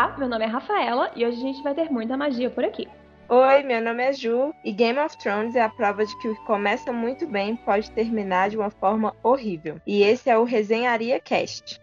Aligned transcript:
Olá, 0.00 0.16
meu 0.16 0.28
nome 0.30 0.46
é 0.46 0.48
Rafaela 0.48 1.10
e 1.14 1.26
hoje 1.26 1.36
a 1.36 1.40
gente 1.42 1.62
vai 1.62 1.74
ter 1.74 1.90
muita 1.90 2.16
magia 2.16 2.48
por 2.48 2.64
aqui. 2.64 2.88
Oi, 3.28 3.62
meu 3.62 3.82
nome 3.82 4.02
é 4.02 4.14
Ju 4.14 4.50
e 4.64 4.72
Game 4.72 4.98
of 4.98 5.14
Thrones 5.18 5.54
é 5.54 5.60
a 5.60 5.68
prova 5.68 6.06
de 6.06 6.18
que 6.20 6.28
o 6.28 6.34
que 6.34 6.46
começa 6.46 6.90
muito 6.90 7.26
bem 7.26 7.54
pode 7.54 7.90
terminar 7.90 8.48
de 8.48 8.56
uma 8.56 8.70
forma 8.70 9.14
horrível. 9.22 9.78
E 9.86 10.02
esse 10.02 10.30
é 10.30 10.38
o 10.38 10.44
Resenharia 10.44 11.20
Cast. 11.20 11.78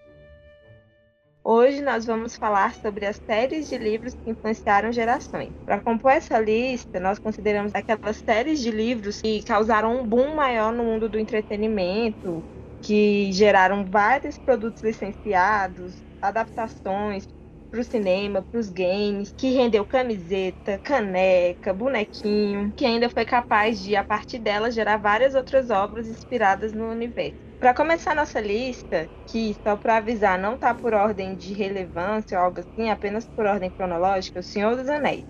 Hoje 1.43 1.79
nós 1.83 2.07
vamos 2.07 2.35
falar 2.35 2.73
sobre 2.73 3.05
as 3.05 3.17
séries 3.17 3.69
de 3.69 3.77
livros 3.77 4.15
que 4.15 4.31
influenciaram 4.31 4.91
gerações. 4.91 5.51
Para 5.63 5.79
compor 5.79 6.13
essa 6.13 6.39
lista, 6.39 6.99
nós 6.99 7.19
consideramos 7.19 7.75
aquelas 7.75 8.17
séries 8.17 8.59
de 8.61 8.71
livros 8.71 9.21
que 9.21 9.43
causaram 9.43 10.01
um 10.01 10.03
boom 10.03 10.33
maior 10.33 10.73
no 10.73 10.83
mundo 10.83 11.07
do 11.07 11.19
entretenimento, 11.19 12.43
que 12.81 13.31
geraram 13.31 13.85
vários 13.85 14.39
produtos 14.39 14.81
licenciados, 14.81 15.93
adaptações 16.19 17.27
para 17.69 17.79
o 17.79 17.83
cinema, 17.83 18.41
para 18.41 18.59
os 18.59 18.69
games, 18.69 19.33
que 19.37 19.53
rendeu 19.53 19.85
camiseta, 19.85 20.79
caneca, 20.83 21.73
bonequinho, 21.73 22.71
que 22.75 22.85
ainda 22.85 23.09
foi 23.09 23.25
capaz 23.25 23.81
de, 23.83 23.95
a 23.95 24.03
partir 24.03 24.39
dela, 24.39 24.71
gerar 24.71 24.97
várias 24.97 25.35
outras 25.35 25.69
obras 25.69 26.07
inspiradas 26.07 26.73
no 26.73 26.89
universo. 26.89 27.35
Para 27.59 27.73
começar 27.73 28.15
nossa 28.15 28.39
lista, 28.39 29.09
que 29.25 29.55
só 29.63 29.75
para 29.75 29.97
avisar 29.97 30.37
não 30.37 30.57
tá 30.57 30.73
por 30.73 30.93
ordem 30.93 31.35
de 31.35 31.53
relevância 31.53 32.37
ou 32.37 32.45
algo 32.45 32.59
assim, 32.59 32.89
apenas 32.89 33.25
por 33.25 33.45
ordem 33.45 33.69
cronológica, 33.69 34.39
O 34.39 34.43
Senhor 34.43 34.75
dos 34.75 34.87
Anéis. 34.87 35.25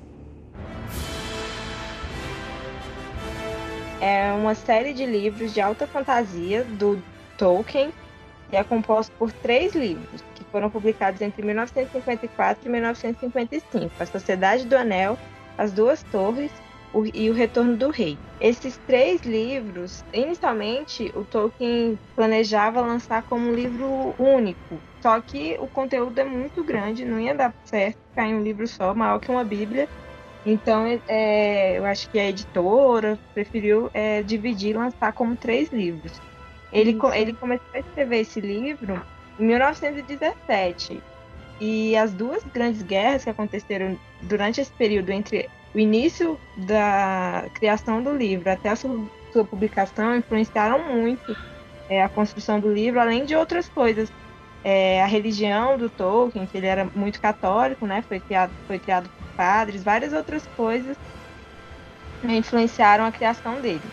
É 4.02 4.32
uma 4.34 4.54
série 4.54 4.94
de 4.94 5.06
livros 5.06 5.54
de 5.54 5.62
alta 5.62 5.88
fantasia 5.88 6.64
do 6.64 7.02
Tolkien 7.38 7.92
e 8.52 8.56
é 8.56 8.64
composto 8.64 9.12
por 9.18 9.32
três 9.32 9.74
livros 9.74 10.22
foram 10.58 10.72
publicados 10.72 11.22
entre 11.22 11.44
1954 11.44 12.68
e 12.68 12.72
1955: 12.72 13.92
A 14.00 14.06
Sociedade 14.08 14.66
do 14.66 14.76
Anel, 14.76 15.16
As 15.56 15.72
Duas 15.72 16.02
Torres 16.02 16.52
e 17.14 17.30
O 17.30 17.34
Retorno 17.34 17.78
do 17.78 17.92
Rei. 17.92 18.18
Esses 18.42 18.76
três 18.88 19.22
livros, 19.22 20.04
inicialmente, 20.12 21.12
o 21.16 21.24
Tolkien 21.24 22.00
planejava 22.16 22.82
lançar 22.82 23.22
como 23.24 23.50
um 23.50 23.54
livro 23.54 24.16
único, 24.18 24.80
só 25.00 25.22
que 25.22 25.56
o 25.60 25.68
conteúdo 25.68 26.18
é 26.18 26.24
muito 26.24 26.64
grande, 26.64 27.06
não 27.06 27.20
ia 27.20 27.36
dar 27.36 27.54
certo 27.66 27.98
ficar 28.10 28.26
em 28.26 28.34
um 28.34 28.42
livro 28.42 28.68
só, 28.68 28.96
maior 28.96 29.20
que 29.20 29.30
uma 29.30 29.44
Bíblia. 29.44 29.88
Então, 30.44 30.86
é, 31.08 31.78
eu 31.78 31.86
acho 31.86 32.10
que 32.10 32.18
a 32.18 32.30
editora 32.30 33.20
preferiu 33.36 33.92
é, 33.94 34.24
dividir 34.24 34.72
e 34.72 34.74
lançar 34.74 35.14
como 35.14 35.36
três 35.36 35.72
livros. 35.72 36.20
Ele, 36.74 36.98
ele 37.14 37.34
começou 37.34 37.68
a 37.76 37.80
escrever 37.80 38.20
esse 38.22 38.42
livro 38.42 39.00
em 39.38 39.46
1917. 39.46 41.04
E 41.60 41.96
as 41.96 42.14
duas 42.14 42.44
grandes 42.44 42.82
guerras 42.84 43.24
que 43.24 43.30
aconteceram 43.30 44.00
durante 44.22 44.62
esse 44.62 44.72
período 44.74 45.10
entre 45.12 45.50
o 45.74 45.80
início 45.80 46.40
da 46.56 47.50
criação 47.56 48.02
do 48.04 48.16
livro 48.16 48.50
até 48.52 48.70
a 48.70 48.76
sua, 48.76 49.10
sua 49.32 49.46
publicação 49.46 50.16
influenciaram 50.18 50.94
muito 50.94 51.36
é, 51.90 52.04
a 52.04 52.10
construção 52.10 52.60
do 52.60 52.72
livro, 52.72 53.00
além 53.00 53.26
de 53.26 53.36
outras 53.36 53.70
coisas. 53.70 54.10
É, 54.64 55.02
a 55.02 55.06
religião 55.06 55.78
do 55.78 55.90
Tolkien, 55.90 56.46
que 56.48 56.58
ele 56.58 56.68
era 56.68 56.92
muito 56.94 57.22
católico, 57.22 57.86
né? 57.88 58.04
Foi 58.08 58.20
criado, 58.20 58.54
foi 58.68 58.80
criado 58.80 59.10
por 59.18 59.28
padres, 59.36 59.84
várias 59.84 60.14
outras 60.14 60.46
coisas 60.58 60.98
influenciaram 62.24 63.06
a 63.06 63.12
criação 63.12 63.62
dele. 63.62 63.92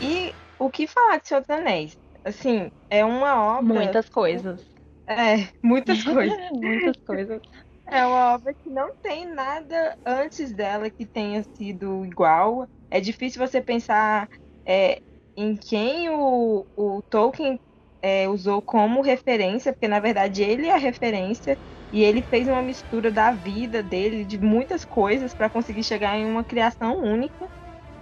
E 0.00 0.34
o 0.58 0.70
que 0.70 0.86
falar 0.86 1.18
de 1.18 1.28
Senhor 1.28 1.40
dos 1.40 1.50
Anéis? 1.50 1.96
Assim, 2.26 2.68
é 2.90 3.04
uma 3.04 3.36
obra. 3.58 3.74
Muitas 3.74 4.08
coisas. 4.08 4.66
É, 5.08 5.48
muitas 5.62 6.02
coisas. 6.02 6.38
muitas 6.50 6.96
coisas. 7.06 7.40
É 7.86 8.04
uma 8.04 8.34
obra 8.34 8.52
que 8.52 8.68
não 8.68 8.90
tem 9.00 9.26
nada 9.32 9.96
antes 10.04 10.52
dela 10.52 10.90
que 10.90 11.06
tenha 11.06 11.44
sido 11.56 12.04
igual. 12.04 12.66
É 12.90 13.00
difícil 13.00 13.46
você 13.46 13.62
pensar 13.62 14.28
é, 14.66 14.98
em 15.36 15.56
quem 15.56 16.10
o, 16.10 16.66
o 16.76 17.00
Tolkien 17.08 17.60
é, 18.02 18.28
usou 18.28 18.60
como 18.60 19.02
referência, 19.02 19.72
porque 19.72 19.86
na 19.86 20.00
verdade 20.00 20.42
ele 20.42 20.66
é 20.66 20.72
a 20.74 20.78
referência 20.78 21.56
e 21.92 22.02
ele 22.02 22.22
fez 22.28 22.48
uma 22.48 22.60
mistura 22.62 23.12
da 23.12 23.30
vida 23.30 23.84
dele, 23.84 24.24
de 24.24 24.36
muitas 24.38 24.84
coisas, 24.84 25.32
para 25.32 25.48
conseguir 25.48 25.84
chegar 25.84 26.16
em 26.18 26.26
uma 26.26 26.44
criação 26.44 26.98
única. 27.00 27.48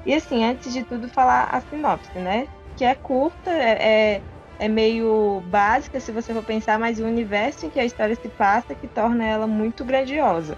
E 0.05 0.15
assim, 0.15 0.45
antes 0.45 0.73
de 0.73 0.85
tudo, 0.85 1.09
falar 1.09 1.45
a 1.51 1.61
sinopse, 1.61 2.11
né? 2.19 2.47
Que 2.77 2.85
é 2.85 2.95
curta, 2.95 3.51
é, 3.51 4.17
é 4.17 4.23
é 4.59 4.69
meio 4.69 5.43
básica 5.47 6.01
se 6.01 6.13
você 6.13 6.33
for 6.33 6.45
pensar, 6.45 6.79
mas 6.79 7.01
o 7.01 7.05
universo 7.05 7.67
em 7.67 7.71
que 7.71 7.81
a 7.81 7.85
história 7.85 8.15
se 8.15 8.29
passa 8.29 8.75
que 8.75 8.87
torna 8.87 9.25
ela 9.25 9.47
muito 9.47 9.85
grandiosa. 9.85 10.57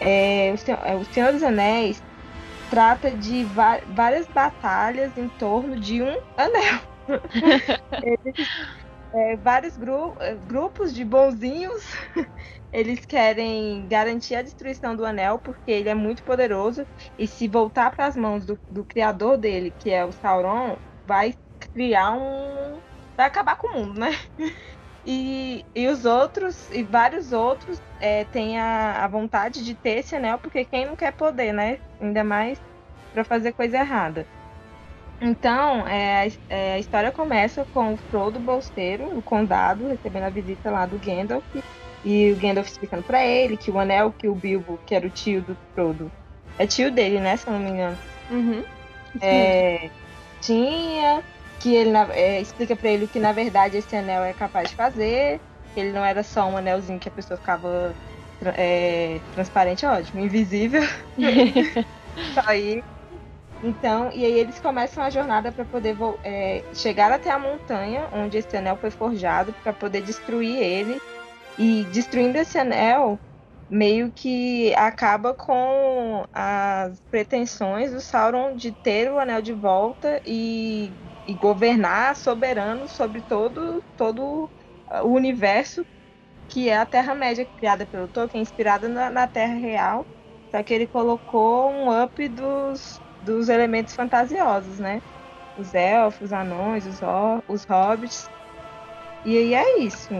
É, 0.00 0.50
o, 0.52 0.58
Senhor, 0.58 0.80
é, 0.84 0.94
o 0.94 1.04
Senhor 1.04 1.32
dos 1.32 1.42
Anéis 1.42 2.02
trata 2.70 3.10
de 3.10 3.44
várias 3.94 4.26
batalhas 4.26 5.16
em 5.16 5.28
torno 5.28 5.78
de 5.78 6.02
um 6.02 6.16
anel. 6.36 6.80
eles, 8.02 8.48
é, 9.14 9.36
vários 9.36 9.76
gru 9.76 10.16
é, 10.18 10.34
grupos 10.34 10.92
de 10.92 11.04
bonzinhos 11.04 11.84
eles 12.72 13.06
querem 13.06 13.86
garantir 13.86 14.34
a 14.34 14.42
destruição 14.42 14.96
do 14.96 15.06
anel 15.06 15.38
porque 15.38 15.70
ele 15.70 15.88
é 15.88 15.94
muito 15.94 16.24
poderoso 16.24 16.84
e 17.16 17.26
se 17.28 17.46
voltar 17.46 17.94
para 17.94 18.06
as 18.06 18.16
mãos 18.16 18.44
do, 18.44 18.58
do 18.68 18.84
criador 18.84 19.38
dele, 19.38 19.72
que 19.78 19.90
é 19.90 20.04
o 20.04 20.10
Sauron, 20.10 20.76
vai 21.06 21.32
criar 21.76 22.12
um 22.12 22.78
vai 23.14 23.26
acabar 23.26 23.56
com 23.56 23.66
o 23.68 23.74
mundo, 23.74 24.00
né? 24.00 24.18
E, 25.08 25.64
e 25.74 25.86
os 25.86 26.04
outros, 26.04 26.68
e 26.72 26.82
vários 26.82 27.32
outros, 27.32 27.80
é, 28.00 28.24
têm 28.24 28.58
a, 28.58 29.04
a 29.04 29.06
vontade 29.06 29.62
de 29.62 29.74
ter 29.74 29.98
esse 29.98 30.16
anel, 30.16 30.38
porque 30.38 30.64
quem 30.64 30.86
não 30.86 30.96
quer 30.96 31.12
poder, 31.12 31.52
né? 31.52 31.78
Ainda 32.00 32.24
mais 32.24 32.58
para 33.12 33.22
fazer 33.22 33.52
coisa 33.52 33.76
errada. 33.76 34.26
Então, 35.20 35.86
é, 35.86 36.32
é, 36.48 36.74
a 36.74 36.78
história 36.78 37.12
começa 37.12 37.64
com 37.72 37.94
o 37.94 37.96
Frodo 37.96 38.40
Bolseiro, 38.40 39.16
o 39.16 39.22
condado, 39.22 39.86
recebendo 39.86 40.24
a 40.24 40.30
visita 40.30 40.70
lá 40.70 40.86
do 40.86 40.98
Gandalf. 40.98 41.44
E 42.04 42.32
o 42.32 42.36
Gandalf 42.36 42.66
explicando 42.66 43.02
para 43.02 43.24
ele 43.24 43.56
que 43.56 43.70
o 43.70 43.78
anel 43.78 44.12
que 44.12 44.28
o 44.28 44.34
Bilbo, 44.34 44.78
que 44.86 44.94
era 44.94 45.06
o 45.06 45.10
tio 45.10 45.40
do 45.40 45.56
Frodo, 45.74 46.10
é 46.58 46.66
tio 46.66 46.90
dele, 46.90 47.20
né? 47.20 47.36
Se 47.36 47.46
eu 47.46 47.52
não 47.52 47.60
me 47.60 47.70
engano. 47.70 47.98
Uhum. 48.30 48.64
É, 49.20 49.88
tinha 50.40 51.22
que 51.66 51.74
ele 51.74 51.96
é, 52.12 52.40
explica 52.40 52.76
para 52.76 52.88
ele 52.88 53.08
que 53.08 53.18
na 53.18 53.32
verdade 53.32 53.76
esse 53.76 53.96
anel 53.96 54.22
é 54.22 54.32
capaz 54.32 54.70
de 54.70 54.76
fazer, 54.76 55.40
ele 55.76 55.90
não 55.90 56.04
era 56.04 56.22
só 56.22 56.46
um 56.46 56.56
anelzinho 56.56 57.00
que 57.00 57.08
a 57.08 57.10
pessoa 57.10 57.36
ficava 57.36 57.92
é, 58.56 59.18
transparente, 59.34 59.84
ótimo, 59.84 60.20
invisível. 60.20 60.82
só 62.34 62.42
aí. 62.46 62.84
Então, 63.64 64.12
e 64.12 64.24
aí 64.24 64.38
eles 64.38 64.60
começam 64.60 65.02
a 65.02 65.10
jornada 65.10 65.50
para 65.50 65.64
poder 65.64 65.96
é, 66.22 66.62
chegar 66.72 67.10
até 67.10 67.32
a 67.32 67.38
montanha 67.38 68.08
onde 68.12 68.38
esse 68.38 68.56
anel 68.56 68.76
foi 68.76 68.92
forjado 68.92 69.52
para 69.64 69.72
poder 69.72 70.02
destruir 70.02 70.62
ele. 70.62 71.00
E 71.58 71.84
destruindo 71.90 72.38
esse 72.38 72.56
anel, 72.56 73.18
meio 73.68 74.12
que 74.12 74.72
acaba 74.76 75.34
com 75.34 76.24
as 76.32 77.00
pretensões 77.10 77.90
do 77.90 78.00
Sauron 78.00 78.54
de 78.54 78.70
ter 78.70 79.10
o 79.10 79.18
anel 79.18 79.42
de 79.42 79.52
volta 79.52 80.20
e 80.24 80.92
e 81.26 81.34
governar 81.34 82.14
soberano 82.16 82.88
sobre 82.88 83.20
todo, 83.22 83.82
todo 83.96 84.48
o 85.02 85.08
universo 85.08 85.84
que 86.48 86.68
é 86.68 86.76
a 86.76 86.86
Terra-média, 86.86 87.46
criada 87.56 87.84
pelo 87.86 88.08
Tolkien, 88.08 88.42
inspirada 88.42 88.88
na, 88.88 89.10
na, 89.10 89.26
Terra 89.26 89.54
real, 89.54 90.06
só 90.50 90.62
que 90.62 90.72
ele 90.72 90.86
colocou 90.86 91.70
um 91.70 92.02
up 92.02 92.28
dos, 92.28 93.00
dos 93.20 93.48
elementos 93.48 93.94
fantasiosos, 93.94 94.78
né? 94.78 95.02
Os 95.58 95.74
elfos, 95.74 96.26
os 96.26 96.32
anões, 96.32 96.86
os, 96.86 97.00
os 97.48 97.64
hobbits. 97.64 98.28
E 99.24 99.36
aí 99.36 99.54
é 99.54 99.78
isso, 99.80 100.14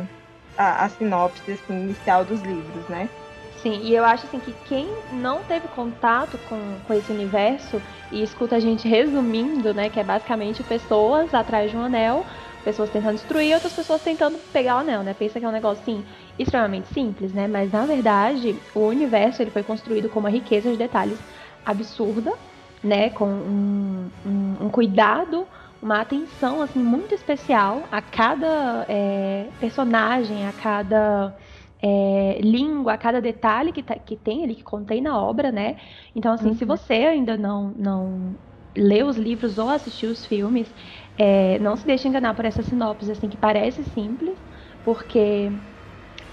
a, 0.56 0.84
a 0.84 0.88
sinopse 0.88 1.52
assim, 1.52 1.74
inicial 1.74 2.24
dos 2.24 2.40
livros, 2.42 2.88
né? 2.88 3.08
Sim, 3.56 3.80
e 3.80 3.94
eu 3.94 4.04
acho 4.04 4.26
assim 4.26 4.38
que 4.38 4.52
quem 4.52 5.04
não 5.10 5.42
teve 5.42 5.66
contato 5.66 6.36
com, 6.36 6.78
com 6.82 6.92
esse 6.92 7.10
universo 7.10 7.82
e 8.10 8.22
escuta 8.22 8.56
a 8.56 8.60
gente 8.60 8.86
resumindo, 8.86 9.72
né, 9.72 9.88
que 9.88 9.98
é 9.98 10.04
basicamente 10.04 10.62
pessoas 10.62 11.32
atrás 11.32 11.70
de 11.70 11.76
um 11.76 11.80
anel, 11.80 12.26
pessoas 12.62 12.90
tentando 12.90 13.14
destruir, 13.14 13.54
outras 13.54 13.72
pessoas 13.72 14.02
tentando 14.02 14.38
pegar 14.52 14.76
o 14.76 14.78
anel, 14.80 15.02
né? 15.02 15.14
Pensa 15.14 15.40
que 15.40 15.46
é 15.46 15.48
um 15.48 15.52
negócio 15.52 15.80
assim 15.82 16.04
extremamente 16.38 16.88
simples, 16.88 17.32
né? 17.32 17.48
Mas 17.48 17.72
na 17.72 17.86
verdade, 17.86 18.62
o 18.74 18.80
universo 18.86 19.40
ele 19.40 19.50
foi 19.50 19.62
construído 19.62 20.10
com 20.10 20.20
uma 20.20 20.30
riqueza 20.30 20.70
de 20.70 20.76
detalhes 20.76 21.24
absurda, 21.64 22.38
né? 22.82 23.08
Com 23.10 23.26
um, 23.26 24.10
um, 24.24 24.66
um 24.66 24.70
cuidado, 24.70 25.48
uma 25.80 26.00
atenção 26.00 26.60
assim 26.60 26.82
muito 26.82 27.14
especial 27.14 27.88
a 27.90 28.02
cada 28.02 28.84
é, 28.88 29.50
personagem, 29.58 30.46
a 30.46 30.52
cada 30.52 31.34
é, 31.82 32.38
língua, 32.42 32.96
cada 32.96 33.20
detalhe 33.20 33.72
que, 33.72 33.82
tá, 33.82 33.94
que 33.96 34.16
tem 34.16 34.44
ali, 34.44 34.54
que 34.54 34.64
contém 34.64 35.00
na 35.00 35.20
obra, 35.20 35.52
né? 35.52 35.76
Então, 36.14 36.32
assim, 36.32 36.48
uhum. 36.48 36.54
se 36.54 36.64
você 36.64 36.94
ainda 36.94 37.36
não, 37.36 37.70
não 37.76 38.38
leu 38.76 39.06
os 39.06 39.16
livros 39.16 39.58
ou 39.58 39.68
assistiu 39.68 40.10
os 40.10 40.24
filmes, 40.24 40.74
é, 41.16 41.58
não 41.58 41.76
se 41.76 41.86
deixe 41.86 42.08
enganar 42.08 42.34
por 42.34 42.44
essa 42.44 42.62
sinopse, 42.62 43.10
assim, 43.10 43.28
que 43.28 43.36
parece 43.36 43.84
simples, 43.84 44.38
porque 44.82 45.52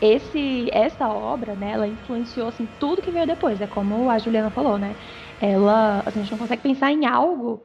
esse 0.01 0.69
essa 0.73 1.07
obra, 1.07 1.55
né, 1.55 1.71
ela 1.71 1.87
influenciou 1.87 2.47
assim 2.47 2.67
tudo 2.67 3.01
que 3.01 3.11
veio 3.11 3.25
depois, 3.25 3.61
é 3.61 3.67
como 3.67 4.09
a 4.09 4.17
Juliana 4.17 4.51
falou, 4.51 4.77
né? 4.77 4.97
Ela, 5.39 6.03
assim, 6.05 6.19
a 6.19 6.23
gente 6.23 6.31
não 6.31 6.37
consegue 6.39 6.61
pensar 6.61 6.91
em 6.91 7.05
algo 7.05 7.63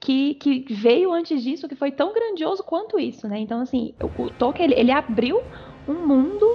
que, 0.00 0.34
que 0.34 0.64
veio 0.70 1.12
antes 1.12 1.42
disso 1.42 1.68
que 1.68 1.74
foi 1.74 1.92
tão 1.92 2.12
grandioso 2.12 2.62
quanto 2.64 2.98
isso, 2.98 3.28
né? 3.28 3.38
Então, 3.38 3.60
assim, 3.60 3.94
o, 4.02 4.24
o 4.24 4.30
Tolkien, 4.30 4.70
ele, 4.70 4.80
ele 4.80 4.92
abriu 4.92 5.38
um 5.86 6.06
mundo 6.06 6.46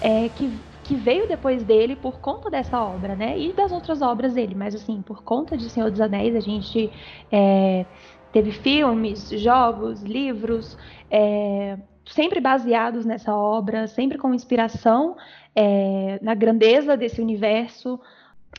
é, 0.00 0.28
que, 0.28 0.52
que 0.84 0.94
veio 0.94 1.28
depois 1.28 1.62
dele 1.64 1.96
por 1.96 2.20
conta 2.20 2.50
dessa 2.50 2.82
obra, 2.82 3.14
né? 3.14 3.38
E 3.38 3.52
das 3.52 3.72
outras 3.72 4.02
obras 4.02 4.34
dele, 4.34 4.54
mas 4.54 4.74
assim, 4.74 5.02
por 5.02 5.22
conta 5.22 5.56
de 5.56 5.68
Senhor 5.68 5.90
dos 5.90 6.00
Anéis, 6.00 6.34
a 6.34 6.40
gente 6.40 6.90
é, 7.30 7.84
teve 8.32 8.52
filmes, 8.52 9.28
jogos, 9.30 10.02
livros, 10.02 10.76
é, 11.10 11.78
sempre 12.06 12.40
baseados 12.40 13.04
nessa 13.04 13.34
obra, 13.34 13.86
sempre 13.86 14.18
com 14.18 14.32
inspiração 14.34 15.16
é, 15.54 16.18
na 16.22 16.34
grandeza 16.34 16.96
desse 16.96 17.20
universo, 17.20 18.00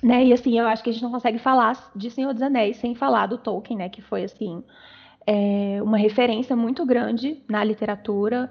né? 0.03 0.23
E 0.25 0.33
assim, 0.33 0.59
eu 0.59 0.67
acho 0.67 0.83
que 0.83 0.89
a 0.89 0.93
gente 0.93 1.03
não 1.03 1.11
consegue 1.11 1.39
falar 1.39 1.91
de 1.95 2.09
Senhor 2.11 2.33
dos 2.33 2.41
Anéis 2.41 2.77
sem 2.77 2.95
falar 2.95 3.25
do 3.27 3.37
Tolkien, 3.37 3.77
né? 3.77 3.89
Que 3.89 4.01
foi 4.01 4.23
assim 4.23 4.63
é, 5.25 5.79
uma 5.81 5.97
referência 5.97 6.55
muito 6.55 6.85
grande 6.85 7.43
na 7.47 7.63
literatura, 7.63 8.49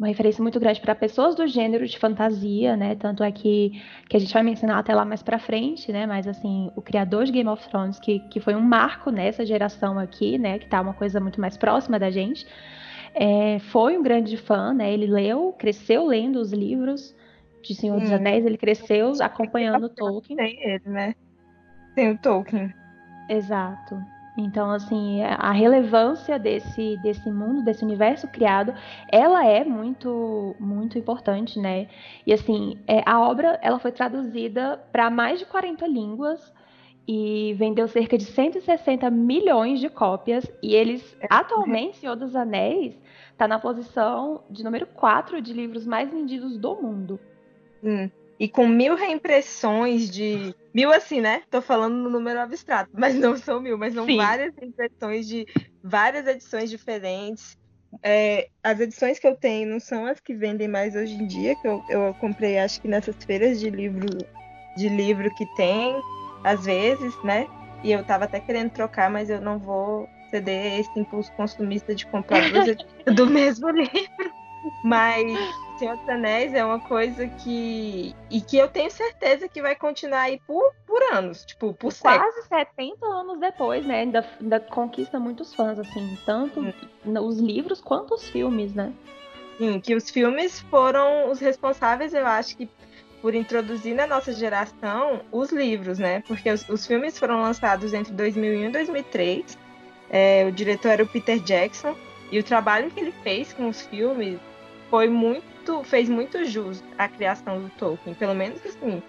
uma 0.00 0.08
referência 0.08 0.42
muito 0.42 0.58
grande 0.58 0.80
para 0.80 0.94
pessoas 0.94 1.36
do 1.36 1.46
gênero 1.46 1.86
de 1.86 1.98
fantasia, 1.98 2.74
né? 2.74 2.94
Tanto 2.94 3.22
é 3.22 3.30
que, 3.30 3.82
que 4.08 4.16
a 4.16 4.18
gente 4.18 4.32
vai 4.32 4.42
mencionar 4.42 4.78
até 4.78 4.94
lá 4.94 5.04
mais 5.04 5.22
para 5.22 5.38
frente, 5.38 5.92
né? 5.92 6.06
Mas 6.06 6.26
assim, 6.26 6.72
o 6.74 6.80
criador 6.80 7.26
de 7.26 7.32
Game 7.32 7.50
of 7.50 7.68
Thrones, 7.68 8.00
que, 8.00 8.18
que 8.30 8.40
foi 8.40 8.54
um 8.54 8.62
marco 8.62 9.10
nessa 9.10 9.44
geração 9.44 9.98
aqui, 9.98 10.38
né? 10.38 10.58
Que 10.58 10.66
tá 10.66 10.80
uma 10.80 10.94
coisa 10.94 11.20
muito 11.20 11.38
mais 11.38 11.58
próxima 11.58 11.98
da 11.98 12.10
gente, 12.10 12.46
é, 13.14 13.58
foi 13.58 13.98
um 13.98 14.02
grande 14.02 14.38
fã, 14.38 14.72
né? 14.72 14.90
Ele 14.90 15.06
leu, 15.06 15.52
cresceu 15.52 16.06
lendo 16.06 16.40
os 16.40 16.50
livros 16.50 17.14
de 17.62 17.74
Senhor 17.74 17.98
hum. 17.98 18.00
dos 18.00 18.10
Anéis, 18.10 18.46
ele 18.46 18.56
cresceu 18.56 19.12
acompanhando 19.20 19.90
Tolkien. 19.90 20.38
Tem 20.38 20.58
ele, 20.62 20.88
né? 20.88 21.14
Tem 21.94 22.10
o 22.10 22.16
Tolkien. 22.16 22.72
Exato. 23.28 24.00
Então, 24.40 24.70
assim, 24.70 25.22
a 25.22 25.52
relevância 25.52 26.38
desse, 26.38 26.96
desse 27.02 27.30
mundo, 27.30 27.64
desse 27.64 27.84
universo 27.84 28.26
criado, 28.28 28.74
ela 29.10 29.46
é 29.46 29.64
muito, 29.64 30.54
muito 30.58 30.98
importante, 30.98 31.58
né? 31.58 31.88
E, 32.26 32.32
assim, 32.32 32.78
é, 32.86 33.02
a 33.06 33.20
obra, 33.20 33.58
ela 33.62 33.78
foi 33.78 33.92
traduzida 33.92 34.82
para 34.90 35.10
mais 35.10 35.38
de 35.38 35.46
40 35.46 35.86
línguas 35.86 36.52
e 37.06 37.54
vendeu 37.58 37.88
cerca 37.88 38.16
de 38.16 38.24
160 38.24 39.10
milhões 39.10 39.80
de 39.80 39.88
cópias. 39.88 40.50
E 40.62 40.74
eles, 40.74 41.16
é. 41.20 41.26
atualmente, 41.28 41.98
Senhor 41.98 42.16
dos 42.16 42.36
Anéis, 42.36 43.00
está 43.32 43.48
na 43.48 43.58
posição 43.58 44.42
de 44.48 44.62
número 44.62 44.86
4 44.86 45.40
de 45.40 45.52
livros 45.52 45.86
mais 45.86 46.10
vendidos 46.10 46.56
do 46.56 46.76
mundo. 46.76 47.18
Hum. 47.82 48.10
E 48.40 48.48
com 48.48 48.66
mil 48.66 48.96
reimpressões 48.96 50.10
de. 50.10 50.54
Mil 50.74 50.90
assim, 50.90 51.20
né? 51.20 51.42
Tô 51.50 51.60
falando 51.60 51.94
no 51.96 52.08
número 52.08 52.40
abstrato, 52.40 52.88
mas 52.98 53.14
não 53.14 53.36
são 53.36 53.60
mil, 53.60 53.76
mas 53.76 53.92
são 53.92 54.06
Sim. 54.06 54.16
várias 54.16 54.54
reimpressões 54.58 55.28
de 55.28 55.44
várias 55.84 56.26
edições 56.26 56.70
diferentes. 56.70 57.54
É, 58.02 58.48
as 58.64 58.80
edições 58.80 59.18
que 59.18 59.26
eu 59.26 59.36
tenho 59.36 59.68
não 59.68 59.78
são 59.78 60.06
as 60.06 60.20
que 60.20 60.32
vendem 60.32 60.68
mais 60.68 60.96
hoje 60.96 61.12
em 61.12 61.26
dia, 61.26 61.54
que 61.56 61.68
eu, 61.68 61.84
eu 61.90 62.14
comprei 62.14 62.58
acho 62.58 62.80
que 62.80 62.88
nessas 62.88 63.16
feiras 63.26 63.60
de 63.60 63.68
livro 63.68 64.08
de 64.76 64.88
livro 64.88 65.28
que 65.34 65.44
tem, 65.56 65.94
às 66.42 66.64
vezes, 66.64 67.12
né? 67.22 67.46
E 67.82 67.92
eu 67.92 68.02
tava 68.04 68.24
até 68.24 68.40
querendo 68.40 68.70
trocar, 68.70 69.10
mas 69.10 69.28
eu 69.28 69.40
não 69.40 69.58
vou 69.58 70.08
ceder 70.30 70.80
esse 70.80 70.98
impulso 70.98 71.30
consumista 71.32 71.94
de 71.94 72.06
comprar 72.06 72.48
duas 72.48 72.76
do 73.14 73.26
mesmo 73.26 73.68
livro. 73.68 74.32
Mas 74.84 75.26
Senhor 75.80 75.96
dos 75.96 76.08
Anéis 76.10 76.52
é 76.52 76.62
uma 76.62 76.78
coisa 76.78 77.26
que. 77.26 78.14
E 78.30 78.42
que 78.42 78.58
eu 78.58 78.68
tenho 78.68 78.90
certeza 78.90 79.48
que 79.48 79.62
vai 79.62 79.74
continuar 79.74 80.20
aí 80.20 80.38
por, 80.46 80.74
por 80.86 81.02
anos, 81.14 81.42
tipo, 81.42 81.72
por 81.72 81.90
Quase 81.94 82.42
70 82.48 83.06
anos 83.06 83.40
depois, 83.40 83.86
né? 83.86 84.00
Ainda, 84.00 84.28
ainda 84.38 84.60
conquista 84.60 85.18
muitos 85.18 85.54
fãs, 85.54 85.78
assim, 85.78 86.18
tanto 86.26 86.60
hum. 86.60 87.26
os 87.26 87.38
livros 87.38 87.80
quanto 87.80 88.14
os 88.14 88.28
filmes, 88.28 88.74
né? 88.74 88.92
Sim, 89.56 89.80
que 89.80 89.94
os 89.94 90.10
filmes 90.10 90.60
foram 90.60 91.30
os 91.30 91.40
responsáveis, 91.40 92.12
eu 92.12 92.26
acho 92.26 92.58
que, 92.58 92.68
por 93.22 93.34
introduzir 93.34 93.94
na 93.94 94.06
nossa 94.06 94.34
geração 94.34 95.22
os 95.32 95.50
livros, 95.50 95.98
né? 95.98 96.22
Porque 96.26 96.50
os, 96.50 96.68
os 96.68 96.86
filmes 96.86 97.18
foram 97.18 97.40
lançados 97.40 97.94
entre 97.94 98.12
2001 98.12 98.68
e 98.68 98.70
2003. 98.70 99.58
É, 100.10 100.44
o 100.46 100.52
diretor 100.52 100.90
era 100.90 101.02
o 101.02 101.06
Peter 101.06 101.38
Jackson. 101.38 101.96
E 102.30 102.38
o 102.38 102.44
trabalho 102.44 102.90
que 102.90 103.00
ele 103.00 103.12
fez 103.22 103.52
com 103.54 103.68
os 103.68 103.80
filmes 103.86 104.38
foi 104.90 105.08
muito, 105.08 105.44
fez 105.84 106.08
muito 106.08 106.44
jus 106.44 106.82
à 106.98 107.08
criação 107.08 107.62
do 107.62 107.70
Tolkien. 107.70 108.14
Pelo 108.14 108.34
menos 108.34 108.64
assim. 108.64 109.02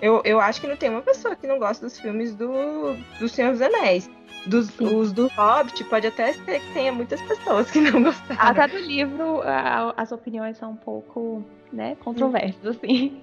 Eu, 0.00 0.20
eu 0.24 0.40
acho 0.40 0.60
que 0.60 0.66
não 0.66 0.76
tem 0.76 0.90
uma 0.90 1.02
pessoa 1.02 1.34
que 1.36 1.46
não 1.46 1.58
gosta 1.58 1.86
dos 1.86 1.98
filmes 1.98 2.34
do, 2.34 2.94
do 3.18 3.28
Senhor 3.28 3.52
dos 3.52 3.62
Anéis. 3.62 4.10
Dos, 4.46 4.68
os 4.78 5.10
do 5.12 5.26
Hobbit, 5.28 5.82
pode 5.84 6.06
até 6.06 6.34
ser 6.34 6.60
que 6.60 6.74
tenha 6.74 6.92
muitas 6.92 7.22
pessoas 7.22 7.70
que 7.70 7.80
não 7.80 8.02
gostaram. 8.04 8.40
Até 8.40 8.68
do 8.68 8.78
livro, 8.78 9.40
a, 9.42 9.94
as 9.96 10.12
opiniões 10.12 10.58
são 10.58 10.72
um 10.72 10.76
pouco, 10.76 11.42
né, 11.72 11.96
controversas, 12.04 12.76
assim. 12.76 13.22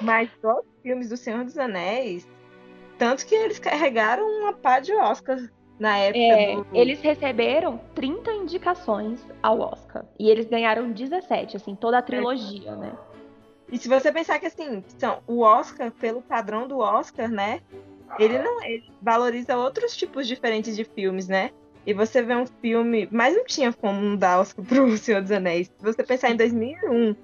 Mas 0.00 0.30
os 0.40 0.64
filmes 0.82 1.08
do 1.08 1.16
Senhor 1.16 1.42
dos 1.42 1.58
Anéis, 1.58 2.28
tanto 2.96 3.26
que 3.26 3.34
eles 3.34 3.58
carregaram 3.58 4.24
uma 4.24 4.52
pá 4.52 4.78
de 4.78 4.92
Oscars 4.92 5.50
na 5.82 5.98
época 5.98 6.20
é, 6.20 6.54
do... 6.54 6.66
Eles 6.72 7.00
receberam 7.00 7.80
30 7.92 8.30
indicações 8.34 9.26
ao 9.42 9.58
Oscar. 9.58 10.04
E 10.16 10.30
eles 10.30 10.46
ganharam 10.46 10.92
17, 10.92 11.56
assim, 11.56 11.74
toda 11.74 11.98
a 11.98 12.02
trilogia, 12.02 12.76
né? 12.76 12.92
E 13.70 13.76
se 13.76 13.88
você 13.88 14.12
pensar 14.12 14.38
que, 14.38 14.46
assim, 14.46 14.84
são, 14.96 15.18
o 15.26 15.40
Oscar, 15.40 15.90
pelo 15.90 16.22
padrão 16.22 16.68
do 16.68 16.78
Oscar, 16.78 17.28
né? 17.28 17.60
Ele 18.16 18.38
não 18.38 18.62
ele 18.62 18.84
valoriza 19.00 19.56
outros 19.56 19.96
tipos 19.96 20.28
diferentes 20.28 20.76
de 20.76 20.84
filmes, 20.84 21.26
né? 21.26 21.50
E 21.84 21.92
você 21.92 22.22
vê 22.22 22.36
um 22.36 22.46
filme. 22.46 23.08
Mas 23.10 23.34
não 23.34 23.44
tinha 23.44 23.72
como 23.72 24.00
não 24.00 24.16
dar 24.16 24.38
Oscar 24.38 24.64
pro 24.64 24.86
Senhor 24.96 25.20
dos 25.20 25.32
Anéis. 25.32 25.66
Se 25.66 25.82
você 25.82 26.04
pensar 26.04 26.30
em 26.30 26.36
2001, 26.36 27.16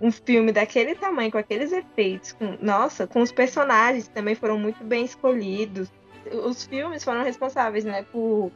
um 0.00 0.10
filme 0.10 0.50
daquele 0.50 0.96
tamanho, 0.96 1.30
com 1.30 1.38
aqueles 1.38 1.70
efeitos, 1.70 2.32
com, 2.32 2.58
nossa, 2.60 3.06
com 3.06 3.20
os 3.20 3.30
personagens 3.30 4.08
também 4.08 4.34
foram 4.34 4.58
muito 4.58 4.82
bem 4.82 5.04
escolhidos 5.04 5.88
os 6.32 6.64
filmes 6.64 7.04
foram 7.04 7.22
responsáveis, 7.22 7.84
né, 7.84 8.04
por 8.12 8.50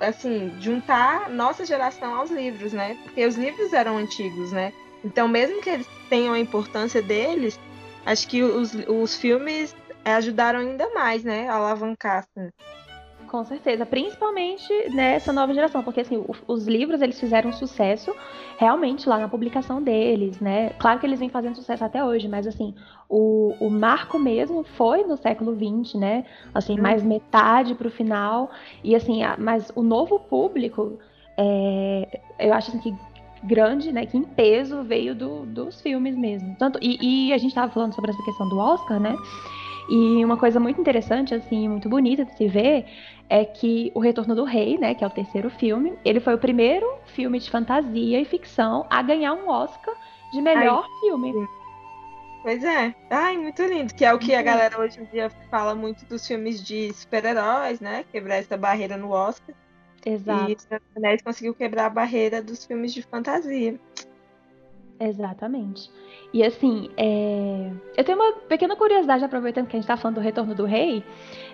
assim, 0.00 0.52
juntar 0.60 1.30
nossa 1.30 1.64
geração 1.64 2.14
aos 2.14 2.30
livros, 2.30 2.72
né? 2.72 2.98
Porque 3.04 3.24
os 3.24 3.36
livros 3.36 3.72
eram 3.72 3.96
antigos, 3.96 4.50
né? 4.52 4.72
Então, 5.04 5.28
mesmo 5.28 5.60
que 5.60 5.70
eles 5.70 5.86
tenham 6.08 6.34
a 6.34 6.38
importância 6.40 7.00
deles, 7.00 7.58
acho 8.04 8.26
que 8.26 8.42
os, 8.42 8.74
os 8.74 9.16
filmes 9.16 9.74
ajudaram 10.04 10.60
ainda 10.60 10.92
mais, 10.92 11.22
né, 11.22 11.48
a 11.48 11.54
alavancar. 11.54 12.26
Assim. 12.36 12.50
Com 13.28 13.44
certeza, 13.44 13.84
principalmente 13.84 14.72
nessa 14.90 15.32
nova 15.32 15.52
geração, 15.52 15.82
porque 15.82 16.00
assim, 16.00 16.24
os 16.46 16.66
livros 16.66 17.02
eles 17.02 17.20
fizeram 17.20 17.52
sucesso 17.52 18.14
realmente 18.56 19.06
lá 19.06 19.18
na 19.18 19.28
publicação 19.28 19.82
deles, 19.82 20.40
né? 20.40 20.70
Claro 20.78 20.98
que 20.98 21.06
eles 21.06 21.20
vêm 21.20 21.28
fazendo 21.28 21.54
sucesso 21.54 21.84
até 21.84 22.02
hoje, 22.02 22.26
mas 22.26 22.46
assim, 22.46 22.74
o, 23.08 23.54
o 23.60 23.68
marco 23.68 24.18
mesmo 24.18 24.64
foi 24.64 25.04
no 25.04 25.16
século 25.18 25.54
XX, 25.54 25.94
né? 26.00 26.24
Assim, 26.54 26.78
hum. 26.78 26.82
mais 26.82 27.02
metade 27.02 27.74
para 27.74 27.88
o 27.88 27.90
final, 27.90 28.50
e 28.82 28.96
assim, 28.96 29.20
mas 29.38 29.70
o 29.76 29.82
novo 29.82 30.18
público, 30.18 30.98
é, 31.36 32.20
eu 32.38 32.54
acho 32.54 32.70
assim, 32.70 32.80
que 32.80 33.08
grande, 33.42 33.92
né, 33.92 34.06
que 34.06 34.16
em 34.16 34.24
peso 34.24 34.82
veio 34.82 35.14
do, 35.14 35.46
dos 35.46 35.80
filmes 35.80 36.16
mesmo. 36.16 36.56
Tanto, 36.58 36.78
e, 36.82 37.28
e 37.28 37.32
a 37.32 37.38
gente 37.38 37.50
estava 37.50 37.70
falando 37.70 37.94
sobre 37.94 38.10
essa 38.10 38.22
questão 38.24 38.48
do 38.48 38.58
Oscar, 38.58 38.98
né? 38.98 39.14
E 39.88 40.24
uma 40.24 40.36
coisa 40.36 40.60
muito 40.60 40.80
interessante, 40.80 41.34
assim, 41.34 41.68
muito 41.68 41.88
bonita 41.88 42.24
de 42.24 42.36
se 42.36 42.46
ver, 42.46 42.84
é 43.28 43.44
que 43.44 43.90
O 43.94 44.00
Retorno 44.00 44.34
do 44.34 44.44
Rei, 44.44 44.78
né, 44.78 44.94
que 44.94 45.02
é 45.02 45.06
o 45.06 45.10
terceiro 45.10 45.48
filme, 45.50 45.98
ele 46.04 46.20
foi 46.20 46.34
o 46.34 46.38
primeiro 46.38 46.86
filme 47.06 47.38
de 47.38 47.50
fantasia 47.50 48.20
e 48.20 48.24
ficção 48.24 48.86
a 48.90 49.02
ganhar 49.02 49.32
um 49.32 49.48
Oscar 49.48 49.94
de 50.32 50.42
melhor 50.42 50.84
Ai, 50.84 51.00
filme. 51.00 51.32
Pois 52.42 52.62
é. 52.62 52.94
Ai, 53.10 53.36
muito 53.36 53.62
lindo. 53.62 53.94
Que 53.94 54.04
é 54.04 54.12
o 54.12 54.18
que 54.18 54.34
a 54.34 54.42
galera 54.42 54.78
hoje 54.80 55.00
em 55.00 55.04
dia 55.06 55.30
fala 55.50 55.74
muito 55.74 56.04
dos 56.06 56.26
filmes 56.26 56.62
de 56.62 56.92
super-heróis, 56.94 57.80
né? 57.80 58.04
Quebrar 58.12 58.36
essa 58.36 58.56
barreira 58.56 58.96
no 58.96 59.10
Oscar. 59.10 59.54
Exato. 60.04 60.50
E 60.50 60.54
o 60.54 60.80
Anéis 60.96 61.22
conseguiu 61.22 61.54
quebrar 61.54 61.86
a 61.86 61.90
barreira 61.90 62.42
dos 62.42 62.64
filmes 62.64 62.94
de 62.94 63.02
fantasia. 63.02 63.78
Exatamente. 65.00 65.90
E 66.32 66.42
assim, 66.42 66.90
é... 66.96 67.70
eu 67.96 68.04
tenho 68.04 68.18
uma 68.18 68.32
pequena 68.32 68.76
curiosidade, 68.76 69.24
aproveitando 69.24 69.66
que 69.66 69.76
a 69.76 69.78
gente 69.78 69.84
está 69.84 69.96
falando 69.96 70.16
do 70.16 70.20
Retorno 70.20 70.54
do 70.54 70.64
Rei, 70.64 71.04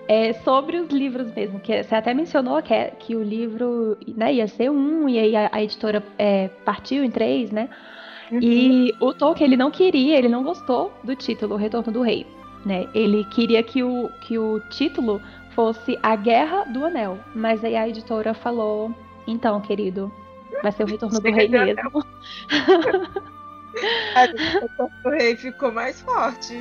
é, 0.09 0.33
sobre 0.33 0.79
os 0.79 0.89
livros 0.91 1.33
mesmo, 1.35 1.61
que 1.61 1.83
você 1.83 1.95
até 1.95 2.13
mencionou 2.13 2.63
que, 2.63 2.75
é, 2.75 2.91
que 2.91 3.15
o 3.15 3.23
livro 3.23 3.97
né, 4.17 4.35
ia 4.35 4.49
ser 4.49 4.71
um, 4.71 5.09
e 5.09 5.19
aí 5.19 5.37
a, 5.37 5.49
a 5.53 5.63
editora 5.63 6.03
é, 6.19 6.49
partiu 6.65 7.05
em 7.05 7.11
três, 7.11 7.51
né? 7.51 7.69
Uhum. 8.31 8.39
E 8.41 8.95
o 9.01 9.13
Tolkien, 9.13 9.47
ele 9.47 9.57
não 9.57 9.71
queria, 9.71 10.17
ele 10.17 10.29
não 10.29 10.43
gostou 10.43 10.93
do 11.03 11.15
título 11.15 11.57
Retorno 11.57 11.93
do 11.93 12.03
Rei, 12.03 12.27
né? 12.65 12.89
Ele 12.95 13.25
queria 13.25 13.63
que 13.63 13.83
o, 13.83 14.11
que 14.23 14.39
o 14.39 14.61
título 14.71 15.21
fosse 15.51 15.99
A 16.03 16.17
Guerra 16.17 16.65
do 16.65 16.85
Anel, 16.85 17.19
mas 17.35 17.65
aí 17.65 17.77
a 17.77 17.89
editora 17.89 18.35
falou, 18.35 18.93
então, 19.27 19.61
querido, 19.61 20.13
vai 20.63 20.73
ser 20.73 20.85
o 20.85 20.87
Retorno 20.87 21.21
do 21.21 21.31
Rei 21.31 21.49
mesmo. 21.49 22.05
o 25.05 25.09
rei 25.11 25.37
ficou 25.37 25.73
mais 25.73 26.01
forte. 26.01 26.55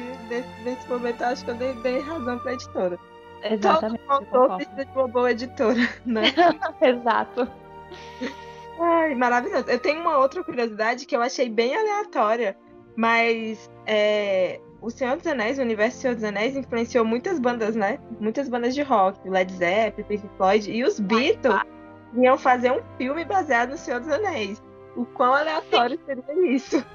Nesse, 0.63 0.87
momento, 0.87 1.21
acho 1.23 1.45
que 1.45 1.51
eu 1.51 1.55
dei, 1.55 1.73
dei 1.75 1.99
razão 1.99 2.39
pra 2.39 2.53
editora. 2.53 2.99
Exatamente. 3.43 4.01
Todo 4.07 4.13
autor 4.13 4.57
precisa 4.57 4.85
de 4.85 4.91
uma 4.91 5.07
boa 5.07 5.31
editora, 5.31 5.89
né? 6.05 6.23
Exato. 6.81 7.47
Ai, 8.79 9.15
maravilhoso. 9.15 9.69
Eu 9.69 9.79
tenho 9.79 10.01
uma 10.01 10.17
outra 10.17 10.43
curiosidade 10.43 11.05
que 11.05 11.15
eu 11.15 11.21
achei 11.21 11.49
bem 11.49 11.75
aleatória, 11.75 12.57
mas 12.95 13.69
é, 13.85 14.59
o 14.81 14.89
Senhor 14.89 15.15
dos 15.15 15.27
Anéis, 15.27 15.59
o 15.59 15.61
universo 15.61 15.97
do 15.97 16.01
Senhor 16.01 16.15
dos 16.15 16.23
Anéis, 16.23 16.55
influenciou 16.55 17.05
muitas 17.05 17.39
bandas, 17.39 17.75
né? 17.75 17.99
Muitas 18.19 18.49
bandas 18.49 18.73
de 18.73 18.81
rock, 18.81 19.27
Led 19.27 19.51
Zeppelin, 19.53 20.07
Pink 20.07 20.29
Floyd, 20.37 20.71
e 20.71 20.83
os 20.83 20.99
Beatles 20.99 21.61
iam 22.15 22.37
fazer 22.37 22.71
um 22.71 22.81
filme 22.97 23.23
baseado 23.25 23.71
no 23.71 23.77
Senhor 23.77 23.99
dos 23.99 24.09
Anéis. 24.09 24.61
O 24.95 25.05
quão 25.05 25.33
aleatório 25.33 25.99
seria 26.05 26.53
isso? 26.53 26.85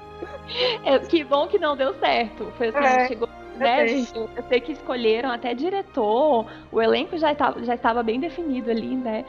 É, 0.83 0.99
que 0.99 1.23
bom 1.23 1.47
que 1.47 1.59
não 1.59 1.75
deu 1.75 1.93
certo. 1.95 2.51
Foi 2.57 2.69
assim, 2.69 2.79
é, 2.79 3.07
chegou. 3.07 3.29
Né, 3.55 3.85
eu, 4.15 4.29
eu 4.37 4.43
sei 4.47 4.61
que 4.61 4.71
escolheram 4.71 5.29
até 5.29 5.53
diretor, 5.53 6.45
o 6.71 6.81
elenco 6.81 7.17
já 7.17 7.33
estava, 7.33 7.61
já 7.63 7.75
estava 7.75 8.01
bem 8.01 8.17
definido 8.17 8.71
ali, 8.71 8.95
né? 8.95 9.25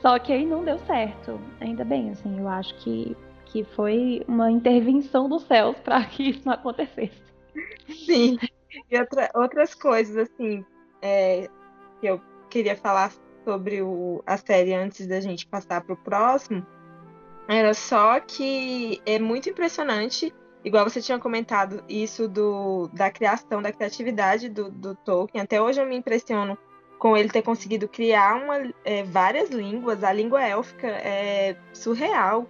Só 0.00 0.18
que 0.18 0.32
aí 0.32 0.46
não 0.46 0.64
deu 0.64 0.78
certo. 0.80 1.40
Ainda 1.60 1.84
bem, 1.84 2.10
assim, 2.10 2.38
eu 2.38 2.48
acho 2.48 2.74
que, 2.76 3.16
que 3.46 3.64
foi 3.64 4.24
uma 4.28 4.50
intervenção 4.50 5.28
dos 5.28 5.42
céus 5.44 5.76
para 5.80 6.04
que 6.06 6.30
isso 6.30 6.42
não 6.44 6.52
acontecesse. 6.52 7.22
Sim. 7.88 8.38
E 8.90 8.98
outra, 8.98 9.30
outras 9.34 9.74
coisas, 9.74 10.16
assim, 10.16 10.64
é, 11.00 11.48
que 12.00 12.06
eu 12.06 12.20
queria 12.48 12.76
falar 12.76 13.12
sobre 13.44 13.82
o, 13.82 14.22
a 14.26 14.36
série 14.36 14.74
antes 14.74 15.06
da 15.06 15.20
gente 15.20 15.46
passar 15.46 15.82
para 15.82 15.94
o 15.94 15.96
próximo, 15.96 16.66
era 17.52 17.74
só 17.74 18.20
que 18.20 19.00
é 19.04 19.18
muito 19.18 19.48
impressionante, 19.48 20.32
igual 20.64 20.88
você 20.88 21.00
tinha 21.00 21.18
comentado, 21.18 21.82
isso 21.88 22.28
do, 22.28 22.88
da 22.92 23.10
criação, 23.10 23.60
da 23.60 23.72
criatividade 23.72 24.48
do, 24.48 24.70
do 24.70 24.94
Tolkien. 24.94 25.42
Até 25.42 25.60
hoje 25.60 25.80
eu 25.80 25.86
me 25.86 25.96
impressiono 25.96 26.56
com 26.98 27.16
ele 27.16 27.28
ter 27.28 27.42
conseguido 27.42 27.88
criar 27.88 28.36
uma, 28.36 28.72
é, 28.84 29.02
várias 29.02 29.50
línguas. 29.50 30.04
A 30.04 30.12
língua 30.12 30.40
élfica 30.40 30.86
é 30.86 31.56
surreal. 31.72 32.46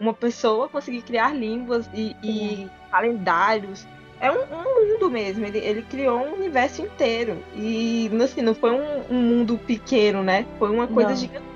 Uma 0.00 0.12
pessoa 0.12 0.68
conseguir 0.68 1.02
criar 1.02 1.32
línguas 1.32 1.88
e, 1.94 2.16
e 2.20 2.68
calendários 2.90 3.86
é 4.20 4.30
um, 4.30 4.42
um 4.42 4.92
mundo 4.94 5.08
mesmo. 5.08 5.46
Ele, 5.46 5.58
ele, 5.58 5.82
criou 5.82 6.18
um 6.18 6.34
universo 6.34 6.82
inteiro. 6.82 7.38
E 7.54 8.10
assim, 8.22 8.42
não 8.42 8.56
foi 8.56 8.72
um, 8.72 9.04
um 9.08 9.20
mundo 9.20 9.56
pequeno, 9.56 10.24
né? 10.24 10.46
Foi 10.58 10.68
uma 10.70 10.88
coisa 10.88 11.10
não. 11.10 11.16
gigantesca. 11.16 11.51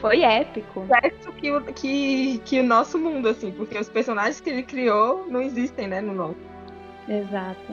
Foi 0.00 0.22
épico. 0.22 0.84
Épico 1.02 1.32
que, 1.32 1.72
que, 1.72 2.38
que 2.44 2.60
o 2.60 2.64
nosso 2.64 2.98
mundo, 2.98 3.28
assim, 3.28 3.50
porque 3.50 3.78
os 3.78 3.88
personagens 3.88 4.40
que 4.40 4.50
ele 4.50 4.62
criou 4.62 5.26
não 5.28 5.40
existem, 5.40 5.86
né, 5.86 6.00
no 6.00 6.14
nosso. 6.14 6.36
Exato. 7.08 7.72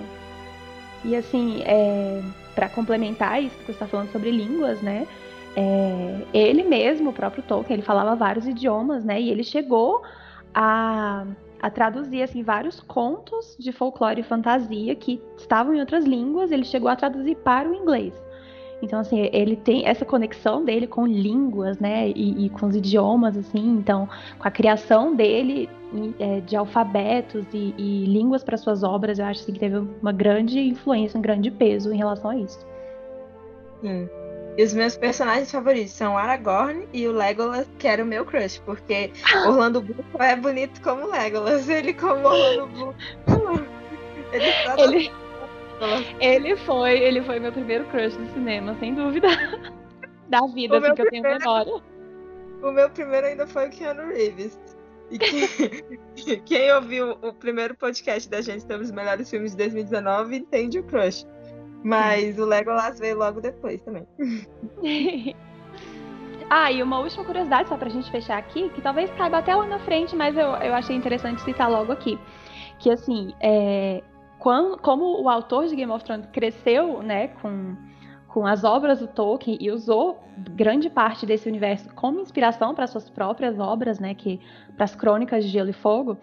E 1.04 1.16
assim, 1.16 1.62
é, 1.66 2.22
para 2.56 2.70
complementar 2.70 3.42
isso 3.44 3.58
que 3.58 3.66
você 3.66 3.72
está 3.72 3.88
falando 3.88 4.12
sobre 4.12 4.32
línguas, 4.32 4.82
né? 4.82 5.08
É, 5.56 6.22
ele 6.34 6.64
mesmo, 6.64 7.10
o 7.10 7.14
próprio 7.14 7.44
Tolkien, 7.44 7.76
ele 7.76 7.86
falava 7.86 8.16
vários 8.16 8.48
idiomas, 8.48 9.04
né? 9.04 9.22
E 9.22 9.30
ele 9.30 9.44
chegou 9.44 10.02
a 10.54 11.26
a 11.64 11.70
traduzir 11.70 12.22
assim 12.22 12.44
vários 12.44 12.82
contos 12.82 13.56
de 13.58 13.72
folclore 13.72 14.20
e 14.20 14.24
fantasia 14.24 14.94
que 14.96 15.22
estavam 15.38 15.74
em 15.74 15.80
outras 15.80 16.04
línguas, 16.04 16.52
ele 16.52 16.66
chegou 16.66 16.90
a 16.90 16.96
traduzir 16.96 17.36
para 17.38 17.70
o 17.70 17.74
inglês. 17.74 18.14
Então, 18.84 19.00
assim, 19.00 19.30
ele 19.32 19.56
tem 19.56 19.88
essa 19.88 20.04
conexão 20.04 20.64
dele 20.64 20.86
com 20.86 21.08
línguas, 21.08 21.80
né, 21.80 22.10
e, 22.10 22.46
e 22.46 22.50
com 22.50 22.68
os 22.68 22.76
idiomas, 22.76 23.38
assim, 23.38 23.66
então, 23.66 24.10
com 24.38 24.48
a 24.48 24.52
criação 24.52 25.16
dele 25.16 25.70
é, 26.20 26.42
de 26.42 26.56
alfabetos 26.56 27.46
e, 27.54 27.74
e 27.78 28.06
línguas 28.06 28.44
para 28.44 28.58
suas 28.58 28.84
obras, 28.84 29.20
eu 29.20 29.26
acho 29.26 29.42
assim, 29.42 29.54
que 29.54 29.60
teve 29.60 29.78
uma 30.02 30.12
grande 30.12 30.60
influência, 30.60 31.18
um 31.18 31.22
grande 31.22 31.50
peso 31.50 31.94
em 31.94 31.98
relação 31.98 32.32
a 32.32 32.38
isso. 32.38 32.60
Sim. 33.82 34.10
E 34.58 34.64
os 34.64 34.74
meus 34.74 34.96
personagens 34.96 35.52
favoritos 35.52 35.94
são 35.94 36.18
Aragorn 36.18 36.88
e 36.94 37.08
o 37.08 37.12
Legolas, 37.12 37.68
que 37.80 37.88
era 37.88 38.04
o 38.04 38.06
meu 38.06 38.24
crush, 38.24 38.62
porque 38.66 39.12
Orlando 39.48 39.82
Bloom 39.82 40.04
é 40.20 40.36
bonito 40.36 40.80
como 40.82 41.10
Legolas. 41.10 41.68
Ele 41.68 41.94
como 41.94 42.28
Orlando 42.28 42.68
Bloom. 43.28 43.64
Ele, 44.32 44.46
ele, 44.78 45.12
ele 46.20 46.56
foi, 46.58 47.00
ele 47.00 47.22
foi 47.22 47.40
meu 47.40 47.52
primeiro 47.52 47.86
crush 47.86 48.16
do 48.16 48.26
cinema, 48.34 48.76
sem 48.80 48.94
dúvida. 48.94 49.28
Da 50.30 50.48
vida, 50.48 50.78
assim, 50.80 50.96
que 50.96 51.02
eu 51.02 51.10
tenho 51.12 51.22
memória. 51.22 51.74
O 52.64 52.72
meu 52.72 52.90
primeiro 52.90 53.28
ainda 53.28 53.46
foi 53.46 53.68
o 53.68 53.70
Keanu 53.70 54.08
Reeves. 54.08 54.58
E 55.12 55.20
que, 55.20 56.38
quem 56.46 56.74
ouviu 56.74 57.12
o 57.22 57.34
primeiro 57.34 57.76
podcast 57.76 58.28
da 58.30 58.42
gente 58.42 58.62
sobre 58.62 58.84
os 58.84 58.92
melhores 58.92 59.30
filmes 59.30 59.52
de 59.52 59.58
2019 59.58 60.38
entende 60.38 60.80
o 60.80 60.84
crush. 60.84 61.28
Mas 61.84 62.40
o 62.40 62.46
Legolas 62.46 62.98
veio 63.00 63.18
logo 63.18 63.42
depois 63.42 63.82
também. 63.82 64.08
ah, 66.50 66.72
e 66.72 66.82
uma 66.82 67.00
última 67.00 67.26
curiosidade, 67.26 67.68
só 67.68 67.78
pra 67.78 67.90
gente 67.90 68.10
fechar 68.10 68.38
aqui, 68.38 68.70
que 68.70 68.82
talvez 68.82 69.12
caiba 69.12 69.40
até 69.40 69.54
lá 69.54 69.68
na 69.68 69.80
frente, 69.80 70.16
mas 70.16 70.36
eu, 70.38 70.48
eu 70.48 70.74
achei 70.74 70.96
interessante 70.96 71.42
citar 71.42 71.70
logo 71.70 71.92
aqui. 71.92 72.18
Que 72.80 72.90
assim, 72.90 73.34
é, 73.42 74.02
quando, 74.44 74.78
como 74.78 75.22
o 75.22 75.30
autor 75.30 75.68
de 75.68 75.76
Game 75.78 75.90
of 75.90 76.04
Thrones 76.04 76.26
cresceu, 76.26 77.02
né, 77.02 77.30
com 77.30 77.78
com 78.28 78.48
as 78.48 78.64
obras 78.64 79.00
do 79.00 79.08
Tolkien 79.08 79.60
e 79.62 79.70
usou 79.70 80.20
grande 80.56 80.90
parte 80.90 81.24
desse 81.24 81.48
universo 81.48 81.88
como 81.94 82.20
inspiração 82.20 82.74
para 82.74 82.88
suas 82.88 83.08
próprias 83.08 83.60
obras, 83.60 84.00
né, 84.00 84.16
que 84.16 84.40
para 84.76 84.86
as 84.86 84.96
crônicas 84.96 85.46
de 85.46 85.52
Gelo 85.52 85.70
e 85.70 85.74
Fogo. 85.74 86.18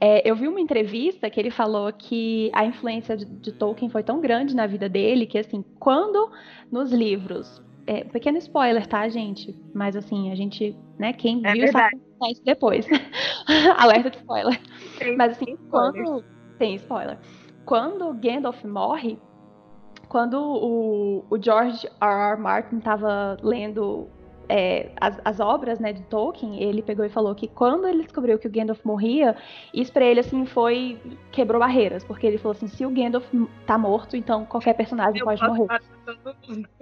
É, 0.00 0.22
eu 0.28 0.36
vi 0.36 0.46
uma 0.46 0.60
entrevista 0.60 1.28
que 1.28 1.40
ele 1.40 1.50
falou 1.50 1.92
que 1.92 2.52
a 2.54 2.64
influência 2.64 3.16
de, 3.16 3.24
de, 3.24 3.50
Tolkien 3.50 3.90
foi 3.90 4.04
tão 4.04 4.20
grande 4.20 4.54
na 4.54 4.64
vida 4.64 4.88
dele 4.88 5.26
que 5.26 5.36
assim, 5.36 5.64
quando 5.80 6.30
nos 6.70 6.92
livros, 6.92 7.60
é, 7.84 8.04
pequeno 8.04 8.38
spoiler, 8.38 8.86
tá, 8.86 9.08
gente? 9.08 9.52
Mas 9.74 9.96
assim, 9.96 10.30
a 10.30 10.36
gente, 10.36 10.76
né, 10.96 11.12
quem 11.12 11.44
é 11.44 11.52
viu 11.52 11.66
sabe 11.72 12.00
isso 12.30 12.44
depois. 12.44 12.86
Alerta 13.76 14.10
de 14.10 14.18
spoiler. 14.18 14.60
Tem 15.00 15.16
Mas 15.16 15.32
assim, 15.32 15.56
quando 15.68 16.22
tem 16.60 16.76
spoiler, 16.76 17.18
quando 17.66 18.14
Gandalf 18.14 18.64
morre 18.64 19.18
quando 20.08 20.40
o, 20.40 21.24
o 21.28 21.42
George 21.42 21.86
R. 22.00 22.32
R. 22.32 22.40
Martin 22.40 22.78
estava 22.78 23.36
lendo 23.42 24.08
é, 24.48 24.92
as, 25.00 25.20
as, 25.24 25.40
obras 25.40 25.80
né, 25.80 25.92
de 25.92 26.02
Tolkien, 26.04 26.62
ele 26.62 26.80
pegou 26.80 27.04
e 27.04 27.08
falou 27.08 27.34
que 27.34 27.48
quando 27.48 27.86
ele 27.88 28.04
descobriu 28.04 28.38
que 28.38 28.46
o 28.46 28.50
Gandalf 28.50 28.84
morria, 28.84 29.36
isso 29.74 29.92
para 29.92 30.04
ele 30.04 30.20
assim 30.20 30.46
foi 30.46 31.00
quebrou 31.32 31.58
barreiras, 31.58 32.04
porque 32.04 32.26
ele 32.26 32.38
falou 32.38 32.52
assim, 32.52 32.68
se 32.68 32.86
o 32.86 32.90
Gandalf 32.90 33.26
tá 33.66 33.76
morto, 33.76 34.16
então 34.16 34.44
qualquer 34.44 34.74
personagem 34.74 35.18
Eu 35.18 35.24
pode 35.24 35.42
morrer. 35.42 35.80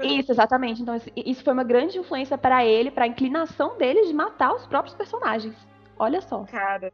Isso, 0.03 0.31
exatamente. 0.31 0.83
Então 0.83 0.95
isso 1.17 1.43
foi 1.43 1.53
uma 1.53 1.65
grande 1.65 1.99
influência 1.99 2.37
para 2.37 2.65
ele, 2.65 2.91
para 2.91 3.05
a 3.05 3.09
inclinação 3.09 3.79
dele 3.79 4.07
de 4.07 4.13
matar 4.13 4.55
os 4.55 4.67
próprios 4.67 4.95
personagens. 4.95 5.57
Olha 5.99 6.21
só. 6.21 6.45
Cara, 6.45 6.93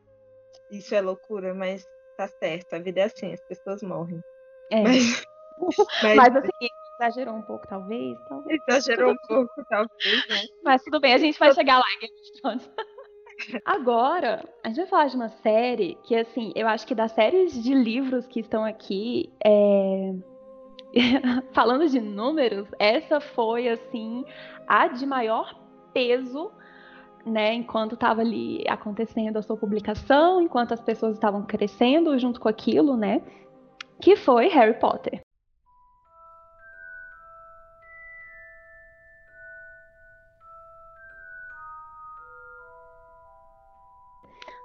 isso 0.70 0.94
é 0.94 1.00
loucura, 1.00 1.52
mas 1.52 1.84
tá 2.20 2.28
certo, 2.28 2.74
a 2.74 2.78
vida 2.78 3.00
é 3.00 3.04
assim, 3.04 3.32
as 3.32 3.40
pessoas 3.46 3.82
morrem. 3.82 4.20
É. 4.70 4.82
Mas... 4.82 5.24
Mas, 6.02 6.16
Mas 6.16 6.36
assim, 6.36 6.68
exagerou 6.98 7.34
um 7.34 7.42
pouco, 7.42 7.66
talvez. 7.66 8.18
talvez. 8.28 8.60
Exagerou 8.66 9.12
um 9.12 9.16
pouco, 9.28 9.64
talvez, 9.68 10.28
né? 10.28 10.40
Mas 10.64 10.82
tudo 10.82 11.00
bem, 11.00 11.12
a 11.12 11.18
gente 11.18 11.38
vai 11.38 11.52
chegar 11.52 11.78
lá 11.78 11.84
Game. 12.00 12.60
Agora, 13.64 14.42
a 14.62 14.68
gente 14.68 14.78
vai 14.78 14.86
falar 14.86 15.06
de 15.08 15.16
uma 15.16 15.28
série 15.28 15.98
que, 16.02 16.16
assim, 16.16 16.52
eu 16.54 16.66
acho 16.66 16.86
que 16.86 16.94
das 16.94 17.12
séries 17.12 17.62
de 17.62 17.74
livros 17.74 18.26
que 18.26 18.40
estão 18.40 18.64
aqui, 18.64 19.30
é... 19.44 20.14
falando 21.52 21.88
de 21.88 22.00
números, 22.00 22.68
essa 22.78 23.20
foi, 23.20 23.68
assim, 23.68 24.24
a 24.66 24.88
de 24.88 25.06
maior 25.06 25.54
peso, 25.92 26.50
né, 27.24 27.54
enquanto 27.54 27.94
estava 27.94 28.20
ali 28.20 28.64
acontecendo 28.68 29.36
a 29.36 29.42
sua 29.42 29.56
publicação, 29.56 30.40
enquanto 30.40 30.72
as 30.72 30.80
pessoas 30.80 31.14
estavam 31.14 31.44
crescendo 31.44 32.18
junto 32.18 32.40
com 32.40 32.48
aquilo, 32.48 32.96
né, 32.96 33.22
que 34.00 34.16
foi 34.16 34.48
Harry 34.48 34.78
Potter. 34.78 35.20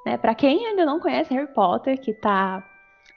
Né? 0.06 0.18
Para 0.18 0.36
quem 0.36 0.68
ainda 0.68 0.86
não 0.86 1.00
conhece 1.00 1.34
Harry 1.34 1.52
Potter, 1.52 2.00
que 2.00 2.14
tá 2.14 2.64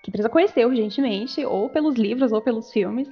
que 0.03 0.13
precisa 0.13 0.29
conhecer 0.29 0.65
urgentemente, 0.65 1.45
ou 1.45 1.69
pelos 1.69 1.97
livros 1.97 2.33
ou 2.33 2.41
pelos 2.41 2.73
filmes, 2.73 3.11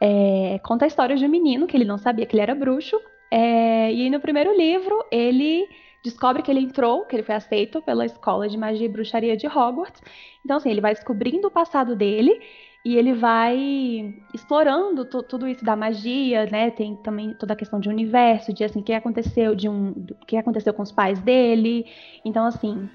é, 0.00 0.60
conta 0.62 0.84
a 0.84 0.88
história 0.88 1.16
de 1.16 1.24
um 1.24 1.28
menino 1.28 1.66
que 1.66 1.76
ele 1.76 1.84
não 1.84 1.98
sabia 1.98 2.26
que 2.26 2.36
ele 2.36 2.42
era 2.42 2.54
bruxo, 2.54 3.00
é, 3.30 3.92
e 3.92 4.08
no 4.10 4.20
primeiro 4.20 4.56
livro 4.56 5.04
ele 5.10 5.68
descobre 6.02 6.42
que 6.42 6.50
ele 6.50 6.60
entrou, 6.60 7.04
que 7.04 7.16
ele 7.16 7.22
foi 7.22 7.34
aceito 7.34 7.82
pela 7.82 8.06
escola 8.06 8.48
de 8.48 8.56
magia 8.56 8.86
e 8.86 8.88
bruxaria 8.88 9.36
de 9.36 9.46
Hogwarts. 9.46 10.00
Então, 10.44 10.56
assim, 10.56 10.70
ele 10.70 10.80
vai 10.80 10.94
descobrindo 10.94 11.48
o 11.48 11.50
passado 11.50 11.96
dele 11.96 12.40
e 12.84 12.96
ele 12.96 13.12
vai 13.12 14.14
explorando 14.32 15.04
tudo 15.04 15.48
isso 15.48 15.64
da 15.64 15.74
magia, 15.74 16.46
né? 16.46 16.70
Tem 16.70 16.94
também 16.94 17.34
toda 17.34 17.54
a 17.54 17.56
questão 17.56 17.80
de 17.80 17.88
universo, 17.88 18.52
de 18.52 18.62
assim, 18.62 18.78
o 18.78 18.84
que 18.84 18.92
aconteceu, 18.92 19.56
de 19.56 19.68
um, 19.68 19.90
o 19.90 20.26
que 20.26 20.36
aconteceu 20.36 20.72
com 20.72 20.82
os 20.82 20.92
pais 20.92 21.20
dele. 21.20 21.84
Então, 22.24 22.46
assim, 22.46 22.88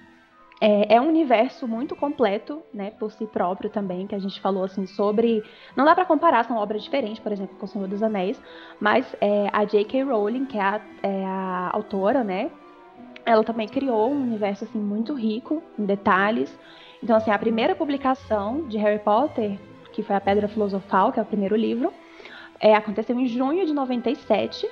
É, 0.64 0.94
é, 0.94 1.02
um 1.02 1.08
universo 1.08 1.68
muito 1.68 1.96
completo, 1.96 2.62
né, 2.72 2.92
por 3.00 3.12
si 3.12 3.26
próprio 3.26 3.68
também, 3.68 4.06
que 4.06 4.14
a 4.14 4.20
gente 4.20 4.40
falou 4.40 4.64
assim 4.64 4.86
sobre. 4.86 5.44
Não 5.76 5.84
dá 5.84 5.96
para 5.96 6.06
comparar, 6.06 6.46
são 6.46 6.56
obras 6.56 6.84
diferentes, 6.84 7.18
por 7.18 7.32
exemplo, 7.32 7.56
com 7.58 7.66
O 7.66 7.68
Senhor 7.68 7.88
dos 7.88 8.04
Anéis, 8.04 8.40
mas 8.80 9.16
é, 9.20 9.50
a 9.52 9.66
J.K. 9.66 10.04
Rowling, 10.04 10.46
que 10.46 10.60
é 10.60 10.62
a, 10.62 10.82
é 11.02 11.26
a, 11.26 11.72
autora, 11.74 12.24
né, 12.24 12.52
ela 13.26 13.44
também 13.44 13.68
criou 13.68 14.12
um 14.12 14.22
universo 14.22 14.66
assim 14.66 14.78
muito 14.78 15.16
rico 15.16 15.64
em 15.80 15.86
detalhes. 15.86 16.56
Então, 17.04 17.16
assim, 17.16 17.32
a 17.32 17.40
primeira 17.40 17.74
publicação 17.74 18.68
de 18.68 18.78
Harry 18.78 19.00
Potter, 19.00 19.58
que 19.92 20.04
foi 20.04 20.16
a 20.16 20.22
Pedra 20.22 20.48
Filosofal, 20.48 21.12
que 21.12 21.20
é 21.20 21.24
o 21.24 21.26
primeiro 21.26 21.56
livro, 21.56 21.92
é, 22.60 22.76
aconteceu 22.76 23.20
em 23.20 23.26
junho 23.26 23.66
de 23.66 23.74
97. 23.74 24.70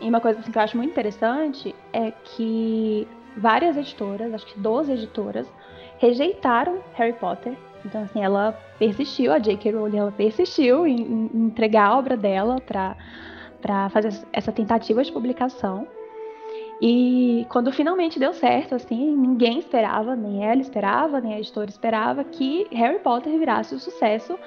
E 0.00 0.08
uma 0.08 0.20
coisa 0.20 0.40
assim, 0.40 0.50
que 0.50 0.58
eu 0.58 0.62
acho 0.62 0.76
muito 0.76 0.90
interessante 0.90 1.72
é 1.92 2.10
que 2.10 3.06
várias 3.38 3.76
editoras, 3.76 4.34
acho 4.34 4.46
que 4.46 4.58
12 4.58 4.92
editoras, 4.92 5.50
rejeitaram 5.98 6.78
Harry 6.94 7.14
Potter. 7.14 7.56
Então, 7.84 8.02
assim, 8.02 8.22
ela 8.22 8.52
persistiu, 8.78 9.32
a 9.32 9.38
J.K. 9.38 9.72
Rowling, 9.72 9.98
ela 9.98 10.12
persistiu 10.12 10.86
em, 10.86 11.00
em 11.00 11.46
entregar 11.46 11.88
a 11.88 11.98
obra 11.98 12.16
dela 12.16 12.56
para 12.60 13.88
fazer 13.90 14.12
essa 14.32 14.52
tentativa 14.52 15.02
de 15.02 15.12
publicação. 15.12 15.86
E 16.80 17.44
quando 17.48 17.72
finalmente 17.72 18.18
deu 18.18 18.32
certo, 18.32 18.74
assim, 18.74 19.16
ninguém 19.16 19.58
esperava, 19.58 20.14
nem 20.14 20.44
ela 20.44 20.60
esperava, 20.60 21.20
nem 21.20 21.34
a 21.34 21.38
editora 21.38 21.68
esperava 21.68 22.22
que 22.22 22.66
Harry 22.70 23.00
Potter 23.00 23.36
virasse 23.36 23.74
o 23.74 23.80
sucesso 23.80 24.38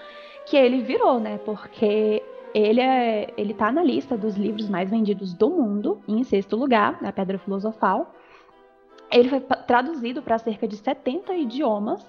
que 0.46 0.56
ele 0.56 0.82
virou, 0.82 1.20
né? 1.20 1.40
Porque 1.44 2.24
ele 2.54 2.80
é, 2.80 3.34
ele 3.38 3.54
tá 3.54 3.72
na 3.72 3.84
lista 3.84 4.18
dos 4.18 4.36
livros 4.36 4.70
mais 4.70 4.90
vendidos 4.90 5.34
do 5.34 5.50
mundo, 5.50 6.02
em 6.08 6.24
sexto 6.24 6.56
lugar, 6.56 7.02
na 7.02 7.12
Pedra 7.12 7.38
Filosofal. 7.38 8.14
Ele 9.12 9.30
foi 9.30 9.40
traduzido 9.40 10.22
para 10.22 10.38
cerca 10.38 10.68
de 10.68 10.78
70 10.78 11.34
idiomas. 11.36 12.06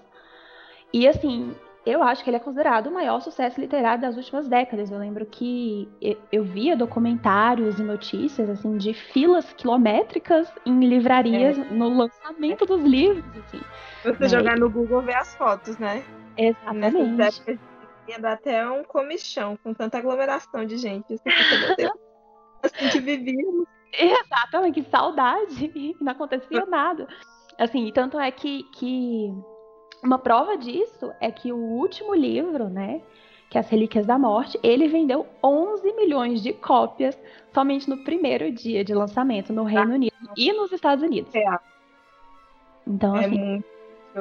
E 0.93 1.09
assim, 1.09 1.55
eu 1.85 2.03
acho 2.03 2.23
que 2.23 2.31
ele 2.31 2.37
é 2.37 2.41
considerado 2.41 2.87
o 2.87 2.93
maior 2.93 3.21
sucesso 3.21 3.61
literário 3.61 4.01
das 4.01 4.17
últimas 4.17 4.47
décadas. 4.47 4.91
Eu 4.91 4.99
lembro 4.99 5.27
que 5.27 5.89
eu 6.31 6.45
via 6.45 6.77
documentários 6.77 7.79
e 7.81 7.83
notícias 7.83 8.49
assim 8.49 8.77
de 8.77 8.95
filas 8.95 9.53
quilométricas 9.55 10.53
em 10.65 10.79
livrarias 10.81 11.59
é. 11.59 11.65
no 11.65 11.89
lançamento 11.89 12.65
dos 12.65 12.83
livros. 12.83 13.25
Assim. 13.37 13.61
Você 14.05 14.23
né? 14.23 14.29
jogar 14.29 14.57
no 14.57 14.71
Google 14.71 15.03
ver 15.03 15.17
as 15.17 15.35
fotos, 15.35 15.77
né? 15.79 16.05
Exatamente. 16.37 17.11
Nessas 17.11 17.49
épocas 17.49 17.73
ia 18.09 18.19
dar 18.19 18.33
até 18.33 18.69
um 18.69 18.85
comichão 18.85 19.57
com 19.63 19.75
tanta 19.75 19.99
aglomeração 19.99 20.65
de 20.65 20.77
gente. 20.77 21.15
Assim, 21.15 21.23
assim 22.63 22.89
que 22.91 23.01
vivíamos. 23.01 23.67
Exatamente, 23.93 24.83
que 24.83 24.91
saudade. 24.91 25.97
Não 26.01 26.13
acontecia 26.13 26.65
nada. 26.67 27.07
Assim, 27.59 27.91
tanto 27.93 28.19
é 28.19 28.31
que, 28.31 28.65
que 28.73 29.33
uma 30.03 30.19
prova 30.19 30.57
disso 30.57 31.13
é 31.21 31.31
que 31.31 31.53
o 31.53 31.57
último 31.57 32.15
livro, 32.15 32.69
né, 32.69 33.03
que 33.51 33.59
é 33.59 33.61
As 33.61 33.69
Relíquias 33.69 34.07
da 34.07 34.19
Morte, 34.19 34.59
ele 34.63 34.89
vendeu 34.89 35.27
11 35.45 35.93
milhões 35.95 36.43
de 36.43 36.53
cópias 36.53 37.19
somente 37.53 37.89
no 37.89 38.03
primeiro 38.03 38.51
dia 38.51 38.83
de 38.83 38.95
lançamento 38.95 39.53
no 39.53 39.65
Reino 39.65 39.93
ah. 39.93 39.95
Unido 39.97 40.17
e 40.37 40.53
nos 40.53 40.73
Estados 40.73 41.05
Unidos. 41.05 41.35
É. 41.35 41.59
Então, 42.87 43.15
é 43.17 43.27
assim, 43.27 43.39
muito 43.39 43.65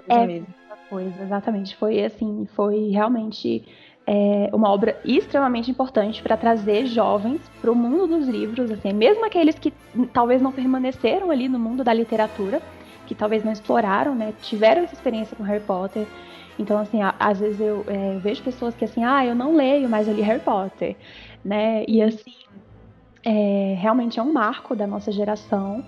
é 0.08 0.28
muita 0.28 0.78
coisa, 0.90 1.24
exatamente. 1.24 1.76
Foi 1.76 2.04
assim, 2.04 2.46
foi 2.56 2.90
realmente 2.90 3.66
é, 4.06 4.50
uma 4.54 4.70
obra 4.70 5.00
extremamente 5.06 5.70
importante 5.70 6.22
para 6.22 6.36
trazer 6.36 6.86
jovens 6.88 7.42
para 7.62 7.72
o 7.72 7.76
mundo 7.76 8.08
dos 8.08 8.28
livros, 8.28 8.72
assim, 8.72 8.94
mesmo 8.94 9.26
aqueles 9.26 9.58
que 9.58 9.72
talvez 10.12 10.42
não 10.42 10.52
permaneceram 10.52 11.30
ali 11.30 11.48
no 11.48 11.60
mundo 11.60 11.84
da 11.84 11.94
literatura, 11.94 12.62
que 13.06 13.16
talvez 13.16 13.44
não 13.44 13.52
exploraram, 13.52 14.16
né? 14.16 14.34
Tiveram 14.42 14.84
essa 14.84 14.94
experiência 14.94 15.36
com 15.36 15.44
Harry 15.44 15.64
Potter. 15.64 16.08
Então, 16.58 16.78
assim, 16.80 17.00
às 17.20 17.40
vezes 17.40 17.60
eu 17.60 17.84
é, 17.88 18.18
vejo 18.20 18.44
pessoas 18.44 18.76
que 18.76 18.86
assim, 18.86 19.04
ah, 19.04 19.26
eu 19.26 19.36
não 19.36 19.56
leio, 19.56 19.90
mas 19.90 20.08
eu 20.08 20.14
li 20.14 20.22
Harry 20.22 20.40
Potter, 20.40 20.96
né? 21.44 21.84
E 21.88 22.02
assim, 22.02 22.34
é, 23.24 23.76
realmente 23.78 24.20
é 24.20 24.24
um 24.24 24.32
marco 24.32 24.76
da 24.76 24.88
nossa 24.88 25.12
geração. 25.12 25.84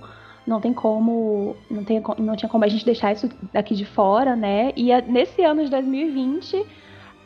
Não 0.46 0.60
tem 0.60 0.74
como, 0.74 1.56
não, 1.72 1.84
tem, 1.84 2.04
não 2.18 2.36
tinha 2.36 2.50
como 2.50 2.66
a 2.66 2.68
gente 2.68 2.86
deixar 2.86 3.14
isso 3.14 3.30
daqui 3.54 3.76
de 3.76 3.86
fora, 3.86 4.36
né? 4.36 4.74
E 4.76 4.90
nesse 5.04 5.42
ano 5.42 5.64
de 5.64 5.70
2020, 5.70 6.66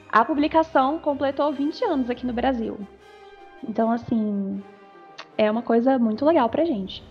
a 0.09 0.25
publicação 0.25 0.99
completou 0.99 1.51
20 1.51 1.83
anos 1.85 2.09
aqui 2.09 2.25
no 2.25 2.33
Brasil. 2.33 2.79
Então, 3.67 3.91
assim, 3.91 4.63
é 5.37 5.49
uma 5.49 5.61
coisa 5.61 5.97
muito 5.97 6.25
legal 6.25 6.49
pra 6.49 6.65
gente 6.65 7.03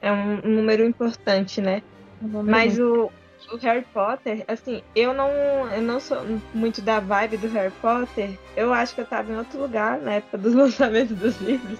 é 0.00 0.12
um, 0.12 0.36
número 0.42 0.84
importante, 0.84 1.60
né? 1.60 1.82
Um 2.22 2.42
Mas 2.42 2.78
o, 2.78 3.10
o 3.52 3.56
Harry 3.58 3.84
Potter, 3.92 4.44
assim, 4.48 4.82
eu 4.94 5.12
não, 5.12 5.28
eu 5.72 5.82
não 5.82 6.00
sou 6.00 6.18
muito 6.54 6.80
da 6.80 7.00
vibe 7.00 7.36
do 7.38 7.48
Harry 7.48 7.72
Potter. 7.80 8.30
Eu 8.56 8.72
acho 8.72 8.94
que 8.94 9.00
eu 9.00 9.06
tava 9.06 9.32
em 9.32 9.36
outro 9.36 9.60
lugar 9.60 9.98
na 9.98 10.14
época 10.14 10.38
dos 10.38 10.54
lançamentos 10.54 11.16
dos 11.16 11.40
livros. 11.40 11.78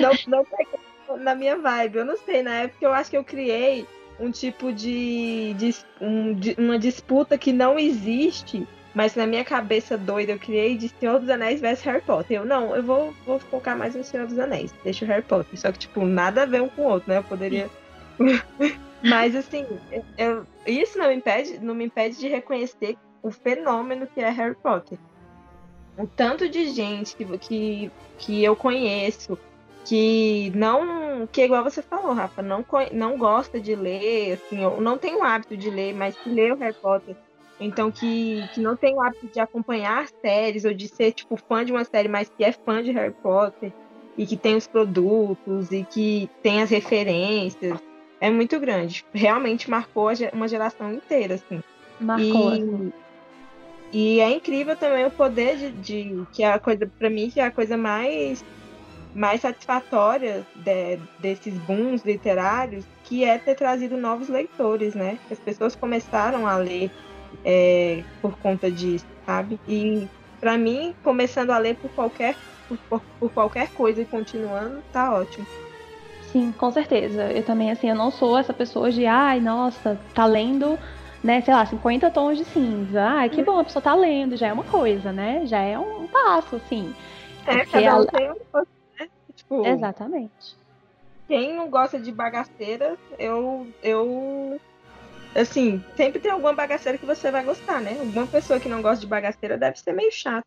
não, 0.00 0.12
não 0.28 0.44
pegou 0.44 1.18
na 1.18 1.34
minha 1.34 1.56
vibe. 1.56 1.98
Eu 1.98 2.04
não 2.04 2.16
sei, 2.18 2.42
na 2.42 2.54
época 2.62 2.84
eu 2.84 2.92
acho 2.92 3.10
que 3.10 3.16
eu 3.16 3.24
criei 3.24 3.86
um 4.18 4.30
tipo 4.30 4.72
de, 4.72 5.54
de, 5.54 5.74
um, 6.00 6.32
de 6.34 6.54
uma 6.58 6.78
disputa 6.78 7.36
que 7.36 7.52
não 7.52 7.78
existe 7.78 8.66
mas 8.96 9.14
na 9.14 9.26
minha 9.26 9.44
cabeça 9.44 9.98
doida 9.98 10.32
eu 10.32 10.38
criei 10.38 10.74
de 10.74 10.88
Senhor 10.88 11.20
dos 11.20 11.28
Anéis 11.28 11.60
versus 11.60 11.84
Harry 11.84 12.00
Potter. 12.00 12.38
Eu, 12.38 12.46
não, 12.46 12.74
eu 12.74 12.82
vou, 12.82 13.12
vou 13.26 13.38
focar 13.38 13.76
mais 13.76 13.94
no 13.94 14.02
Senhor 14.02 14.26
dos 14.26 14.38
Anéis. 14.38 14.72
Deixa 14.82 15.04
o 15.04 15.08
Harry 15.08 15.22
Potter. 15.22 15.60
Só 15.60 15.70
que, 15.70 15.80
tipo, 15.80 16.06
nada 16.06 16.44
a 16.44 16.46
ver 16.46 16.62
um 16.62 16.68
com 16.70 16.80
o 16.80 16.86
outro, 16.86 17.10
né? 17.10 17.18
Eu 17.18 17.22
poderia. 17.22 17.68
Mas 19.04 19.36
assim, 19.36 19.66
eu, 20.16 20.46
isso 20.66 20.96
não 20.96 21.08
me 21.08 21.14
impede, 21.14 21.58
não 21.58 21.74
me 21.74 21.84
impede 21.84 22.18
de 22.18 22.26
reconhecer 22.26 22.96
o 23.22 23.30
fenômeno 23.30 24.06
que 24.06 24.18
é 24.18 24.30
Harry 24.30 24.54
Potter. 24.54 24.96
O 25.98 26.06
tanto 26.06 26.48
de 26.48 26.70
gente 26.70 27.14
que, 27.16 27.36
que, 27.36 27.90
que 28.16 28.42
eu 28.42 28.56
conheço 28.56 29.38
que 29.84 30.50
não. 30.54 31.26
Que 31.26 31.42
igual 31.42 31.62
você 31.62 31.82
falou, 31.82 32.14
Rafa, 32.14 32.40
não, 32.40 32.64
não 32.92 33.18
gosta 33.18 33.60
de 33.60 33.74
ler, 33.74 34.32
assim, 34.32 34.62
não 34.80 34.96
tem 34.96 35.14
o 35.16 35.22
hábito 35.22 35.54
de 35.54 35.68
ler, 35.68 35.94
mas 35.94 36.16
que 36.16 36.30
lê 36.30 36.50
o 36.50 36.56
Harry 36.56 36.72
Potter 36.80 37.14
então, 37.58 37.90
que, 37.90 38.46
que 38.52 38.60
não 38.60 38.76
tem 38.76 38.94
o 38.94 39.00
hábito 39.00 39.28
de 39.28 39.40
acompanhar 39.40 40.06
séries 40.20 40.64
ou 40.64 40.74
de 40.74 40.88
ser, 40.88 41.12
tipo, 41.12 41.36
fã 41.36 41.64
de 41.64 41.72
uma 41.72 41.84
série, 41.84 42.08
mas 42.08 42.28
que 42.28 42.44
é 42.44 42.52
fã 42.52 42.82
de 42.82 42.92
Harry 42.92 43.14
Potter 43.22 43.72
e 44.16 44.26
que 44.26 44.36
tem 44.36 44.56
os 44.56 44.66
produtos 44.66 45.70
e 45.72 45.84
que 45.84 46.28
tem 46.42 46.62
as 46.62 46.70
referências. 46.70 47.78
É 48.20 48.30
muito 48.30 48.58
grande. 48.60 49.04
Realmente 49.12 49.70
marcou 49.70 50.08
uma 50.32 50.48
geração 50.48 50.92
inteira, 50.92 51.34
assim. 51.34 51.62
Marcou. 51.98 52.54
E, 52.54 52.62
assim. 52.62 52.92
e 53.92 54.20
é 54.20 54.30
incrível 54.30 54.76
também 54.76 55.06
o 55.06 55.10
poder 55.10 55.56
de, 55.56 55.70
de 55.72 56.26
que 56.32 56.42
é 56.42 56.52
a 56.52 56.58
coisa, 56.58 56.90
para 56.98 57.08
mim, 57.08 57.30
que 57.30 57.40
é 57.40 57.44
a 57.44 57.50
coisa 57.50 57.76
mais 57.76 58.44
mais 59.14 59.40
satisfatória 59.40 60.46
de, 60.54 60.98
desses 61.18 61.54
booms 61.60 62.04
literários, 62.04 62.84
que 63.02 63.24
é 63.24 63.38
ter 63.38 63.54
trazido 63.54 63.96
novos 63.96 64.28
leitores, 64.28 64.94
né? 64.94 65.18
As 65.30 65.38
pessoas 65.38 65.74
começaram 65.74 66.46
a 66.46 66.58
ler 66.58 66.90
é, 67.44 68.04
por 68.20 68.36
conta 68.38 68.70
disso, 68.70 69.06
sabe? 69.24 69.60
E 69.66 70.08
para 70.40 70.56
mim, 70.56 70.94
começando 71.02 71.50
a 71.50 71.58
ler 71.58 71.76
por 71.76 71.90
qualquer, 71.90 72.36
por, 72.68 73.00
por, 73.18 73.30
qualquer 73.30 73.70
coisa 73.72 74.02
e 74.02 74.04
continuando, 74.04 74.82
tá 74.92 75.14
ótimo. 75.14 75.46
Sim, 76.20 76.52
com 76.52 76.70
certeza. 76.70 77.32
Eu 77.32 77.42
também, 77.42 77.70
assim, 77.70 77.88
eu 77.88 77.94
não 77.94 78.10
sou 78.10 78.36
essa 78.36 78.52
pessoa 78.52 78.90
de, 78.90 79.06
ai, 79.06 79.40
nossa, 79.40 79.98
tá 80.12 80.26
lendo, 80.26 80.78
né, 81.22 81.40
sei 81.40 81.54
lá, 81.54 81.64
50 81.64 82.10
tons 82.10 82.36
de 82.36 82.44
cinza. 82.44 83.02
Ai, 83.02 83.30
que 83.30 83.42
bom, 83.42 83.58
a 83.58 83.64
pessoa 83.64 83.82
tá 83.82 83.94
lendo, 83.94 84.36
já 84.36 84.48
é 84.48 84.52
uma 84.52 84.64
coisa, 84.64 85.12
né? 85.12 85.46
Já 85.46 85.60
é 85.60 85.78
um 85.78 86.06
passo, 86.06 86.56
assim. 86.56 86.94
É, 87.46 87.64
cada 87.64 88.00
um 88.00 88.06
tem 88.06 88.26
uma 88.26 88.36
coisa, 88.52 88.68
né? 88.98 89.08
Tipo, 89.34 89.66
Exatamente. 89.66 90.56
Quem 91.28 91.56
não 91.56 91.68
gosta 91.68 91.98
de 91.98 92.12
bagaceira, 92.12 92.96
eu, 93.18 93.66
eu 93.82 94.60
assim, 95.40 95.84
sempre 95.96 96.20
tem 96.20 96.30
alguma 96.30 96.52
bagaceira 96.52 96.98
que 96.98 97.06
você 97.06 97.30
vai 97.30 97.44
gostar, 97.44 97.80
né? 97.80 97.98
Alguma 97.98 98.26
pessoa 98.26 98.58
que 98.58 98.68
não 98.68 98.82
gosta 98.82 99.00
de 99.00 99.06
bagaceira 99.06 99.58
deve 99.58 99.78
ser 99.78 99.92
meio 99.92 100.10
chato. 100.10 100.46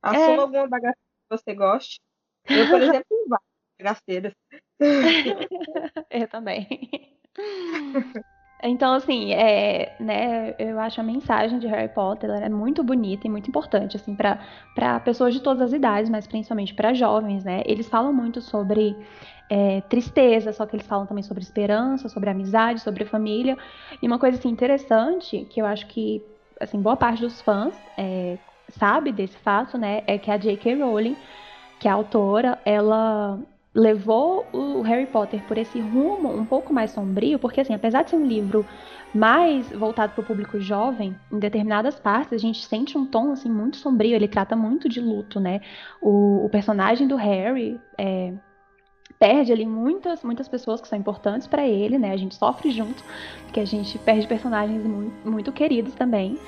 Assuma 0.00 0.24
é. 0.24 0.38
alguma 0.38 0.66
bagaceira 0.66 0.96
que 0.96 1.36
você 1.36 1.54
goste. 1.54 2.00
Eu, 2.48 2.68
por 2.68 2.80
exemplo, 2.82 3.06
não 3.10 3.38
bagaceiras. 3.78 4.32
eu 6.10 6.28
também. 6.28 7.18
Então, 8.62 8.94
assim, 8.94 9.32
é, 9.32 9.96
né, 9.98 10.54
eu 10.58 10.78
acho 10.78 11.00
a 11.00 11.04
mensagem 11.04 11.58
de 11.58 11.66
Harry 11.66 11.88
Potter 11.88 12.30
é 12.30 12.48
muito 12.48 12.84
bonita 12.84 13.26
e 13.26 13.30
muito 13.30 13.48
importante, 13.48 13.96
assim, 13.96 14.14
para 14.14 15.00
pessoas 15.00 15.34
de 15.34 15.40
todas 15.40 15.60
as 15.60 15.72
idades, 15.72 16.08
mas 16.08 16.26
principalmente 16.28 16.72
para 16.72 16.94
jovens, 16.94 17.42
né? 17.42 17.62
Eles 17.66 17.88
falam 17.88 18.12
muito 18.12 18.40
sobre 18.40 18.96
é, 19.50 19.80
tristeza, 19.82 20.52
só 20.52 20.64
que 20.64 20.76
eles 20.76 20.86
falam 20.86 21.06
também 21.06 21.24
sobre 21.24 21.42
esperança, 21.42 22.08
sobre 22.08 22.30
amizade, 22.30 22.80
sobre 22.80 23.04
família. 23.04 23.58
E 24.00 24.06
uma 24.06 24.18
coisa 24.18 24.38
assim, 24.38 24.48
interessante, 24.48 25.44
que 25.50 25.60
eu 25.60 25.66
acho 25.66 25.86
que 25.88 26.22
assim, 26.60 26.80
boa 26.80 26.96
parte 26.96 27.20
dos 27.20 27.40
fãs 27.40 27.74
é, 27.98 28.38
sabe 28.68 29.12
desse 29.12 29.36
fato, 29.38 29.76
né? 29.76 30.02
É 30.06 30.18
que 30.18 30.30
a 30.30 30.36
J.K. 30.36 30.76
Rowling, 30.76 31.16
que 31.80 31.88
é 31.88 31.90
a 31.90 31.94
autora, 31.94 32.58
ela 32.64 33.38
levou 33.74 34.46
o 34.52 34.82
Harry 34.82 35.06
Potter 35.06 35.42
por 35.44 35.56
esse 35.56 35.80
rumo 35.80 36.30
um 36.30 36.44
pouco 36.44 36.72
mais 36.72 36.90
sombrio, 36.90 37.38
porque 37.38 37.60
assim, 37.60 37.74
apesar 37.74 38.02
de 38.02 38.10
ser 38.10 38.16
um 38.16 38.26
livro 38.26 38.66
mais 39.14 39.70
voltado 39.70 40.12
para 40.12 40.22
o 40.22 40.26
público 40.26 40.60
jovem, 40.60 41.16
em 41.30 41.38
determinadas 41.38 41.98
partes 41.98 42.34
a 42.34 42.38
gente 42.38 42.64
sente 42.64 42.96
um 42.96 43.06
tom 43.06 43.32
assim 43.32 43.50
muito 43.50 43.76
sombrio. 43.76 44.14
Ele 44.14 44.28
trata 44.28 44.54
muito 44.54 44.88
de 44.88 45.00
luto, 45.00 45.40
né? 45.40 45.60
O, 46.00 46.44
o 46.44 46.48
personagem 46.50 47.06
do 47.06 47.16
Harry 47.16 47.80
é, 47.96 48.34
perde 49.18 49.52
ali 49.52 49.64
muitas 49.64 50.22
muitas 50.22 50.48
pessoas 50.48 50.80
que 50.80 50.88
são 50.88 50.98
importantes 50.98 51.46
para 51.46 51.66
ele, 51.66 51.98
né? 51.98 52.12
A 52.12 52.16
gente 52.16 52.34
sofre 52.34 52.70
junto, 52.70 53.02
porque 53.44 53.60
a 53.60 53.64
gente 53.64 53.98
perde 53.98 54.26
personagens 54.26 54.84
muito, 54.84 55.30
muito 55.30 55.52
queridos 55.52 55.94
também. 55.94 56.38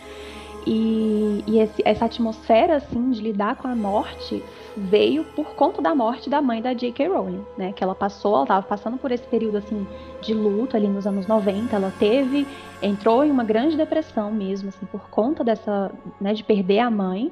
E, 0.66 1.44
e 1.46 1.58
esse, 1.58 1.82
essa 1.84 2.06
atmosfera 2.06 2.76
assim 2.76 3.10
de 3.10 3.20
lidar 3.20 3.56
com 3.56 3.68
a 3.68 3.76
morte 3.76 4.42
veio 4.76 5.24
por 5.24 5.54
conta 5.54 5.82
da 5.82 5.94
morte 5.94 6.30
da 6.30 6.40
mãe 6.40 6.62
da 6.62 6.72
J.K. 6.72 7.08
Rowling, 7.08 7.44
né? 7.56 7.72
Que 7.72 7.84
ela 7.84 7.94
passou, 7.94 8.34
ela 8.34 8.42
estava 8.44 8.66
passando 8.66 8.96
por 8.96 9.12
esse 9.12 9.26
período 9.26 9.58
assim 9.58 9.86
de 10.22 10.32
luto 10.32 10.76
ali 10.76 10.88
nos 10.88 11.06
anos 11.06 11.26
90, 11.26 11.76
ela 11.76 11.92
teve, 11.98 12.46
entrou 12.82 13.24
em 13.24 13.30
uma 13.30 13.44
grande 13.44 13.76
depressão 13.76 14.30
mesmo, 14.32 14.70
assim, 14.70 14.86
por 14.86 15.08
conta 15.10 15.44
dessa, 15.44 15.92
né, 16.20 16.32
de 16.32 16.42
perder 16.42 16.78
a 16.78 16.90
mãe. 16.90 17.30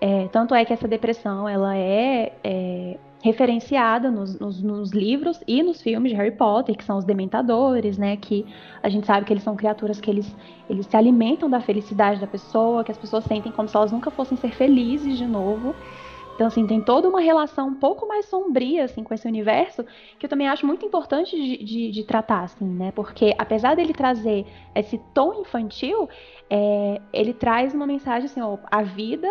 É, 0.00 0.28
tanto 0.28 0.54
é 0.54 0.64
que 0.64 0.72
essa 0.72 0.88
depressão 0.88 1.48
ela 1.48 1.76
é, 1.76 2.32
é 2.42 2.96
referenciada 3.22 4.10
nos, 4.10 4.38
nos, 4.38 4.62
nos, 4.62 4.92
livros 4.92 5.40
e 5.46 5.62
nos 5.62 5.80
filmes 5.80 6.12
de 6.12 6.16
Harry 6.16 6.30
Potter, 6.30 6.76
que 6.76 6.84
são 6.84 6.98
os 6.98 7.04
dementadores, 7.04 7.98
né? 7.98 8.16
Que 8.16 8.46
a 8.82 8.88
gente 8.88 9.06
sabe 9.06 9.26
que 9.26 9.32
eles 9.32 9.42
são 9.42 9.56
criaturas 9.56 10.00
que 10.00 10.10
eles, 10.10 10.36
eles 10.68 10.86
se 10.86 10.96
alimentam 10.96 11.48
da 11.48 11.60
felicidade 11.60 12.20
da 12.20 12.26
pessoa, 12.26 12.84
que 12.84 12.92
as 12.92 12.98
pessoas 12.98 13.24
sentem 13.24 13.50
como 13.50 13.68
se 13.68 13.76
elas 13.76 13.90
nunca 13.90 14.10
fossem 14.10 14.36
ser 14.36 14.52
felizes 14.52 15.16
de 15.16 15.26
novo. 15.26 15.74
Então, 16.36 16.48
assim, 16.48 16.66
tem 16.66 16.82
toda 16.82 17.08
uma 17.08 17.20
relação 17.20 17.68
um 17.68 17.74
pouco 17.74 18.06
mais 18.06 18.26
sombria, 18.26 18.84
assim, 18.84 19.02
com 19.02 19.14
esse 19.14 19.26
universo, 19.26 19.82
que 20.18 20.26
eu 20.26 20.28
também 20.28 20.46
acho 20.46 20.66
muito 20.66 20.84
importante 20.84 21.34
de, 21.34 21.64
de, 21.64 21.90
de 21.90 22.04
tratar, 22.04 22.44
assim, 22.44 22.66
né? 22.66 22.92
Porque, 22.92 23.34
apesar 23.38 23.74
dele 23.74 23.94
trazer 23.94 24.44
esse 24.74 24.98
tom 25.14 25.40
infantil, 25.40 26.06
é, 26.50 27.00
ele 27.10 27.32
traz 27.32 27.72
uma 27.72 27.86
mensagem, 27.86 28.26
assim, 28.26 28.42
ó, 28.42 28.58
a 28.70 28.82
vida 28.82 29.28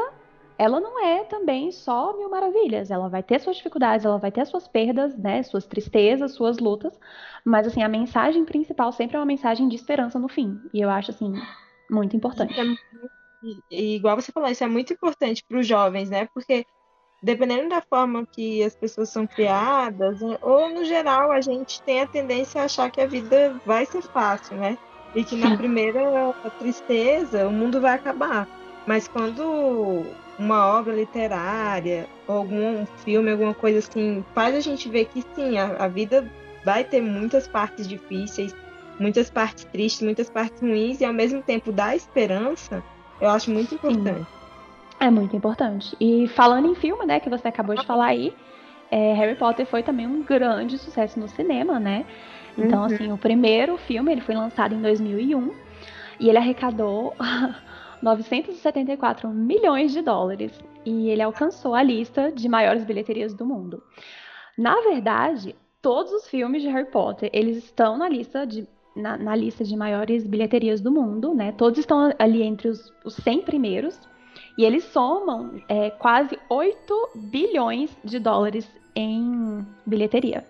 ela 0.58 0.80
não 0.80 1.04
é 1.04 1.24
também 1.24 1.72
só 1.72 2.15
mil 2.18 2.30
maravilhas. 2.30 2.89
Ela 2.91 3.10
vai 3.10 3.22
ter 3.22 3.39
suas 3.39 3.58
dificuldades, 3.58 4.06
ela 4.06 4.18
vai 4.18 4.32
ter 4.32 4.46
suas 4.46 4.68
perdas, 4.68 5.18
né, 5.18 5.44
suas 5.44 5.65
tristezas, 5.65 6.34
suas 6.34 6.60
lutas, 6.60 6.98
mas 7.44 7.68
assim, 7.68 7.84
a 7.84 7.89
mensagem 7.89 8.46
principal 8.46 8.91
sempre 8.91 9.18
é 9.18 9.20
uma 9.20 9.26
mensagem 9.26 9.68
de 9.68 9.76
esperança 9.76 10.18
no 10.18 10.28
fim. 10.28 10.60
E 10.74 10.82
eu 10.82 10.89
acho 10.89 11.12
assim 11.12 11.34
muito 11.89 12.15
importante. 12.15 12.60
É, 12.60 12.63
e, 13.70 13.96
igual 13.96 14.15
você 14.15 14.32
falou, 14.32 14.50
isso 14.50 14.63
é 14.63 14.68
muito 14.68 14.94
importante 14.94 15.44
para 15.48 15.60
os 15.60 15.68
jovens, 15.68 16.10
né? 16.10 16.28
Porque 16.34 16.65
dependendo 17.22 17.70
da 17.70 17.82
forma 17.82 18.26
que 18.26 18.63
as 18.63 18.76
pessoas 18.76 19.10
são 19.10 19.26
criadas, 19.26 20.20
ou 20.41 20.70
no 20.70 20.86
geral 20.86 21.32
a 21.32 21.41
gente 21.41 21.82
tem 21.84 22.02
a 22.02 22.08
tendência 22.08 22.62
a 22.62 22.65
achar 22.65 22.91
que 22.91 23.02
a 23.02 23.08
vida 23.08 23.60
vai 23.65 23.86
ser 23.86 24.02
fácil, 24.02 24.58
né? 24.58 24.78
E 25.15 25.24
que 25.24 25.36
na 25.36 25.56
primeira 25.58 26.34
tristeza 26.60 27.48
o 27.48 27.52
mundo 27.52 27.82
vai 27.82 27.96
acabar. 27.96 28.48
Mas 28.86 29.08
quando 29.08 30.06
uma 30.38 30.65
obra 30.65 30.93
literária, 30.93 32.08
algum 32.28 32.86
filme, 33.04 33.32
alguma 33.32 33.54
coisa 33.54 33.80
assim, 33.80 34.24
faz 34.34 34.56
a 34.56 34.60
gente 34.60 34.89
ver 34.89 35.06
que 35.06 35.24
sim, 35.34 35.58
a, 35.58 35.86
a 35.86 35.88
vida 35.88 36.30
vai 36.63 36.84
ter 36.84 37.02
muitas 37.02 37.48
partes 37.48 37.88
difíceis, 37.88 38.56
muitas 39.00 39.30
partes 39.30 39.65
tristes, 39.65 40.02
muitas 40.02 40.30
partes 40.30 40.62
ruins, 40.62 41.00
e 41.00 41.06
ao 41.06 41.13
mesmo 41.13 41.41
tempo 41.41 41.71
dá 41.71 41.95
esperança, 41.95 42.84
eu 43.19 43.30
acho 43.30 43.52
muito 43.52 43.76
importante. 43.76 44.19
Sim. 44.19 44.26
É 45.00 45.10
muito 45.10 45.36
importante. 45.36 45.95
E 46.00 46.28
falando 46.30 46.67
em 46.67 46.76
filme, 46.76 47.06
né, 47.06 47.19
que 47.19 47.30
você 47.30 47.48
acabou 47.48 47.76
de 47.76 47.86
falar 47.86 48.08
aí, 48.08 48.34
é, 48.89 49.13
Harry 49.13 49.36
Potter 49.36 49.65
foi 49.65 49.84
também 49.84 50.08
um 50.08 50.24
grande 50.24 50.78
sucesso 50.78 51.19
no 51.19 51.28
cinema, 51.28 51.80
né? 51.80 52.06
Então, 52.58 52.80
uhum. 52.80 52.86
assim, 52.86 53.12
o 53.12 53.17
primeiro 53.17 53.78
filme, 53.78 54.12
ele 54.12 54.21
foi 54.21 54.36
lançado 54.36 54.74
em 54.74 54.82
2001 54.82 55.54
e 56.19 56.30
ele 56.30 56.38
arrecadou 56.38 57.13
974 58.01 59.29
milhões 59.29 59.91
de 59.91 60.01
dólares 60.01 60.51
e 60.86 61.10
ele 61.10 61.21
alcançou 61.21 61.73
a 61.73 61.84
lista 61.84 62.31
de 62.31 62.47
maiores 62.47 62.84
bilheterias 62.84 63.34
do 63.34 63.45
mundo. 63.45 63.81
Na 64.58 64.79
verdade, 64.81 65.55
todos 65.81 66.12
os 66.12 66.27
filmes 66.27 66.62
de 66.62 66.69
Harry 66.69 66.89
Potter, 66.89 67.29
eles 67.34 67.58
estão 67.58 67.97
na 67.97 68.08
lista 68.08 68.45
de 68.45 68.67
na, 68.95 69.17
na 69.17 69.36
lista 69.36 69.63
de 69.63 69.75
maiores 69.75 70.25
bilheterias 70.25 70.79
do 70.79 70.89
mundo, 70.89 71.34
né? 71.34 71.51
Todos 71.51 71.79
estão 71.79 72.13
ali 72.17 72.41
entre 72.41 72.69
os, 72.69 72.93
os 73.03 73.15
100 73.15 73.41
primeiros 73.41 73.99
e 74.58 74.63
eles 74.63 74.86
somam 74.86 75.62
é, 75.67 75.89
quase 75.89 76.39
8 76.49 77.10
bilhões 77.15 77.95
de 78.05 78.19
dólares 78.19 78.65
em 78.95 79.65
bilheteria. 79.86 80.45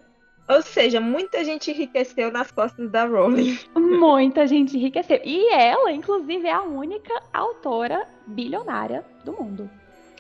Ou 0.48 0.62
seja, 0.62 1.02
muita 1.02 1.44
gente 1.44 1.72
enriqueceu 1.72 2.32
nas 2.32 2.52
costas 2.52 2.90
da 2.92 3.06
Rowling. 3.06 3.58
Muita 3.76 4.46
gente 4.46 4.78
enriqueceu. 4.78 5.20
E 5.24 5.52
ela, 5.52 5.92
inclusive, 5.92 6.48
é 6.48 6.54
a 6.54 6.62
única 6.62 7.14
autora 7.34 8.08
bilionária 8.28 9.04
do 9.24 9.34
mundo. 9.34 9.70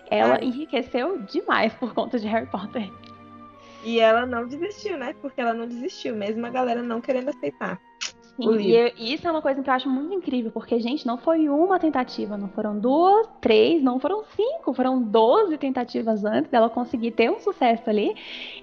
Ela 0.09 0.37
é. 0.37 0.43
enriqueceu 0.43 1.19
demais 1.19 1.73
por 1.73 1.93
conta 1.93 2.17
de 2.17 2.27
Harry 2.27 2.47
Potter. 2.47 2.91
E 3.83 3.99
ela 3.99 4.25
não 4.25 4.47
desistiu, 4.47 4.97
né? 4.97 5.13
Porque 5.21 5.39
ela 5.39 5.53
não 5.53 5.67
desistiu, 5.67 6.15
mesmo 6.15 6.43
a 6.45 6.49
galera 6.49 6.81
não 6.81 6.99
querendo 6.99 7.29
aceitar. 7.29 7.79
Sim, 8.37 8.57
e 8.97 9.13
isso 9.13 9.27
é 9.27 9.31
uma 9.31 9.41
coisa 9.41 9.63
que 9.63 9.69
eu 9.69 9.73
acho 9.73 9.89
muito 9.89 10.13
incrível, 10.13 10.51
porque, 10.51 10.77
gente, 10.79 11.07
não 11.07 11.17
foi 11.17 11.47
uma 11.47 11.79
tentativa, 11.79 12.35
não 12.35 12.49
foram 12.49 12.77
duas, 12.77 13.27
três, 13.39 13.81
não 13.81 13.99
foram 13.99 14.23
cinco, 14.35 14.73
foram 14.73 15.01
doze 15.01 15.57
tentativas 15.57 16.25
antes 16.25 16.51
dela 16.51 16.69
conseguir 16.69 17.11
ter 17.11 17.31
um 17.31 17.39
sucesso 17.39 17.89
ali. 17.89 18.13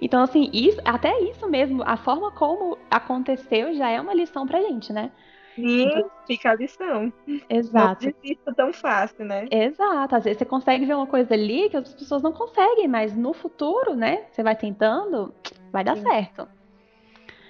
Então, 0.00 0.22
assim, 0.22 0.50
isso, 0.52 0.78
até 0.84 1.18
isso 1.20 1.48
mesmo, 1.48 1.82
a 1.86 1.96
forma 1.96 2.30
como 2.32 2.76
aconteceu 2.90 3.72
já 3.74 3.88
é 3.88 4.00
uma 4.00 4.12
lição 4.12 4.46
pra 4.46 4.60
gente, 4.60 4.92
né? 4.92 5.10
Sim, 5.54 5.82
então, 5.82 6.10
fica 6.26 6.50
a 6.50 6.54
lição. 6.54 7.12
Exato. 7.48 8.04
Não 8.06 8.12
desista 8.22 8.54
tão 8.54 8.72
fácil, 8.72 9.24
né? 9.24 9.46
Exato. 9.50 10.16
Às 10.16 10.24
vezes 10.24 10.38
você 10.38 10.44
consegue 10.44 10.86
ver 10.86 10.94
uma 10.94 11.06
coisa 11.06 11.34
ali 11.34 11.68
que 11.68 11.76
as 11.76 11.94
pessoas 11.94 12.22
não 12.22 12.32
conseguem, 12.32 12.88
mas 12.88 13.14
no 13.14 13.32
futuro, 13.32 13.94
né? 13.94 14.24
Você 14.30 14.42
vai 14.42 14.56
tentando, 14.56 15.34
vai 15.70 15.84
dar 15.84 15.96
Sim. 15.96 16.02
certo. 16.02 16.48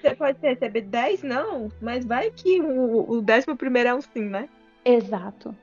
Você 0.03 0.17
pode 0.17 0.38
receber 0.43 0.83
10 0.83 1.23
não, 1.23 1.71
mas 1.81 2.05
vai 2.05 2.31
que 2.31 2.61
o, 2.61 3.11
o 3.11 3.23
décimo 3.23 3.57
primeiro 3.57 3.88
é 3.88 3.95
um 3.95 4.01
sim, 4.01 4.25
né? 4.25 4.49
Exato. 4.85 5.55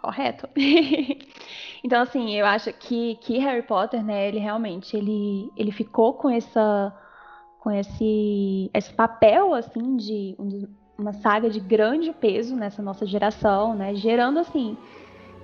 Correto. 0.00 0.48
então, 1.84 2.02
assim, 2.02 2.34
eu 2.34 2.46
acho 2.46 2.72
que, 2.72 3.16
que 3.20 3.38
Harry 3.38 3.62
Potter, 3.62 4.02
né, 4.02 4.28
ele 4.28 4.38
realmente, 4.38 4.96
ele, 4.96 5.50
ele 5.56 5.70
ficou 5.70 6.14
com 6.14 6.28
essa 6.28 6.92
com 7.60 7.70
esse, 7.70 8.68
esse 8.74 8.92
papel, 8.92 9.54
assim, 9.54 9.96
de 9.96 10.34
uma 10.98 11.12
saga 11.12 11.48
de 11.48 11.60
grande 11.60 12.12
peso 12.12 12.56
nessa 12.56 12.82
nossa 12.82 13.06
geração, 13.06 13.72
né, 13.72 13.94
gerando, 13.94 14.40
assim, 14.40 14.76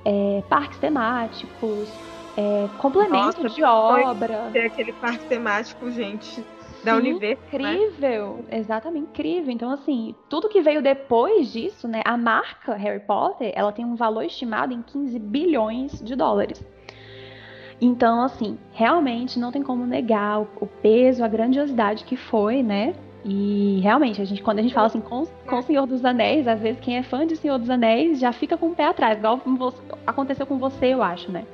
é, 0.04 0.42
parques 0.48 0.78
temáticos, 0.78 1.88
é, 2.36 2.68
complemento 2.78 3.40
Nossa, 3.40 3.48
de 3.48 3.62
obra. 3.62 4.50
Ter 4.52 4.66
aquele 4.66 4.92
parque 4.94 5.24
temático, 5.26 5.88
gente, 5.92 6.44
da 6.82 6.96
Universo. 6.96 7.42
Incrível, 7.46 8.44
né? 8.48 8.58
exatamente 8.58 9.08
incrível. 9.10 9.52
Então, 9.52 9.70
assim, 9.70 10.14
tudo 10.28 10.48
que 10.48 10.60
veio 10.60 10.82
depois 10.82 11.52
disso, 11.52 11.88
né? 11.88 12.02
A 12.04 12.16
marca 12.16 12.74
Harry 12.74 13.00
Potter, 13.00 13.52
ela 13.54 13.72
tem 13.72 13.84
um 13.84 13.94
valor 13.94 14.24
estimado 14.24 14.72
em 14.72 14.82
15 14.82 15.18
bilhões 15.18 16.02
de 16.02 16.14
dólares. 16.14 16.64
Então, 17.80 18.22
assim, 18.22 18.58
realmente 18.72 19.38
não 19.38 19.52
tem 19.52 19.62
como 19.62 19.86
negar 19.86 20.40
o, 20.40 20.48
o 20.60 20.66
peso, 20.66 21.24
a 21.24 21.28
grandiosidade 21.28 22.04
que 22.04 22.16
foi, 22.16 22.62
né? 22.62 22.94
E 23.24 23.80
realmente, 23.82 24.22
a 24.22 24.24
gente, 24.24 24.42
quando 24.42 24.58
a 24.58 24.62
gente 24.62 24.74
fala 24.74 24.86
assim 24.86 25.00
com, 25.00 25.26
com 25.46 25.58
o 25.58 25.62
Senhor 25.62 25.86
dos 25.86 26.04
Anéis, 26.04 26.48
às 26.48 26.60
vezes 26.60 26.80
quem 26.80 26.96
é 26.96 27.02
fã 27.02 27.26
de 27.26 27.36
Senhor 27.36 27.58
dos 27.58 27.68
Anéis 27.68 28.18
já 28.18 28.32
fica 28.32 28.56
com 28.56 28.68
o 28.68 28.74
pé 28.74 28.86
atrás, 28.86 29.18
igual 29.18 29.40
aconteceu 30.06 30.46
com 30.46 30.58
você, 30.58 30.86
eu 30.86 31.02
acho, 31.02 31.30
né? 31.30 31.44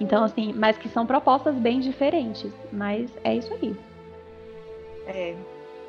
Então, 0.00 0.22
assim, 0.22 0.52
mas 0.54 0.76
que 0.78 0.88
são 0.88 1.06
propostas 1.06 1.54
bem 1.56 1.80
diferentes. 1.80 2.52
Mas 2.72 3.10
é 3.24 3.34
isso 3.34 3.52
aí. 3.54 3.74
É. 5.08 5.34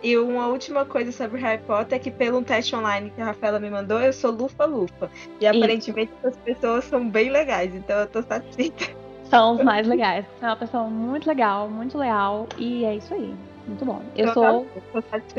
E 0.02 0.18
uma 0.18 0.48
última 0.48 0.86
coisa 0.86 1.12
sobre 1.12 1.42
Harry 1.42 1.62
Potter 1.62 1.98
é 1.98 2.00
que 2.00 2.10
pelo 2.10 2.42
teste 2.42 2.74
online 2.76 3.12
que 3.14 3.22
a 3.22 3.26
Rafaela 3.26 3.60
me 3.60 3.70
mandou, 3.70 4.00
eu 4.00 4.14
sou 4.14 4.32
lufa-lufa. 4.32 5.12
E 5.42 5.46
aparentemente 5.46 6.12
as 6.24 6.38
pessoas 6.38 6.86
são 6.86 7.08
bem 7.10 7.30
legais, 7.30 7.76
então 7.76 8.00
eu 8.00 8.08
tô 8.08 8.22
satisfeita. 8.22 8.86
São 9.26 9.56
os 9.56 9.64
mais 9.64 9.86
legais. 9.86 10.26
É 10.42 10.46
uma 10.46 10.56
pessoa 10.56 10.86
muito 10.86 11.28
legal, 11.28 11.70
muito 11.70 11.98
leal, 11.98 12.48
e 12.58 12.86
é 12.86 12.96
isso 12.96 13.14
aí. 13.14 13.36
Muito 13.68 13.86
bom. 13.86 14.02
Eu 14.16 14.34
sou, 14.34 14.66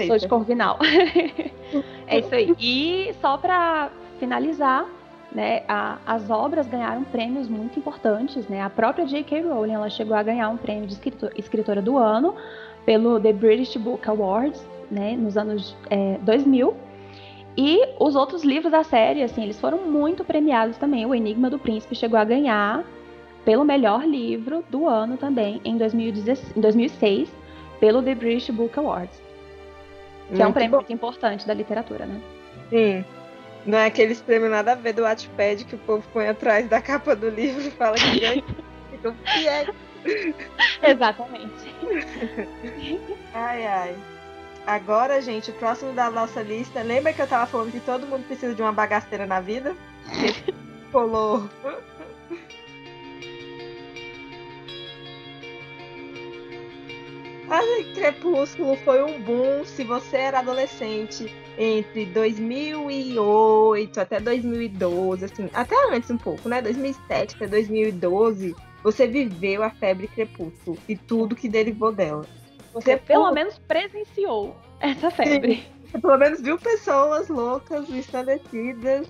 sou 0.06 0.18
de 0.18 0.28
Corvinal. 0.28 0.78
é 2.06 2.18
isso 2.20 2.34
aí. 2.34 2.54
E 2.60 3.14
só 3.20 3.36
pra 3.38 3.90
finalizar, 4.20 4.86
né, 5.32 5.62
a, 5.66 5.98
as 6.06 6.28
obras 6.30 6.68
ganharam 6.68 7.02
prêmios 7.02 7.48
muito 7.48 7.78
importantes, 7.78 8.46
né? 8.46 8.62
A 8.62 8.70
própria 8.70 9.06
J.K. 9.06 9.42
Rowling, 9.42 9.72
ela 9.72 9.90
chegou 9.90 10.16
a 10.16 10.22
ganhar 10.22 10.48
um 10.50 10.56
prêmio 10.56 10.86
de 10.86 10.92
escritor, 10.92 11.32
escritora 11.36 11.82
do 11.82 11.96
ano 11.96 12.36
pelo 12.84 13.20
The 13.20 13.32
British 13.32 13.76
Book 13.76 14.08
Awards, 14.08 14.66
né, 14.90 15.16
nos 15.16 15.36
anos 15.36 15.76
é, 15.88 16.18
2000. 16.22 16.74
E 17.56 17.80
os 17.98 18.14
outros 18.14 18.42
livros 18.42 18.70
da 18.70 18.82
série, 18.82 19.22
assim, 19.22 19.42
eles 19.42 19.60
foram 19.60 19.78
muito 19.78 20.24
premiados 20.24 20.76
também. 20.78 21.04
O 21.04 21.14
Enigma 21.14 21.50
do 21.50 21.58
Príncipe 21.58 21.94
chegou 21.94 22.18
a 22.18 22.24
ganhar 22.24 22.84
pelo 23.44 23.64
melhor 23.64 24.04
livro 24.04 24.64
do 24.70 24.86
ano 24.86 25.16
também 25.16 25.60
em, 25.64 25.76
2016, 25.76 26.56
em 26.56 26.60
2006, 26.60 27.28
pelo 27.78 28.02
The 28.02 28.14
British 28.14 28.50
Book 28.50 28.78
Awards. 28.78 29.20
Que 30.28 30.34
muito 30.34 30.42
é 30.42 30.46
um 30.46 30.52
prêmio 30.52 30.70
bom. 30.70 30.76
muito 30.78 30.92
importante 30.92 31.46
da 31.46 31.54
literatura, 31.54 32.06
né? 32.06 32.20
Sim. 32.68 33.04
Não 33.66 33.78
é 33.78 33.86
aqueles 33.86 34.22
prêmios 34.22 34.50
nada 34.50 34.72
a 34.72 34.74
ver 34.74 34.94
do 34.94 35.02
Wattpad 35.02 35.64
que 35.64 35.74
o 35.74 35.78
povo 35.78 36.02
põe 36.12 36.28
atrás 36.28 36.68
da 36.68 36.80
capa 36.80 37.14
do 37.14 37.28
livro 37.28 37.60
e 37.60 37.70
fala 37.70 37.96
que 37.96 38.20
ganha. 38.20 38.44
Que 39.34 39.48
é. 39.48 39.66
Exatamente. 40.82 41.74
ai, 43.34 43.66
ai. 43.66 43.96
Agora, 44.66 45.20
gente, 45.20 45.50
o 45.50 45.54
próximo 45.54 45.92
da 45.92 46.10
nossa 46.10 46.42
lista. 46.42 46.82
Lembra 46.82 47.12
que 47.12 47.22
eu 47.22 47.26
tava 47.26 47.46
falando 47.46 47.72
que 47.72 47.80
todo 47.80 48.06
mundo 48.06 48.26
precisa 48.26 48.54
de 48.54 48.62
uma 48.62 48.72
bagaceira 48.72 49.26
na 49.26 49.40
vida? 49.40 49.74
Colou. 50.92 51.48
Ai, 57.52 57.82
Crepúsculo 57.94 58.76
foi 58.76 59.02
um 59.02 59.20
boom 59.20 59.64
se 59.64 59.82
você 59.82 60.18
era 60.18 60.38
adolescente 60.38 61.34
entre 61.58 62.06
2008 62.06 64.00
até 64.00 64.20
2012, 64.20 65.24
assim, 65.24 65.50
até 65.52 65.74
antes 65.92 66.08
um 66.12 66.16
pouco, 66.16 66.48
né? 66.48 66.62
2007 66.62 67.34
até 67.34 67.48
2012, 67.48 68.54
você 68.82 69.06
viveu 69.06 69.62
a 69.62 69.70
febre 69.70 70.08
Crepúsculo 70.08 70.78
e 70.88 70.96
tudo 70.96 71.36
que 71.36 71.48
derivou 71.48 71.92
dela. 71.92 72.26
Você 72.72 72.96
pelo 72.96 73.32
menos 73.32 73.58
presenciou 73.58 74.56
essa 74.78 75.10
febre. 75.10 75.66
Você 75.84 75.98
pelo 75.98 76.16
menos 76.16 76.40
viu 76.40 76.58
pessoas 76.58 77.28
loucas, 77.28 77.88
ensandecidas, 77.90 79.08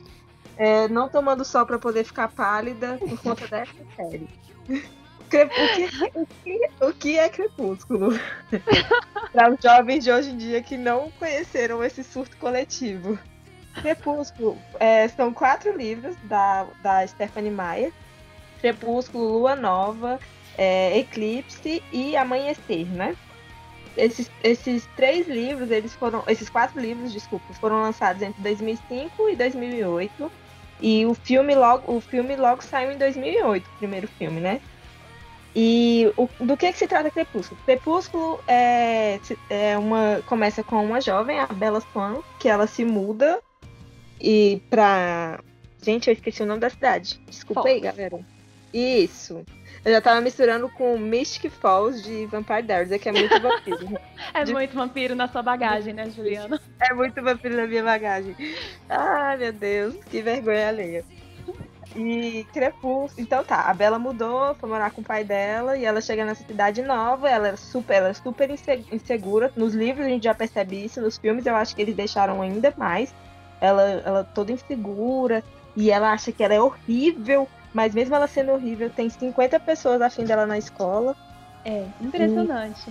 é, 0.56 0.88
não 0.88 1.08
tomando 1.08 1.44
sol 1.44 1.66
para 1.66 1.78
poder 1.78 2.04
ficar 2.04 2.28
pálida 2.28 2.98
por 2.98 3.20
conta 3.22 3.46
dessa 3.48 3.72
série. 3.96 4.28
O 4.68 5.30
que, 5.30 5.44
o, 5.44 6.26
que, 6.26 6.84
o 6.86 6.92
que 6.92 7.18
é 7.18 7.28
Crepúsculo? 7.28 8.18
Para 9.32 9.52
os 9.52 9.60
jovens 9.62 10.02
de 10.02 10.10
hoje 10.10 10.30
em 10.30 10.36
dia 10.36 10.60
que 10.60 10.76
não 10.76 11.10
conheceram 11.12 11.84
esse 11.84 12.02
surto 12.02 12.36
coletivo. 12.38 13.16
Crepúsculo 13.74 14.58
é, 14.80 15.06
são 15.08 15.32
quatro 15.32 15.76
livros 15.76 16.16
da, 16.24 16.66
da 16.82 17.06
Stephanie 17.06 17.52
Meyer. 17.52 17.92
Crepúsculo, 18.60 19.38
Lua 19.38 19.56
Nova, 19.56 20.18
é, 20.56 20.98
Eclipse 20.98 21.82
e 21.92 22.16
Amanhecer, 22.16 22.86
né? 22.86 23.16
Esses, 23.96 24.30
esses 24.42 24.88
três 24.96 25.26
livros, 25.26 25.70
eles 25.70 25.94
foram, 25.94 26.22
esses 26.28 26.48
quatro 26.48 26.80
livros, 26.80 27.12
desculpa, 27.12 27.52
foram 27.54 27.82
lançados 27.82 28.22
entre 28.22 28.40
2005 28.42 29.28
e 29.28 29.36
2008. 29.36 30.32
E 30.82 31.04
o 31.04 31.12
filme 31.12 31.54
logo, 31.54 31.94
o 31.94 32.00
filme 32.00 32.36
logo 32.36 32.62
saiu 32.62 32.92
em 32.92 32.96
2008, 32.96 33.66
o 33.66 33.78
primeiro 33.78 34.08
filme, 34.08 34.40
né? 34.40 34.60
E 35.54 36.10
o, 36.16 36.28
do 36.40 36.56
que, 36.56 36.72
que 36.72 36.78
se 36.78 36.86
trata 36.86 37.10
Crepúsculo? 37.10 37.60
Crepúsculo 37.64 38.40
é, 38.46 39.18
é 39.50 39.76
uma 39.76 40.22
começa 40.26 40.62
com 40.62 40.84
uma 40.84 41.00
jovem, 41.00 41.40
a 41.40 41.46
Bella 41.46 41.82
Swan, 41.92 42.18
que 42.38 42.48
ela 42.48 42.66
se 42.66 42.84
muda 42.84 43.40
e 44.20 44.62
pra 44.70 45.40
gente, 45.82 46.08
eu 46.08 46.14
esqueci 46.14 46.42
o 46.42 46.46
nome 46.46 46.60
da 46.60 46.70
cidade. 46.70 47.20
Desculpa 47.26 47.66
aí, 47.66 47.80
galera. 47.80 48.20
Isso. 48.72 49.44
Eu 49.84 49.92
já 49.92 50.00
tava 50.00 50.20
misturando 50.20 50.68
com 50.68 50.98
Mystic 50.98 51.50
Falls 51.50 52.02
de 52.02 52.26
Vampire 52.26 52.62
Diaries, 52.62 52.92
é 52.92 52.98
que 52.98 53.08
é 53.08 53.12
muito 53.12 53.40
vampiro. 53.40 53.98
é 54.34 54.44
de... 54.44 54.52
muito 54.52 54.74
vampiro 54.74 55.14
na 55.14 55.26
sua 55.26 55.42
bagagem, 55.42 55.94
né, 55.94 56.10
Juliana? 56.10 56.60
É 56.78 56.92
muito 56.92 57.22
vampiro 57.22 57.56
na 57.56 57.66
minha 57.66 57.82
bagagem. 57.82 58.36
Ai, 58.88 59.38
meu 59.38 59.52
Deus, 59.52 59.94
que 60.10 60.20
vergonha 60.20 60.68
alheia. 60.68 61.04
E 61.96 62.46
Crepúsculo. 62.52 63.10
Então 63.18 63.42
tá, 63.42 63.62
a 63.62 63.74
Bela 63.74 63.98
mudou, 63.98 64.54
foi 64.54 64.68
morar 64.68 64.90
com 64.90 65.00
o 65.00 65.04
pai 65.04 65.24
dela 65.24 65.76
e 65.76 65.84
ela 65.84 66.00
chega 66.00 66.24
nessa 66.24 66.44
cidade 66.44 66.82
nova. 66.82 67.28
Ela 67.28 67.48
é 67.48 67.56
super, 67.56 67.94
ela 67.94 68.08
é 68.10 68.14
super 68.14 68.50
insegura. 68.92 69.50
Nos 69.56 69.74
livros 69.74 70.06
a 70.06 70.08
gente 70.08 70.24
já 70.24 70.34
percebe 70.34 70.84
isso, 70.84 71.00
nos 71.00 71.16
filmes 71.16 71.46
eu 71.46 71.56
acho 71.56 71.74
que 71.74 71.82
eles 71.82 71.96
deixaram 71.96 72.42
ainda 72.42 72.72
mais. 72.76 73.14
Ela, 73.60 73.82
ela 74.04 74.24
toda 74.24 74.52
insegura 74.52 75.42
e 75.74 75.90
ela 75.90 76.12
acha 76.12 76.30
que 76.32 76.44
ela 76.44 76.54
é 76.54 76.60
horrível, 76.60 77.48
mas 77.72 77.94
mesmo 77.94 78.14
ela 78.14 78.26
sendo 78.26 78.52
horrível, 78.52 78.90
tem 78.90 79.08
50 79.08 79.60
pessoas 79.60 80.00
afim 80.00 80.24
dela 80.24 80.46
na 80.46 80.58
escola. 80.58 81.16
É, 81.64 81.86
impressionante. 82.00 82.90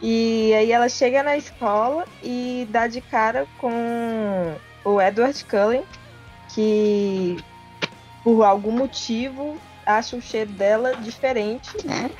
E, 0.00 0.48
e 0.50 0.54
aí 0.54 0.72
ela 0.72 0.88
chega 0.88 1.22
na 1.22 1.36
escola 1.36 2.04
e 2.22 2.66
dá 2.70 2.86
de 2.86 3.00
cara 3.00 3.46
com 3.58 4.56
o 4.84 5.00
Edward 5.00 5.44
Cullen, 5.44 5.84
que 6.54 7.36
por 8.22 8.42
algum 8.42 8.72
motivo 8.72 9.58
acha 9.86 10.16
o 10.16 10.20
cheiro 10.20 10.50
dela 10.52 10.94
diferente. 10.96 11.70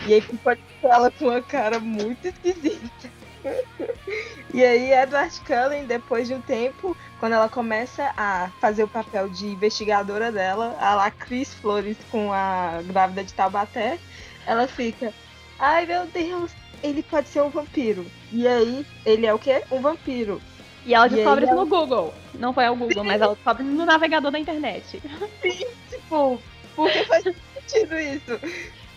E 0.06 0.14
aí 0.14 0.22
pode 0.22 0.60
ela 0.82 1.10
com 1.10 1.26
uma 1.26 1.42
cara 1.42 1.80
muito 1.80 2.28
esquisita. 2.28 3.10
e 4.52 4.64
aí 4.64 4.92
Edward 4.92 5.40
Cullen, 5.40 5.86
depois 5.86 6.28
de 6.28 6.34
um 6.34 6.40
tempo, 6.40 6.96
quando 7.20 7.32
ela 7.32 7.48
começa 7.48 8.12
a 8.16 8.50
fazer 8.60 8.84
o 8.84 8.88
papel 8.88 9.28
de 9.28 9.46
investigadora 9.46 10.30
dela, 10.32 10.76
a 10.80 10.94
lá 10.94 11.10
Cris 11.10 11.52
Flores 11.54 11.96
com 12.10 12.32
a 12.32 12.80
grávida 12.84 13.24
de 13.24 13.32
Taubaté, 13.32 13.98
ela 14.46 14.66
fica, 14.66 15.12
ai 15.58 15.86
meu 15.86 16.06
Deus, 16.06 16.52
ele 16.82 17.02
pode 17.02 17.28
ser 17.28 17.42
um 17.42 17.50
vampiro. 17.50 18.06
E 18.32 18.46
aí, 18.46 18.86
ele 19.04 19.26
é 19.26 19.34
o 19.34 19.38
quê? 19.38 19.62
Um 19.70 19.80
vampiro. 19.80 20.40
E 20.84 20.94
ela 20.94 21.08
descobre 21.08 21.44
isso 21.44 21.52
ela... 21.52 21.64
no 21.64 21.68
Google. 21.68 22.14
Não 22.34 22.52
foi 22.52 22.64
ao 22.64 22.76
Google, 22.76 23.02
Sim. 23.02 23.08
mas 23.08 23.20
ela 23.20 23.34
descobre 23.34 23.64
no 23.64 23.84
navegador 23.84 24.30
da 24.30 24.38
internet. 24.38 25.02
Sim, 25.42 25.66
tipo, 25.90 26.40
porque 26.76 27.04
faz 27.04 27.24
sentido 27.24 27.98
isso. 27.98 28.40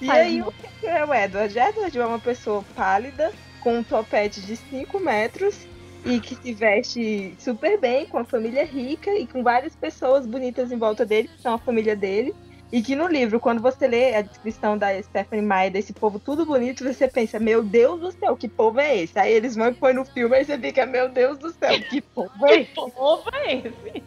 E 0.02 0.06
faz 0.06 0.20
aí, 0.20 0.42
o 0.42 0.52
que 0.52 0.86
é 0.86 1.04
o 1.04 1.14
Edward? 1.14 1.58
Edward 1.58 2.00
é 2.00 2.06
uma 2.06 2.20
pessoa 2.20 2.64
pálida, 2.76 3.34
com 3.62 3.78
um 3.78 3.84
topete 3.84 4.42
de 4.42 4.56
5 4.56 5.00
metros 5.00 5.68
e 6.06 6.20
que 6.20 6.36
se 6.36 6.54
veste 6.54 7.36
super 7.38 7.78
bem, 7.80 8.06
com 8.06 8.18
a 8.18 8.24
família 8.24 8.66
rica 8.66 9.12
e 9.12 9.28
com 9.28 9.44
várias 9.44 9.76
pessoas 9.76 10.26
bonitas 10.26 10.72
em 10.72 10.78
volta 10.78 11.06
dele, 11.06 11.28
que 11.28 11.42
são 11.42 11.54
a 11.56 11.60
família 11.60 11.96
dele. 11.96 12.34
E 12.72 12.84
que 12.84 12.96
no 12.96 13.08
livro, 13.08 13.40
quando 13.40 13.62
você 13.62 13.88
lê 13.88 14.14
a 14.16 14.22
descrição 14.22 14.78
da 14.78 15.02
Stephanie 15.02 15.44
Meyer 15.44 15.72
desse 15.72 15.92
povo 15.92 16.20
tudo 16.20 16.46
bonito, 16.46 16.84
você 16.84 17.08
pensa, 17.08 17.40
meu 17.40 17.64
Deus 17.64 18.00
do 18.00 18.12
céu, 18.12 18.38
que 18.38 18.48
povo 18.48 18.80
é 18.80 18.96
esse? 18.96 19.18
Aí 19.18 19.34
eles 19.34 19.56
vão 19.56 19.70
e 19.70 19.74
põem 19.74 19.96
no 19.96 20.06
filme 20.06 20.40
e 20.40 20.46
você 20.46 20.58
fica, 20.58 20.86
meu 20.86 21.10
Deus 21.10 21.40
do 21.40 21.52
céu, 21.52 21.82
que 21.90 22.00
povo 22.00 22.46
é 22.46 22.62
esse? 22.62 22.66
que 22.70 22.92
povo 22.92 23.24
é 23.34 23.56
esse? 23.56 24.04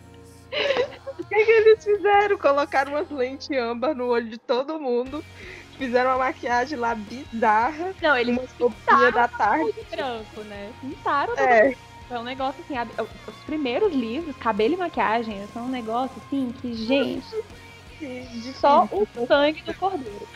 O 1.18 1.24
que, 1.24 1.44
que 1.44 1.50
eles 1.50 1.84
fizeram? 1.84 2.38
Colocaram 2.38 2.92
umas 2.92 3.10
lentes 3.10 3.50
âmbar 3.50 3.96
no 3.96 4.06
olho 4.06 4.28
de 4.28 4.38
todo 4.38 4.78
mundo, 4.78 5.24
fizeram 5.78 6.10
uma 6.10 6.18
maquiagem 6.18 6.78
lá 6.78 6.94
bizarra. 6.94 7.94
Não, 8.00 8.16
eles 8.16 8.38
pintaram 8.52 9.12
da 9.12 9.28
tarde. 9.28 9.72
de 9.72 9.96
branco, 9.96 10.40
né? 10.44 10.72
Pintaram 10.80 11.34
é. 11.38 11.74
Foi 12.08 12.18
um 12.18 12.24
negócio 12.24 12.62
assim, 12.62 12.74
os 13.26 13.36
primeiros 13.44 13.92
livros, 13.92 14.36
cabelo 14.36 14.74
e 14.74 14.76
maquiagem, 14.76 15.46
são 15.52 15.64
um 15.64 15.70
negócio 15.70 16.20
assim 16.26 16.52
que, 16.60 16.74
gente 16.74 17.42
de 18.06 18.52
só 18.54 18.88
o 18.90 19.06
sangue 19.26 19.62
do 19.62 19.74
cordeiro. 19.74 20.26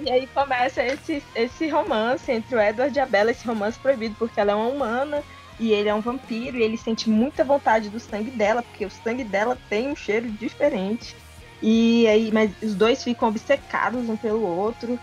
E 0.00 0.10
aí 0.10 0.26
começa 0.28 0.82
esse, 0.82 1.22
esse 1.34 1.68
romance 1.68 2.30
entre 2.30 2.56
o 2.56 2.60
Edward 2.60 2.96
e 2.96 3.00
a 3.00 3.06
Bella, 3.06 3.30
esse 3.30 3.46
romance 3.46 3.78
proibido, 3.78 4.14
porque 4.18 4.40
ela 4.40 4.52
é 4.52 4.54
uma 4.54 4.68
humana 4.68 5.22
e 5.58 5.72
ele 5.72 5.88
é 5.88 5.94
um 5.94 6.00
vampiro 6.00 6.56
e 6.56 6.62
ele 6.62 6.76
sente 6.76 7.08
muita 7.08 7.44
vontade 7.44 7.88
do 7.88 8.00
sangue 8.00 8.30
dela, 8.30 8.62
porque 8.62 8.84
o 8.84 8.90
sangue 8.90 9.24
dela 9.24 9.56
tem 9.68 9.88
um 9.88 9.96
cheiro 9.96 10.28
diferente. 10.30 11.14
E 11.62 12.06
aí, 12.06 12.30
mas 12.32 12.50
os 12.62 12.74
dois 12.74 13.02
ficam 13.02 13.28
obcecados 13.28 14.08
um 14.08 14.16
pelo 14.16 14.42
outro. 14.42 14.98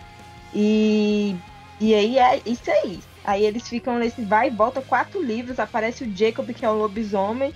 E, 0.54 1.36
e 1.80 1.94
aí 1.94 2.18
é 2.18 2.42
isso 2.46 2.70
aí. 2.72 3.00
Aí 3.24 3.46
eles 3.46 3.68
ficam 3.68 4.00
nesse 4.00 4.22
vai 4.22 4.48
e 4.48 4.52
volta 4.52 4.82
quatro 4.82 5.22
livros. 5.22 5.60
Aparece 5.60 6.04
o 6.04 6.16
Jacob, 6.16 6.50
que 6.54 6.66
é 6.66 6.70
um 6.70 6.78
lobisomem. 6.78 7.54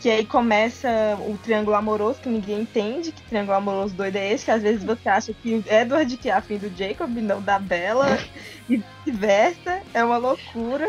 Que 0.00 0.08
aí 0.10 0.24
começa 0.24 0.88
o 1.28 1.36
triângulo 1.36 1.76
amoroso, 1.76 2.20
que 2.20 2.28
ninguém 2.30 2.62
entende 2.62 3.12
que 3.12 3.22
triângulo 3.24 3.58
amoroso 3.58 3.94
doido 3.94 4.16
é 4.16 4.32
esse, 4.32 4.46
que 4.46 4.50
às 4.50 4.62
vezes 4.62 4.82
você 4.82 5.06
acha 5.06 5.34
que 5.34 5.56
o 5.56 5.64
Edward 5.70 6.16
que 6.16 6.30
é 6.30 6.32
afim 6.32 6.56
do 6.56 6.74
Jacob, 6.74 7.14
não 7.18 7.42
da 7.42 7.58
Bella, 7.58 8.18
e 8.66 8.78
vice-versa, 8.78 9.82
é 9.92 10.02
uma 10.02 10.16
loucura. 10.16 10.88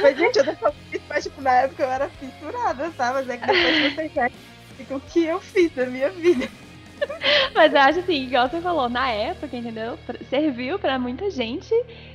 Mas, 0.00 0.16
gente, 0.16 0.38
eu 0.38 0.44
tô 0.44 0.54
falando 0.54 0.76
isso, 0.92 1.02
mas 1.08 1.24
tipo, 1.24 1.42
na 1.42 1.52
época 1.54 1.82
eu 1.82 1.90
era 1.90 2.08
fissurada, 2.08 2.92
sabe? 2.92 3.14
Mas 3.14 3.28
é 3.30 3.36
que 3.36 3.46
depois 3.46 3.94
você 3.96 4.08
quer 4.08 4.30
o 4.94 5.00
que 5.00 5.24
eu 5.24 5.40
fiz 5.40 5.74
na 5.74 5.86
minha 5.86 6.10
vida. 6.10 6.48
Mas 7.54 7.72
eu 7.72 7.80
acho 7.80 7.98
assim, 8.00 8.24
igual 8.24 8.48
você 8.48 8.60
falou, 8.60 8.88
na 8.88 9.10
época, 9.10 9.56
entendeu? 9.56 9.98
Serviu 10.28 10.78
para 10.78 10.98
muita 10.98 11.30
gente, 11.30 11.74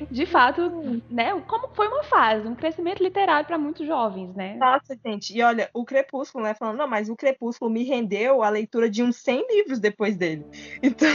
de 0.09 0.25
fato, 0.25 1.01
né? 1.09 1.39
Como 1.47 1.69
foi 1.73 1.87
uma 1.87 2.03
fase, 2.03 2.47
um 2.47 2.55
crescimento 2.55 3.03
literário 3.03 3.45
para 3.45 3.57
muitos 3.57 3.85
jovens, 3.85 4.33
né? 4.35 4.55
Nossa, 4.55 4.97
gente, 5.05 5.35
e 5.37 5.41
olha, 5.41 5.69
o 5.73 5.85
Crepúsculo, 5.85 6.43
né? 6.43 6.53
Falando, 6.53 6.77
não, 6.77 6.87
mas 6.87 7.09
o 7.09 7.15
Crepúsculo 7.15 7.69
me 7.71 7.83
rendeu 7.83 8.43
a 8.43 8.49
leitura 8.49 8.89
de 8.89 9.03
uns 9.03 9.17
100 9.17 9.47
livros 9.49 9.79
depois 9.79 10.15
dele. 10.15 10.45
Então, 10.87 11.09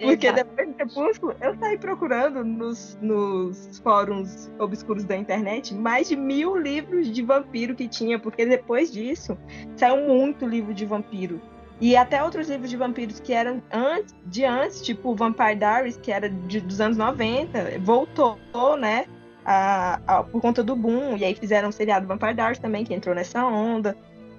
porque 0.00 0.26
Exato. 0.26 0.44
depois 0.44 0.68
do 0.68 0.74
Crepúsculo, 0.74 1.36
eu 1.40 1.56
saí 1.58 1.78
procurando 1.78 2.44
nos, 2.44 2.98
nos 3.00 3.78
fóruns 3.78 4.50
obscuros 4.58 5.04
da 5.04 5.16
internet 5.16 5.74
mais 5.74 6.08
de 6.08 6.16
mil 6.16 6.56
livros 6.56 7.10
de 7.10 7.22
vampiro 7.22 7.74
que 7.74 7.88
tinha, 7.88 8.18
porque 8.18 8.44
depois 8.44 8.92
disso 8.92 9.36
saiu 9.76 10.06
muito 10.06 10.46
livro 10.46 10.74
de 10.74 10.84
vampiro. 10.84 11.40
E 11.80 11.96
até 11.96 12.22
outros 12.22 12.48
livros 12.48 12.70
de 12.70 12.76
vampiros 12.76 13.20
que 13.20 13.32
eram 13.32 13.62
antes, 13.72 14.14
de 14.26 14.44
antes, 14.44 14.80
tipo 14.80 15.14
Vampire 15.14 15.56
Diaries, 15.56 15.96
que 15.96 16.12
era 16.12 16.30
de, 16.30 16.60
dos 16.60 16.80
anos 16.80 16.96
90, 16.96 17.78
voltou, 17.80 18.38
né? 18.78 19.06
a, 19.44 20.00
a, 20.06 20.22
por 20.22 20.40
conta 20.40 20.62
do 20.62 20.74
boom, 20.74 21.16
e 21.16 21.24
aí 21.24 21.34
fizeram 21.34 21.68
o 21.68 21.72
seriado 21.72 22.06
Vampire 22.06 22.34
Diaries 22.34 22.58
também, 22.58 22.84
que 22.84 22.94
entrou 22.94 23.14
nessa 23.14 23.44
onda. 23.44 23.96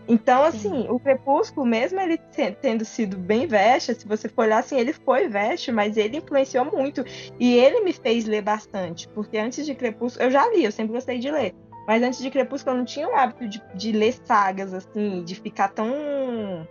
Então, 0.07 0.43
assim, 0.43 0.69
Sim. 0.69 0.87
o 0.89 0.99
Crepúsculo, 0.99 1.65
mesmo 1.65 1.99
ele 1.99 2.19
tendo 2.61 2.85
sido 2.85 3.17
bem 3.17 3.47
veste, 3.47 3.95
se 3.95 4.07
você 4.07 4.29
for 4.29 4.45
olhar, 4.45 4.59
assim, 4.59 4.77
ele 4.77 4.93
foi 4.93 5.27
veste, 5.27 5.71
mas 5.71 5.97
ele 5.97 6.17
influenciou 6.17 6.65
muito. 6.65 7.03
E 7.39 7.57
ele 7.57 7.81
me 7.81 7.91
fez 7.91 8.25
ler 8.25 8.43
bastante, 8.43 9.07
porque 9.09 9.37
antes 9.37 9.65
de 9.65 9.73
Crepúsculo, 9.73 10.25
eu 10.25 10.31
já 10.31 10.47
li, 10.51 10.63
eu 10.63 10.71
sempre 10.71 10.93
gostei 10.93 11.17
de 11.17 11.31
ler. 11.31 11.55
Mas 11.87 12.03
antes 12.03 12.19
de 12.19 12.29
Crepúsculo, 12.29 12.75
eu 12.75 12.77
não 12.79 12.85
tinha 12.85 13.07
o 13.07 13.15
hábito 13.15 13.47
de, 13.47 13.61
de 13.73 13.91
ler 13.91 14.13
sagas, 14.25 14.73
assim, 14.73 15.23
de 15.23 15.35
ficar 15.35 15.69
tão. 15.69 16.67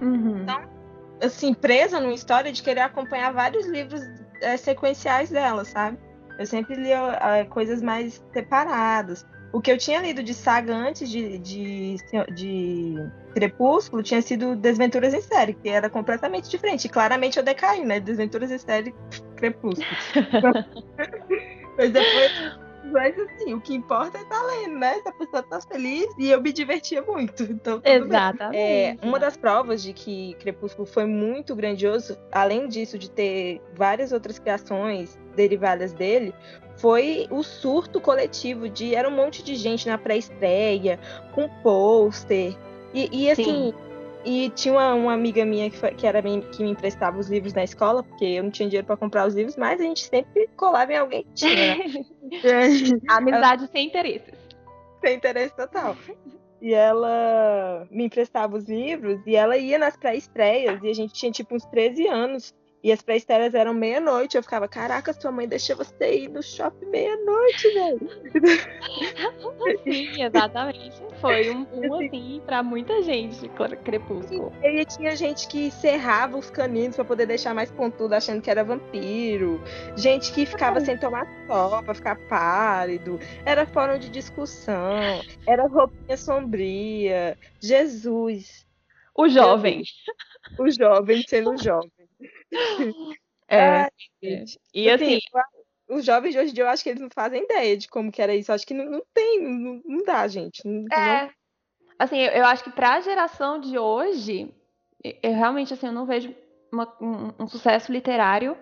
Uhum. 0.00 0.44
tão 0.46 0.76
assim, 1.22 1.54
presa 1.54 2.00
numa 2.00 2.14
história, 2.14 2.52
de 2.52 2.62
querer 2.62 2.80
acompanhar 2.80 3.32
vários 3.32 3.66
livros 3.66 4.02
é, 4.40 4.56
sequenciais 4.56 5.30
dela, 5.30 5.64
sabe? 5.64 5.98
Eu 6.38 6.46
sempre 6.46 6.74
lia 6.74 7.18
é, 7.22 7.44
coisas 7.44 7.82
mais 7.82 8.22
separadas. 8.32 9.24
O 9.52 9.60
que 9.60 9.70
eu 9.70 9.78
tinha 9.78 10.00
lido 10.00 10.22
de 10.22 10.34
saga 10.34 10.74
antes 10.74 11.08
de, 11.08 11.38
de, 11.38 11.96
de 12.34 12.94
Crepúsculo 13.32 14.02
tinha 14.02 14.20
sido 14.20 14.54
Desventuras 14.54 15.14
em 15.14 15.22
Série, 15.22 15.54
que 15.54 15.68
era 15.68 15.88
completamente 15.88 16.50
diferente. 16.50 16.86
E 16.86 16.90
claramente 16.90 17.38
eu 17.38 17.42
decaí, 17.42 17.84
né? 17.84 17.98
Desventuras 17.98 18.50
em 18.50 18.58
Série, 18.58 18.94
Crepúsculo. 19.36 19.86
Mas 21.78 21.90
depois 21.90 22.32
mas 22.92 23.18
assim, 23.18 23.54
o 23.54 23.60
que 23.60 23.74
importa 23.74 24.18
é 24.18 24.22
estar 24.22 24.40
tá 24.40 24.46
lendo, 24.46 24.78
né? 24.78 24.94
Se 24.94 25.08
a 25.08 25.12
pessoa 25.12 25.42
tá 25.42 25.60
feliz 25.60 26.06
e 26.18 26.30
eu 26.30 26.40
me 26.40 26.52
divertia 26.52 27.02
muito. 27.02 27.42
Então, 27.44 27.80
Exatamente. 27.84 28.56
É, 28.56 28.96
uma 29.02 29.18
das 29.18 29.36
provas 29.36 29.82
de 29.82 29.92
que 29.92 30.34
Crepúsculo 30.34 30.86
foi 30.86 31.04
muito 31.04 31.54
grandioso, 31.54 32.18
além 32.30 32.68
disso 32.68 32.98
de 32.98 33.10
ter 33.10 33.60
várias 33.74 34.12
outras 34.12 34.38
criações 34.38 35.18
derivadas 35.34 35.92
dele, 35.92 36.34
foi 36.76 37.26
o 37.30 37.42
surto 37.42 38.00
coletivo 38.00 38.68
de 38.68 38.94
era 38.94 39.08
um 39.08 39.12
monte 39.12 39.42
de 39.42 39.54
gente 39.54 39.86
na 39.86 39.96
pré-estreia, 39.96 40.98
com 41.32 41.48
pôster. 41.62 42.56
E, 42.92 43.08
e 43.12 43.30
assim, 43.30 43.44
Sim. 43.44 43.74
E 44.26 44.50
tinha 44.50 44.74
uma, 44.74 44.92
uma 44.94 45.12
amiga 45.14 45.44
minha 45.44 45.70
que, 45.70 45.76
foi, 45.76 45.92
que 45.92 46.04
era 46.04 46.20
que 46.20 46.60
me 46.60 46.70
emprestava 46.70 47.16
os 47.16 47.28
livros 47.28 47.54
na 47.54 47.62
escola, 47.62 48.02
porque 48.02 48.24
eu 48.24 48.42
não 48.42 48.50
tinha 48.50 48.68
dinheiro 48.68 48.84
para 48.84 48.96
comprar 48.96 49.24
os 49.24 49.34
livros, 49.36 49.56
mas 49.56 49.80
a 49.80 49.84
gente 49.84 50.04
sempre 50.04 50.48
colava 50.56 50.92
em 50.92 50.96
alguém 50.96 51.22
que 51.22 51.32
tinha. 51.34 51.76
Né? 51.76 51.84
Amizade 53.08 53.62
ela... 53.62 53.70
sem 53.70 53.86
interesses. 53.86 54.34
Sem 55.00 55.16
interesse 55.16 55.54
total. 55.54 55.96
E 56.60 56.74
ela 56.74 57.86
me 57.88 58.06
emprestava 58.06 58.56
os 58.56 58.64
livros 58.64 59.24
e 59.24 59.36
ela 59.36 59.56
ia 59.56 59.78
nas 59.78 59.96
pré-estreias 59.96 60.82
e 60.82 60.88
a 60.88 60.92
gente 60.92 61.12
tinha 61.12 61.30
tipo 61.30 61.54
uns 61.54 61.64
13 61.66 62.08
anos. 62.08 62.52
E 62.82 62.92
as 62.92 63.02
pré-estreias 63.02 63.54
eram 63.54 63.74
meia-noite. 63.74 64.36
Eu 64.36 64.42
ficava, 64.42 64.68
caraca, 64.68 65.12
sua 65.12 65.32
mãe 65.32 65.48
deixa 65.48 65.74
você 65.74 66.24
ir 66.24 66.28
no 66.28 66.42
shopping 66.42 66.86
meia-noite, 66.86 67.68
velho. 67.72 68.10
Sim, 69.82 70.22
exatamente. 70.22 71.02
Foi 71.20 71.50
um 71.50 71.64
boom, 71.64 72.06
assim, 72.06 72.42
pra 72.44 72.62
muita 72.62 73.02
gente, 73.02 73.50
Crepúsculo. 73.84 74.52
E 74.62 74.66
aí 74.66 74.84
tinha 74.84 75.16
gente 75.16 75.48
que 75.48 75.70
serrava 75.70 76.36
os 76.36 76.50
caninos 76.50 76.96
pra 76.96 77.04
poder 77.04 77.26
deixar 77.26 77.54
mais 77.54 77.70
pontudo, 77.70 78.14
achando 78.14 78.42
que 78.42 78.50
era 78.50 78.62
vampiro. 78.62 79.60
Gente 79.96 80.32
que 80.32 80.46
ficava 80.46 80.80
sem 80.80 80.98
tomar 80.98 81.26
sol 81.46 81.82
pra 81.82 81.94
ficar 81.94 82.16
pálido. 82.28 83.18
Era 83.44 83.66
fórum 83.66 83.98
de 83.98 84.08
discussão. 84.10 85.20
Era 85.46 85.66
roupinha 85.66 86.16
sombria. 86.16 87.38
Jesus. 87.60 88.66
O 89.14 89.28
jovem. 89.28 89.82
O 90.58 90.70
jovem 90.70 91.24
sendo 91.26 91.56
jovem. 91.56 91.90
É. 93.48 93.60
Ai, 93.60 93.90
e 94.74 94.90
assim, 94.90 95.14
assim 95.14 95.20
os 95.88 96.04
jovens 96.04 96.32
de 96.32 96.38
hoje 96.38 96.50
em 96.50 96.54
dia 96.54 96.64
eu 96.64 96.68
acho 96.68 96.82
que 96.82 96.90
eles 96.90 97.00
não 97.00 97.08
fazem 97.10 97.44
ideia 97.44 97.76
de 97.76 97.88
como 97.88 98.10
que 98.10 98.20
era 98.20 98.34
isso. 98.34 98.50
Eu 98.50 98.54
acho 98.54 98.66
que 98.66 98.74
não, 98.74 98.84
não 98.86 99.02
tem, 99.14 99.42
não, 99.42 99.80
não, 99.84 100.04
dá, 100.04 100.26
gente. 100.26 100.60
Não, 100.64 100.84
é. 100.92 101.22
Não... 101.22 101.30
Assim, 101.98 102.18
eu, 102.18 102.32
eu 102.32 102.44
acho 102.44 102.64
que 102.64 102.70
para 102.70 102.94
a 102.94 103.00
geração 103.00 103.58
de 103.58 103.78
hoje, 103.78 104.52
eu 105.02 105.32
realmente 105.32 105.72
assim, 105.72 105.86
eu 105.86 105.92
não 105.92 106.06
vejo 106.06 106.34
uma, 106.72 106.92
um, 107.00 107.44
um, 107.44 107.46
sucesso 107.46 107.90
literário 107.90 108.56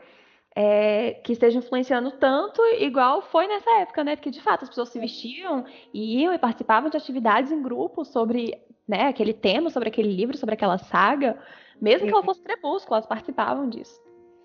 é, 0.55 1.15
que 1.25 1.33
esteja 1.33 1.59
influenciando 1.59 2.13
tanto 2.13 2.63
igual 2.79 3.23
foi 3.23 3.49
nessa 3.49 3.71
época, 3.81 4.05
né? 4.05 4.15
Porque 4.15 4.31
de 4.31 4.41
fato 4.41 4.63
as 4.63 4.69
pessoas 4.69 4.91
se 4.91 5.01
vestiam 5.01 5.65
e 5.93 6.23
iam 6.23 6.33
e 6.33 6.39
participavam 6.39 6.91
de 6.91 6.97
atividades 6.97 7.51
em 7.51 7.61
grupo 7.61 8.05
sobre 8.05 8.63
né, 8.87 9.09
aquele 9.09 9.33
tema, 9.33 9.71
sobre 9.71 9.89
aquele 9.89 10.13
livro, 10.13 10.37
sobre 10.37 10.55
aquela 10.55 10.79
saga. 10.79 11.39
Mesmo 11.85 12.01
Sim. 12.01 12.07
que 12.07 12.15
ela 12.15 12.25
fosse 12.25 12.41
crepúsculo, 12.41 12.95
elas 12.95 13.07
participavam 13.07 13.69
disso. 13.69 14.01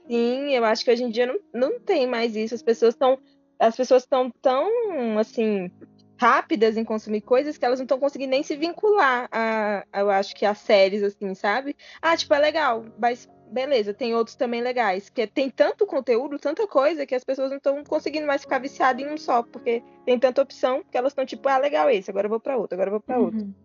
Sim, 0.05 0.53
eu 0.53 0.65
acho 0.65 0.83
que 0.83 0.91
hoje 0.91 1.03
em 1.05 1.09
dia 1.09 1.25
não, 1.25 1.39
não 1.53 1.79
tem 1.79 2.05
mais 2.05 2.35
isso. 2.35 2.53
As 2.53 2.61
pessoas 2.61 2.93
estão 2.93 3.17
as 3.57 3.75
pessoas 3.77 4.03
estão 4.03 4.29
tão 4.41 4.69
assim 5.17 5.71
rápidas 6.17 6.75
em 6.75 6.83
consumir 6.83 7.21
coisas 7.21 7.57
que 7.57 7.63
elas 7.63 7.79
não 7.79 7.85
estão 7.85 7.97
conseguindo 7.97 8.31
nem 8.31 8.43
se 8.43 8.57
vincular 8.57 9.29
a, 9.31 9.85
a, 9.91 9.99
eu 10.01 10.09
acho 10.09 10.35
que 10.35 10.45
a 10.45 10.53
séries 10.53 11.01
assim, 11.01 11.33
sabe? 11.33 11.77
Ah, 12.01 12.15
tipo, 12.17 12.33
é 12.33 12.39
legal, 12.39 12.85
mas 12.97 13.29
beleza, 13.49 13.93
tem 13.93 14.13
outros 14.13 14.35
também 14.35 14.61
legais, 14.61 15.09
que 15.09 15.25
tem 15.25 15.49
tanto 15.49 15.85
conteúdo, 15.85 16.37
tanta 16.37 16.67
coisa 16.67 17.05
que 17.05 17.15
as 17.15 17.23
pessoas 17.23 17.49
não 17.49 17.57
estão 17.57 17.81
conseguindo 17.85 18.27
mais 18.27 18.41
ficar 18.41 18.59
viciadas 18.59 19.01
em 19.01 19.09
um 19.09 19.17
só, 19.17 19.43
porque 19.43 19.81
tem 20.05 20.19
tanta 20.19 20.41
opção 20.41 20.83
que 20.91 20.97
elas 20.97 21.11
estão 21.11 21.25
tipo, 21.25 21.47
ah, 21.47 21.57
legal 21.57 21.89
esse, 21.89 22.11
agora 22.11 22.25
eu 22.25 22.29
vou 22.29 22.39
para 22.39 22.57
outro, 22.57 22.75
agora 22.75 22.89
eu 22.89 22.93
vou 22.93 23.01
para 23.01 23.17
uhum. 23.17 23.25
outro. 23.25 23.55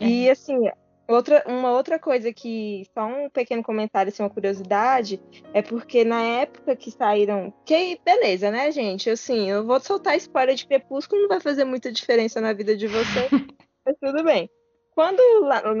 É. 0.00 0.06
E 0.06 0.30
assim, 0.30 0.68
Outra, 1.08 1.42
uma 1.46 1.72
outra 1.72 1.98
coisa 1.98 2.32
que, 2.32 2.86
só 2.94 3.04
um 3.04 3.28
pequeno 3.28 3.62
comentário, 3.62 4.10
assim, 4.10 4.22
uma 4.22 4.30
curiosidade, 4.30 5.20
é 5.52 5.60
porque 5.60 6.04
na 6.04 6.22
época 6.22 6.76
que 6.76 6.90
saíram. 6.90 7.52
Que 7.64 8.00
beleza, 8.04 8.50
né, 8.50 8.70
gente? 8.70 9.10
Assim, 9.10 9.50
eu 9.50 9.66
vou 9.66 9.80
soltar 9.80 10.16
spoiler 10.16 10.54
de 10.54 10.66
Crepúsculo, 10.66 11.22
não 11.22 11.28
vai 11.28 11.40
fazer 11.40 11.64
muita 11.64 11.92
diferença 11.92 12.40
na 12.40 12.52
vida 12.52 12.76
de 12.76 12.86
você, 12.86 13.28
mas 13.84 13.96
tudo 14.00 14.22
bem. 14.22 14.48
Quando 14.94 15.20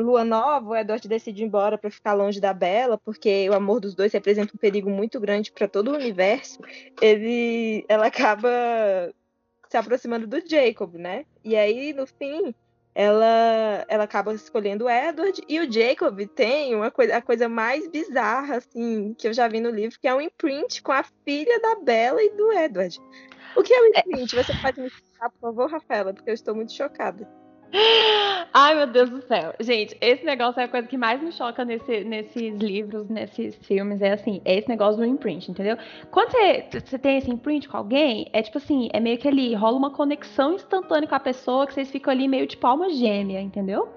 Lua 0.02 0.24
Nova, 0.24 0.70
o 0.70 0.76
Edward 0.76 1.06
decide 1.06 1.42
ir 1.42 1.46
embora 1.46 1.76
para 1.76 1.90
ficar 1.90 2.14
longe 2.14 2.40
da 2.40 2.54
Bela, 2.54 2.96
porque 2.96 3.48
o 3.48 3.54
amor 3.54 3.78
dos 3.78 3.94
dois 3.94 4.12
representa 4.12 4.54
um 4.54 4.58
perigo 4.58 4.88
muito 4.88 5.20
grande 5.20 5.52
para 5.52 5.68
todo 5.68 5.90
o 5.90 5.94
universo, 5.94 6.58
ele, 7.00 7.84
ela 7.88 8.06
acaba 8.06 8.48
se 9.68 9.76
aproximando 9.76 10.26
do 10.26 10.42
Jacob, 10.46 10.94
né? 10.96 11.26
E 11.44 11.56
aí, 11.56 11.92
no 11.92 12.06
fim, 12.06 12.54
ela, 12.94 13.84
ela 13.88 14.04
acaba 14.04 14.34
escolhendo 14.34 14.84
o 14.84 14.90
Edward 14.90 15.42
e 15.48 15.60
o 15.60 15.70
Jacob 15.70 16.20
tem 16.28 16.74
uma 16.74 16.90
coisa, 16.90 17.16
a 17.16 17.22
coisa 17.22 17.48
mais 17.48 17.88
bizarra 17.88 18.56
assim 18.56 19.14
que 19.14 19.26
eu 19.26 19.32
já 19.32 19.48
vi 19.48 19.60
no 19.60 19.70
livro, 19.70 19.98
que 19.98 20.08
é 20.08 20.14
um 20.14 20.20
imprint 20.20 20.82
com 20.82 20.92
a 20.92 21.02
filha 21.24 21.60
da 21.60 21.76
Bella 21.76 22.22
e 22.22 22.30
do 22.30 22.52
Edward. 22.52 22.98
O 23.56 23.62
que 23.62 23.72
é 23.72 23.80
o 23.80 23.86
imprint? 23.86 24.34
Você 24.34 24.54
pode 24.60 24.80
me 24.80 24.86
explicar, 24.86 25.30
por 25.30 25.40
favor, 25.40 25.70
Rafaela, 25.70 26.12
porque 26.12 26.30
eu 26.30 26.34
estou 26.34 26.54
muito 26.54 26.72
chocada. 26.72 27.28
Ai, 28.52 28.74
meu 28.74 28.86
Deus 28.86 29.08
do 29.08 29.22
céu. 29.22 29.54
Gente, 29.60 29.96
esse 30.00 30.24
negócio 30.24 30.60
é 30.60 30.64
a 30.64 30.68
coisa 30.68 30.86
que 30.86 30.96
mais 30.96 31.22
me 31.22 31.32
choca 31.32 31.64
nesse, 31.64 32.04
nesses 32.04 32.58
livros, 32.58 33.08
nesses 33.08 33.56
filmes. 33.66 34.02
É 34.02 34.12
assim, 34.12 34.42
é 34.44 34.58
esse 34.58 34.68
negócio 34.68 34.98
do 34.98 35.06
imprint, 35.06 35.50
entendeu? 35.50 35.76
Quando 36.10 36.32
você, 36.32 36.66
você 36.84 36.98
tem 36.98 37.16
esse 37.16 37.30
imprint 37.30 37.68
com 37.68 37.76
alguém, 37.76 38.28
é 38.32 38.42
tipo 38.42 38.58
assim, 38.58 38.88
é 38.92 39.00
meio 39.00 39.18
que 39.18 39.26
ali, 39.26 39.54
rola 39.54 39.78
uma 39.78 39.90
conexão 39.90 40.54
instantânea 40.54 41.08
com 41.08 41.14
a 41.14 41.20
pessoa 41.20 41.66
que 41.66 41.72
vocês 41.72 41.90
ficam 41.90 42.12
ali 42.12 42.28
meio 42.28 42.46
tipo 42.46 42.66
alma 42.66 42.90
gêmea, 42.90 43.40
entendeu? 43.40 43.88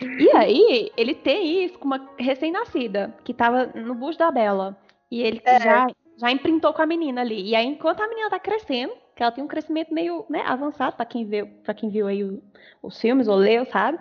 E 0.00 0.30
aí, 0.34 0.90
ele 0.96 1.14
tem 1.14 1.64
isso 1.64 1.78
com 1.78 1.84
uma 1.84 2.08
recém-nascida, 2.18 3.14
que 3.22 3.34
tava 3.34 3.66
no 3.74 3.94
bucho 3.94 4.18
da 4.18 4.30
Bela. 4.30 4.76
E 5.10 5.20
ele 5.20 5.42
é. 5.44 5.60
já, 5.60 5.86
já 6.16 6.30
imprintou 6.30 6.72
com 6.72 6.80
a 6.80 6.86
menina 6.86 7.20
ali. 7.20 7.50
E 7.50 7.54
aí, 7.54 7.66
enquanto 7.66 8.00
a 8.00 8.08
menina 8.08 8.30
tá 8.30 8.38
crescendo, 8.38 8.94
que 9.22 9.24
ela 9.24 9.32
tem 9.32 9.44
um 9.44 9.48
crescimento 9.48 9.94
meio 9.94 10.26
né, 10.28 10.42
avançado, 10.46 10.96
para 10.96 11.06
quem 11.06 11.24
viu, 11.24 11.46
para 11.62 11.72
quem 11.72 11.88
viu 11.88 12.08
aí 12.08 12.24
o, 12.24 12.42
os 12.82 13.00
filmes 13.00 13.28
ou 13.28 13.36
leu, 13.36 13.64
sabe? 13.66 13.98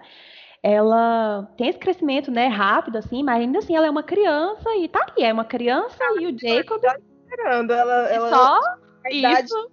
Ela 0.64 1.48
tem 1.58 1.70
esse 1.70 1.78
crescimento, 1.78 2.32
né, 2.32 2.48
rápido, 2.48 2.98
assim, 2.98 3.24
mas 3.24 3.40
ainda 3.40 3.60
assim 3.60 3.76
ela 3.76 3.86
é 3.86 3.90
uma 3.90 4.04
criança 4.04 4.70
e 4.76 4.88
tá 4.88 5.06
ali, 5.10 5.24
é 5.24 5.32
uma 5.32 5.46
criança 5.46 6.04
e 6.20 6.26
o 6.26 6.38
Jacob. 6.38 6.82
Esperando, 7.26 7.72
ela, 7.72 8.10
ela 8.10 8.30
só 8.30 8.60
isso. 9.12 9.72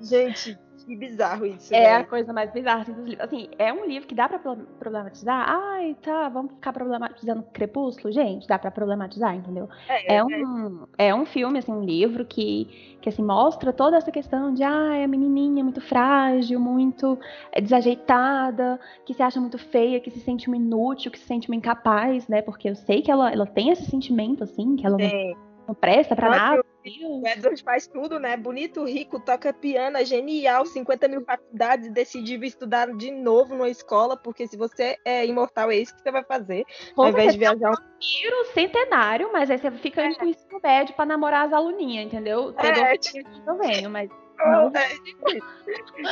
Gente, 0.00 0.58
que 0.90 0.96
bizarro 0.96 1.46
isso. 1.46 1.72
É 1.72 1.82
né? 1.82 1.96
a 1.96 2.04
coisa 2.04 2.32
mais 2.32 2.50
bizarra 2.50 2.82
assim, 2.82 2.92
dos 2.92 3.04
livros. 3.04 3.24
Assim, 3.24 3.48
é 3.58 3.72
um 3.72 3.86
livro 3.86 4.08
que 4.08 4.14
dá 4.14 4.28
pra 4.28 4.38
problematizar. 4.38 5.48
Ai, 5.48 5.96
tá, 6.02 6.28
vamos 6.28 6.52
ficar 6.54 6.72
problematizando 6.72 7.44
Crepúsculo? 7.52 8.12
Gente, 8.12 8.48
dá 8.48 8.58
pra 8.58 8.72
problematizar, 8.72 9.34
entendeu? 9.34 9.68
É, 9.88 10.14
é, 10.14 10.16
é. 10.16 10.24
um, 10.24 10.86
é 10.98 11.14
um 11.14 11.24
filme, 11.24 11.60
assim, 11.60 11.72
um 11.72 11.84
livro 11.84 12.24
que, 12.24 12.98
que 13.00 13.08
assim, 13.08 13.22
mostra 13.22 13.72
toda 13.72 13.96
essa 13.96 14.10
questão 14.10 14.52
de, 14.52 14.64
ai, 14.64 15.04
a 15.04 15.08
menininha 15.08 15.62
muito 15.62 15.80
frágil, 15.80 16.58
muito 16.58 17.16
é, 17.52 17.60
desajeitada, 17.60 18.80
que 19.06 19.14
se 19.14 19.22
acha 19.22 19.40
muito 19.40 19.58
feia, 19.58 20.00
que 20.00 20.10
se 20.10 20.18
sente 20.20 20.48
uma 20.48 20.56
inútil, 20.56 21.12
que 21.12 21.18
se 21.18 21.26
sente 21.26 21.48
uma 21.48 21.56
incapaz, 21.56 22.26
né? 22.26 22.42
Porque 22.42 22.68
eu 22.68 22.74
sei 22.74 23.00
que 23.00 23.10
ela, 23.10 23.30
ela 23.30 23.46
tem 23.46 23.70
esse 23.70 23.84
sentimento, 23.88 24.42
assim, 24.42 24.74
que 24.74 24.84
ela 24.84 24.98
não, 24.98 25.49
não 25.70 25.74
presta 25.74 26.16
pra 26.16 26.28
nada. 26.28 26.64
O 26.84 27.26
Edward 27.26 27.62
faz 27.62 27.86
tudo, 27.86 28.18
né? 28.18 28.36
Bonito, 28.36 28.84
rico, 28.84 29.20
toca 29.20 29.52
piano, 29.52 29.98
é 29.98 30.04
genial, 30.04 30.66
50 30.66 31.08
mil 31.08 31.24
faculdades 31.24 31.90
decidiu 31.92 32.42
estudar 32.42 32.86
de 32.96 33.10
novo 33.10 33.54
numa 33.54 33.68
escola, 33.68 34.16
porque 34.16 34.46
se 34.46 34.56
você 34.56 34.96
é 35.04 35.24
imortal, 35.26 35.70
é 35.70 35.76
isso 35.76 35.94
que 35.94 36.02
você 36.02 36.10
vai 36.10 36.24
fazer. 36.24 36.64
Como 36.94 37.06
ao 37.06 37.12
invés 37.12 37.32
de 37.32 37.38
viajar. 37.38 37.70
Um 37.70 38.44
centenário, 38.52 39.30
mas 39.32 39.50
aí 39.50 39.58
você 39.58 39.70
fica 39.72 40.02
é. 40.02 40.14
com 40.14 40.24
isso 40.26 40.44
no 40.50 40.60
médio 40.60 40.94
pra 40.94 41.06
namorar 41.06 41.46
as 41.46 41.52
aluninhas, 41.52 42.06
entendeu? 42.06 42.54
É, 42.58 42.96
tipo... 42.96 43.28
eu 43.46 43.58
venho, 43.58 43.90
mas. 43.90 44.10
Não. 44.40 44.72
É. 44.74 44.88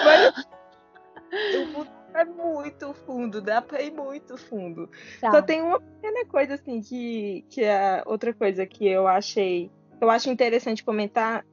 Mas 0.04 1.88
é 2.14 2.24
muito 2.24 2.92
fundo, 2.94 3.40
dá 3.40 3.60
pra 3.60 3.82
ir 3.82 3.92
muito 3.92 4.36
fundo. 4.36 4.88
Tá. 5.20 5.30
Só 5.30 5.42
tem 5.42 5.60
uma 5.60 5.80
pequena 5.80 6.24
coisa, 6.26 6.54
assim, 6.54 6.80
que, 6.80 7.44
que 7.48 7.62
é 7.62 8.02
outra 8.06 8.32
coisa 8.32 8.66
que 8.66 8.86
eu 8.86 9.06
achei. 9.06 9.70
Eu 10.00 10.10
acho 10.10 10.30
interessante 10.30 10.84
comentar, 10.84 11.44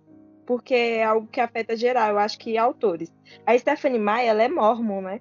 porque 0.46 0.74
é 0.74 1.04
algo 1.04 1.28
que 1.28 1.40
afeta 1.40 1.76
geral, 1.76 2.12
eu 2.12 2.20
acho 2.20 2.38
que 2.38 2.58
autores. 2.58 3.12
A 3.46 3.58
Stephanie 3.58 4.00
Meyer, 4.00 4.30
ela 4.30 4.44
é 4.44 4.48
mormon, 4.48 5.02
né? 5.02 5.20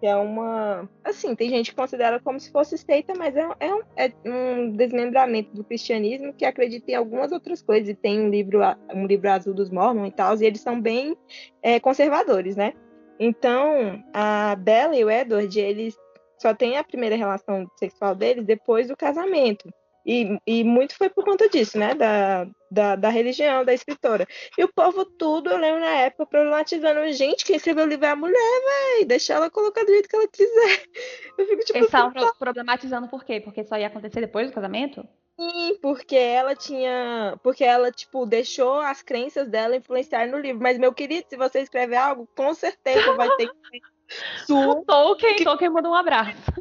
Que 0.00 0.06
é 0.06 0.16
uma. 0.16 0.88
Assim, 1.04 1.34
tem 1.34 1.48
gente 1.48 1.70
que 1.70 1.76
considera 1.76 2.20
como 2.20 2.38
se 2.38 2.50
fosse 2.50 2.76
seita, 2.76 3.14
mas 3.16 3.36
é, 3.36 3.48
é, 3.60 3.74
um, 3.74 3.82
é 3.96 4.12
um 4.26 4.70
desmembramento 4.72 5.54
do 5.54 5.64
cristianismo 5.64 6.34
que 6.34 6.44
acredita 6.44 6.90
em 6.90 6.94
algumas 6.94 7.32
outras 7.32 7.62
coisas. 7.62 7.88
E 7.88 7.94
tem 7.94 8.20
um 8.20 8.28
livro, 8.28 8.60
um 8.92 9.06
livro 9.06 9.30
azul 9.30 9.54
dos 9.54 9.70
mormons 9.70 10.08
e 10.08 10.12
tal, 10.12 10.36
e 10.36 10.44
eles 10.44 10.60
são 10.60 10.80
bem 10.80 11.16
é, 11.62 11.78
conservadores, 11.78 12.56
né? 12.56 12.74
Então, 13.18 14.02
a 14.12 14.56
Bella 14.56 14.96
e 14.96 15.04
o 15.04 15.10
Edward, 15.10 15.58
eles 15.58 15.96
só 16.38 16.52
têm 16.54 16.76
a 16.76 16.84
primeira 16.84 17.16
relação 17.16 17.66
sexual 17.78 18.14
deles 18.14 18.44
depois 18.44 18.88
do 18.88 18.96
casamento. 18.96 19.68
E, 20.04 20.38
e 20.46 20.62
muito 20.62 20.96
foi 20.96 21.08
por 21.08 21.24
conta 21.24 21.48
disso, 21.48 21.78
né? 21.78 21.94
Da, 21.94 22.46
da, 22.70 22.96
da, 22.96 23.08
religião, 23.08 23.64
da 23.64 23.72
escritora. 23.72 24.26
E 24.58 24.62
o 24.62 24.72
povo 24.72 25.04
tudo, 25.04 25.50
eu 25.50 25.56
lembro 25.56 25.80
na 25.80 25.94
época, 25.94 26.26
problematizando. 26.26 27.10
Gente, 27.12 27.44
quem 27.44 27.56
escreveu 27.56 27.84
o 27.84 27.88
livro 27.88 28.04
é 28.04 28.10
a 28.10 28.16
mulher, 28.16 28.62
véi. 28.64 29.04
Deixa 29.06 29.32
ela 29.32 29.50
colocar 29.50 29.82
do 29.82 29.92
jeito 29.92 30.08
que 30.08 30.16
ela 30.16 30.28
quiser. 30.28 30.84
Eu 31.38 31.46
fico 31.46 31.64
tipo. 31.64 31.78
Eles 31.78 31.86
estavam 31.86 32.12
tá. 32.12 32.32
problematizando 32.38 33.08
por 33.08 33.24
quê? 33.24 33.40
Porque 33.40 33.64
só 33.64 33.78
ia 33.78 33.86
acontecer 33.86 34.20
depois 34.20 34.46
do 34.48 34.52
casamento? 34.52 35.06
Sim, 35.40 35.78
porque 35.80 36.16
ela 36.16 36.54
tinha. 36.54 37.38
Porque 37.42 37.64
ela, 37.64 37.90
tipo, 37.90 38.26
deixou 38.26 38.80
as 38.80 39.02
crenças 39.02 39.48
dela 39.48 39.74
influenciar 39.74 40.28
no 40.28 40.38
livro. 40.38 40.62
Mas, 40.62 40.78
meu 40.78 40.92
querido, 40.92 41.26
se 41.28 41.36
você 41.36 41.60
escrever 41.60 41.96
algo, 41.96 42.28
com 42.36 42.52
certeza 42.54 43.14
vai 43.14 43.28
ter 43.36 43.48
que 43.50 43.80
ser 43.80 44.46
sua. 44.46 44.84
Tolkien, 44.84 45.36
que... 45.36 45.44
Tolkien 45.44 45.70
mandou 45.70 45.92
um 45.92 45.96
abraço. 45.96 46.52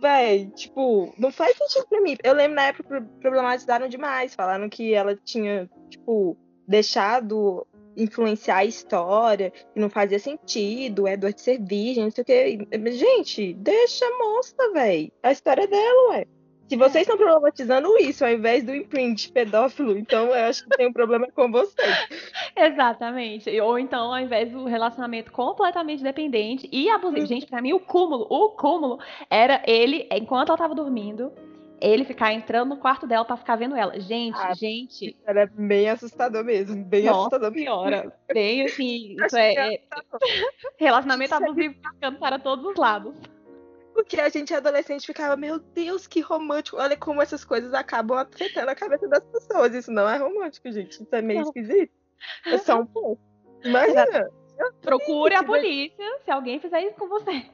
Véi, 0.00 0.46
tipo, 0.54 1.12
não 1.18 1.30
faz 1.32 1.56
sentido 1.56 1.86
pra 1.88 2.00
mim. 2.00 2.16
Eu 2.22 2.34
lembro 2.34 2.56
na 2.56 2.68
época 2.68 3.06
problematizaram 3.20 3.88
demais. 3.88 4.34
Falaram 4.34 4.68
que 4.68 4.94
ela 4.94 5.16
tinha, 5.16 5.68
tipo, 5.90 6.36
deixado 6.66 7.66
influenciar 7.96 8.58
a 8.58 8.64
história, 8.64 9.50
que 9.50 9.80
não 9.80 9.90
fazia 9.90 10.20
sentido, 10.20 11.08
Edward 11.08 11.40
ser 11.40 11.60
virgem, 11.60 12.04
não 12.04 12.10
sei 12.12 12.22
o 12.22 12.24
que. 12.24 12.92
Gente, 12.92 13.54
deixa 13.54 14.04
a 14.04 14.18
moça, 14.18 14.72
véi. 14.72 15.12
A 15.22 15.32
história 15.32 15.62
é 15.62 15.66
dela, 15.66 16.10
ué. 16.10 16.26
Se 16.68 16.76
vocês 16.76 17.02
estão 17.02 17.16
problematizando 17.16 17.96
isso 17.98 18.24
ao 18.24 18.30
invés 18.30 18.62
do 18.62 18.74
imprint 18.74 19.32
pedófilo, 19.32 19.96
então 19.96 20.26
eu 20.26 20.48
acho 20.48 20.64
que 20.64 20.76
tem 20.76 20.86
um 20.86 20.92
problema 20.92 21.26
com 21.34 21.50
vocês. 21.50 22.08
Exatamente. 22.54 23.58
Ou 23.60 23.78
então, 23.78 24.12
ao 24.12 24.20
invés 24.20 24.52
do 24.52 24.64
relacionamento 24.64 25.32
completamente 25.32 26.02
dependente 26.02 26.68
e 26.70 26.90
abusivo. 26.90 27.22
Hum. 27.22 27.26
Gente, 27.26 27.46
pra 27.46 27.62
mim, 27.62 27.72
o 27.72 27.80
cúmulo, 27.80 28.26
o 28.28 28.50
cúmulo 28.50 28.98
era 29.30 29.62
ele, 29.66 30.06
enquanto 30.12 30.50
ela 30.50 30.58
tava 30.58 30.74
dormindo, 30.74 31.32
ele 31.80 32.04
ficar 32.04 32.32
entrando 32.32 32.70
no 32.70 32.76
quarto 32.76 33.06
dela 33.06 33.24
para 33.24 33.36
ficar 33.36 33.56
vendo 33.56 33.74
ela. 33.74 33.98
Gente, 33.98 34.38
ah, 34.38 34.52
gente. 34.54 35.16
Era 35.26 35.46
bem 35.46 35.88
assustador 35.88 36.44
mesmo. 36.44 36.84
Bem 36.84 37.04
Nossa 37.04 37.20
assustador 37.20 37.52
senhora. 37.52 38.12
Bem 38.32 38.64
assim. 38.64 39.16
Isso 39.24 39.36
é, 39.36 39.74
é 39.74 39.80
relacionamento 40.76 41.34
abusivo 41.34 41.74
ficando 41.94 42.18
para 42.18 42.38
todos 42.38 42.64
os 42.64 42.76
lados. 42.76 43.14
Porque 43.98 44.20
a 44.20 44.28
gente 44.28 44.54
adolescente 44.54 45.04
ficava, 45.04 45.36
meu 45.36 45.58
Deus, 45.58 46.06
que 46.06 46.20
romântico. 46.20 46.76
Olha 46.76 46.96
como 46.96 47.20
essas 47.20 47.44
coisas 47.44 47.74
acabam 47.74 48.16
afetando 48.16 48.70
a 48.70 48.74
cabeça 48.76 49.08
das 49.08 49.24
pessoas. 49.24 49.74
Isso 49.74 49.90
não 49.90 50.08
é 50.08 50.16
romântico, 50.16 50.70
gente. 50.70 51.02
Isso 51.02 51.08
é 51.10 51.20
meio 51.20 51.40
não. 51.40 51.48
esquisito. 51.48 51.92
É 52.46 52.58
só 52.58 52.78
um 52.78 52.86
pouco. 52.86 53.20
Imagina. 53.64 54.30
Procure 54.80 55.34
a 55.34 55.42
polícia 55.42 56.04
se 56.24 56.30
alguém 56.30 56.60
fizer 56.60 56.80
isso 56.82 56.94
com 56.94 57.08
você. 57.08 57.44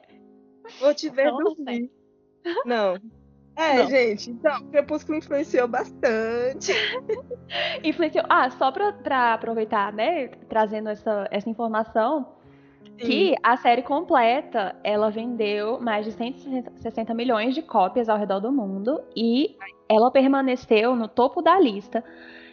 Vou 0.80 0.92
te 0.92 1.08
ver 1.08 1.32
não, 1.32 1.38
dormir. 1.38 1.90
Não. 2.66 3.00
É, 3.56 3.78
não. 3.78 3.88
gente, 3.88 4.30
então, 4.30 4.68
Crepúsculo 4.68 5.16
influenciou 5.16 5.66
bastante. 5.66 6.74
influenciou. 7.82 8.26
Ah, 8.28 8.50
só 8.50 8.70
pra, 8.70 8.92
pra 8.92 9.32
aproveitar, 9.32 9.94
né, 9.94 10.28
trazendo 10.50 10.90
essa, 10.90 11.26
essa 11.30 11.48
informação, 11.48 12.36
que 12.98 13.34
a 13.42 13.56
série 13.56 13.82
completa, 13.82 14.76
ela 14.82 15.10
vendeu 15.10 15.80
mais 15.80 16.04
de 16.04 16.12
160 16.12 17.14
milhões 17.14 17.54
de 17.54 17.62
cópias 17.62 18.08
ao 18.08 18.18
redor 18.18 18.40
do 18.40 18.52
mundo 18.52 19.02
e 19.16 19.56
ela 19.88 20.10
permaneceu 20.10 20.94
no 20.94 21.08
topo 21.08 21.42
da 21.42 21.58
lista 21.58 22.04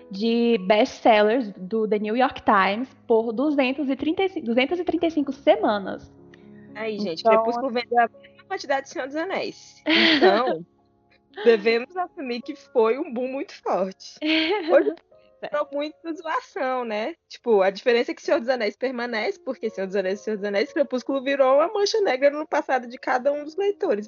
de 0.09 0.57
best-sellers 0.67 1.51
do 1.53 1.87
The 1.87 1.99
New 1.99 2.17
York 2.17 2.41
Times 2.43 2.89
por 3.07 3.31
235, 3.31 4.45
235 4.45 5.31
semanas. 5.31 6.11
Aí, 6.75 6.99
gente, 6.99 7.21
então, 7.21 7.31
Crepúsculo 7.31 7.69
vendeu 7.69 7.99
a 7.99 8.09
mesma 8.21 8.43
quantidade 8.47 8.87
de 8.87 8.89
Senhor 8.89 9.07
dos 9.07 9.15
Anéis. 9.15 9.81
Então, 9.85 10.65
devemos 11.45 11.95
assumir 11.95 12.41
que 12.41 12.55
foi 12.55 12.99
um 12.99 13.13
boom 13.13 13.29
muito 13.29 13.53
forte. 13.61 14.17
Hoje 14.69 14.93
virou 15.49 15.67
muito 15.71 15.95
zoação, 16.13 16.85
né? 16.85 17.15
Tipo, 17.27 17.61
a 17.61 17.69
diferença 17.69 18.11
é 18.11 18.15
que 18.15 18.21
Senhor 18.21 18.39
dos 18.39 18.49
Anéis 18.49 18.75
permanece, 18.75 19.39
porque 19.39 19.69
Senhor 19.69 19.87
dos 19.87 19.95
Anéis 19.95 20.19
e 20.19 20.23
Senhor 20.23 20.37
dos 20.37 20.45
Anéis, 20.45 20.73
Crepúsculo 20.73 21.23
virou 21.23 21.55
uma 21.55 21.67
mancha 21.67 21.99
negra 22.01 22.29
no 22.29 22.47
passado 22.47 22.87
de 22.87 22.97
cada 22.97 23.31
um 23.31 23.43
dos 23.43 23.55
leitores 23.55 24.07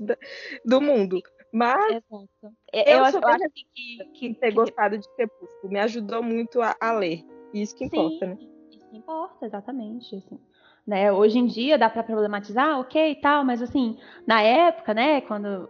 do 0.66 0.82
mundo. 0.82 1.22
Mas 1.52 1.86
Exato. 1.86 2.28
eu, 2.74 2.84
eu 2.84 3.04
acho, 3.04 3.18
eu 3.18 3.28
acho 3.28 3.50
que, 3.54 4.06
que, 4.14 4.34
ter 4.34 4.50
que... 4.50 4.56
gostado 4.56 4.98
de 4.98 5.08
Crepúsculo 5.16 5.72
me 5.72 5.80
ajudou 5.80 6.24
muito 6.24 6.62
a, 6.62 6.76
a 6.80 6.92
ler. 6.92 7.24
Isso 7.54 7.76
que 7.76 7.86
importa, 7.86 8.26
Sim, 8.26 8.32
né? 8.32 8.38
Isso 8.72 8.90
que 8.90 8.98
importa, 8.98 9.46
exatamente. 9.46 10.16
Assim. 10.16 10.40
Né? 10.86 11.12
Hoje 11.12 11.38
em 11.38 11.46
dia 11.46 11.78
dá 11.78 11.90
para 11.90 12.04
problematizar, 12.04 12.80
ok 12.80 13.12
e 13.12 13.22
tal, 13.22 13.46
mas 13.46 13.62
assim, 13.62 13.98
na 14.28 14.42
época, 14.42 14.94
né, 14.94 15.22
quando 15.22 15.70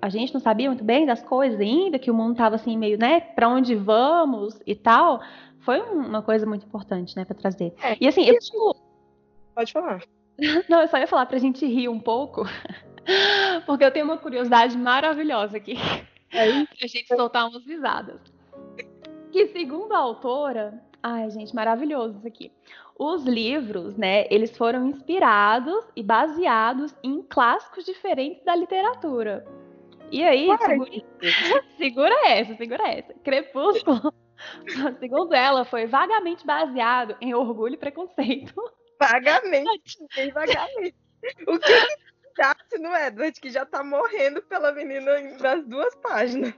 a 0.00 0.08
gente 0.08 0.32
não 0.32 0.40
sabia 0.40 0.68
muito 0.68 0.84
bem 0.84 1.06
das 1.06 1.22
coisas 1.22 1.60
ainda, 1.60 1.98
que 1.98 2.10
o 2.10 2.14
mundo 2.14 2.32
estava 2.32 2.56
assim 2.56 2.76
meio, 2.76 2.98
né, 2.98 3.20
para 3.20 3.48
onde 3.48 3.74
vamos 3.74 4.60
e 4.66 4.74
tal, 4.74 5.20
foi 5.60 5.80
uma 5.80 6.22
coisa 6.22 6.46
muito 6.46 6.66
importante, 6.66 7.16
né, 7.16 7.24
para 7.24 7.36
trazer. 7.36 7.74
É, 7.82 7.96
e 8.00 8.06
assim, 8.06 8.24
eu 8.24 8.38
tipo... 8.38 8.76
pode 9.54 9.72
falar. 9.72 10.02
Não, 10.68 10.80
eu 10.80 10.88
só 10.88 10.98
ia 10.98 11.06
falar 11.06 11.26
pra 11.26 11.38
gente 11.38 11.66
rir 11.66 11.88
um 11.88 12.00
pouco, 12.00 12.44
porque 13.66 13.84
eu 13.84 13.90
tenho 13.90 14.04
uma 14.04 14.18
curiosidade 14.18 14.76
maravilhosa 14.76 15.56
aqui. 15.56 15.76
É 16.32 16.64
pra 16.78 16.86
gente 16.86 17.14
soltar 17.14 17.48
umas 17.48 17.64
risadas. 17.64 18.20
Que 19.32 19.46
segundo 19.48 19.92
a 19.92 19.98
autora, 19.98 20.82
ai, 21.02 21.30
gente, 21.30 21.54
maravilhoso 21.54 22.18
isso 22.18 22.26
aqui 22.26 22.52
os 23.02 23.24
livros, 23.24 23.96
né, 23.96 24.26
eles 24.30 24.54
foram 24.54 24.86
inspirados 24.86 25.86
e 25.96 26.02
baseados 26.02 26.94
em 27.02 27.22
clássicos 27.22 27.86
diferentes 27.86 28.44
da 28.44 28.54
literatura. 28.54 29.42
E 30.10 30.24
aí, 30.24 30.48
segura, 30.58 30.90
segura 31.78 32.28
essa, 32.28 32.56
segura 32.56 32.88
essa. 32.88 33.14
Crepúsculo, 33.22 34.12
segundo 34.98 35.34
ela, 35.34 35.64
foi 35.64 35.86
vagamente 35.86 36.44
baseado 36.44 37.16
em 37.20 37.34
orgulho 37.34 37.74
e 37.74 37.78
preconceito. 37.78 38.54
Vagamente, 38.98 39.98
bem 40.16 40.30
vagamente. 40.32 40.96
O 41.46 41.58
que 41.58 42.00
se 42.70 42.78
no 42.78 42.94
Edward, 42.94 43.38
que 43.40 43.50
já 43.50 43.66
tá 43.66 43.84
morrendo 43.84 44.40
pela 44.42 44.72
menina 44.72 45.20
nas 45.38 45.66
duas 45.66 45.94
páginas. 45.96 46.54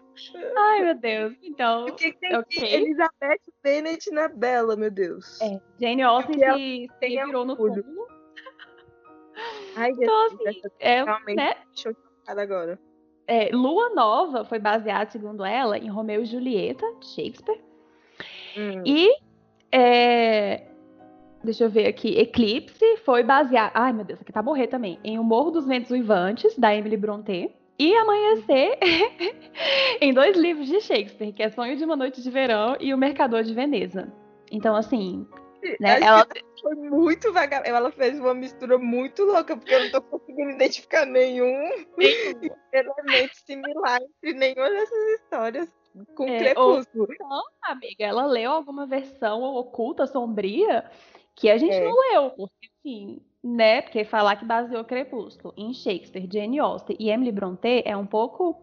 Ai, 0.57 0.83
meu 0.83 0.95
Deus. 0.95 1.35
Então. 1.43 1.87
O 1.87 1.95
que, 1.95 2.13
que 2.13 2.21
tem 2.21 2.37
okay. 2.37 2.75
Elizabeth 2.75 3.41
Bennet 3.63 4.11
na 4.13 4.29
Bela, 4.29 4.77
meu 4.77 4.91
Deus. 4.91 5.41
É, 5.41 5.61
Jane 5.81 6.03
Austen 6.03 6.39
se, 6.39 6.89
se 7.01 7.25
virou 7.25 7.45
no 7.45 7.57
fundo. 7.57 7.85
Ai, 9.77 9.91
então, 9.91 10.27
assim, 10.27 10.61
é, 10.79 11.03
realmente 11.03 11.37
né? 11.37 11.55
agora. 12.29 12.79
É, 13.27 13.51
Lua 13.53 13.91
Nova 13.95 14.45
foi 14.45 14.59
baseada, 14.59 15.11
segundo 15.11 15.45
ela, 15.45 15.79
em 15.79 15.89
Romeu 15.89 16.23
e 16.23 16.27
Julieta, 16.27 16.87
Shakespeare. 17.01 17.61
Hum. 18.57 18.83
E 18.85 19.11
é, 19.71 20.67
deixa 21.43 21.65
eu 21.65 21.71
ver 21.71 21.87
aqui, 21.87 22.19
Eclipse 22.19 22.99
foi 22.99 23.23
baseado, 23.23 23.73
ai 23.75 23.93
meu 23.93 24.05
Deus, 24.05 24.21
aqui 24.21 24.33
tá 24.33 24.43
morrer 24.43 24.67
também, 24.67 24.99
em 25.03 25.19
O 25.19 25.25
Morro 25.25 25.51
dos 25.51 25.67
Ventos 25.67 25.91
Uivantes, 25.91 26.57
da 26.57 26.75
Emily 26.75 26.97
Brontë. 26.97 27.51
E 27.79 27.97
Amanhecer 27.97 28.79
em 30.01 30.13
dois 30.13 30.37
livros 30.37 30.69
de 30.69 30.81
Shakespeare, 30.81 31.33
que 31.33 31.43
é 31.43 31.49
Sonho 31.49 31.77
de 31.77 31.85
uma 31.85 31.97
Noite 31.97 32.23
de 32.23 32.31
Verão 32.31 32.77
e 32.79 32.93
O 32.93 32.99
Mercador 32.99 33.43
de 33.43 33.55
Veneza. 33.55 34.13
Então, 34.53 34.77
assim, 34.77 35.27
né, 35.81 36.01
ela 36.01 36.27
foi 36.61 36.75
muito 36.75 37.33
vaga. 37.33 37.57
Ela 37.65 37.91
fez 37.93 38.19
uma 38.19 38.35
mistura 38.35 38.79
muito 38.79 39.25
louca, 39.25 39.57
porque 39.57 39.75
eu 39.75 39.85
não 39.85 39.91
tô 39.91 40.03
conseguindo 40.03 40.51
identificar 40.51 41.07
nenhum 41.07 41.71
elemento 42.73 43.37
similar 43.47 44.01
entre 44.03 44.39
nenhuma 44.39 44.71
dessas 44.71 45.21
histórias 45.21 45.73
com 46.15 46.29
é, 46.29 46.39
Crepúsculo. 46.39 47.09
Ou, 47.21 47.29
não, 47.29 47.43
amiga, 47.63 48.05
ela 48.05 48.27
leu 48.27 48.51
alguma 48.51 48.87
versão 48.87 49.43
oculta, 49.43 50.07
sombria, 50.07 50.91
que 51.35 51.51
a 51.51 51.59
gente 51.59 51.75
é. 51.75 51.85
não 51.85 51.95
leu, 52.13 52.31
porque 52.31 52.69
assim, 52.79 53.21
né? 53.43 53.83
Porque 53.83 54.05
falar 54.05 54.37
que 54.37 54.45
baseou 54.45 54.85
Crepúsculo 54.85 55.55
em 55.57 55.73
Shakespeare, 55.73 56.29
Jane 56.31 56.59
Austen 56.59 56.97
e 56.99 57.11
Emily 57.11 57.33
Brontë 57.33 57.83
é 57.85 57.97
um 57.97 58.07
pouco, 58.07 58.63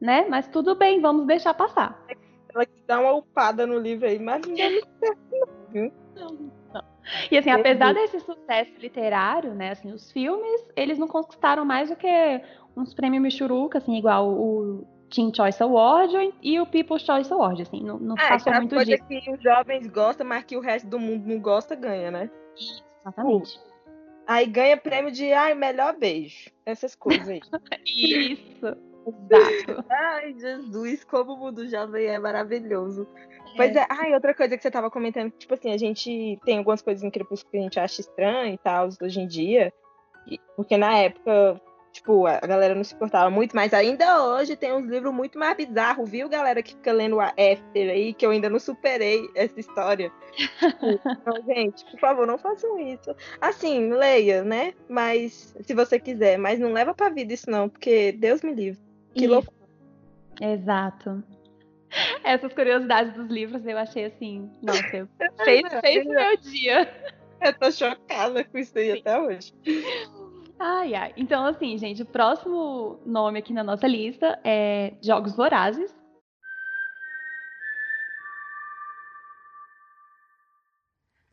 né? 0.00 0.26
Mas 0.28 0.48
tudo 0.48 0.74
bem, 0.74 1.00
vamos 1.00 1.26
deixar 1.26 1.54
passar. 1.54 2.04
Ela 2.52 2.66
quis 2.66 2.84
dar 2.84 3.00
uma 3.00 3.12
upada 3.12 3.66
no 3.66 3.78
livro 3.78 4.06
aí, 4.06 4.18
mas 4.18 4.42
não 4.46 4.54
deu 4.54 4.82
certo, 4.98 5.99
não, 6.14 6.52
não. 6.72 6.84
E 7.30 7.36
assim, 7.36 7.50
apesar 7.50 7.92
desse 7.94 8.20
sucesso 8.20 8.72
literário, 8.78 9.54
né, 9.54 9.70
assim, 9.70 9.92
os 9.92 10.10
filmes, 10.12 10.64
eles 10.76 10.98
não 10.98 11.08
conquistaram 11.08 11.64
mais 11.64 11.90
do 11.90 11.96
que 11.96 12.42
uns 12.76 12.94
prêmios 12.94 13.22
Michuruca, 13.22 13.78
assim, 13.78 13.96
igual 13.96 14.28
o 14.28 14.86
Teen 15.10 15.32
Choice 15.34 15.62
Award 15.62 16.32
e 16.42 16.60
o 16.60 16.66
People's 16.66 17.02
Choice 17.02 17.32
Award, 17.32 17.62
assim, 17.62 17.82
não, 17.82 17.98
não 17.98 18.16
é, 18.16 18.28
passou 18.28 18.54
muito 18.54 18.74
coisa 18.74 18.92
disso. 18.92 19.04
que 19.06 19.30
os 19.32 19.42
jovens 19.42 19.86
gostam, 19.88 20.26
mas 20.26 20.44
que 20.44 20.56
o 20.56 20.60
resto 20.60 20.88
do 20.88 20.98
mundo 20.98 21.26
não 21.26 21.40
gosta, 21.40 21.74
ganha, 21.74 22.10
né? 22.10 22.30
Isso, 22.56 22.84
exatamente. 23.00 23.60
Aí 24.26 24.46
ganha 24.46 24.76
prêmio 24.76 25.10
de, 25.10 25.32
ai, 25.32 25.54
melhor 25.54 25.96
beijo. 25.96 26.50
Essas 26.64 26.94
coisas 26.94 27.28
aí. 27.28 27.40
Isso. 27.84 28.89
Exato. 29.10 29.84
Ai, 29.90 30.34
Jesus, 30.38 31.04
como 31.04 31.34
o 31.34 31.36
mundo 31.36 31.68
jovem 31.68 32.06
é 32.06 32.18
maravilhoso. 32.18 33.06
É. 33.52 33.56
Pois 33.56 33.76
é, 33.76 33.86
ai, 33.90 34.14
outra 34.14 34.32
coisa 34.32 34.56
que 34.56 34.62
você 34.62 34.70
tava 34.70 34.90
comentando, 34.90 35.32
tipo 35.32 35.52
assim, 35.54 35.72
a 35.72 35.76
gente 35.76 36.38
tem 36.44 36.58
algumas 36.58 36.80
coisas 36.80 37.02
em 37.02 37.10
Crepúsculo 37.10 37.50
que 37.50 37.58
a 37.58 37.62
gente 37.62 37.80
acha 37.80 38.00
estranho 38.00 38.54
e 38.54 38.58
tal, 38.58 38.88
hoje 39.02 39.20
em 39.20 39.26
dia. 39.26 39.72
Porque 40.56 40.76
na 40.76 40.96
época 40.96 41.60
Tipo, 41.92 42.24
a 42.26 42.38
galera 42.40 42.74
não 42.74 42.84
se 42.84 42.94
importava 42.94 43.28
muito, 43.30 43.54
mas 43.54 43.74
ainda 43.74 44.24
hoje 44.24 44.54
tem 44.54 44.72
uns 44.72 44.88
livros 44.88 45.12
muito 45.12 45.36
mais 45.38 45.56
bizarros, 45.56 46.08
viu, 46.08 46.28
galera 46.28 46.62
que 46.62 46.74
fica 46.74 46.92
lendo 46.92 47.18
a 47.18 47.26
After 47.30 47.90
aí, 47.90 48.14
que 48.14 48.24
eu 48.24 48.30
ainda 48.30 48.48
não 48.48 48.60
superei 48.60 49.28
essa 49.34 49.58
história. 49.58 50.12
Então, 51.20 51.42
gente, 51.44 51.84
por 51.90 52.00
favor, 52.00 52.26
não 52.26 52.38
façam 52.38 52.78
isso. 52.78 53.14
Assim, 53.40 53.92
leia, 53.92 54.44
né? 54.44 54.72
Mas, 54.88 55.54
se 55.60 55.74
você 55.74 55.98
quiser, 55.98 56.38
mas 56.38 56.58
não 56.58 56.72
leva 56.72 56.94
pra 56.94 57.08
vida 57.08 57.32
isso 57.32 57.50
não, 57.50 57.68
porque 57.68 58.12
Deus 58.12 58.42
me 58.42 58.54
livre. 58.54 58.80
Que 59.14 59.24
isso. 59.24 59.32
loucura. 59.32 59.68
Exato. 60.40 61.22
Essas 62.24 62.52
curiosidades 62.52 63.14
dos 63.14 63.28
livros 63.28 63.64
eu 63.66 63.76
achei 63.76 64.06
assim, 64.06 64.50
nossa, 64.62 65.08
fez, 65.44 65.62
fez 65.80 66.06
o 66.06 66.10
meu 66.10 66.36
dia. 66.36 66.88
Eu 67.40 67.54
tô 67.58 67.72
chocada 67.72 68.44
com 68.44 68.58
isso 68.58 68.76
aí 68.76 68.92
Sim. 68.92 68.98
até 69.00 69.18
hoje. 69.18 69.54
Ai, 70.58 70.94
ai. 70.94 71.14
Então, 71.16 71.46
assim, 71.46 71.78
gente, 71.78 72.02
o 72.02 72.06
próximo 72.06 73.00
nome 73.06 73.38
aqui 73.38 73.50
na 73.50 73.64
nossa 73.64 73.86
lista 73.86 74.38
é 74.44 74.92
Jogos 75.02 75.34
Vorazes. 75.34 75.90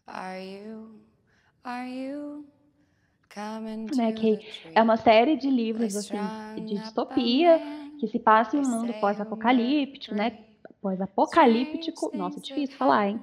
Are 0.08 0.42
you, 0.42 1.02
are 1.66 1.90
you 1.90 2.46
né, 3.96 4.12
que 4.12 4.40
é 4.74 4.82
uma 4.82 4.98
série 4.98 5.36
de 5.36 5.50
livros 5.50 5.96
assim, 5.96 6.18
de 6.56 6.76
distopia 6.76 7.60
que 8.00 8.08
se 8.08 8.20
passa 8.20 8.58
em 8.58 8.60
um 8.60 8.70
mundo 8.70 8.94
pós-apocalíptico, 9.00 10.16
né? 10.16 10.40
Pós-apocalíptico, 10.82 12.16
nossa, 12.16 12.40
difícil 12.40 12.78
falar, 12.78 13.10
hein? 13.10 13.20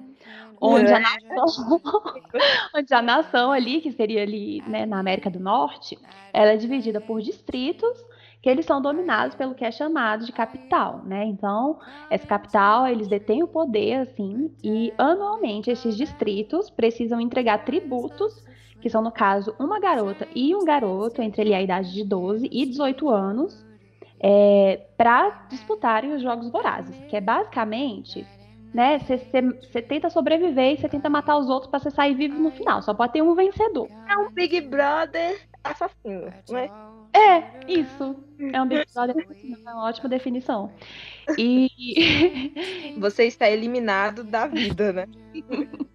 onde 0.59 0.91
a 0.91 0.99
nação, 0.99 1.81
onde 2.75 2.93
a 2.93 3.01
nação 3.01 3.51
ali, 3.51 3.81
que 3.81 3.91
seria 3.91 4.23
ali 4.23 4.61
né, 4.67 4.85
na 4.85 4.99
América 4.99 5.29
do 5.29 5.39
Norte, 5.39 5.97
ela 6.33 6.51
é 6.51 6.57
dividida 6.57 6.99
por 7.01 7.21
distritos 7.21 7.97
que 8.41 8.49
eles 8.49 8.65
são 8.65 8.79
dominados 8.79 9.35
pelo 9.35 9.55
que 9.55 9.65
é 9.65 9.71
chamado 9.71 10.23
de 10.23 10.31
capital, 10.31 11.01
né? 11.03 11.25
Então, 11.25 11.79
essa 12.11 12.27
capital, 12.27 12.85
eles 12.85 13.07
detêm 13.07 13.41
o 13.41 13.47
poder, 13.47 14.01
assim, 14.01 14.53
e 14.63 14.93
anualmente 14.99 15.71
esses 15.71 15.97
distritos 15.97 16.69
precisam 16.69 17.19
entregar 17.19 17.65
tributos, 17.65 18.44
que 18.81 18.89
são, 18.89 19.01
no 19.01 19.11
caso, 19.11 19.55
uma 19.59 19.79
garota 19.79 20.27
e 20.35 20.55
um 20.55 20.63
garoto, 20.63 21.21
entre 21.21 21.41
ali 21.41 21.53
a 21.53 21.61
idade 21.61 21.93
de 21.93 22.03
12 22.03 22.49
e 22.51 22.65
18 22.65 23.09
anos, 23.09 23.65
é, 24.19 24.87
para 24.97 25.45
disputarem 25.49 26.13
os 26.13 26.21
Jogos 26.21 26.49
Vorazes, 26.49 26.95
que 27.09 27.15
é 27.15 27.21
basicamente 27.21 28.25
né? 28.75 28.99
Você 28.99 29.81
tenta 29.81 30.09
sobreviver 30.09 30.73
e 30.73 30.77
você 30.77 30.89
tenta 30.89 31.09
matar 31.09 31.37
os 31.37 31.47
outros 31.47 31.71
para 31.71 31.79
você 31.79 31.89
sair 31.89 32.13
vivo 32.13 32.37
no 32.37 32.51
final. 32.51 32.81
Só 32.81 32.93
pode 32.93 33.13
ter 33.13 33.21
um 33.21 33.33
vencedor. 33.33 33.87
É 34.09 34.17
um 34.17 34.29
Big 34.29 34.59
Brother 34.59 35.39
assassino, 35.63 36.25
né? 36.49 36.69
É, 37.13 37.71
isso. 37.71 38.17
É 38.51 38.61
um 38.61 38.67
Big 38.67 38.83
Brother 38.93 39.15
assassino. 39.17 39.57
É 39.65 39.73
uma 39.73 39.85
ótima 39.85 40.09
definição. 40.09 40.69
E. 41.37 42.93
Você 42.99 43.23
está 43.27 43.49
eliminado 43.49 44.25
da 44.25 44.45
vida, 44.45 44.91
né? 44.91 45.07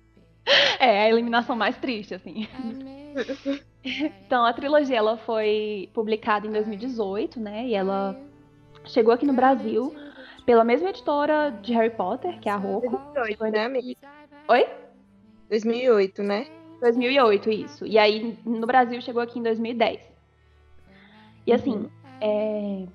É, 0.78 1.02
a 1.02 1.08
eliminação 1.08 1.54
mais 1.56 1.76
triste, 1.76 2.14
assim. 2.14 2.46
Então, 3.82 4.44
a 4.44 4.52
trilogia 4.52 4.98
ela 4.98 5.16
foi 5.16 5.88
publicada 5.94 6.46
em 6.46 6.50
2018, 6.50 7.40
né? 7.40 7.66
E 7.66 7.74
ela 7.74 8.14
chegou 8.84 9.14
aqui 9.14 9.24
no 9.24 9.32
Brasil 9.32 9.94
pela 10.44 10.64
mesma 10.64 10.90
editora 10.90 11.50
de 11.62 11.72
Harry 11.72 11.90
Potter, 11.90 12.38
que 12.40 12.48
é 12.48 12.52
a 12.52 12.56
Rocco. 12.56 13.00
2008, 13.14 13.52
né, 13.52 13.64
amiga? 13.64 14.00
Oi? 14.48 14.66
2008, 15.48 16.22
né? 16.22 16.46
2008, 16.80 17.50
isso. 17.50 17.86
E 17.86 17.98
aí, 17.98 18.38
no 18.44 18.66
Brasil, 18.66 19.00
chegou 19.00 19.22
aqui 19.22 19.38
em 19.38 19.42
2010. 19.42 20.00
E 21.46 21.52
assim, 21.52 21.72
uhum. 21.72 21.90
é, 22.20 22.86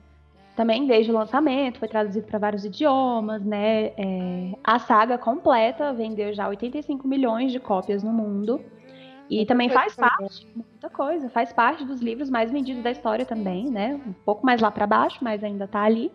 também 0.56 0.88
desde 0.88 1.12
o 1.12 1.14
lançamento, 1.14 1.80
foi 1.80 1.88
traduzido 1.88 2.26
para 2.26 2.40
vários 2.40 2.64
idiomas, 2.64 3.44
né? 3.44 3.88
É, 3.98 4.54
a 4.64 4.80
saga 4.80 5.18
completa 5.18 5.94
vendeu 5.94 6.34
já 6.34 6.48
85 6.48 7.08
milhões 7.08 7.52
de 7.52 7.60
cópias 7.60 8.02
no 8.02 8.12
mundo. 8.12 8.62
E 9.30 9.38
muita 9.38 9.54
também 9.54 9.70
faz 9.70 9.96
parte, 9.96 10.48
muita 10.56 10.90
coisa, 10.90 11.30
faz 11.30 11.52
parte 11.52 11.84
dos 11.84 12.00
livros 12.00 12.30
mais 12.30 12.52
vendidos 12.52 12.84
da 12.84 12.92
história 12.92 13.26
também, 13.26 13.70
né? 13.70 14.00
Um 14.06 14.14
pouco 14.14 14.46
mais 14.46 14.62
lá 14.62 14.72
para 14.72 14.86
baixo, 14.86 15.18
mas 15.22 15.44
ainda 15.44 15.68
tá 15.68 15.82
ali. 15.82 16.12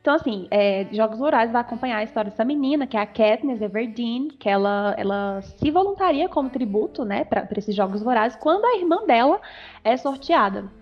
Então, 0.00 0.14
assim, 0.14 0.48
é, 0.50 0.86
Jogos 0.90 1.18
Vorazes 1.18 1.52
vai 1.52 1.60
acompanhar 1.60 1.98
a 1.98 2.02
história 2.02 2.30
dessa 2.30 2.44
menina, 2.44 2.86
que 2.86 2.96
é 2.96 3.00
a 3.00 3.06
Katniss 3.06 3.60
Everdeen, 3.60 4.28
que 4.28 4.48
ela, 4.48 4.94
ela 4.96 5.42
se 5.42 5.70
voluntaria 5.70 6.28
como 6.28 6.48
tributo, 6.48 7.04
né, 7.04 7.24
para 7.24 7.46
esses 7.56 7.74
Jogos 7.74 8.02
Vorazes, 8.02 8.38
quando 8.40 8.64
a 8.64 8.78
irmã 8.78 9.04
dela 9.06 9.40
é 9.84 9.96
sorteada. 9.96 10.79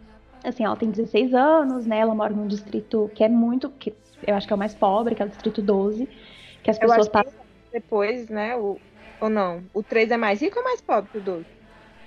Assim, 0.49 0.64
ela 0.64 0.76
tem 0.76 0.90
16 0.90 1.34
anos, 1.34 1.86
né, 1.86 1.99
ela 1.99 2.14
mora 2.14 2.32
num 2.32 2.46
distrito 2.46 3.11
que 3.14 3.22
é 3.22 3.28
muito, 3.28 3.68
que 3.70 3.94
eu 4.26 4.34
acho 4.34 4.46
que 4.46 4.53
é 4.53 4.57
o 4.57 4.59
mais 4.59 4.74
pobre, 4.74 5.14
que 5.14 5.22
é 5.22 5.26
o 5.26 5.28
distrito 5.28 5.62
12, 5.62 6.09
que 6.62 6.70
as 6.70 6.78
pessoas 6.78 7.09
passam... 7.09 7.32
Depois, 7.72 8.28
né, 8.28 8.57
o, 8.57 8.78
ou 9.20 9.28
não, 9.28 9.62
o 9.74 9.82
3 9.82 10.11
é 10.11 10.16
mais 10.16 10.40
rico 10.40 10.59
ou 10.59 10.64
mais 10.64 10.80
pobre 10.80 11.11
que 11.12 11.18
o 11.18 11.20
12? 11.20 11.46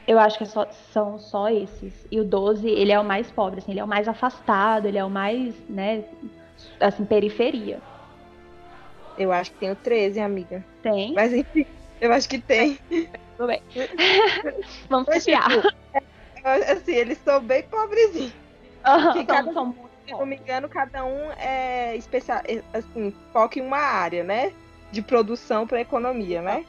Eu 0.08 0.18
acho 0.18 0.38
que 0.38 0.44
é 0.44 0.48
só, 0.48 0.66
são 0.92 1.20
só 1.20 1.50
esses. 1.50 2.08
E 2.10 2.20
o 2.20 2.24
12, 2.24 2.68
ele 2.68 2.92
é 2.92 3.00
o 3.00 3.04
mais 3.04 3.30
pobre, 3.30 3.60
assim, 3.60 3.72
ele 3.72 3.80
é 3.80 3.84
o 3.84 3.88
mais 3.88 4.08
afastado, 4.08 4.88
ele 4.88 4.98
é 4.98 5.06
o 5.06 5.10
mais, 5.10 5.56
né, 5.70 6.04
assim, 6.80 7.06
periferia. 7.06 7.80
Eu 9.18 9.32
acho 9.32 9.52
que 9.52 9.60
tem 9.60 9.72
o 9.72 9.76
13, 9.76 10.20
amiga. 10.20 10.66
Tem? 10.82 11.14
Mas 11.14 11.34
enfim, 11.34 11.66
eu 12.00 12.12
acho 12.12 12.28
que 12.28 12.40
tem. 12.40 12.80
Tudo 13.38 13.48
bem. 13.48 13.62
Vamos 14.90 15.08
confiar. 15.08 15.50
Tipo, 15.50 15.68
é, 15.94 16.02
assim, 16.44 16.94
eles 16.94 17.18
são 17.20 17.40
bem 17.40 17.64
pobrezinhos. 17.64 18.34
Uhum, 18.86 19.26
cada, 19.26 19.54
são, 19.54 19.76
se 20.06 20.12
não 20.12 20.26
me 20.26 20.38
engano, 20.38 20.68
cada 20.68 21.06
um 21.06 21.32
é 21.38 21.96
especial, 21.96 22.42
é, 22.46 22.64
assim, 22.74 23.14
foca 23.32 23.60
em 23.60 23.62
uma 23.62 23.78
área, 23.78 24.24
né? 24.24 24.52
De 24.92 25.02
produção 25.02 25.68
para 25.68 25.82
economia, 25.82 26.42
né? 26.42 26.66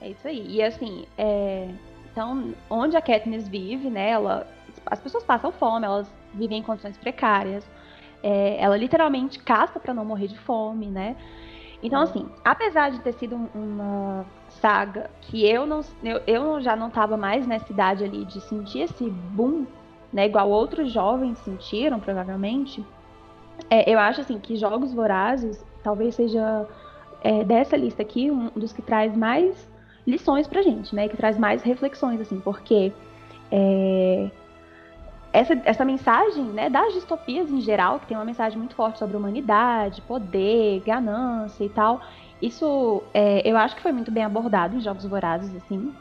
É 0.00 0.10
isso 0.10 0.28
aí. 0.28 0.56
E 0.56 0.62
assim, 0.62 1.06
é... 1.18 1.68
então, 2.12 2.54
onde 2.70 2.96
a 2.96 3.02
Katniss 3.02 3.48
vive, 3.48 3.88
né? 3.90 4.10
Ela, 4.10 4.46
as 4.86 5.00
pessoas 5.00 5.24
passam 5.24 5.50
fome, 5.50 5.86
elas 5.86 6.06
vivem 6.32 6.58
em 6.58 6.62
condições 6.62 6.96
precárias. 6.96 7.64
É, 8.22 8.56
ela 8.58 8.76
literalmente 8.76 9.38
caça 9.38 9.78
para 9.78 9.92
não 9.92 10.04
morrer 10.04 10.28
de 10.28 10.38
fome, 10.38 10.86
né? 10.86 11.16
Então, 11.82 12.00
assim, 12.00 12.26
apesar 12.42 12.90
de 12.90 13.00
ter 13.00 13.12
sido 13.14 13.36
uma 13.54 14.24
saga 14.60 15.10
que 15.20 15.46
eu 15.46 15.66
não 15.66 15.80
eu, 16.02 16.20
eu 16.26 16.60
já 16.60 16.74
não 16.74 16.88
estava 16.88 17.16
mais 17.16 17.46
nessa 17.46 17.70
idade 17.72 18.04
ali 18.04 18.24
de 18.24 18.40
sentir 18.40 18.80
esse 18.80 19.08
boom, 19.08 19.66
né, 20.12 20.26
igual 20.26 20.48
outros 20.48 20.92
jovens 20.92 21.38
sentiram, 21.38 21.98
provavelmente, 21.98 22.84
é, 23.68 23.92
eu 23.92 23.98
acho 23.98 24.20
assim 24.20 24.38
que 24.38 24.56
Jogos 24.56 24.92
Vorazes 24.92 25.64
talvez 25.82 26.14
seja 26.14 26.66
é, 27.22 27.42
dessa 27.44 27.76
lista 27.76 28.02
aqui 28.02 28.30
um 28.30 28.48
dos 28.54 28.72
que 28.72 28.82
traz 28.82 29.16
mais 29.16 29.68
lições 30.06 30.46
pra 30.46 30.62
gente, 30.62 30.94
né, 30.94 31.08
que 31.08 31.16
traz 31.16 31.38
mais 31.38 31.62
reflexões, 31.62 32.20
assim, 32.20 32.38
porque 32.40 32.92
é, 33.50 34.30
essa, 35.32 35.60
essa 35.64 35.84
mensagem 35.84 36.44
né, 36.44 36.70
das 36.70 36.94
distopias 36.94 37.50
em 37.50 37.60
geral, 37.60 37.98
que 37.98 38.06
tem 38.06 38.16
uma 38.16 38.24
mensagem 38.24 38.56
muito 38.56 38.76
forte 38.76 39.00
sobre 39.00 39.16
humanidade, 39.16 40.00
poder, 40.02 40.80
ganância 40.86 41.64
e 41.64 41.68
tal, 41.68 42.00
isso 42.46 43.02
é, 43.12 43.48
eu 43.48 43.56
acho 43.56 43.76
que 43.76 43.82
foi 43.82 43.92
muito 43.92 44.10
bem 44.10 44.24
abordado 44.24 44.76
em 44.76 44.80
Jogos 44.80 45.04
Vorazes, 45.04 45.54
assim. 45.56 45.92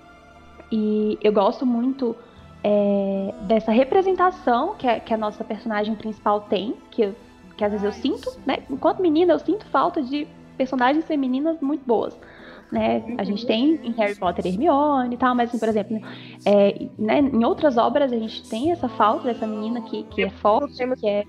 E 0.72 1.18
eu 1.22 1.32
gosto 1.32 1.66
muito 1.66 2.16
é, 2.64 3.34
dessa 3.42 3.72
representação 3.72 4.76
que 4.76 4.88
a, 4.88 5.00
que 5.00 5.14
a, 5.14 5.18
nossa 5.18 5.44
personagem 5.44 5.96
principal 5.96 6.42
tem, 6.42 6.76
que, 6.90 7.14
que 7.58 7.64
às 7.64 7.72
vezes 7.72 7.86
eu 7.86 7.92
sinto, 7.92 8.40
né? 8.46 8.58
Enquanto 8.70 9.02
menina, 9.02 9.34
eu 9.34 9.40
sinto 9.40 9.66
falta 9.68 10.02
de 10.02 10.28
personagens 10.58 11.06
femininas 11.06 11.60
muito 11.62 11.86
boas 11.86 12.18
né? 12.74 13.04
A 13.20 13.24
gente 13.24 13.46
tem 13.46 13.80
em 13.84 13.92
Harry 13.92 14.16
Potter 14.16 14.48
Hermione 14.48 15.14
e 15.14 15.18
tal, 15.18 15.36
mas 15.36 15.50
assim, 15.50 15.60
por 15.60 15.70
exemplo, 15.70 16.02
é, 16.44 16.88
né, 16.98 17.20
em 17.20 17.46
outras 17.46 17.78
obras 17.78 18.12
a 18.12 18.18
gente 18.18 18.50
tem 18.50 18.72
essa 18.72 18.90
falta 18.90 19.26
dessa 19.26 19.46
menina 19.46 19.80
que, 19.82 20.04
que 20.06 20.24
é 20.24 20.30
forte, 20.32 20.76
que 20.96 21.08
é, 21.08 21.24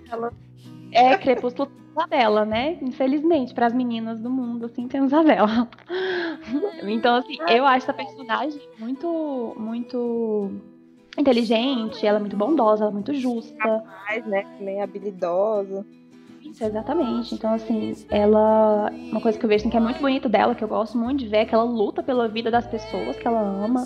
é 0.91 1.19
Crepúsculo 1.19 1.71
Isabela, 1.95 2.45
né? 2.45 2.77
Infelizmente, 2.83 3.55
para 3.55 3.67
as 3.67 3.73
meninas 3.73 4.21
do 4.21 4.29
mundo, 4.29 4.67
assim, 4.67 4.89
tem 4.89 5.05
Isabela. 5.05 5.69
então, 6.83 7.17
assim, 7.17 7.39
eu 7.49 7.65
acho 7.65 7.85
essa 7.85 7.93
personagem 7.93 8.61
muito, 8.79 9.55
muito 9.57 10.51
inteligente, 11.17 12.05
ela 12.05 12.19
é 12.19 12.21
muito 12.21 12.37
bondosa, 12.37 12.83
ela 12.83 12.91
é 12.91 12.95
muito 12.95 13.15
justa. 13.15 13.57
Capaz, 13.57 14.27
né? 14.27 14.43
Também 14.59 14.83
habilidosa. 14.83 15.87
Isso, 16.55 16.65
exatamente. 16.65 17.35
Então, 17.35 17.53
assim, 17.53 17.93
ela. 18.09 18.89
Uma 19.11 19.21
coisa 19.21 19.37
que 19.37 19.45
eu 19.45 19.49
vejo 19.49 19.63
assim, 19.63 19.71
que 19.71 19.77
é 19.77 19.81
muito 19.81 20.01
bonito 20.01 20.29
dela, 20.29 20.55
que 20.55 20.63
eu 20.63 20.69
gosto 20.69 20.97
muito 20.97 21.19
de 21.19 21.29
ver, 21.29 21.39
é 21.39 21.45
que 21.45 21.53
ela 21.53 21.65
luta 21.65 22.01
pela 22.01 22.29
vida 22.29 22.49
das 22.49 22.65
pessoas 22.65 23.17
que 23.17 23.27
ela 23.27 23.41
ama 23.41 23.85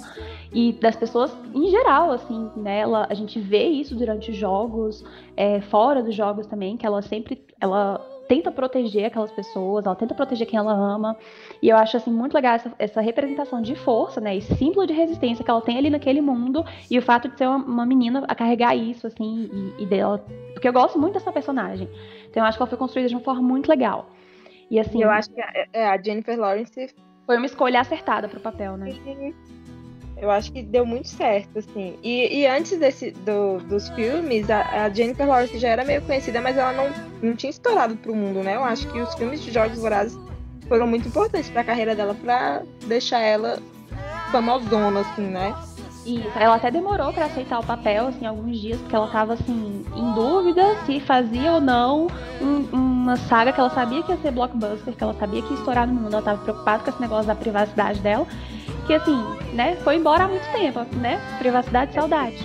e 0.53 0.75
das 0.75 0.95
pessoas 0.95 1.35
em 1.55 1.71
geral, 1.71 2.13
assim. 2.13 2.51
Né? 2.57 2.83
A 3.09 3.15
gente 3.15 3.41
vê 3.41 3.65
isso 3.65 3.97
durante 3.97 4.31
os 4.31 4.37
jogos, 4.37 5.03
é, 5.35 5.63
fora 5.63 6.03
dos 6.03 6.15
jogos 6.15 6.47
também, 6.47 6.77
que 6.77 6.85
ela 6.85 7.01
sempre. 7.01 7.43
Ela 7.59 8.05
tenta 8.29 8.53
proteger 8.53 9.07
aquelas 9.07 9.33
pessoas, 9.33 9.87
ela 9.87 9.97
tenta 9.97 10.15
proteger 10.15 10.47
quem 10.47 10.59
ela 10.59 10.73
ama. 10.73 11.17
E 11.63 11.69
eu 11.69 11.77
acho 11.77 11.97
assim 11.97 12.13
muito 12.13 12.35
legal 12.35 12.55
essa, 12.55 12.73
essa 12.79 13.01
representação 13.01 13.63
de 13.63 13.75
força, 13.75 14.21
né? 14.21 14.37
E 14.37 14.43
símbolo 14.43 14.87
de 14.87 14.93
resistência 14.93 15.45
que 15.45 15.51
ela 15.51 15.63
tem 15.63 15.79
ali 15.79 15.91
naquele 15.91 16.21
mundo 16.21 16.65
e 16.91 16.99
o 16.99 17.03
fato 17.03 17.29
de 17.29 17.39
ser 17.39 17.49
uma, 17.49 17.57
uma 17.57 17.87
menina 17.87 18.25
a 18.29 18.35
carregar 18.35 18.77
isso 18.77 19.07
assim 19.07 19.51
e, 19.79 19.83
e, 19.83 19.87
dela, 19.87 20.25
porque 20.53 20.69
eu 20.69 20.73
gosto 20.73 20.99
muito 20.99 21.15
dessa 21.15 21.33
personagem. 21.33 21.89
Então 22.29 22.43
eu 22.43 22.47
acho 22.47 22.59
que 22.59 22.63
ela 22.63 22.69
foi 22.69 22.79
construída 22.79 23.09
de 23.09 23.15
uma 23.15 23.25
forma 23.25 23.43
muito 23.43 23.69
legal. 23.69 24.11
E 24.71 24.79
assim, 24.79 25.03
eu 25.03 25.11
acho 25.11 25.31
que 25.31 25.41
a, 25.41 25.67
é, 25.73 25.87
a 25.87 26.01
Jennifer 26.01 26.39
Lawrence 26.39 26.95
foi 27.25 27.37
uma 27.37 27.47
escolha 27.47 27.81
acertada 27.81 28.29
pro 28.29 28.41
papel, 28.41 28.77
né? 28.77 28.91
Eu 30.21 30.31
acho 30.31 30.53
que 30.53 30.63
deu 30.63 30.85
muito 30.85 31.09
certo, 31.09 31.59
assim. 31.59 31.97
E, 32.03 32.41
e 32.41 32.47
antes 32.47 32.77
desse, 32.79 33.13
do, 33.13 33.59
dos 33.69 33.89
filmes, 33.91 34.51
a, 34.51 34.85
a, 34.85 34.91
Jennifer 34.91 35.27
Lawrence 35.27 35.59
já 35.59 35.69
era 35.69 35.85
meio 35.85 36.03
conhecida, 36.03 36.41
mas 36.41 36.57
ela 36.57 36.73
não, 36.73 36.91
não 37.23 37.37
tinha 37.37 37.51
estourado 37.51 37.97
pro 37.97 38.15
mundo, 38.15 38.43
né? 38.43 38.57
Eu 38.57 38.65
acho 38.65 38.87
que 38.89 39.01
os 39.01 39.15
filmes 39.15 39.41
de 39.43 39.53
Jogos 39.53 39.79
Vorazes 39.79 40.19
foram 40.67 40.87
muito 40.87 41.09
importantes 41.09 41.49
pra 41.51 41.63
carreira 41.63 41.95
dela, 41.95 42.15
pra 42.15 42.63
deixar 42.87 43.21
ela 43.21 43.59
famosona, 44.33 45.01
assim, 45.01 45.23
né? 45.23 45.55
Isso, 46.09 46.39
ela 46.39 46.55
até 46.55 46.71
demorou 46.71 47.13
para 47.13 47.27
aceitar 47.27 47.59
o 47.59 47.65
papel, 47.65 48.09
assim, 48.09 48.25
alguns 48.25 48.59
dias, 48.59 48.81
porque 48.81 48.97
ela 48.97 49.09
tava, 49.09 49.35
assim, 49.35 49.85
em 49.95 50.13
dúvida 50.15 50.77
se 50.87 51.01
fazia 51.01 51.53
ou 51.53 51.61
não 51.61 52.07
um, 52.41 52.69
uma 52.73 53.17
saga 53.17 53.53
que 53.53 53.61
ela 53.61 53.71
sabia 53.71 54.03
que 54.03 54.13
ia 54.13 54.19
ser 54.19 54.31
blockbuster, 54.31 54.95
que 54.95 55.03
ela 55.03 55.15
sabia 55.15 55.43
que 55.43 55.53
ia 55.53 55.59
estourar 55.59 55.87
no 55.87 55.95
mundo, 55.95 56.15
ela 56.15 56.23
tava 56.23 56.43
preocupada 56.43 56.83
com 56.83 56.91
esse 56.91 57.01
negócio 57.01 57.27
da 57.27 57.35
privacidade 57.35 58.01
dela 58.01 58.27
que 58.89 58.95
assim, 58.95 59.23
né, 59.53 59.77
foi 59.85 59.97
embora 59.97 60.25
há 60.25 60.29
muito 60.29 60.51
tempo, 60.51 60.81
né? 60.97 61.21
Privacidade 61.39 61.91
e 61.91 61.95
saudade. 61.95 62.37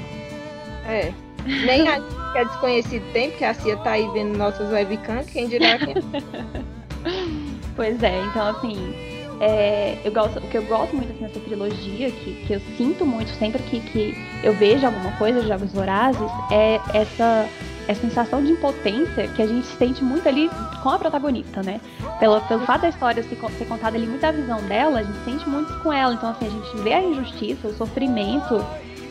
É. 0.86 1.14
Nem 1.45 1.88
a 1.88 2.01
que 2.01 2.38
é 2.38 2.45
desconhecido 2.45 3.14
tem, 3.14 3.30
porque 3.30 3.45
a 3.45 3.53
Cia 3.53 3.78
tá 3.78 3.91
aí 3.91 4.07
vendo 4.09 4.38
nossas 4.38 4.70
webcams, 4.70 5.30
quem 5.30 5.47
dirá 5.47 5.78
que... 5.78 5.93
pois 7.78 8.01
é, 8.03 8.24
então 8.26 8.49
assim, 8.49 8.93
é, 9.39 9.97
eu 10.03 10.11
gosto, 10.11 10.39
o 10.39 10.47
que 10.47 10.57
eu 10.57 10.63
gosto 10.63 10.95
muito 10.95 11.11
assim, 11.11 11.23
nessa 11.23 11.39
trilogia, 11.39 12.11
que, 12.11 12.34
que 12.45 12.53
eu 12.53 12.61
sinto 12.77 13.05
muito 13.05 13.29
sempre 13.31 13.61
que, 13.63 13.79
que 13.79 14.15
eu 14.43 14.53
vejo 14.53 14.86
alguma 14.86 15.11
coisa 15.17 15.41
de 15.41 15.47
Jogos 15.47 15.71
Vorazes, 15.71 16.31
é 16.51 16.79
essa 16.93 17.47
essa 17.88 18.01
sensação 18.01 18.43
de 18.43 18.51
impotência 18.51 19.27
que 19.29 19.41
a 19.41 19.47
gente 19.47 19.65
sente 19.65 20.03
muito 20.03 20.27
ali 20.27 20.49
com 20.81 20.89
a 20.89 20.97
protagonista, 20.97 21.61
né? 21.61 21.81
Pelo, 22.19 22.39
pelo 22.41 22.65
fato 22.65 22.81
da 22.81 22.89
história 22.89 23.21
ser, 23.23 23.36
ser 23.36 23.65
contada 23.65 23.97
ali 23.97 24.07
muito 24.07 24.31
visão 24.31 24.61
dela, 24.63 24.99
a 24.99 25.03
gente 25.03 25.17
sente 25.25 25.49
muito 25.49 25.73
com 25.79 25.91
ela. 25.91 26.13
Então, 26.13 26.29
assim, 26.29 26.47
a 26.47 26.49
gente 26.49 26.77
vê 26.81 26.93
a 26.93 27.03
injustiça, 27.03 27.67
o 27.67 27.73
sofrimento 27.73 28.65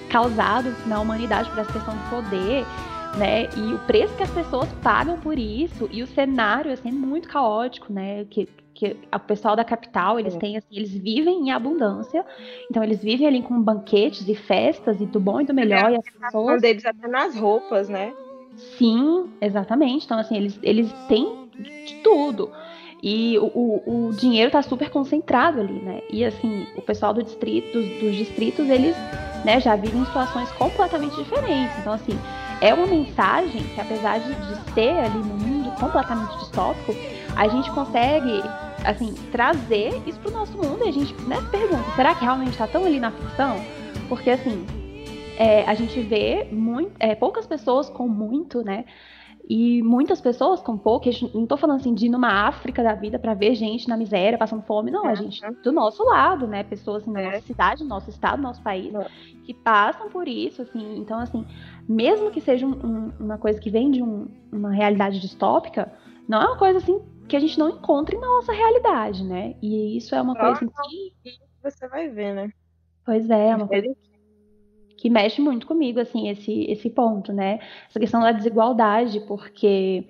causado 0.08 0.74
na 0.86 1.00
humanidade 1.00 1.50
por 1.50 1.58
essa 1.58 1.72
questão 1.72 1.94
de 1.94 2.10
poder, 2.10 2.64
né? 3.16 3.48
E 3.56 3.74
o 3.74 3.78
preço 3.80 4.14
que 4.14 4.22
as 4.22 4.30
pessoas 4.30 4.68
pagam 4.82 5.18
por 5.18 5.38
isso, 5.38 5.88
e 5.92 6.02
o 6.02 6.06
cenário, 6.06 6.72
assim, 6.72 6.88
é 6.88 6.92
muito 6.92 7.28
caótico, 7.28 7.92
né? 7.92 8.24
Que, 8.30 8.48
que 8.82 8.96
o 9.14 9.18
pessoal 9.20 9.54
da 9.54 9.62
capital, 9.62 10.18
eles 10.18 10.34
têm 10.34 10.56
assim, 10.56 10.66
eles 10.72 10.90
vivem 10.90 11.46
em 11.46 11.50
abundância. 11.52 12.24
Então 12.68 12.82
eles 12.82 13.00
vivem 13.00 13.28
ali 13.28 13.40
com 13.40 13.60
banquetes 13.62 14.26
e 14.26 14.34
festas 14.34 15.00
e 15.00 15.06
do 15.06 15.20
bom 15.20 15.40
e 15.40 15.44
do 15.44 15.54
melhor. 15.54 15.90
É, 15.90 15.94
e 15.94 15.96
as 15.96 16.04
pessoas 16.04 16.60
deles 16.60 16.84
até 16.84 17.06
nas 17.06 17.36
roupas, 17.36 17.88
né? 17.88 18.12
Sim, 18.76 19.30
exatamente. 19.40 20.04
Então, 20.04 20.18
assim, 20.18 20.36
eles, 20.36 20.58
eles 20.62 20.92
têm 21.06 21.48
de 21.56 21.94
tudo. 22.02 22.50
E 23.00 23.38
o, 23.38 23.46
o, 23.46 24.08
o 24.08 24.12
dinheiro 24.12 24.48
está 24.48 24.62
super 24.62 24.90
concentrado 24.90 25.60
ali, 25.60 25.80
né? 25.80 26.00
E 26.10 26.24
assim, 26.24 26.66
o 26.76 26.82
pessoal 26.82 27.14
do 27.14 27.22
distrito, 27.22 27.72
dos, 27.72 27.88
dos 28.00 28.16
distritos, 28.16 28.68
eles 28.68 28.96
né, 29.44 29.60
já 29.60 29.76
vivem 29.76 30.04
situações 30.04 30.50
completamente 30.52 31.14
diferentes. 31.16 31.78
Então, 31.78 31.92
assim, 31.92 32.18
é 32.60 32.74
uma 32.74 32.86
mensagem 32.86 33.62
que, 33.62 33.80
apesar 33.80 34.18
de, 34.18 34.34
de 34.34 34.72
ser 34.72 34.98
ali 34.98 35.18
no 35.18 35.34
mundo 35.34 35.70
completamente 35.78 36.36
distópico, 36.38 36.94
a 37.36 37.48
gente 37.48 37.70
consegue, 37.70 38.42
assim, 38.84 39.14
trazer 39.30 40.02
isso 40.06 40.18
para 40.20 40.30
o 40.30 40.34
nosso 40.34 40.56
mundo 40.56 40.84
e 40.84 40.88
a 40.88 40.92
gente 40.92 41.14
né, 41.22 41.36
pergunta, 41.50 41.90
será 41.94 42.14
que 42.14 42.24
realmente 42.24 42.50
está 42.50 42.66
tão 42.66 42.84
ali 42.84 43.00
na 43.00 43.10
ficção? 43.10 43.56
Porque, 44.08 44.30
assim, 44.30 44.66
é, 45.36 45.64
a 45.64 45.74
gente 45.74 46.00
vê 46.00 46.48
muito, 46.50 46.92
é, 46.98 47.14
poucas 47.14 47.46
pessoas 47.46 47.88
com 47.88 48.06
muito, 48.06 48.62
né? 48.62 48.84
E 49.48 49.82
muitas 49.82 50.20
pessoas 50.20 50.60
com 50.60 50.78
pouco, 50.78 51.10
não 51.34 51.42
estou 51.42 51.58
falando 51.58 51.80
assim 51.80 51.92
de 51.92 52.06
ir 52.06 52.08
numa 52.08 52.46
África 52.46 52.82
da 52.82 52.94
vida 52.94 53.18
para 53.18 53.34
ver 53.34 53.54
gente 53.54 53.88
na 53.88 53.96
miséria, 53.96 54.38
passando 54.38 54.62
fome, 54.62 54.90
não, 54.90 55.04
a 55.04 55.14
gente 55.14 55.40
do 55.64 55.72
nosso 55.72 56.04
lado, 56.04 56.46
né? 56.46 56.62
Pessoas 56.62 57.02
assim, 57.02 57.10
na 57.10 57.20
é. 57.20 57.24
nossa 57.24 57.40
cidade, 57.40 57.82
no 57.82 57.88
nosso 57.88 58.08
estado, 58.08 58.36
no 58.36 58.44
nosso 58.44 58.62
país, 58.62 58.92
que 59.44 59.52
passam 59.52 60.08
por 60.10 60.28
isso, 60.28 60.62
assim. 60.62 60.96
Então, 60.96 61.18
assim, 61.18 61.44
mesmo 61.88 62.30
que 62.30 62.40
seja 62.40 62.64
um, 62.66 63.10
uma 63.18 63.36
coisa 63.36 63.60
que 63.60 63.68
vem 63.68 63.90
de 63.90 64.00
um, 64.02 64.28
uma 64.52 64.70
realidade 64.70 65.20
distópica, 65.20 65.92
não 66.28 66.40
é 66.40 66.46
uma 66.46 66.56
coisa 66.56 66.78
assim 66.78 67.00
que 67.28 67.36
a 67.36 67.40
gente 67.40 67.58
não 67.58 67.70
encontra 67.70 68.18
na 68.18 68.26
nossa 68.26 68.52
realidade, 68.52 69.24
né? 69.24 69.54
E 69.62 69.96
isso 69.96 70.14
é 70.14 70.20
uma 70.20 70.34
coisa 70.34 70.60
que. 70.60 71.38
Você 71.62 71.86
vai 71.88 72.08
ver, 72.08 72.34
né? 72.34 72.52
Pois 73.04 73.30
é, 73.30 73.48
é 73.48 73.56
uma 73.56 73.68
coisa 73.68 73.94
que 74.96 75.10
mexe 75.10 75.40
muito 75.40 75.66
comigo, 75.66 75.98
assim, 75.98 76.28
esse, 76.28 76.64
esse 76.70 76.88
ponto, 76.90 77.32
né? 77.32 77.58
Essa 77.88 77.98
questão 77.98 78.20
da 78.20 78.32
desigualdade, 78.32 79.20
porque 79.26 80.06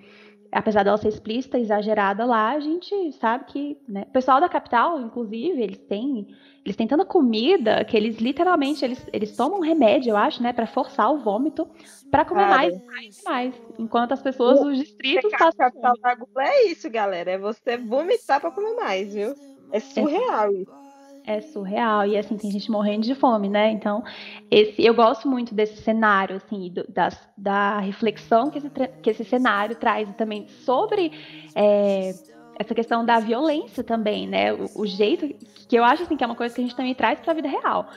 apesar 0.53 0.85
dela 0.85 0.99
ser 0.99 1.09
explícita, 1.09 1.59
exagerada 1.59 2.25
lá, 2.27 2.51
a 2.51 2.61
gente 2.61 3.13
sabe 3.13 3.47
que, 3.47 3.79
né? 3.89 4.05
O 4.07 4.13
pessoal 4.13 4.41
da 4.41 4.49
capital, 4.49 5.01
inclusive, 5.01 5.61
eles 5.61 5.79
têm, 5.79 6.29
eles 6.63 6.77
têm 6.77 6.87
tanta 6.87 7.07
comida 7.07 7.83
que 7.85 7.97
eles 7.97 8.19
literalmente 8.19 8.85
eles, 8.85 9.05
eles 9.13 9.35
tomam 9.35 9.61
remédio, 9.61 10.11
eu 10.11 10.17
acho, 10.17 10.43
né, 10.43 10.53
para 10.53 10.67
forçar 10.67 11.11
o 11.11 11.19
vômito 11.19 11.67
para 12.11 12.25
comer 12.27 12.45
Cara. 12.45 12.57
mais, 12.57 12.87
mais, 12.87 13.23
mais, 13.25 13.63
enquanto 13.79 14.13
as 14.13 14.21
pessoas 14.21 14.61
dos 14.61 14.79
distritos 14.79 15.31
passam. 15.33 15.49
A 15.49 15.71
capital 15.71 15.95
da 16.03 16.15
Gula 16.15 16.45
é 16.45 16.67
isso, 16.67 16.91
galera, 16.91 17.31
é 17.31 17.39
você 17.39 17.79
vomitar 17.79 18.41
para 18.41 18.51
comer 18.51 18.75
mais, 18.75 19.15
viu? 19.15 19.35
É 19.73 19.81
surreal 19.81 20.51
é. 20.51 20.53
isso 20.53 20.83
é 21.25 21.41
surreal 21.41 22.07
e 22.07 22.17
assim 22.17 22.37
tem 22.37 22.51
gente 22.51 22.71
morrendo 22.71 23.05
de 23.05 23.15
fome, 23.15 23.49
né? 23.49 23.71
Então 23.71 24.03
esse 24.51 24.85
eu 24.85 24.95
gosto 24.95 25.29
muito 25.29 25.55
desse 25.55 25.83
cenário 25.83 26.37
assim 26.37 26.71
do, 26.71 26.85
das, 26.89 27.19
da 27.37 27.79
reflexão 27.79 28.51
que 28.51 28.59
esse, 28.59 28.71
que 28.71 29.11
esse 29.11 29.25
cenário 29.25 29.77
traz 29.77 30.09
também 30.17 30.49
sobre 30.49 31.13
é, 31.55 32.13
essa 32.59 32.75
questão 32.75 33.05
da 33.05 33.21
violência 33.21 33.85
também, 33.85 34.27
né? 34.27 34.53
O, 34.53 34.83
o, 34.83 34.87
jeito 34.87 35.29
que 35.69 35.77
eu 35.77 35.85
acho 35.85 36.03
assim 36.03 36.17
que 36.17 36.25
é 36.25 36.27
uma 36.27 36.37
coisa 36.37 36.55
que 36.55 36.61
a 36.61 36.65
gente 36.65 36.77
também 36.77 36.95
traz 36.95 37.21
para 37.21 37.33
a 37.33 37.35
vida 37.35 37.49
real. 37.49 37.89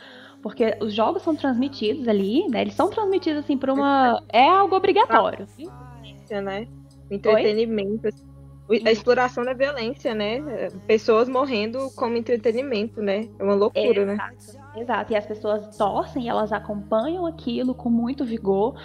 Porque 0.41 0.77
os 0.79 0.93
jogos 0.93 1.23
são 1.23 1.35
transmitidos 1.35 2.07
ali, 2.07 2.47
né? 2.49 2.61
Eles 2.61 2.75
são 2.75 2.89
transmitidos 2.89 3.43
assim 3.43 3.57
por 3.57 3.69
uma 3.71 4.21
é 4.31 4.47
algo 4.47 4.75
obrigatório. 4.75 5.47
Né? 6.29 6.67
Entretenimento. 7.09 8.07
Assim 8.07 8.34
a 8.67 8.91
exploração 8.91 9.43
da 9.43 9.53
violência, 9.53 10.15
né? 10.15 10.69
Pessoas 10.87 11.29
morrendo 11.29 11.91
como 11.95 12.17
entretenimento, 12.17 13.01
né? 13.01 13.27
É 13.37 13.43
uma 13.43 13.53
loucura, 13.53 14.05
né? 14.05 14.13
Exato. 14.13 14.57
né? 14.57 14.81
Exato. 14.81 15.13
E 15.13 15.15
as 15.15 15.25
pessoas 15.25 15.77
torcem, 15.77 16.27
elas 16.27 16.51
acompanham 16.51 17.25
aquilo 17.27 17.75
com 17.75 17.89
muito 17.89 18.25
vigor. 18.25 18.75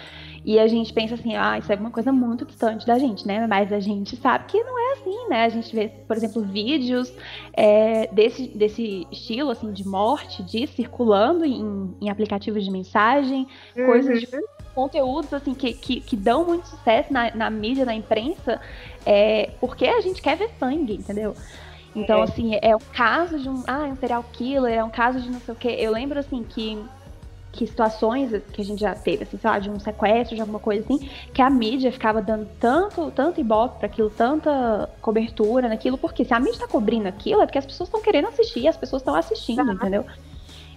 E 0.45 0.59
a 0.59 0.67
gente 0.67 0.93
pensa 0.93 1.15
assim, 1.15 1.35
ah, 1.35 1.57
isso 1.57 1.71
é 1.71 1.75
uma 1.75 1.91
coisa 1.91 2.11
muito 2.11 2.45
distante 2.45 2.85
da 2.85 2.97
gente, 2.97 3.25
né? 3.25 3.45
Mas 3.47 3.73
a 3.73 3.79
gente 3.79 4.15
sabe 4.17 4.45
que 4.45 4.63
não 4.63 4.79
é 4.79 4.93
assim, 4.93 5.29
né? 5.29 5.45
A 5.45 5.49
gente 5.49 5.75
vê, 5.75 5.87
por 5.87 6.15
exemplo, 6.15 6.43
vídeos 6.43 7.11
é, 7.53 8.07
desse, 8.07 8.47
desse 8.49 9.07
estilo, 9.11 9.49
assim, 9.49 9.71
de 9.71 9.87
morte, 9.87 10.43
de 10.43 10.67
circulando 10.67 11.43
em, 11.43 11.95
em 11.99 12.09
aplicativos 12.09 12.63
de 12.63 12.71
mensagem, 12.71 13.47
uhum. 13.75 13.85
coisas 13.85 14.19
de 14.19 14.27
conteúdos 14.73 15.33
assim 15.33 15.53
que, 15.53 15.73
que, 15.73 16.01
que, 16.01 16.15
dão 16.15 16.45
muito 16.45 16.67
sucesso 16.67 17.11
na, 17.11 17.33
na 17.35 17.49
mídia, 17.49 17.85
na 17.85 17.93
imprensa, 17.93 18.59
é, 19.05 19.51
porque 19.59 19.85
a 19.85 20.01
gente 20.01 20.21
quer 20.21 20.37
ver 20.37 20.49
sangue, 20.59 20.95
entendeu? 20.95 21.35
Então, 21.95 22.19
é. 22.19 22.23
assim, 22.23 22.57
é 22.61 22.75
um 22.75 22.79
caso 22.93 23.37
de 23.39 23.49
um. 23.49 23.63
Ah, 23.67 23.87
é 23.87 23.91
um 23.91 23.97
serial 23.97 24.23
killer, 24.31 24.73
é 24.73 24.83
um 24.83 24.89
caso 24.89 25.19
de 25.19 25.29
não 25.29 25.39
sei 25.39 25.53
o 25.53 25.57
quê. 25.57 25.75
Eu 25.77 25.91
lembro, 25.91 26.17
assim, 26.17 26.43
que, 26.43 26.81
que 27.51 27.67
situações 27.67 28.31
que 28.53 28.61
a 28.61 28.65
gente 28.65 28.79
já 28.79 28.95
teve, 28.95 29.23
assim, 29.23 29.37
sei 29.37 29.49
lá, 29.49 29.59
de 29.59 29.69
um 29.69 29.79
sequestro, 29.79 30.35
de 30.35 30.41
alguma 30.41 30.59
coisa 30.59 30.83
assim, 30.83 31.09
que 31.33 31.41
a 31.41 31.49
mídia 31.49 31.91
ficava 31.91 32.21
dando 32.21 32.47
tanto, 32.59 33.11
tanto 33.11 33.41
ibope 33.41 33.77
para 33.77 33.87
aquilo, 33.87 34.09
tanta 34.09 34.89
cobertura 35.01 35.67
naquilo, 35.67 35.97
porque 35.97 36.23
se 36.23 36.33
a 36.33 36.39
mídia 36.39 36.59
tá 36.59 36.67
cobrindo 36.67 37.07
aquilo, 37.07 37.41
é 37.41 37.45
porque 37.45 37.59
as 37.59 37.65
pessoas 37.65 37.89
estão 37.89 38.01
querendo 38.01 38.29
assistir, 38.29 38.67
as 38.67 38.77
pessoas 38.77 39.01
estão 39.01 39.15
assistindo, 39.15 39.69
ah. 39.69 39.73
entendeu? 39.73 40.05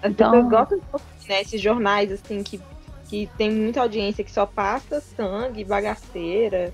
Então, 0.03 0.35
eu 0.35 0.49
gosto 0.49 0.83
né, 1.29 1.41
esses 1.41 1.61
jornais, 1.61 2.13
assim, 2.13 2.43
que, 2.43 2.61
que 3.09 3.29
tem 3.37 3.51
muita 3.51 3.81
audiência 3.81 4.25
que 4.25 4.33
só 4.33 4.47
passa 4.47 5.01
sangue, 5.01 5.65
bagaceira 5.65 6.73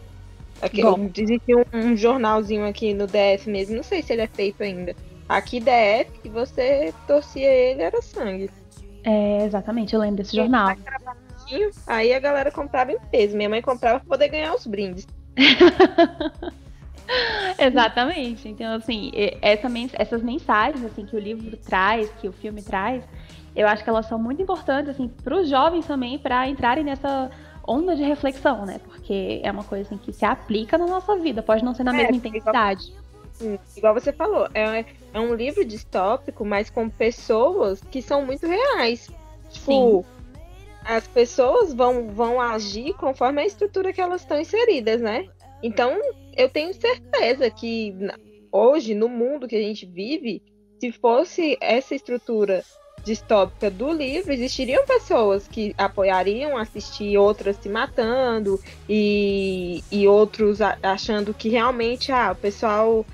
Aqui, 0.62 0.82
existe 1.16 1.54
um, 1.54 1.64
um, 1.72 1.96
jornalzinho 1.96 2.66
aqui 2.66 2.92
no 2.92 3.06
DF 3.06 3.48
mesmo, 3.48 3.76
não 3.76 3.82
sei 3.82 4.02
se 4.02 4.12
ele 4.12 4.22
é 4.22 4.26
feito 4.26 4.62
ainda. 4.62 4.94
Aqui 5.26 5.58
DF, 5.58 6.20
que 6.22 6.28
você 6.28 6.92
torcia 7.06 7.50
ele, 7.50 7.82
era 7.82 8.02
sangue. 8.02 8.50
É, 9.02 9.44
exatamente, 9.44 9.94
eu 9.94 10.00
lembro 10.00 10.18
desse 10.18 10.36
jornal. 10.36 10.76
Aí 11.86 12.12
a 12.12 12.20
galera 12.20 12.50
comprava 12.50 12.92
em 12.92 12.98
peso. 13.10 13.36
Minha 13.36 13.48
mãe 13.48 13.62
comprava 13.62 14.00
pra 14.00 14.08
poder 14.08 14.28
ganhar 14.28 14.54
os 14.54 14.66
brindes. 14.66 15.06
exatamente. 17.58 18.48
Então, 18.48 18.74
assim, 18.74 19.10
essa, 19.40 19.68
essas 19.94 20.22
mensagens 20.22 20.84
assim 20.84 21.06
que 21.06 21.16
o 21.16 21.18
livro 21.18 21.56
traz, 21.56 22.10
que 22.20 22.28
o 22.28 22.32
filme 22.32 22.62
traz, 22.62 23.02
eu 23.54 23.66
acho 23.66 23.82
que 23.82 23.90
elas 23.90 24.06
são 24.06 24.18
muito 24.18 24.40
importantes 24.40 24.90
assim 24.90 25.08
para 25.08 25.36
os 25.36 25.48
jovens 25.48 25.86
também 25.86 26.18
para 26.18 26.48
entrarem 26.48 26.84
nessa 26.84 27.30
onda 27.66 27.94
de 27.94 28.02
reflexão, 28.02 28.64
né? 28.64 28.80
Porque 28.84 29.40
é 29.42 29.50
uma 29.50 29.64
coisa 29.64 29.84
assim, 29.84 29.98
que 29.98 30.12
se 30.12 30.24
aplica 30.24 30.76
na 30.78 30.86
nossa 30.86 31.16
vida, 31.16 31.42
pode 31.42 31.64
não 31.64 31.74
ser 31.74 31.84
na 31.84 31.94
é, 31.94 31.96
mesma 31.98 32.16
intensidade. 32.16 32.92
Igual, 33.40 33.58
igual 33.76 33.94
você 33.94 34.12
falou, 34.12 34.48
é, 34.54 34.84
é 35.12 35.20
um 35.20 35.34
livro 35.34 35.64
distópico, 35.64 36.44
mas 36.44 36.70
com 36.70 36.88
pessoas 36.88 37.80
que 37.80 38.02
são 38.02 38.24
muito 38.24 38.46
reais. 38.46 39.08
Tipo, 39.50 40.04
Sim. 40.04 40.04
as 40.84 41.06
pessoas 41.06 41.72
vão, 41.74 42.08
vão 42.08 42.40
agir 42.40 42.94
conforme 42.94 43.42
a 43.42 43.46
estrutura 43.46 43.92
que 43.92 44.00
elas 44.00 44.22
estão 44.22 44.40
inseridas, 44.40 45.00
né? 45.00 45.26
Então, 45.62 45.98
eu 46.36 46.48
tenho 46.48 46.72
certeza 46.72 47.50
que 47.50 47.94
hoje, 48.50 48.94
no 48.94 49.08
mundo 49.08 49.46
que 49.46 49.56
a 49.56 49.62
gente 49.62 49.86
vive, 49.86 50.42
se 50.80 50.90
fosse 50.92 51.58
essa 51.60 51.94
estrutura 51.94 52.64
distópica 53.04 53.70
do 53.70 53.92
livro, 53.92 54.32
existiriam 54.32 54.84
pessoas 54.86 55.46
que 55.48 55.74
apoiariam 55.76 56.56
assistir 56.56 57.16
outras 57.16 57.56
se 57.56 57.68
matando 57.68 58.60
e, 58.88 59.82
e 59.90 60.06
outros 60.06 60.60
achando 60.82 61.32
que 61.34 61.48
realmente 61.48 62.12
ah, 62.12 62.32
o 62.32 62.36
pessoal 62.36 63.04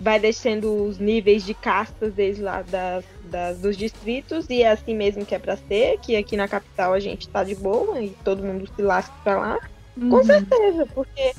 vai 0.00 0.18
descendo 0.18 0.84
os 0.84 0.98
níveis 0.98 1.44
de 1.44 1.54
castas 1.54 2.12
desde 2.12 2.42
lá 2.42 2.62
das, 2.62 3.04
das, 3.24 3.58
dos 3.58 3.76
distritos 3.76 4.46
e 4.50 4.62
é 4.62 4.70
assim 4.70 4.94
mesmo 4.94 5.24
que 5.24 5.34
é 5.34 5.38
para 5.38 5.56
ser, 5.56 5.98
que 5.98 6.16
aqui 6.16 6.36
na 6.36 6.48
capital 6.48 6.92
a 6.92 7.00
gente 7.00 7.28
tá 7.28 7.44
de 7.44 7.54
boa 7.54 8.02
e 8.02 8.10
todo 8.24 8.42
mundo 8.42 8.68
se 8.74 8.82
lasca 8.82 9.14
pra 9.22 9.38
lá. 9.38 9.58
Uhum. 9.96 10.10
Com 10.10 10.24
certeza, 10.24 10.86
porque 10.92 11.32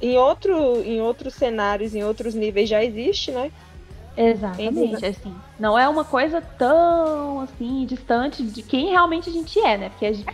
em, 0.00 0.16
outro, 0.16 0.82
em 0.82 1.00
outros 1.00 1.34
cenários, 1.34 1.94
em 1.94 2.04
outros 2.04 2.34
níveis 2.34 2.68
já 2.68 2.82
existe, 2.82 3.32
né? 3.32 3.50
Exatamente, 4.16 5.06
assim. 5.06 5.34
Não 5.58 5.78
é 5.78 5.88
uma 5.88 6.04
coisa 6.04 6.40
tão 6.40 7.40
assim 7.40 7.86
distante 7.86 8.42
de 8.42 8.62
quem 8.62 8.90
realmente 8.90 9.30
a 9.30 9.32
gente 9.32 9.58
é, 9.60 9.78
né? 9.78 9.88
Porque 9.90 10.06
a, 10.06 10.12
gente, 10.12 10.26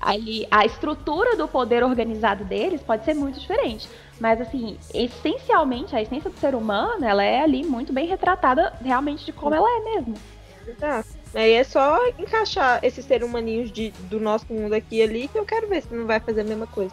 ali, 0.00 0.46
a 0.50 0.64
estrutura 0.64 1.36
do 1.36 1.46
poder 1.46 1.82
organizado 1.82 2.44
deles 2.44 2.82
pode 2.82 3.04
ser 3.04 3.14
muito 3.14 3.38
diferente. 3.38 3.88
Mas 4.18 4.40
assim, 4.40 4.76
essencialmente, 4.92 5.96
a 5.96 6.02
essência 6.02 6.28
do 6.28 6.38
ser 6.38 6.54
humano, 6.54 7.04
ela 7.04 7.24
é 7.24 7.42
ali 7.42 7.64
muito 7.64 7.92
bem 7.92 8.06
retratada 8.06 8.72
realmente 8.82 9.24
de 9.24 9.32
como 9.32 9.54
ela 9.54 9.68
é 9.68 9.80
mesmo. 9.94 10.14
Exato. 10.66 11.08
Aí 11.34 11.52
é 11.52 11.64
só 11.64 11.98
encaixar 12.18 12.80
esses 12.82 13.04
seres 13.04 13.26
humaninhos 13.26 13.70
de, 13.70 13.90
do 14.10 14.18
nosso 14.18 14.52
mundo 14.52 14.74
aqui 14.74 14.96
e 14.96 15.02
ali 15.02 15.28
que 15.28 15.38
eu 15.38 15.44
quero 15.44 15.68
ver 15.68 15.82
se 15.82 15.94
não 15.94 16.06
vai 16.06 16.20
fazer 16.20 16.40
a 16.40 16.44
mesma 16.44 16.66
coisa. 16.66 16.92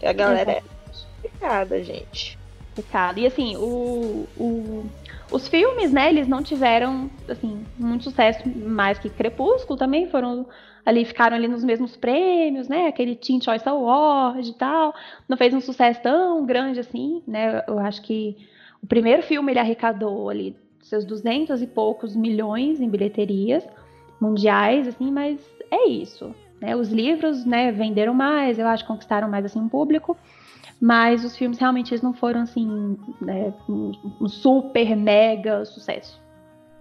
E 0.00 0.06
a 0.06 0.12
galera 0.12 0.52
Exato. 0.52 0.66
é 0.66 1.22
complicada, 1.22 1.82
gente. 1.82 2.38
Complicado. 2.68 3.18
E 3.18 3.26
assim, 3.26 3.56
o, 3.56 4.28
o 4.36 4.86
os 5.30 5.48
filmes, 5.48 5.92
né, 5.92 6.08
eles 6.08 6.26
não 6.26 6.42
tiveram, 6.42 7.08
assim, 7.28 7.64
muito 7.78 8.04
sucesso 8.04 8.42
mais 8.48 8.98
que 8.98 9.08
Crepúsculo 9.08 9.78
também, 9.78 10.08
foram 10.08 10.46
ali, 10.84 11.04
ficaram 11.04 11.36
ali 11.36 11.46
nos 11.46 11.62
mesmos 11.62 11.96
prêmios, 11.96 12.68
né, 12.68 12.86
aquele 12.86 13.14
Teen 13.14 13.40
Choice 13.40 13.68
Award 13.68 14.48
e 14.48 14.54
tal, 14.54 14.94
não 15.28 15.36
fez 15.36 15.54
um 15.54 15.60
sucesso 15.60 16.00
tão 16.02 16.44
grande 16.44 16.80
assim, 16.80 17.22
né, 17.26 17.62
eu 17.68 17.78
acho 17.78 18.02
que 18.02 18.36
o 18.82 18.86
primeiro 18.86 19.22
filme 19.22 19.52
ele 19.52 19.58
arrecadou 19.58 20.28
ali 20.30 20.56
seus 20.82 21.04
200 21.04 21.62
e 21.62 21.66
poucos 21.66 22.16
milhões 22.16 22.80
em 22.80 22.88
bilheterias 22.88 23.66
mundiais, 24.20 24.88
assim, 24.88 25.10
mas 25.10 25.38
é 25.70 25.88
isso, 25.88 26.34
né, 26.60 26.74
os 26.74 26.90
livros, 26.90 27.44
né, 27.44 27.70
venderam 27.70 28.14
mais, 28.14 28.58
eu 28.58 28.66
acho 28.66 28.86
conquistaram 28.86 29.28
mais, 29.28 29.44
assim, 29.44 29.60
um 29.60 29.68
público, 29.68 30.16
mas 30.80 31.24
os 31.24 31.36
filmes 31.36 31.58
realmente 31.58 31.92
eles 31.92 32.02
não 32.02 32.14
foram 32.14 32.42
assim, 32.42 32.96
né, 33.20 33.52
um, 33.68 33.92
super 34.26 34.96
mega 34.96 35.64
sucesso. 35.64 36.20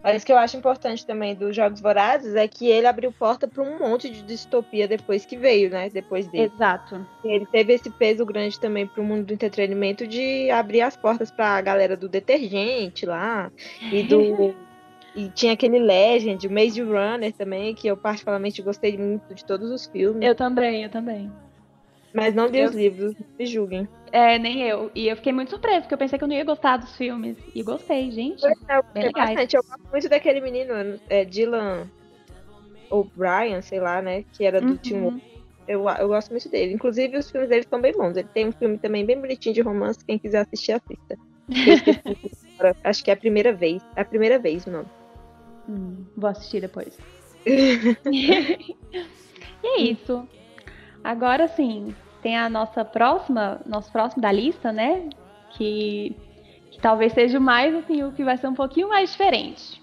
Mas 0.02 0.24
o 0.24 0.26
que 0.26 0.32
eu 0.32 0.38
acho 0.38 0.56
importante 0.56 1.06
também 1.06 1.36
dos 1.36 1.54
Jogos 1.54 1.82
Vorazes 1.82 2.34
é 2.34 2.48
que 2.48 2.68
ele 2.68 2.88
abriu 2.88 3.12
porta 3.12 3.50
para 3.50 3.62
um 3.62 3.80
monte 3.80 4.10
de 4.10 4.22
distopia 4.22 4.88
depois 4.88 5.26
que 5.26 5.36
veio, 5.36 5.70
né? 5.70 5.90
Depois 5.90 6.26
dele. 6.28 6.50
Exato. 6.56 7.06
Ele 7.22 7.46
teve 7.46 7.74
esse 7.74 7.90
peso 7.90 8.26
grande 8.26 8.58
também 8.58 8.88
para 8.88 9.02
o 9.02 9.06
mundo 9.06 9.26
do 9.26 9.34
entretenimento 9.34 10.08
de 10.08 10.50
abrir 10.52 10.82
as 10.82 10.96
portas 10.96 11.30
para 11.30 11.50
a 11.50 11.62
galera 11.62 11.98
do 11.98 12.08
detergente 12.08 13.06
lá 13.06 13.52
e 13.92 14.04
do 14.04 14.56
e 15.16 15.28
tinha 15.30 15.54
aquele 15.54 15.80
Legend, 15.80 16.48
o 16.48 16.52
Maze 16.52 16.82
Runner 16.82 17.34
também, 17.34 17.74
que 17.74 17.88
eu 17.88 17.98
particularmente 17.98 18.62
gostei 18.62 18.98
muito 18.98 19.34
de 19.34 19.44
todos 19.44 19.70
os 19.70 19.88
filmes. 19.88 20.26
Eu 20.26 20.36
também, 20.36 20.84
eu 20.84 20.90
também. 20.90 21.32
Mas 22.14 22.34
não 22.34 22.48
li 22.48 22.60
eu... 22.60 22.70
os 22.70 22.76
livros, 22.76 23.16
me 23.38 23.46
julguem. 23.46 23.88
É, 24.12 24.40
nem 24.40 24.64
eu. 24.64 24.92
E 24.96 25.08
eu 25.08 25.16
fiquei 25.16 25.32
muito 25.32 25.50
surpresa, 25.50 25.82
porque 25.82 25.94
eu 25.94 25.98
pensei 25.98 26.18
que 26.18 26.24
eu 26.24 26.28
não 26.28 26.36
ia 26.36 26.44
gostar 26.44 26.78
dos 26.78 26.96
filmes. 26.96 27.38
E 27.54 27.62
gostei, 27.62 28.10
gente. 28.12 28.44
É, 28.46 28.82
bem 28.94 29.12
bastante. 29.12 29.56
Eu 29.56 29.64
gosto 29.64 29.92
muito 29.92 30.10
daquele 30.10 30.42
menino, 30.42 31.00
é, 31.10 31.24
Dylan 31.26 31.88
O'Brien, 32.90 33.62
sei 33.62 33.80
lá, 33.80 34.02
né? 34.02 34.24
Que 34.34 34.46
era 34.46 34.60
do 34.60 34.70
uhum. 34.70 34.78
Team 34.78 35.22
eu, 35.70 35.88
eu 35.88 36.08
gosto 36.08 36.32
muito 36.32 36.50
dele. 36.50 36.74
Inclusive, 36.74 37.16
os 37.16 37.30
filmes 37.30 37.48
dele 37.48 37.64
são 37.70 37.80
bem 37.80 37.94
bons. 37.94 38.18
Ele 38.18 38.28
tem 38.34 38.48
um 38.48 38.52
filme 38.52 38.80
também 38.80 39.06
bem 39.06 39.22
bonitinho 39.22 39.54
de 39.54 39.62
romance. 39.62 40.04
Quem 40.04 40.18
quiser 40.18 40.40
assistir, 40.40 40.72
assista. 40.72 41.16
Acho 42.84 43.04
que 43.04 43.12
é 43.12 43.14
a 43.14 43.18
primeira 43.18 43.54
vez. 43.54 43.84
É 43.96 44.02
a 44.02 44.06
primeira 44.06 44.40
vez 44.40 44.66
o 44.66 44.72
nome. 44.72 44.88
Hum, 45.70 46.06
vou 46.18 46.28
assistir 46.28 46.62
depois. 46.62 46.98
e 47.46 48.68
é 49.64 49.82
isso. 49.82 50.28
Agora 51.04 51.48
sim, 51.48 51.96
tem 52.22 52.38
a 52.38 52.50
nossa 52.50 52.84
próxima, 52.84 53.62
nosso 53.66 53.92
próximo 53.92 54.22
da 54.22 54.32
lista, 54.32 54.72
né? 54.72 55.10
Que, 55.52 56.16
que 56.72 56.80
talvez 56.80 57.14
seja 57.14 57.40
mais 57.40 57.74
assim, 57.74 58.04
o 58.04 58.12
que 58.12 58.24
vai 58.24 58.38
ser 58.38 58.48
um 58.48 58.54
pouquinho 58.54 58.90
mais 58.90 59.12
diferente. 59.12 59.82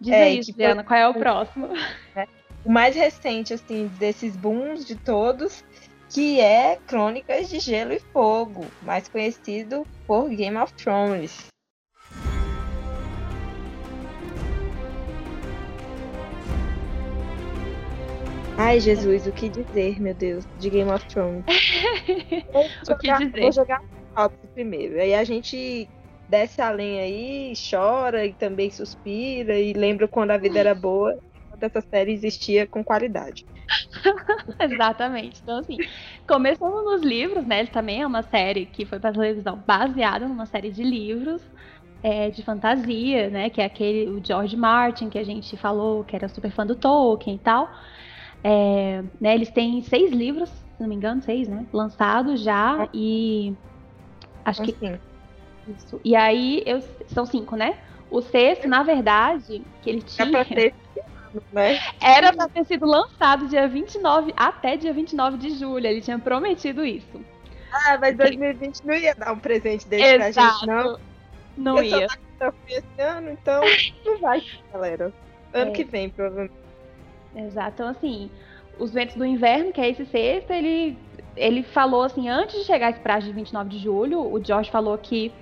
Diz 0.00 0.14
é, 0.14 0.22
aí, 0.22 0.42
Juliana, 0.42 0.84
qual 0.84 0.98
é 0.98 1.08
o 1.08 1.14
próximo? 1.14 1.68
É, 2.14 2.26
o 2.64 2.70
mais 2.70 2.94
recente, 2.94 3.54
assim, 3.54 3.88
desses 3.98 4.36
booms 4.36 4.84
de 4.84 4.94
todos, 4.94 5.64
que 6.10 6.40
é 6.40 6.76
Crônicas 6.86 7.48
de 7.48 7.58
Gelo 7.58 7.92
e 7.92 8.00
Fogo, 8.00 8.66
mais 8.82 9.08
conhecido 9.08 9.86
por 10.06 10.28
Game 10.28 10.56
of 10.56 10.72
Thrones. 10.74 11.46
Ai, 18.60 18.80
Jesus, 18.80 19.24
o 19.24 19.32
que 19.32 19.48
dizer, 19.48 20.00
meu 20.00 20.12
Deus, 20.12 20.44
de 20.58 20.68
Game 20.68 20.90
of 20.90 21.06
Thrones. 21.06 21.44
o 22.90 22.96
que 22.96 23.12
dizer? 23.12 23.40
Vou 23.40 23.52
jogar 23.52 23.80
top 24.16 24.36
primeiro. 24.52 25.00
Aí 25.00 25.14
a 25.14 25.22
gente 25.22 25.88
desce 26.28 26.60
além 26.60 26.98
aí, 26.98 27.52
chora 27.70 28.26
e 28.26 28.32
também 28.32 28.68
suspira 28.68 29.56
e 29.56 29.72
lembra 29.72 30.08
quando 30.08 30.32
a 30.32 30.36
vida 30.36 30.58
era 30.58 30.74
boa, 30.74 31.16
quando 31.48 31.62
essa 31.62 31.80
série 31.80 32.12
existia 32.12 32.66
com 32.66 32.82
qualidade. 32.82 33.46
Exatamente. 34.58 35.40
Então, 35.40 35.58
assim, 35.58 35.76
começando 36.26 36.82
nos 36.82 37.02
livros, 37.02 37.46
né? 37.46 37.60
Ele 37.60 37.68
também 37.68 38.02
é 38.02 38.06
uma 38.08 38.22
série 38.22 38.66
que 38.66 38.84
foi 38.84 38.98
para 38.98 39.12
televisão 39.12 39.62
baseada 39.64 40.26
numa 40.26 40.46
série 40.46 40.72
de 40.72 40.82
livros. 40.82 41.40
É, 42.00 42.30
de 42.30 42.44
fantasia, 42.44 43.28
né? 43.28 43.50
Que 43.50 43.60
é 43.60 43.64
aquele 43.64 44.08
o 44.08 44.24
George 44.24 44.56
Martin 44.56 45.08
que 45.08 45.18
a 45.18 45.24
gente 45.24 45.56
falou, 45.56 46.04
que 46.04 46.14
era 46.14 46.28
super 46.28 46.50
fã 46.52 46.64
do 46.64 46.76
Tolkien 46.76 47.34
e 47.34 47.38
tal. 47.40 47.68
É, 48.42 49.02
né, 49.20 49.34
eles 49.34 49.50
têm 49.50 49.82
seis 49.82 50.12
livros, 50.12 50.48
se 50.48 50.80
não 50.80 50.88
me 50.88 50.94
engano, 50.94 51.20
seis, 51.22 51.48
né? 51.48 51.66
Lançados 51.72 52.40
já 52.40 52.88
e 52.94 53.54
acho 54.44 54.62
que 54.62 54.74
isso. 55.76 56.00
E 56.04 56.16
aí 56.16 56.62
eu 56.64 56.82
são 57.08 57.26
cinco, 57.26 57.56
né? 57.56 57.78
O 58.10 58.22
sexto, 58.22 58.66
na 58.66 58.82
verdade, 58.82 59.62
que 59.82 59.90
ele 59.90 60.02
tinha 60.02 60.28
é 60.28 60.30
pra 60.30 60.44
ter, 60.44 60.74
né? 61.52 61.78
era 62.00 62.32
para 62.32 62.48
ter 62.48 62.64
sido 62.64 62.86
lançado 62.86 63.48
dia 63.48 63.68
29 63.68 64.32
até 64.36 64.76
dia 64.76 64.92
29 64.92 65.36
de 65.36 65.50
julho. 65.50 65.86
Ele 65.86 66.00
tinha 66.00 66.18
prometido 66.18 66.84
isso. 66.84 67.20
Ah, 67.70 67.98
mas 68.00 68.16
2020 68.16 68.80
não 68.84 68.94
ia 68.94 69.14
dar 69.14 69.32
um 69.32 69.38
presente 69.38 69.86
desse 69.86 70.02
Exato. 70.02 70.34
pra 70.34 70.50
gente, 70.50 70.66
não. 70.66 70.98
Não 71.56 71.78
eu 71.78 71.84
ia. 71.84 72.06
Esse 72.68 73.02
ano, 73.02 73.32
então 73.32 73.62
não 74.06 74.18
vai, 74.18 74.42
galera. 74.72 75.12
Ano 75.52 75.70
é. 75.70 75.74
que 75.74 75.84
vem, 75.84 76.08
provavelmente. 76.08 76.54
Exato. 77.46 77.70
Então, 77.74 77.88
assim, 77.88 78.30
os 78.78 78.92
ventos 78.92 79.16
do 79.16 79.24
inverno, 79.24 79.72
que 79.72 79.80
é 79.80 79.88
esse 79.88 80.04
sexto, 80.06 80.50
ele, 80.50 80.98
ele 81.36 81.62
falou 81.62 82.02
assim, 82.02 82.28
antes 82.28 82.60
de 82.60 82.64
chegar 82.64 82.90
esse 82.90 83.00
prazo 83.00 83.26
de 83.26 83.32
29 83.32 83.68
de 83.70 83.78
julho, 83.78 84.20
o 84.20 84.42
George 84.42 84.70
falou 84.70 84.96
que, 84.98 85.32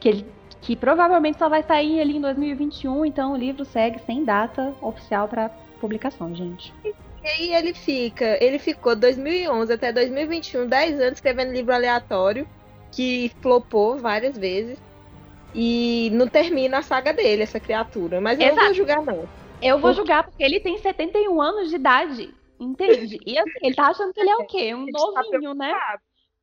que, 0.00 0.08
ele, 0.08 0.26
que 0.60 0.76
provavelmente 0.76 1.38
só 1.38 1.48
vai 1.48 1.62
sair 1.62 2.00
ali 2.00 2.16
em 2.16 2.20
2021, 2.20 3.04
então 3.04 3.32
o 3.32 3.36
livro 3.36 3.64
segue 3.64 3.98
sem 4.00 4.24
data 4.24 4.74
oficial 4.80 5.28
para 5.28 5.50
publicação, 5.80 6.34
gente. 6.34 6.72
E 6.84 7.28
aí 7.28 7.54
ele 7.54 7.74
fica, 7.74 8.42
ele 8.42 8.58
ficou 8.58 8.94
2011 8.94 9.72
até 9.72 9.92
2021, 9.92 10.66
10 10.66 11.00
anos 11.00 11.14
escrevendo 11.14 11.52
livro 11.52 11.74
aleatório, 11.74 12.48
que 12.92 13.32
flopou 13.40 13.98
várias 13.98 14.38
vezes 14.38 14.78
e 15.54 16.10
não 16.12 16.28
termina 16.28 16.78
a 16.78 16.82
saga 16.82 17.12
dele, 17.12 17.42
essa 17.42 17.58
criatura. 17.58 18.20
Mas 18.20 18.38
eu 18.38 18.46
Exato. 18.46 18.58
não 18.58 18.66
vou 18.66 18.74
julgar, 18.74 19.02
não. 19.02 19.28
Eu 19.62 19.78
vou 19.78 19.92
julgar 19.92 20.24
porque 20.24 20.42
ele 20.42 20.60
tem 20.60 20.78
71 20.78 21.40
anos 21.40 21.70
de 21.70 21.76
idade, 21.76 22.34
entende? 22.60 23.18
E 23.24 23.38
assim, 23.38 23.50
ele 23.62 23.74
tá 23.74 23.88
achando 23.88 24.12
que 24.12 24.20
ele 24.20 24.30
é 24.30 24.36
o 24.36 24.46
quê? 24.46 24.74
Um 24.74 24.86
tá 24.92 25.22
novinho, 25.22 25.50
tá 25.50 25.54
né? 25.54 25.72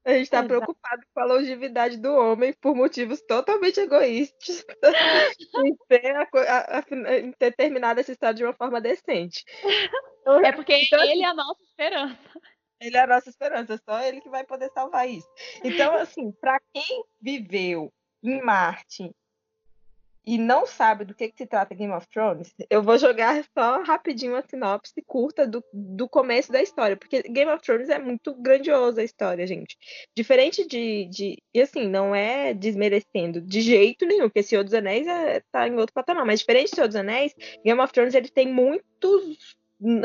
A 0.05 0.13
gente 0.13 0.29
tá 0.29 0.39
Exato. 0.39 0.47
preocupado 0.49 1.01
com 1.13 1.19
a 1.21 1.25
longevidade 1.25 1.97
do 1.97 2.13
homem 2.13 2.53
por 2.59 2.75
motivos 2.75 3.21
totalmente 3.21 3.79
egoístas 3.79 4.65
em, 5.65 5.77
ter 5.87 6.13
a, 6.13 6.23
a, 6.23 6.79
a, 6.79 7.19
em 7.19 7.31
ter 7.31 7.55
terminado 7.55 8.01
essa 8.01 8.11
história 8.11 8.35
de 8.35 8.43
uma 8.43 8.53
forma 8.53 8.81
decente. 8.81 9.45
É 10.43 10.51
porque 10.51 10.75
então, 10.75 11.01
ele 11.03 11.21
é 11.21 11.27
a 11.27 11.33
nossa 11.33 11.63
esperança. 11.63 12.41
Ele 12.81 12.97
é 12.97 12.99
a 12.99 13.07
nossa 13.07 13.29
esperança, 13.29 13.79
só 13.87 14.01
ele 14.01 14.19
que 14.19 14.29
vai 14.29 14.43
poder 14.43 14.69
salvar 14.73 15.07
isso. 15.07 15.27
Então, 15.63 15.95
assim, 15.95 16.33
para 16.33 16.59
quem 16.73 17.05
viveu 17.21 17.89
em 18.21 18.41
Marte 18.41 19.09
e 20.25 20.37
não 20.37 20.65
sabe 20.65 21.03
do 21.03 21.13
que, 21.13 21.27
que, 21.29 21.37
se 21.37 21.45
trata 21.45 21.75
Game 21.75 21.93
of 21.93 22.07
Thrones, 22.07 22.53
eu 22.69 22.81
vou 22.81 22.97
jogar 22.97 23.43
só 23.57 23.83
rapidinho 23.83 24.33
uma 24.33 24.41
sinopse 24.41 25.01
curta 25.05 25.45
do, 25.45 25.63
do 25.73 26.07
começo 26.07 26.51
da 26.51 26.61
história, 26.61 26.95
porque 26.95 27.23
Game 27.23 27.51
of 27.51 27.61
Thrones 27.61 27.89
é 27.89 27.99
muito 27.99 28.33
grandiosa 28.35 29.01
a 29.01 29.03
história, 29.03 29.45
gente. 29.45 29.77
Diferente 30.15 30.65
de, 30.65 31.05
de. 31.05 31.37
E 31.53 31.61
assim, 31.61 31.87
não 31.87 32.15
é 32.15 32.53
desmerecendo 32.53 33.41
de 33.41 33.61
jeito 33.61 34.05
nenhum, 34.05 34.29
porque 34.29 34.43
Senhor 34.43 34.63
dos 34.63 34.73
Anéis 34.73 35.05
é, 35.07 35.41
tá 35.51 35.67
em 35.67 35.75
outro 35.75 35.93
patamar, 35.93 36.25
mas 36.25 36.39
diferente 36.39 36.69
de 36.69 36.75
Senhor 36.75 36.87
dos 36.87 36.95
Anéis, 36.95 37.33
Game 37.63 37.81
of 37.81 37.91
Thrones 37.91 38.15
ele 38.15 38.29
tem 38.29 38.51
muitos 38.51 39.55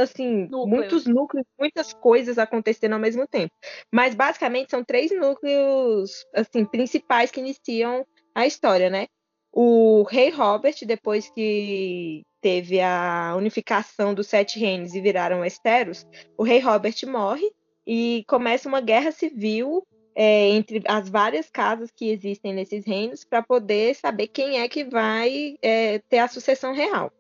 assim, 0.01 0.49
núcleos. 0.49 0.67
muitos 0.67 1.07
núcleos, 1.07 1.47
muitas 1.59 1.93
coisas 1.93 2.39
acontecendo 2.39 2.95
ao 2.95 2.99
mesmo 2.99 3.27
tempo. 3.27 3.55
Mas 3.93 4.15
basicamente 4.15 4.71
são 4.71 4.83
três 4.83 5.13
núcleos 5.17 6.27
assim 6.35 6.65
principais 6.65 7.31
que 7.31 7.39
iniciam 7.39 8.05
a 8.35 8.47
história, 8.47 8.91
né? 8.91 9.07
O 9.53 10.03
rei 10.05 10.31
Robert, 10.31 10.77
depois 10.87 11.31
que 11.31 12.23
teve 12.41 12.81
a 12.81 13.35
unificação 13.37 14.15
dos 14.15 14.27
sete 14.27 14.59
reinos 14.59 14.95
e 14.95 15.01
viraram 15.01 15.45
Esteros, 15.45 16.07
o 16.37 16.43
rei 16.43 16.61
Robert 16.61 16.95
morre 17.07 17.51
e 17.87 18.25
começa 18.29 18.69
uma 18.69 18.81
guerra 18.81 19.11
civil 19.11 19.83
é, 20.15 20.49
entre 20.49 20.83
as 20.87 21.09
várias 21.09 21.49
casas 21.49 21.91
que 21.91 22.11
existem 22.11 22.53
nesses 22.53 22.85
reinos 22.85 23.25
para 23.25 23.43
poder 23.43 23.95
saber 23.95 24.27
quem 24.27 24.61
é 24.61 24.69
que 24.69 24.85
vai 24.85 25.57
é, 25.63 26.01
ter 26.01 26.19
a 26.19 26.29
sucessão 26.29 26.75
real. 26.75 27.13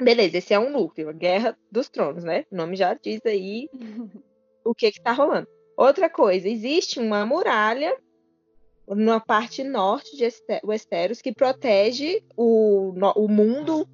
Beleza, 0.00 0.38
esse 0.38 0.54
é 0.54 0.58
um 0.58 0.70
núcleo, 0.70 1.08
a 1.08 1.12
Guerra 1.12 1.56
dos 1.70 1.88
Tronos, 1.88 2.22
né? 2.22 2.44
O 2.52 2.56
nome 2.56 2.76
já 2.76 2.94
diz 2.94 3.20
aí 3.24 3.68
o 4.64 4.74
que 4.74 4.86
está 4.86 5.12
rolando. 5.12 5.48
Outra 5.76 6.10
coisa, 6.10 6.48
existe 6.48 7.00
uma 7.00 7.24
muralha 7.24 7.96
na 8.96 9.20
parte 9.20 9.62
norte 9.62 10.16
de 10.16 10.28
Westeros 10.64 11.20
que 11.20 11.32
protege 11.32 12.22
o, 12.36 12.92
o 13.16 13.28
mundo 13.28 13.88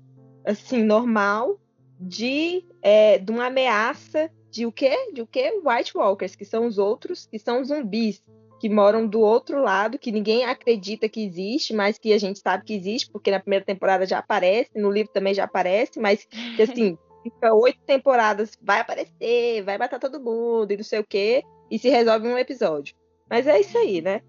assim 0.45 0.83
normal 0.83 1.59
de, 1.99 2.65
é, 2.83 3.19
de 3.19 3.33
uma 3.33 3.47
ameaça 3.47 4.31
de 4.51 4.67
o 4.67 4.73
quê? 4.73 4.97
De 5.13 5.23
o 5.23 5.27
quê? 5.27 5.61
White 5.65 5.97
Walkers, 5.97 6.37
que 6.37 6.45
são 6.45 6.67
os 6.67 6.79
outros, 6.79 7.27
que 7.27 7.39
são 7.39 7.65
zumbis 7.65 8.23
que 8.65 8.69
moram 8.71 9.07
do 9.07 9.21
outro 9.21 9.61
lado, 9.61 9.99
que 9.99 10.11
ninguém 10.11 10.45
acredita 10.45 11.07
que 11.07 11.23
existe, 11.23 11.75
mas 11.75 11.99
que 11.99 12.15
a 12.15 12.19
gente 12.19 12.39
sabe 12.39 12.65
que 12.65 12.75
existe, 12.75 13.11
porque 13.11 13.31
na 13.31 13.39
primeira 13.39 13.63
temporada 13.63 14.07
já 14.07 14.19
aparece, 14.19 14.71
no 14.75 14.91
livro 14.91 15.13
também 15.13 15.35
já 15.35 15.45
aparece, 15.45 16.01
mas 16.01 16.27
que 16.57 16.63
assim, 16.63 16.97
fica 17.23 17.53
oito 17.53 17.81
temporadas, 17.83 18.57
vai 18.63 18.81
aparecer, 18.81 19.63
vai 19.65 19.77
matar 19.77 19.99
todo 19.99 20.19
mundo 20.19 20.71
e 20.71 20.79
não 20.79 20.85
sei 20.85 21.01
o 21.01 21.05
quê, 21.05 21.43
e 21.71 21.79
se 21.79 21.91
resolve 21.91 22.27
um 22.27 22.39
episódio. 22.39 22.95
Mas 23.29 23.47
é 23.47 23.61
isso 23.61 23.77
aí, 23.77 24.01
né? 24.01 24.23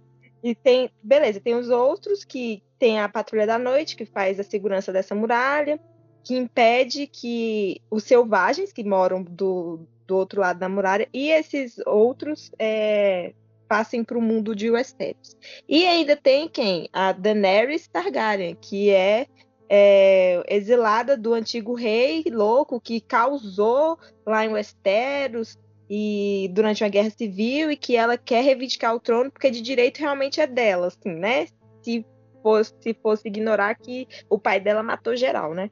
E 0.45 0.53
tem, 0.53 0.91
beleza, 1.01 1.39
tem 1.39 1.55
os 1.55 1.71
outros 1.71 2.23
que 2.23 2.61
tem 2.77 2.99
a 2.99 3.09
Patrulha 3.09 3.47
da 3.47 3.57
Noite, 3.57 3.95
que 3.95 4.05
faz 4.05 4.39
a 4.39 4.43
segurança 4.43 4.93
dessa 4.93 5.15
muralha, 5.15 5.79
que 6.23 6.37
impede 6.37 7.07
que 7.07 7.81
os 7.89 8.03
selvagens 8.03 8.71
que 8.71 8.83
moram 8.83 9.23
do, 9.23 9.79
do 10.05 10.15
outro 10.15 10.41
lado 10.41 10.59
da 10.59 10.69
muralha 10.69 11.09
e 11.11 11.31
esses 11.31 11.79
outros 11.87 12.51
é, 12.59 13.33
passem 13.67 14.03
para 14.03 14.19
o 14.19 14.21
mundo 14.21 14.55
de 14.55 14.69
Westeros. 14.69 15.35
E 15.67 15.83
ainda 15.87 16.15
tem 16.15 16.47
quem? 16.47 16.87
A 16.93 17.11
Daenerys 17.11 17.87
Targaryen, 17.87 18.55
que 18.61 18.91
é, 18.91 19.25
é, 19.67 20.43
exilada 20.47 21.17
do 21.17 21.33
antigo 21.33 21.73
rei 21.73 22.23
louco 22.29 22.79
que 22.79 23.01
causou 23.01 23.97
lá 24.23 24.45
em 24.45 24.49
Westeros 24.49 25.57
e 25.89 26.49
durante 26.53 26.83
uma 26.83 26.89
guerra 26.89 27.09
civil 27.09 27.71
e 27.71 27.77
que 27.77 27.95
ela 27.95 28.17
quer 28.17 28.43
reivindicar 28.43 28.93
o 28.95 28.99
trono 28.99 29.31
porque 29.31 29.51
de 29.51 29.61
direito 29.61 29.99
realmente 29.99 30.41
é 30.41 30.47
dela, 30.47 30.87
assim, 30.87 31.13
né? 31.13 31.47
Se 31.81 32.05
fosse, 32.41 32.73
se 32.79 32.93
fosse 32.93 33.27
ignorar 33.27 33.75
que 33.75 34.07
o 34.29 34.39
pai 34.39 34.59
dela 34.59 34.83
matou 34.83 35.15
geral, 35.15 35.53
né? 35.53 35.69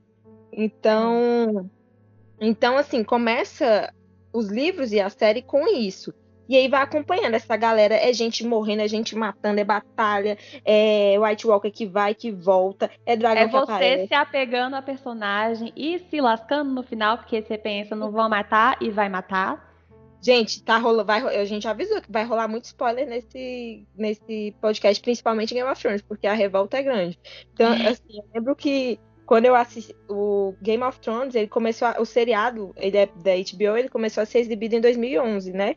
Então, 0.52 1.70
então 2.40 2.78
assim, 2.78 3.04
começa 3.04 3.92
os 4.32 4.48
livros 4.48 4.92
e 4.92 5.00
a 5.00 5.10
série 5.10 5.42
com 5.42 5.68
isso. 5.68 6.14
E 6.48 6.58
aí 6.58 6.68
vai 6.68 6.82
acompanhando 6.82 7.36
essa 7.36 7.56
galera, 7.56 7.96
é 7.96 8.12
gente 8.12 8.46
morrendo, 8.46 8.82
é 8.82 8.88
gente 8.88 9.16
matando, 9.16 9.62
é 9.62 9.64
batalha, 9.64 10.38
é 10.66 11.16
White 11.18 11.48
Walker 11.48 11.72
que 11.72 11.86
vai, 11.86 12.14
que 12.14 12.32
volta, 12.32 12.92
é 13.06 13.16
dragão 13.16 13.44
É 13.44 13.48
você 13.48 14.08
se 14.08 14.14
apegando 14.14 14.76
a 14.76 14.82
personagem 14.82 15.72
e 15.76 16.00
se 16.00 16.20
lascando 16.20 16.72
no 16.72 16.84
final, 16.84 17.18
porque 17.18 17.42
você 17.42 17.58
pensa, 17.58 17.96
não 17.96 18.12
vão 18.12 18.28
matar 18.28 18.78
e 18.82 18.90
vai 18.90 19.08
matar. 19.08 19.73
Gente, 20.24 20.64
tá 20.64 20.78
rolando, 20.78 21.04
vai, 21.04 21.22
a 21.22 21.44
gente 21.44 21.68
avisou 21.68 22.02
que 22.02 22.10
vai 22.10 22.24
rolar 22.24 22.48
muito 22.48 22.64
spoiler 22.64 23.06
nesse, 23.06 23.86
nesse 23.94 24.56
podcast, 24.62 25.04
principalmente 25.04 25.54
Game 25.54 25.70
of 25.70 25.82
Thrones, 25.82 26.02
porque 26.02 26.26
a 26.26 26.34
revolta 26.34 26.78
é 26.78 26.82
grande. 26.82 27.20
Então, 27.54 27.74
assim, 27.86 28.20
eu 28.20 28.24
lembro 28.34 28.56
que 28.56 28.98
quando 29.26 29.46
eu 29.46 29.54
assisti 29.54 29.94
o 30.08 30.56
Game 30.62 30.82
of 30.82 30.98
Thrones, 31.02 31.36
ele 31.36 31.50
começou 31.50 31.90
a, 31.90 32.00
o 32.00 32.06
seriado, 32.06 32.74
ele 32.78 32.96
é 32.96 33.06
da 33.06 33.36
HBO, 33.36 33.78
ele 33.78 33.90
começou 33.90 34.24
a 34.24 34.26
ser 34.26 34.40
exibido 34.40 34.76
em 34.76 34.82
2011, 34.82 35.52
né? 35.52 35.76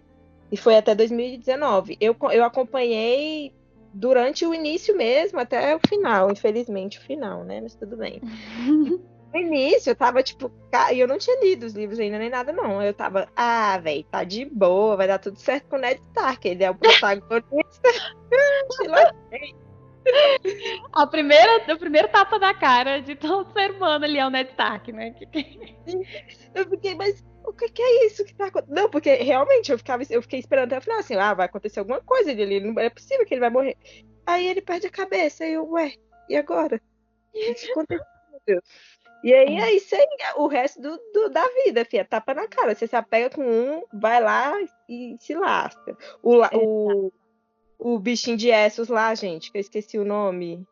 E 0.53 0.57
foi 0.57 0.77
até 0.77 0.95
2019. 0.95 1.97
Eu, 2.01 2.17
eu 2.31 2.45
acompanhei 2.45 3.53
durante 3.93 4.47
o 4.47 4.55
início 4.55 4.97
mesmo, 4.97 5.41
até 5.41 5.75
o 5.75 5.81
final, 5.89 6.31
infelizmente 6.31 7.01
o 7.01 7.03
final, 7.03 7.43
né? 7.43 7.61
Mas 7.61 7.75
tudo 7.75 7.97
bem. 7.97 8.21
no 9.33 9.41
início 9.41 9.91
eu 9.91 9.97
tava 9.97 10.23
tipo, 10.23 10.51
e 10.93 11.01
eu 11.01 11.09
não 11.09 11.19
tinha 11.19 11.39
lido 11.41 11.67
os 11.67 11.75
livros 11.75 11.99
ainda 11.99 12.19
nem 12.19 12.31
nada, 12.31 12.53
não. 12.53 12.83
Eu 12.83 12.95
tava, 12.95 13.29
ah, 13.37 13.79
velho, 13.79 14.05
tá 14.05 14.25
de 14.25 14.45
boa, 14.45 14.97
vai 14.97 15.07
dar 15.07 15.19
tudo 15.19 15.39
certo 15.39 15.69
com 15.69 15.77
o 15.77 15.79
Ned 15.79 16.01
Stark, 16.09 16.47
ele 16.47 16.65
é 16.65 16.71
o 16.71 16.75
protagonista. 16.75 17.89
A 20.93 21.07
primeira, 21.07 21.75
o 21.75 21.79
primeiro 21.79 22.09
tapa 22.09 22.39
da 22.39 22.55
cara 22.55 23.01
de 23.01 23.17
todo 23.17 23.53
ser 23.53 23.73
humano 23.73 24.05
ali 24.05 24.19
é 24.19 24.27
o 24.27 24.31
Ned 24.31 24.51
Stark, 24.51 24.93
né? 24.93 25.15
Eu 26.55 26.69
fiquei, 26.69 26.95
mas 26.95 27.25
o 27.45 27.53
que, 27.53 27.69
que, 27.69 27.83
é 27.83 28.07
isso 28.07 28.25
que 28.25 28.35
tá 28.35 28.47
acontecendo? 28.47 28.75
Não, 28.75 28.89
porque 28.89 29.15
realmente 29.15 29.71
eu, 29.73 29.79
ficava, 29.79 30.03
eu 30.09 30.23
fiquei 30.23 30.39
esperando 30.39 30.67
até 30.67 30.79
o 30.79 30.83
final, 30.83 30.99
assim, 30.99 31.17
ah, 31.17 31.35
vai 31.35 31.47
acontecer 31.47 31.81
alguma 31.81 32.01
coisa 32.01 32.35
dele, 32.35 32.61
não 32.61 32.81
é 32.81 32.89
possível 32.89 33.27
que 33.27 33.35
ele 33.35 33.41
vai 33.41 33.51
morrer. 33.51 33.77
Aí 34.25 34.47
ele 34.47 34.63
perde 34.63 34.87
a 34.87 34.91
cabeça, 34.91 35.45
e 35.45 35.53
eu, 35.53 35.69
ué, 35.71 35.93
e 36.29 36.37
agora? 36.37 36.81
O 37.37 37.55
que 37.55 37.71
aconteceu? 37.71 38.63
E 39.27 39.35
aí 39.35 39.57
é 39.57 39.73
isso 39.73 39.93
aí, 39.93 40.07
o 40.37 40.47
resto 40.47 40.81
do, 40.81 41.01
do, 41.13 41.29
da 41.29 41.45
vida, 41.65 41.85
filha, 41.85 42.05
tapa 42.05 42.33
na 42.33 42.47
cara. 42.47 42.77
Você 42.77 42.87
se 42.87 42.95
apega 42.95 43.29
com 43.29 43.43
um, 43.43 43.83
vai 43.93 44.23
lá 44.23 44.55
e 44.89 45.17
se 45.19 45.35
lasca. 45.35 45.99
O, 46.23 46.37
o, 46.55 47.13
o 47.77 47.99
bichinho 47.99 48.37
de 48.37 48.51
Essos 48.51 48.87
lá, 48.87 49.13
gente, 49.17 49.51
que 49.51 49.59
eu 49.59 49.61
esqueci 49.61 49.99
o 49.99 50.05
nome. 50.05 50.65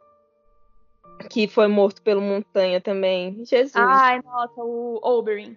Que 1.28 1.48
foi 1.48 1.66
morto 1.66 2.00
pelo 2.00 2.20
Montanha 2.20 2.80
também. 2.80 3.44
Jesus. 3.44 3.74
Ai, 3.74 4.22
nossa, 4.22 4.62
o 4.62 5.00
Oberyn. 5.02 5.56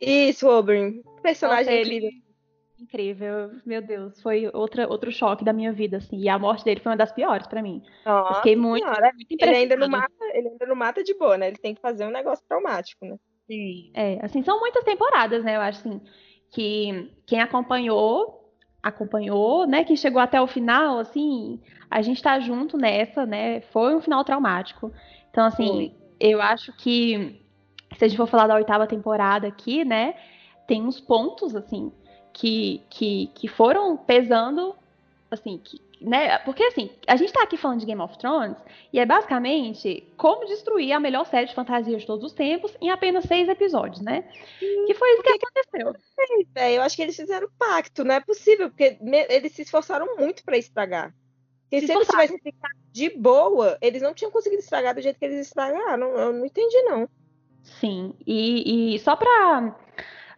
Isso, 0.00 0.48
Oberyn. 0.48 1.02
Personagem 1.22 1.84
dele. 1.84 1.96
Incrível, 1.96 2.29
meu 3.66 3.82
Deus, 3.82 4.20
foi 4.20 4.50
outra, 4.52 4.88
outro 4.88 5.10
choque 5.10 5.44
da 5.44 5.52
minha 5.52 5.72
vida, 5.72 5.98
assim. 5.98 6.18
E 6.18 6.28
a 6.28 6.38
morte 6.38 6.64
dele 6.64 6.80
foi 6.80 6.90
uma 6.90 6.96
das 6.96 7.12
piores 7.12 7.46
para 7.46 7.62
mim. 7.62 7.82
Nossa, 8.04 8.34
fiquei 8.36 8.56
muito, 8.56 8.86
muito 8.86 9.26
ele 9.30 9.56
ainda 9.56 9.76
não 9.76 9.88
mata, 9.88 10.24
ele 10.32 10.48
ainda 10.48 10.66
não 10.66 10.76
mata 10.76 11.02
de 11.02 11.14
boa, 11.14 11.36
né? 11.36 11.48
Ele 11.48 11.58
tem 11.58 11.74
que 11.74 11.80
fazer 11.80 12.06
um 12.06 12.10
negócio 12.10 12.44
traumático, 12.48 13.04
né? 13.04 13.16
Sim. 13.46 13.90
É, 13.94 14.18
assim, 14.24 14.42
são 14.42 14.58
muitas 14.60 14.84
temporadas, 14.84 15.44
né? 15.44 15.56
Eu 15.56 15.60
acho 15.60 15.80
assim 15.80 16.00
que 16.50 17.12
quem 17.26 17.40
acompanhou, 17.40 18.52
acompanhou, 18.82 19.66
né? 19.66 19.84
Quem 19.84 19.96
chegou 19.96 20.20
até 20.20 20.40
o 20.40 20.46
final, 20.46 20.98
assim, 20.98 21.60
a 21.90 22.02
gente 22.02 22.22
tá 22.22 22.38
junto 22.40 22.76
nessa, 22.76 23.24
né? 23.24 23.60
Foi 23.72 23.94
um 23.94 24.00
final 24.00 24.24
traumático. 24.24 24.92
Então, 25.30 25.44
assim, 25.44 25.66
foi. 25.66 25.94
eu 26.18 26.42
acho 26.42 26.72
que 26.76 27.40
se 27.96 28.04
a 28.04 28.08
gente 28.08 28.16
for 28.16 28.26
falar 28.26 28.46
da 28.46 28.54
oitava 28.54 28.86
temporada 28.86 29.46
aqui, 29.46 29.84
né, 29.84 30.14
tem 30.66 30.82
uns 30.82 31.00
pontos, 31.00 31.56
assim, 31.56 31.92
que, 32.32 32.82
que, 32.90 33.30
que 33.34 33.48
foram 33.48 33.96
pesando, 33.96 34.74
assim, 35.30 35.58
que, 35.62 35.80
né, 36.00 36.38
porque 36.38 36.62
assim, 36.64 36.90
a 37.06 37.16
gente 37.16 37.32
tá 37.32 37.42
aqui 37.42 37.56
falando 37.56 37.80
de 37.80 37.86
Game 37.86 38.00
of 38.00 38.16
Thrones, 38.18 38.56
e 38.92 38.98
é 38.98 39.04
basicamente 39.04 40.06
como 40.16 40.46
destruir 40.46 40.92
a 40.92 41.00
melhor 41.00 41.26
série 41.26 41.46
de 41.46 41.54
fantasia 41.54 41.96
de 41.96 42.06
todos 42.06 42.24
os 42.24 42.32
tempos 42.32 42.74
em 42.80 42.90
apenas 42.90 43.24
seis 43.24 43.48
episódios, 43.48 44.00
né? 44.00 44.24
que 44.58 44.94
foi 44.94 45.12
isso 45.12 45.22
que, 45.22 45.38
que 45.38 45.46
aconteceu. 45.46 45.94
É, 46.54 46.76
eu 46.76 46.82
acho 46.82 46.96
que 46.96 47.02
eles 47.02 47.16
fizeram 47.16 47.48
pacto, 47.58 48.04
não 48.04 48.14
é 48.14 48.20
possível, 48.20 48.70
porque 48.70 48.96
eles 49.28 49.52
se 49.52 49.62
esforçaram 49.62 50.16
muito 50.16 50.42
para 50.42 50.56
estragar. 50.56 51.14
Porque 51.70 51.80
se, 51.80 51.86
se 51.86 51.92
eles 51.92 52.08
tivessem 52.08 52.38
ficado 52.38 52.74
de 52.90 53.10
boa, 53.10 53.78
eles 53.80 54.02
não 54.02 54.12
tinham 54.12 54.30
conseguido 54.30 54.62
estragar 54.62 54.94
do 54.94 55.00
jeito 55.00 55.18
que 55.18 55.24
eles 55.24 55.46
estragaram. 55.46 56.08
Eu 56.16 56.32
não 56.32 56.44
entendi, 56.44 56.82
não. 56.82 57.08
Sim, 57.62 58.14
e, 58.26 58.94
e 58.94 58.98
só 58.98 59.14
pra 59.14 59.76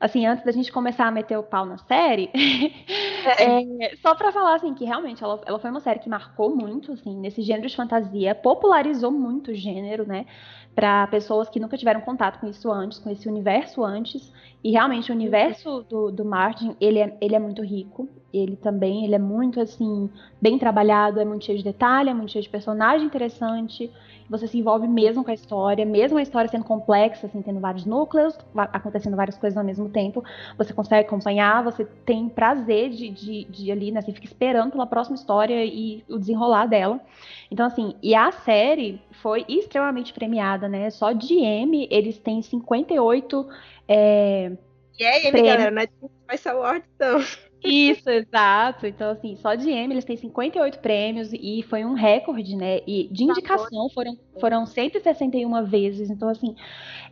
assim, 0.03 0.27
antes 0.27 0.45
da 0.45 0.51
gente 0.51 0.73
começar 0.73 1.07
a 1.07 1.13
meter 1.13 1.39
o 1.39 1.45
pau 1.45 1.65
na 1.65 1.79
série, 1.79 2.29
é. 3.39 3.63
é, 3.85 3.97
só 4.03 4.17
para 4.17 4.33
falar 4.33 4.57
assim 4.57 4.75
que 4.75 4.85
realmente 4.85 5.23
ela, 5.23 5.41
ela 5.47 5.61
foi 5.61 5.71
uma 5.71 5.79
série 5.79 6.01
que 6.01 6.09
marcou 6.09 6.55
muito, 6.57 6.91
assim, 6.91 7.17
nesse 7.17 7.41
gênero 7.41 7.69
de 7.69 7.77
fantasia, 7.77 8.35
popularizou 8.35 9.13
muito 9.13 9.53
o 9.53 9.55
gênero, 9.55 10.05
né? 10.05 10.27
Para 10.75 11.07
pessoas 11.07 11.49
que 11.49 11.61
nunca 11.61 11.79
tiveram 11.79 12.01
contato 12.01 12.41
com 12.41 12.49
isso 12.49 12.69
antes, 12.73 12.99
com 12.99 13.11
esse 13.11 13.29
universo 13.29 13.85
antes. 13.85 14.33
E 14.65 14.73
realmente 14.73 15.13
o 15.13 15.15
universo 15.15 15.87
do, 15.89 16.11
do 16.11 16.25
Martin, 16.25 16.75
ele 16.81 16.99
é, 16.99 17.17
ele 17.21 17.37
é 17.37 17.39
muito 17.39 17.63
rico. 17.63 18.09
Ele 18.33 18.57
também, 18.57 19.05
ele 19.05 19.15
é 19.15 19.19
muito 19.19 19.61
assim, 19.61 20.11
bem 20.41 20.59
trabalhado, 20.59 21.21
é 21.21 21.25
muito 21.25 21.45
cheio 21.45 21.59
de 21.59 21.65
detalhe, 21.65 22.11
é 22.11 22.15
muito 22.15 22.33
cheio 22.33 22.43
de 22.43 22.49
personagem 22.49 23.07
interessante 23.07 23.93
você 24.33 24.47
se 24.47 24.59
envolve 24.59 24.89
mesmo 24.89 25.23
com 25.23 25.31
a 25.31 25.35
história, 25.35 25.85
mesmo 25.85 26.17
a 26.17 26.23
história 26.23 26.51
sendo 26.51 26.65
complexa, 26.65 27.27
assim, 27.27 27.43
tendo 27.43 27.61
vários 27.61 27.85
núcleos, 27.85 28.35
acontecendo 28.57 29.15
várias 29.15 29.37
coisas 29.37 29.59
ao 29.59 29.63
mesmo 29.63 29.91
tempo, 29.91 30.25
você 30.57 30.73
consegue 30.73 31.07
acompanhar, 31.07 31.63
você 31.63 31.85
tem 31.85 32.31
prazer 32.31 32.89
de, 32.89 33.11
de, 33.11 33.45
de 33.45 33.71
ali, 33.71 33.93
né, 33.93 34.01
você 34.01 34.11
fica 34.11 34.27
esperando 34.27 34.73
pela 34.73 34.87
próxima 34.87 35.17
história 35.17 35.63
e 35.67 36.03
o 36.09 36.19
desenrolar 36.19 36.65
dela. 36.65 36.99
Então, 37.51 37.67
assim, 37.67 37.95
e 38.03 38.15
a 38.15 38.33
série 38.33 39.03
foi 39.11 39.45
extremamente 39.47 40.15
premiada, 40.15 40.67
né, 40.67 40.89
só 40.89 41.13
de 41.13 41.35
M, 41.35 41.87
eles 41.91 42.19
têm 42.19 42.41
58 42.41 43.47
é, 43.87 44.53
e 44.99 45.05
aí, 45.05 45.27
M, 45.27 45.43
galera, 45.43 45.71
não 45.71 45.83
é 45.83 45.89
Spice 46.31 46.49
Awards, 46.49 46.89
então. 46.95 47.21
Isso, 47.65 48.11
exato. 48.11 48.87
Então, 48.87 49.11
assim, 49.11 49.37
só 49.37 49.55
de 49.55 49.71
M 49.71 49.95
eles 49.95 50.05
têm 50.05 50.17
58 50.17 50.79
prêmios 50.81 51.33
e 51.33 51.63
foi 51.69 51.85
um 51.85 51.95
recorde, 51.95 52.57
né? 52.57 52.81
E 52.87 53.09
de 53.11 53.27
tá 53.27 53.33
indicação 53.33 53.89
foram, 53.91 54.19
foram 54.41 54.67
161 54.67 55.65
vezes. 55.65 56.11
Então, 56.11 56.29
assim, 56.29 56.57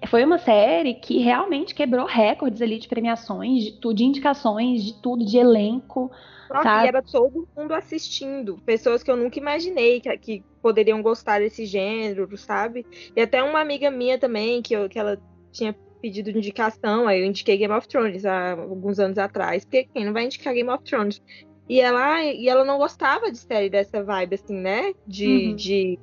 foi 0.09 0.25
uma 0.25 0.39
série 0.39 0.95
que 0.95 1.19
realmente 1.19 1.75
quebrou 1.75 2.05
recordes 2.05 2.61
ali 2.61 2.79
de 2.79 2.89
premiações, 2.89 3.65
de, 3.65 3.95
de 3.95 4.05
indicações, 4.05 4.85
de 4.85 5.01
tudo, 5.01 5.25
de 5.25 5.39
elenco. 5.39 6.11
Nossa, 6.49 6.63
sabe? 6.65 6.85
e 6.85 6.89
era 6.89 7.03
todo 7.03 7.49
mundo 7.57 7.73
assistindo. 7.73 8.59
Pessoas 8.67 9.05
que 9.05 9.11
eu 9.11 9.17
nunca 9.17 9.39
imaginei 9.39 10.01
que, 10.01 10.19
que 10.19 10.45
poderiam 10.61 11.01
gostar 11.01 11.39
desse 11.39 11.65
gênero, 11.65 12.37
sabe? 12.37 12.85
E 13.15 13.21
até 13.21 13.41
uma 13.41 13.61
amiga 13.61 13.89
minha 13.89 14.19
também, 14.19 14.61
que, 14.61 14.75
eu, 14.75 14.89
que 14.89 14.99
ela 14.99 15.17
tinha 15.53 15.75
pedido 16.01 16.33
de 16.33 16.39
indicação, 16.39 17.07
aí 17.07 17.21
eu 17.21 17.27
indiquei 17.27 17.57
Game 17.57 17.73
of 17.73 17.87
Thrones 17.87 18.25
há 18.25 18.53
alguns 18.53 18.99
anos 18.99 19.19
atrás, 19.19 19.65
porque 19.65 19.85
quem 19.85 20.05
não 20.05 20.13
vai 20.13 20.25
indicar 20.25 20.55
Game 20.55 20.71
of 20.71 20.83
Thrones? 20.85 21.23
E 21.69 21.81
ela, 21.81 22.25
e 22.25 22.49
ela 22.49 22.65
não 22.65 22.79
gostava 22.79 23.31
de 23.31 23.39
série 23.39 23.71
dessa 23.71 24.03
vibe, 24.03 24.35
assim, 24.35 24.57
né? 24.57 24.93
De, 25.07 25.27
uhum. 25.27 25.55
de. 25.55 25.99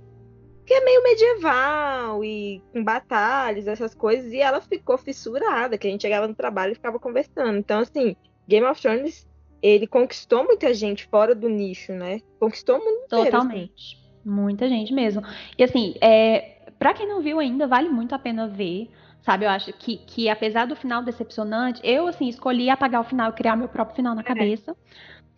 Que 0.66 0.74
é 0.74 0.84
meio 0.84 1.04
medieval 1.04 2.24
e 2.24 2.62
com 2.72 2.84
batalhas, 2.84 3.68
essas 3.68 3.94
coisas. 3.94 4.32
E 4.32 4.40
ela 4.40 4.62
ficou 4.62 4.98
fissurada, 4.98 5.78
que 5.78 5.88
a 5.88 5.92
gente 5.92 6.02
chegava 6.02 6.28
no 6.28 6.34
trabalho 6.36 6.72
e 6.72 6.76
ficava 6.76 6.98
conversando. 6.98 7.58
Então, 7.58 7.82
assim, 7.82 8.16
Game 8.48 8.66
of 8.66 8.82
Thrones, 8.82 9.28
ele 9.62 9.88
conquistou 9.88 10.46
muita 10.46 10.74
gente 10.74 11.06
fora 11.08 11.36
do 11.36 11.50
nicho, 11.50 11.92
né? 11.92 12.22
Conquistou 12.40 12.80
muito. 12.80 13.10
Totalmente. 13.10 13.56
Inteiro, 13.56 13.74
assim. 13.76 14.08
Muita 14.24 14.70
gente 14.70 14.94
mesmo. 14.94 15.22
E 15.58 15.64
assim, 15.64 15.96
é, 16.02 16.58
para 16.80 16.94
quem 16.94 17.08
não 17.08 17.22
viu 17.22 17.40
ainda, 17.40 17.68
vale 17.68 17.90
muito 17.90 18.14
a 18.14 18.20
pena 18.20 18.48
ver. 18.48 18.90
Sabe, 19.28 19.44
eu 19.44 19.50
acho 19.50 19.74
que, 19.74 19.98
que 19.98 20.30
apesar 20.30 20.66
do 20.68 20.74
final 20.74 21.04
decepcionante, 21.04 21.82
eu, 21.84 22.08
assim, 22.08 22.30
escolhi 22.30 22.70
apagar 22.70 23.02
o 23.02 23.04
final 23.04 23.30
e 23.30 23.34
criar 23.34 23.58
meu 23.58 23.68
próprio 23.68 23.98
final 23.98 24.16
na 24.16 24.22
é. 24.22 24.24
cabeça. 24.24 24.74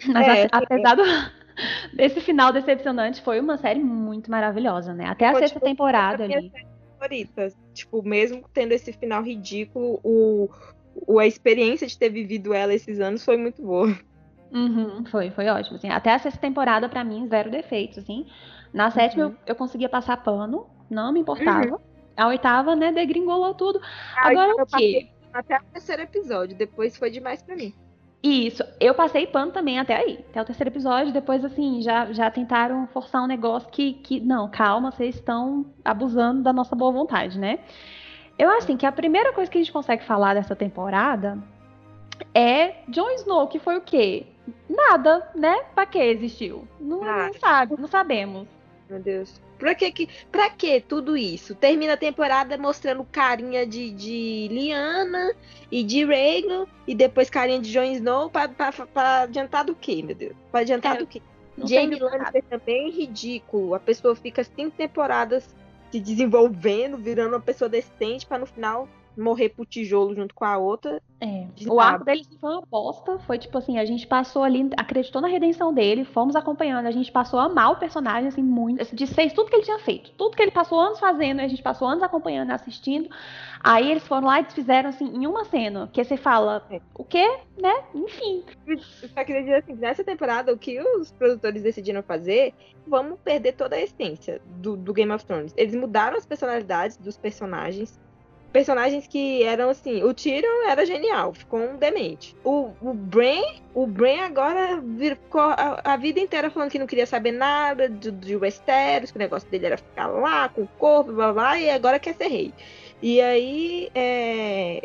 Mas 0.05 0.27
é, 0.27 0.47
apesar 0.51 0.95
do, 0.95 1.01
desse 1.97 2.21
final 2.21 2.53
decepcionante, 2.53 3.19
foi 3.19 3.39
uma 3.39 3.57
série 3.57 3.79
muito 3.79 4.29
maravilhosa, 4.29 4.93
né? 4.93 5.07
Até 5.07 5.29
a 5.29 5.31
Pô, 5.31 5.39
sexta 5.39 5.55
tipo, 5.55 5.65
temporada 5.65 6.23
ali. 6.23 6.51
Favorita. 6.99 7.51
Tipo, 7.73 8.03
mesmo 8.03 8.43
tendo 8.53 8.73
esse 8.73 8.93
final 8.93 9.23
ridículo, 9.23 9.99
o, 10.03 10.51
o, 11.07 11.17
a 11.17 11.25
experiência 11.25 11.87
de 11.87 11.97
ter 11.97 12.09
vivido 12.09 12.53
ela 12.53 12.75
esses 12.75 12.99
anos 12.99 13.25
foi 13.25 13.37
muito 13.37 13.59
boa. 13.63 13.87
Uhum, 14.53 15.03
foi, 15.05 15.31
foi 15.31 15.47
ótimo. 15.47 15.77
Assim. 15.77 15.89
Até 15.89 16.13
a 16.13 16.19
sexta 16.19 16.39
temporada, 16.39 16.87
para 16.87 17.03
mim, 17.03 17.27
zero 17.27 17.49
defeitos, 17.49 17.97
assim. 17.97 18.27
Na 18.71 18.91
sétima, 18.91 19.25
uhum. 19.25 19.31
eu, 19.31 19.37
eu 19.47 19.55
conseguia 19.55 19.89
passar 19.89 20.17
pano, 20.17 20.67
não 20.91 21.11
me 21.11 21.21
importava. 21.21 21.71
Uhum. 21.71 21.88
A 22.19 22.27
oitava, 22.27 22.75
né, 22.75 22.91
degringolou 22.91 23.53
tudo. 23.53 23.81
A 24.15 24.29
Agora 24.29 24.53
o 24.61 24.65
quê? 24.65 25.09
Até 25.33 25.57
o 25.57 25.63
terceiro 25.73 26.01
episódio, 26.01 26.57
depois 26.57 26.97
foi 26.97 27.09
demais 27.09 27.41
para 27.41 27.55
mim. 27.55 27.73
Isso, 28.21 28.63
eu 28.81 28.93
passei 28.93 29.25
pano 29.25 29.51
também 29.51 29.79
até 29.79 29.95
aí, 29.95 30.25
até 30.29 30.41
o 30.41 30.45
terceiro 30.45 30.69
episódio, 30.69 31.13
depois 31.13 31.45
assim, 31.45 31.81
já, 31.81 32.11
já 32.11 32.29
tentaram 32.29 32.85
forçar 32.87 33.23
um 33.23 33.27
negócio 33.27 33.69
que, 33.69 33.93
que, 33.93 34.19
não, 34.19 34.49
calma, 34.49 34.91
vocês 34.91 35.15
estão 35.15 35.65
abusando 35.85 36.43
da 36.43 36.51
nossa 36.51 36.75
boa 36.75 36.91
vontade, 36.91 37.39
né? 37.39 37.59
Eu 38.37 38.49
acho 38.49 38.65
assim, 38.65 38.75
que 38.75 38.85
a 38.85 38.91
primeira 38.91 39.31
coisa 39.31 39.49
que 39.49 39.57
a 39.57 39.61
gente 39.61 39.71
consegue 39.71 40.03
falar 40.03 40.33
dessa 40.33 40.53
temporada 40.53 41.37
é 42.33 42.83
Jon 42.89 43.09
Snow, 43.11 43.47
que 43.47 43.57
foi 43.57 43.77
o 43.77 43.81
quê? 43.81 44.27
Nada, 44.69 45.29
né? 45.33 45.63
Pra 45.73 45.85
que 45.85 45.97
existiu? 45.97 46.67
Não, 46.77 46.99
não 46.99 47.33
sabe, 47.33 47.75
não 47.79 47.87
sabemos. 47.87 48.47
Meu 48.89 48.99
Deus. 48.99 49.39
Pra 49.59 49.75
que, 49.75 49.91
que, 49.91 50.09
pra 50.31 50.49
que 50.49 50.81
tudo 50.81 51.15
isso? 51.15 51.53
Termina 51.53 51.93
a 51.93 51.97
temporada 51.97 52.57
mostrando 52.57 53.05
carinha 53.11 53.67
de, 53.67 53.91
de 53.91 54.47
Liana 54.49 55.35
e 55.71 55.83
de 55.83 56.03
Rhaegar 56.05 56.65
e 56.87 56.95
depois 56.95 57.29
carinha 57.29 57.59
de 57.59 57.71
Jon 57.71 57.83
Snow 57.83 58.29
pra, 58.29 58.47
pra, 58.47 58.71
pra 58.71 59.21
adiantar 59.21 59.65
do 59.65 59.75
quê, 59.75 60.01
meu 60.01 60.15
Deus? 60.15 60.33
Pra 60.49 60.61
adiantar 60.61 60.95
é, 60.95 60.99
do 60.99 61.07
quê? 61.07 61.21
Jamie 61.65 61.99
Lannister 61.99 62.43
também 62.49 62.87
é 62.87 62.91
ridículo. 62.91 63.75
A 63.75 63.79
pessoa 63.79 64.15
fica 64.15 64.43
cinco 64.43 64.71
temporadas 64.75 65.53
se 65.91 65.99
desenvolvendo, 65.99 66.97
virando 66.97 67.33
uma 67.33 67.41
pessoa 67.41 67.67
decente 67.67 68.25
para 68.25 68.39
no 68.39 68.45
final 68.45 68.87
morrer 69.19 69.49
pro 69.49 69.65
tijolo 69.65 70.15
junto 70.15 70.33
com 70.33 70.45
a 70.45 70.57
outra. 70.57 71.01
É. 71.21 71.47
O 71.67 71.79
arco 71.79 72.05
dele 72.05 72.25
foi 72.39 72.49
uma 72.49 72.61
bosta. 72.61 73.19
Foi 73.19 73.37
tipo 73.37 73.57
assim, 73.57 73.77
a 73.77 73.85
gente 73.85 74.07
passou 74.07 74.43
ali, 74.43 74.69
acreditou 74.77 75.21
na 75.21 75.27
redenção 75.27 75.73
dele, 75.73 76.05
fomos 76.05 76.35
acompanhando, 76.35 76.85
a 76.85 76.91
gente 76.91 77.11
passou 77.11 77.39
a 77.39 77.45
amar 77.45 77.71
o 77.71 77.75
personagem, 77.75 78.29
assim, 78.29 78.41
muito. 78.41 78.95
Desfez 78.95 79.33
tudo 79.33 79.49
que 79.49 79.57
ele 79.57 79.65
tinha 79.65 79.79
feito. 79.79 80.11
Tudo 80.11 80.35
que 80.35 80.41
ele 80.41 80.51
passou 80.51 80.79
anos 80.79 80.99
fazendo, 80.99 81.41
a 81.41 81.47
gente 81.47 81.61
passou 81.61 81.87
anos 81.87 82.03
acompanhando, 82.03 82.51
assistindo. 82.51 83.09
Aí 83.61 83.91
eles 83.91 84.07
foram 84.07 84.27
lá 84.27 84.39
e 84.39 84.43
desfizeram, 84.43 84.89
assim, 84.89 85.05
em 85.05 85.27
uma 85.27 85.43
cena. 85.43 85.89
Que 85.91 86.03
você 86.03 86.15
fala, 86.15 86.65
é. 86.71 86.79
o 86.93 87.03
quê? 87.03 87.39
Né? 87.61 87.83
Enfim. 87.93 88.43
Eu 88.65 88.79
só 89.09 89.23
queria 89.25 89.41
dizer 89.41 89.55
assim, 89.55 89.73
nessa 89.73 90.03
temporada, 90.03 90.53
o 90.53 90.57
que 90.57 90.79
os 90.81 91.11
produtores 91.11 91.61
decidiram 91.61 92.01
fazer, 92.01 92.53
vamos 92.87 93.19
perder 93.19 93.53
toda 93.53 93.75
a 93.75 93.81
essência 93.81 94.41
do, 94.45 94.77
do 94.77 94.93
Game 94.93 95.11
of 95.11 95.25
Thrones. 95.25 95.53
Eles 95.57 95.75
mudaram 95.75 96.17
as 96.17 96.25
personalidades 96.25 96.95
dos 96.95 97.17
personagens 97.17 97.99
personagens 98.51 99.07
que 99.07 99.43
eram 99.43 99.69
assim, 99.69 100.03
o 100.03 100.13
Tyrion 100.13 100.67
era 100.67 100.85
genial, 100.85 101.33
ficou 101.33 101.59
um 101.59 101.77
demente. 101.77 102.35
O, 102.43 102.71
o 102.81 102.93
Bran, 102.93 103.41
o 103.73 103.85
Bran 103.85 104.21
agora 104.21 104.81
ficou 104.97 105.41
a, 105.41 105.81
a, 105.83 105.97
vida 105.97 106.19
inteira 106.19 106.49
falando 106.49 106.71
que 106.71 106.79
não 106.79 106.87
queria 106.87 107.05
saber 107.05 107.31
nada 107.31 107.87
de, 107.87 108.11
de 108.11 108.35
Westeros, 108.35 109.11
que 109.11 109.17
o 109.17 109.19
negócio 109.19 109.49
dele 109.49 109.67
era 109.67 109.77
ficar 109.77 110.07
lá 110.07 110.49
com 110.49 110.63
o 110.63 110.67
corpo, 110.79 111.13
blá 111.13 111.31
blá, 111.31 111.59
e 111.59 111.69
agora 111.69 111.99
quer 111.99 112.15
ser 112.15 112.27
rei. 112.27 112.53
E 113.01 113.21
aí, 113.21 113.89
é, 113.95 114.83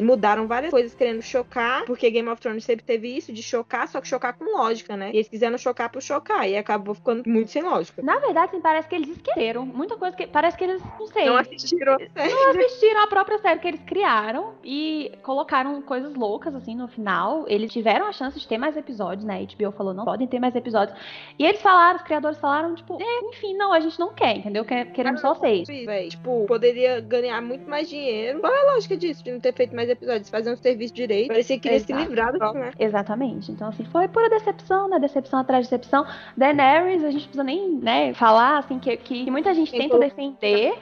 mudaram 0.00 0.46
várias 0.46 0.70
coisas 0.70 0.94
querendo 0.94 1.22
chocar, 1.22 1.84
porque 1.84 2.10
Game 2.10 2.28
of 2.28 2.40
Thrones 2.40 2.64
sempre 2.64 2.84
teve 2.84 3.16
isso, 3.16 3.32
de 3.32 3.42
chocar, 3.42 3.88
só 3.88 4.00
que 4.00 4.08
chocar 4.08 4.34
com 4.34 4.44
lógica, 4.56 4.96
né? 4.96 5.10
E 5.12 5.16
eles 5.16 5.28
quiseram 5.28 5.56
chocar 5.58 5.90
por 5.90 6.02
chocar, 6.02 6.48
e 6.48 6.56
acabou 6.56 6.94
ficando 6.94 7.22
muito 7.26 7.50
sem 7.50 7.62
lógica. 7.62 8.02
Na 8.02 8.18
verdade, 8.18 8.52
assim, 8.52 8.60
parece 8.60 8.88
que 8.88 8.94
eles 8.94 9.08
esqueceram. 9.08 9.64
Muita 9.66 9.96
coisa 9.96 10.16
que. 10.16 10.26
Parece 10.26 10.56
que 10.56 10.64
eles, 10.64 10.82
não 10.98 11.06
sei. 11.06 11.26
Não 11.26 11.36
assistiram 11.36 11.94
a 11.94 11.98
série. 11.98 12.34
Não 12.34 12.50
assistiram 12.50 13.00
a 13.02 13.06
própria 13.06 13.38
série 13.38 13.60
que 13.60 13.68
eles 13.68 13.80
criaram 13.82 14.54
e 14.64 15.12
colocaram 15.22 15.80
coisas 15.82 16.14
loucas, 16.14 16.54
assim, 16.54 16.74
no 16.74 16.88
final. 16.88 17.44
Eles 17.48 17.72
tiveram 17.72 18.06
a 18.06 18.12
chance 18.12 18.38
de 18.38 18.46
ter 18.46 18.58
mais 18.58 18.76
episódios, 18.76 19.24
né? 19.24 19.36
A 19.36 19.66
HBO 19.66 19.72
falou, 19.72 19.94
não 19.94 20.04
podem 20.04 20.26
ter 20.26 20.40
mais 20.40 20.54
episódios. 20.54 20.98
E 21.38 21.44
eles 21.44 21.60
falaram, 21.60 21.96
os 21.96 22.02
criadores 22.02 22.38
falaram, 22.38 22.74
tipo, 22.74 22.98
é, 23.00 23.20
enfim, 23.28 23.54
não, 23.54 23.72
a 23.72 23.80
gente 23.80 23.98
não 23.98 24.12
quer, 24.12 24.36
entendeu? 24.36 24.64
Queremos 24.64 25.20
só 25.20 25.34
seis. 25.34 25.68
Tipo, 26.08 26.46
poderia 26.46 27.00
ganhar 27.00 27.40
muito 27.40 27.68
mais 27.68 27.88
dinheiro. 27.88 28.40
Qual 28.40 28.52
é 28.52 28.60
a 28.60 28.72
lógica 28.72 28.96
disso, 28.96 29.22
de 29.22 29.32
não 29.32 29.40
ter 29.40 29.52
feito 29.52 29.75
mais 29.76 29.88
episódios, 29.88 30.28
fazer 30.28 30.52
um 30.52 30.56
serviço 30.56 30.94
direito. 30.94 31.28
Parecia 31.28 31.56
que 31.56 31.62
queria 31.62 31.76
Exato. 31.76 32.00
se 32.00 32.08
livrar 32.08 32.32
do 32.32 32.38
né? 32.54 32.72
Exatamente. 32.78 33.52
Então, 33.52 33.68
assim, 33.68 33.84
foi 33.84 34.08
pura 34.08 34.28
decepção, 34.28 34.88
né? 34.88 34.98
Decepção 34.98 35.38
atrás 35.38 35.66
de 35.66 35.70
decepção. 35.70 36.06
Daenerys, 36.36 37.04
a 37.04 37.10
gente 37.10 37.24
precisa 37.24 37.44
nem, 37.44 37.70
né, 37.72 38.14
falar, 38.14 38.58
assim, 38.58 38.78
que, 38.78 38.96
que 38.96 39.30
muita 39.30 39.54
gente 39.54 39.70
quem 39.70 39.80
tenta 39.80 39.98
defender. 39.98 40.74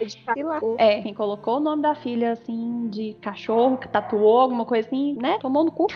É, 0.78 1.02
quem 1.02 1.12
colocou 1.12 1.56
o 1.56 1.60
nome 1.60 1.82
da 1.82 1.94
filha, 1.94 2.32
assim, 2.32 2.88
de 2.88 3.14
cachorro, 3.20 3.76
que 3.76 3.88
tatuou, 3.88 4.40
alguma 4.40 4.64
coisa 4.64 4.86
assim, 4.86 5.16
né? 5.20 5.38
Tomou 5.40 5.64
no 5.64 5.72
cu. 5.72 5.86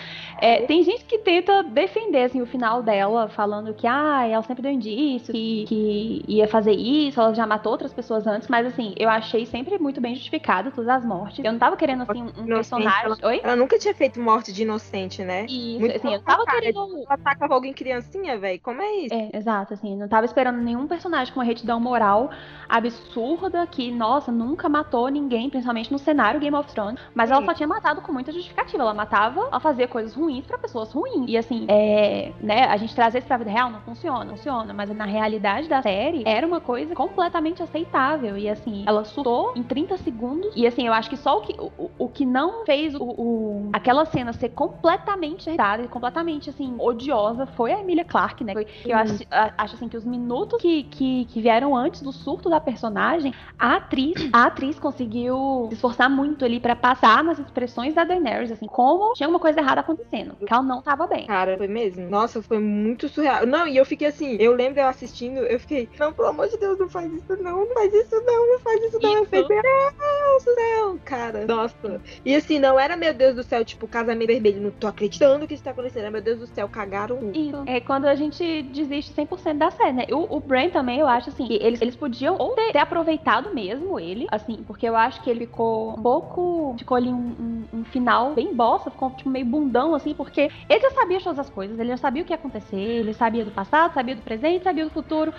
É, 0.41 0.63
tem 0.63 0.83
gente 0.83 1.05
que 1.05 1.19
tenta 1.19 1.63
defender, 1.63 2.25
assim, 2.25 2.43
o 2.43 2.47
final 2.47 2.83
dela, 2.83 3.29
falando 3.29 3.73
que, 3.75 3.87
ah, 3.87 4.27
ela 4.27 4.43
sempre 4.43 4.63
deu 4.63 4.73
indício, 4.73 5.33
que, 5.33 5.65
que 5.69 6.25
ia 6.27 6.49
fazer 6.49 6.73
isso, 6.73 7.21
ela 7.21 7.33
já 7.35 7.47
matou 7.47 7.73
outras 7.73 7.93
pessoas 7.93 8.27
antes, 8.27 8.49
mas, 8.49 8.67
assim, 8.67 8.95
eu 8.99 9.09
achei 9.09 9.47
sempre 9.47 9.79
muito 9.79 10.01
bem 10.01 10.15
justificado 10.15 10.71
todas 10.71 10.89
as 10.89 11.05
mortes. 11.05 11.45
Eu 11.45 11.53
não 11.53 11.59
tava 11.59 11.77
querendo, 11.77 12.03
assim, 12.03 12.23
um 12.23 12.47
personagem 12.47 12.78
personagem. 12.85 13.05
Ela, 13.23 13.31
Oi? 13.31 13.41
ela 13.43 13.57
nunca 13.57 13.79
tinha 13.79 13.95
feito 13.95 14.21
morte 14.21 14.53
de 14.53 14.63
inocente, 14.63 15.23
né? 15.23 15.47
Isso, 15.47 15.81
Muito 15.81 15.97
assim, 15.97 16.15
eu 16.15 16.21
tava 16.23 16.45
cara. 16.45 16.61
querendo. 16.61 16.99
Ela 16.99 17.07
ataca 17.09 17.53
alguém 17.53 17.73
criancinha, 17.73 18.39
velho. 18.39 18.61
Como 18.61 18.81
é 18.81 18.93
isso? 18.97 19.15
É, 19.15 19.31
exato, 19.35 19.75
assim, 19.75 19.97
não 19.97 20.09
tava 20.09 20.27
esperando 20.27 20.59
nenhum 20.59 20.87
personagem 20.87 21.33
com 21.33 21.41
uma 21.41 21.47
retidão 21.47 21.81
moral 21.81 22.31
absurda 22.69 23.67
que, 23.67 23.91
nossa, 23.91 24.31
nunca 24.31 24.69
matou 24.69 25.09
ninguém, 25.09 25.49
principalmente 25.49 25.91
no 25.91 25.99
cenário 25.99 26.41
Game 26.41 26.57
of 26.57 26.71
Thrones. 26.73 27.01
Mas 27.15 27.31
ela 27.31 27.41
Sim. 27.41 27.47
só 27.47 27.55
tinha 27.55 27.67
matado 27.67 28.01
com 28.01 28.13
muita 28.13 28.33
justificativa. 28.33 28.83
Ela 28.83 28.95
matava, 28.95 29.41
ela 29.41 29.61
fazia 29.61 29.89
coisas 29.89 30.15
ruins 30.15 30.47
pra 30.47 30.59
pessoas 30.59 30.93
ruins. 30.93 31.25
E 31.29 31.37
assim, 31.37 31.67
é, 31.69 32.33
né, 32.41 32.65
a 32.65 32.77
gente 32.77 32.95
trazer 32.95 33.19
isso 33.19 33.27
pra 33.27 33.39
vida 33.39 33.51
real 33.51 33.71
não 33.71 33.81
funciona, 33.81 34.31
funciona. 34.31 34.73
Mas 34.73 34.91
na 34.91 35.05
realidade 35.05 35.69
da 35.69 35.83
série, 35.83 36.23
era 36.27 36.47
uma 36.47 36.61
coisa 36.61 36.95
completamente 36.95 37.63
aceitável. 37.63 38.37
E 38.37 38.49
assim, 38.49 38.85
ela 38.87 39.05
surtou 39.05 39.53
em 39.57 39.63
30 39.63 39.97
segundos. 39.99 40.53
E 40.55 40.67
assim, 40.67 40.87
eu 40.87 40.93
acho 40.93 41.09
que 41.09 41.17
só 41.17 41.39
o 41.39 41.41
que, 41.41 41.55
o, 41.59 41.91
o 41.99 42.09
que 42.09 42.25
não 42.27 42.65
fez 42.69 42.95
o, 42.95 42.99
o- 43.03 43.71
aquela 43.73 44.05
cena 44.05 44.31
ser 44.35 44.51
completamente 44.51 45.49
irritada 45.49 45.83
e 45.83 45.89
completamente, 45.89 46.51
assim, 46.51 46.77
odiosa 46.79 47.47
foi 47.47 47.73
a 47.73 47.81
Emilia 47.81 48.05
Clarke, 48.05 48.45
né? 48.45 48.53
Foi- 48.53 48.67
Eu 48.85 48.95
acho, 48.95 49.15
acho 49.31 49.75
assim 49.75 49.89
que 49.89 49.97
os 49.97 50.05
minutos 50.05 50.61
que, 50.61 50.83
que, 50.85 51.25
que 51.25 51.41
vieram 51.41 51.75
antes 51.75 52.03
do 52.03 52.13
surto 52.13 52.51
da 52.51 52.61
personagem, 52.61 53.33
a 53.59 53.77
atriz, 53.77 54.13
a 54.35 54.45
atriz 54.45 54.79
conseguiu 54.79 55.67
se 55.71 55.77
esforçar 55.77 56.11
muito 56.11 56.45
ali 56.45 56.61
pra 56.61 56.77
passar 56.77 57.25
nas 57.25 57.39
expressões 57.39 57.95
da 57.95 58.05
Daenerys, 58.05 58.53
assim, 58.53 58.67
como 58.67 59.15
tinha 59.15 59.29
uma 59.31 59.39
coisa 59.41 59.61
errada 59.61 59.81
acontecendo, 59.81 60.37
que 60.37 60.53
ela 60.53 60.63
não 60.63 60.83
tava 60.83 61.07
bem. 61.07 61.27
Cara, 61.27 61.57
foi 61.57 61.69
mesmo? 61.69 62.11
Nossa, 62.11 62.43
foi 62.43 62.59
muito 62.59 63.09
surreal. 63.09 63.47
Não, 63.47 63.67
e 63.67 63.79
eu 63.79 63.87
fiquei 63.87 64.09
assim, 64.09 64.37
eu 64.39 64.53
lembro 64.53 64.81
eu 64.81 64.89
assistindo, 64.89 65.39
eu 65.39 65.59
fiquei, 65.59 65.89
não, 65.99 66.13
pelo 66.13 66.29
amor 66.29 66.49
de 66.49 66.59
Deus, 66.59 66.79
não 66.79 66.89
faz 66.91 67.11
isso 67.11 67.35
não, 67.43 67.61
não 67.65 67.73
faz 67.73 67.95
isso 67.95 68.15
não, 68.27 68.47
não 68.53 68.61
faz 68.61 68.83
isso 68.85 68.99
não. 69.03 69.11
Eu 69.11 69.23
Isso. 69.23 69.25
fiquei, 69.31 69.49
meu 69.49 69.63
Deus 69.63 70.45
do 70.45 70.55
céu, 70.55 71.01
cara. 71.05 71.47
Nossa. 71.47 72.03
E 72.25 72.35
assim, 72.35 72.58
não 72.59 72.79
era 72.79 72.97
meu 72.97 73.15
Deus 73.15 73.35
do 73.35 73.43
céu, 73.43 73.65
tipo, 73.65 73.87
casamento 73.89 74.29
vermelho, 74.29 74.61
não 74.61 74.71
tô 74.71 74.87
acreditando 74.87 75.47
que 75.47 75.55
isso 75.55 75.63
tá 75.63 75.71
acontecendo. 75.71 76.03
Era, 76.03 76.11
meu 76.11 76.23
Deus 76.23 76.39
do 76.39 76.47
céu, 76.47 76.69
cagaram. 76.69 77.31
Isso. 77.35 77.63
É 77.67 77.81
quando 77.81 78.07
a 78.07 78.15
gente 78.15 78.63
desiste 78.73 79.13
100% 79.13 79.59
da 79.59 79.71
série, 79.71 79.93
né? 79.93 80.05
O, 80.13 80.37
o 80.37 80.41
Bran 80.41 80.69
também, 80.71 81.01
eu 81.01 81.07
acho 81.07 81.31
assim, 81.31 81.47
que 81.47 81.55
eles, 81.63 81.81
eles 81.81 81.97
podiam 81.97 82.37
ou 82.39 82.55
ter, 82.55 82.73
ter 82.73 82.79
aproveitado 82.79 83.55
mesmo 83.55 83.99
ele, 83.99 84.27
assim, 84.31 84.63
porque 84.65 84.89
eu 84.89 84.97
acho 84.97 85.23
que 85.23 85.31
ele 85.31 85.41
ficou 85.47 85.93
um 85.99 86.03
pouco. 86.03 86.75
Ficou 86.79 86.97
ali 86.97 87.09
um, 87.09 87.35
um- 87.39 87.69
um 87.81 87.85
final 87.85 88.35
bem 88.35 88.55
bosta, 88.55 88.91
ficou 88.91 89.11
tipo, 89.15 89.31
meio 89.31 89.47
bundão, 89.47 89.95
assim, 89.95 90.15
porque 90.15 90.51
ele 90.69 90.81
já 90.81 90.91
sabia 90.91 91.21
todas 91.21 91.39
as 91.39 91.51
coisas, 91.51 91.79
ele 91.79 91.91
já 91.91 91.97
sabia 91.97 92.23
o 92.23 92.25
que 92.25 92.33
ia 92.33 92.37
acontecer, 92.37 92.77
ele 92.77 93.13
sabia 93.15 93.45
do 93.45 93.51
passado, 93.53 93.93
sabia 93.95 94.15
do 94.17 94.23
presente, 94.23 94.65
sabia 94.65 94.85
do 94.85 94.91
futuro. 94.91 95.33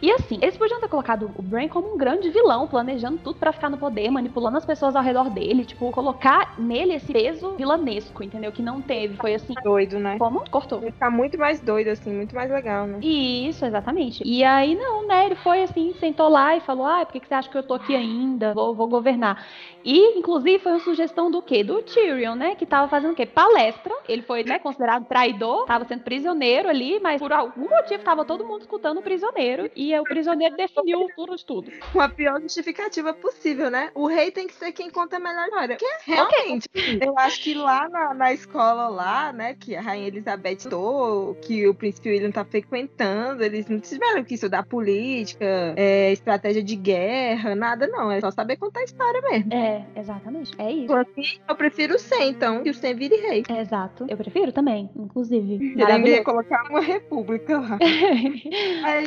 E 0.00 0.10
assim, 0.10 0.38
eles 0.42 0.56
podiam 0.56 0.80
ter 0.80 0.88
colocado 0.88 1.30
o 1.36 1.42
Bran 1.42 1.68
como 1.68 1.94
um 1.94 1.96
grande 1.96 2.28
vilão, 2.30 2.66
planejando 2.66 3.18
tudo 3.18 3.38
pra 3.38 3.52
ficar 3.52 3.70
no 3.70 3.78
poder, 3.78 4.10
manipulando 4.10 4.56
as 4.56 4.64
pessoas 4.64 4.94
ao 4.94 5.02
redor 5.02 5.30
dele, 5.30 5.64
tipo, 5.64 5.90
colocar 5.90 6.54
nele 6.58 6.94
esse 6.94 7.12
peso 7.12 7.54
vilanesco, 7.56 8.22
entendeu? 8.22 8.52
Que 8.52 8.62
não 8.62 8.80
teve. 8.80 9.16
Foi 9.16 9.34
assim. 9.34 9.54
Doido, 9.62 9.98
né? 9.98 10.18
Como? 10.18 10.48
Cortou. 10.50 10.82
Ia 10.82 10.92
ficar 10.92 11.10
muito 11.10 11.38
mais 11.38 11.60
doido, 11.60 11.88
assim, 11.88 12.12
muito 12.12 12.34
mais 12.34 12.50
legal, 12.50 12.86
né? 12.86 12.98
Isso, 13.00 13.64
exatamente. 13.64 14.22
E 14.24 14.44
aí, 14.44 14.74
não, 14.74 15.06
né? 15.06 15.26
Ele 15.26 15.36
foi 15.36 15.62
assim, 15.62 15.94
sentou 15.98 16.28
lá 16.28 16.56
e 16.56 16.60
falou: 16.60 16.86
Ah, 16.86 17.04
por 17.04 17.12
que, 17.12 17.20
que 17.20 17.28
você 17.28 17.34
acha 17.34 17.48
que 17.48 17.56
eu 17.56 17.62
tô 17.62 17.74
aqui 17.74 17.94
ainda? 17.94 18.52
Vou, 18.54 18.74
vou 18.74 18.88
governar. 18.88 19.44
E, 19.84 20.18
inclusive, 20.18 20.58
foi 20.58 20.72
uma 20.72 20.80
sugestão 20.80 21.30
do 21.30 21.42
quê? 21.42 21.62
Do 21.62 21.82
Tyrion, 21.82 22.34
né? 22.34 22.54
Que 22.54 22.64
tava 22.64 22.88
fazendo 22.88 23.12
o 23.12 23.14
quê? 23.14 23.26
Palestra. 23.26 23.94
Ele 24.08 24.22
foi, 24.22 24.42
né, 24.42 24.58
considerado 24.58 25.04
traidor, 25.06 25.66
tava 25.66 25.84
sendo 25.84 26.02
prisioneiro 26.02 26.68
ali, 26.68 26.98
mas 27.00 27.20
por 27.20 27.32
algum 27.32 27.68
motivo 27.68 28.02
tava 28.02 28.24
todo 28.24 28.46
mundo 28.46 28.62
escutando 28.62 28.98
o 28.98 29.02
prisioneiro. 29.02 29.70
E 29.76 29.83
o 29.98 30.04
prisioneiro 30.04 30.56
definiu 30.56 31.00
o 31.00 31.08
futuro 31.08 31.36
de 31.36 31.44
tudo. 31.44 31.70
Com 31.92 32.00
a 32.00 32.08
pior 32.08 32.40
justificativa 32.40 33.12
possível, 33.12 33.70
né? 33.70 33.90
O 33.94 34.06
rei 34.06 34.30
tem 34.30 34.46
que 34.46 34.54
ser 34.54 34.72
quem 34.72 34.90
conta 34.90 35.16
a 35.16 35.20
melhor 35.20 35.46
história. 35.46 35.76
Porque 35.76 36.10
realmente, 36.10 36.68
eu 37.00 37.18
acho 37.18 37.42
que 37.42 37.54
lá 37.54 37.88
na, 37.88 38.14
na 38.14 38.32
escola 38.32 38.88
lá, 38.88 39.32
né, 39.32 39.54
que 39.54 39.74
a 39.74 39.80
Rainha 39.80 40.08
Elizabeth 40.08 40.52
estou, 40.52 41.34
que 41.36 41.66
o 41.66 41.74
príncipe 41.74 42.10
William 42.10 42.30
tá 42.30 42.44
frequentando, 42.44 43.42
eles 43.42 43.68
não 43.68 43.80
tiveram 43.80 44.22
que 44.24 44.34
estudar 44.34 44.64
política, 44.64 45.74
é, 45.76 46.12
estratégia 46.12 46.62
de 46.62 46.76
guerra, 46.76 47.54
nada 47.54 47.86
não. 47.86 48.10
É 48.10 48.20
só 48.20 48.30
saber 48.30 48.56
contar 48.56 48.80
a 48.80 48.84
história 48.84 49.20
mesmo. 49.22 49.52
É, 49.52 49.84
exatamente. 49.96 50.52
É 50.58 50.70
isso. 50.70 50.84
Então, 50.84 50.98
assim, 50.98 51.38
eu 51.48 51.56
prefiro 51.56 51.94
o 51.94 51.98
Sen, 51.98 52.30
então, 52.30 52.62
que 52.62 52.70
o 52.70 52.74
Sen 52.74 52.94
vire 52.94 53.16
rei. 53.16 53.42
É, 53.48 53.60
exato. 53.60 54.06
Eu 54.08 54.16
prefiro 54.16 54.52
também, 54.52 54.90
inclusive. 54.96 55.54
Ele 55.54 56.08
ia 56.08 56.24
colocar 56.24 56.64
uma 56.70 56.80
república 56.80 57.58
lá. 57.58 57.78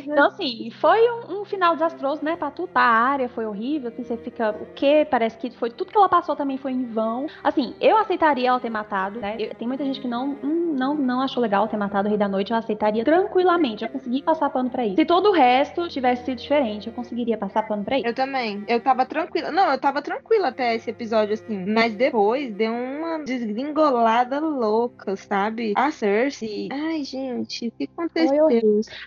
Então, 0.08 0.28
assim, 0.28 0.67
foi 0.72 1.00
um, 1.12 1.42
um 1.42 1.46
final 1.46 1.74
desastroso, 1.74 2.24
né, 2.24 2.36
pra 2.36 2.52
tudo. 2.52 2.68
Pra 2.70 2.82
área 2.82 3.30
foi 3.30 3.46
horrível, 3.46 3.90
assim, 3.90 4.04
você 4.04 4.18
fica, 4.18 4.52
o 4.52 4.66
quê? 4.76 5.06
Parece 5.10 5.38
que 5.38 5.50
foi 5.52 5.70
tudo 5.70 5.92
que 5.92 5.98
ela 5.98 6.10
passou 6.10 6.36
também 6.36 6.58
foi 6.58 6.72
em 6.72 6.86
vão. 6.86 7.28
Assim, 7.44 7.74
eu 7.80 7.98
aceitaria 7.98 8.50
ela 8.50 8.60
ter 8.60 8.70
matado, 8.70 9.20
né? 9.20 9.36
Eu- 9.40 9.56
tem 9.56 9.68
muita 9.68 9.84
gente 9.86 10.00
que 10.00 10.08
não, 10.08 10.38
hum, 10.44 10.76
não, 10.78 10.94
não 10.96 11.22
achou 11.22 11.42
legal 11.42 11.68
ter 11.68 11.78
matado 11.78 12.08
o 12.08 12.10
Rei 12.10 12.18
da 12.18 12.28
Noite, 12.28 12.52
eu 12.52 12.58
aceitaria 12.58 13.04
tranquilamente, 13.04 13.84
eu 13.84 13.90
consegui 13.90 14.22
passar 14.22 14.50
pano 14.50 14.70
pra 14.70 14.86
isso. 14.86 14.96
Se 14.96 15.06
todo 15.06 15.30
o 15.30 15.32
resto 15.34 15.88
tivesse 15.88 16.26
sido 16.26 16.38
diferente, 16.38 16.88
eu 16.88 16.94
conseguiria 16.94 17.38
passar 17.38 17.64
pano 17.68 17.84
pra 17.84 17.98
isso. 17.98 18.08
Eu 18.08 18.14
também. 18.14 18.64
Eu 18.68 18.80
tava 18.80 19.06
tranquila. 19.06 19.52
Não, 19.52 19.72
eu 19.72 19.80
tava 19.80 20.02
tranquila 20.02 20.50
até 20.50 20.76
esse 20.76 20.90
episódio, 20.90 21.34
assim. 21.34 21.66
Mas 21.66 21.96
depois 21.96 22.54
deu 22.54 22.72
uma 22.74 23.20
desgringolada 23.24 24.40
louca, 24.40 25.16
sabe? 25.16 25.74
A 25.76 25.92
Cersei. 25.92 26.70
Ai, 26.72 27.04
gente, 27.04 27.68
o 27.68 27.72
que 27.72 27.90
aconteceu? 27.92 28.48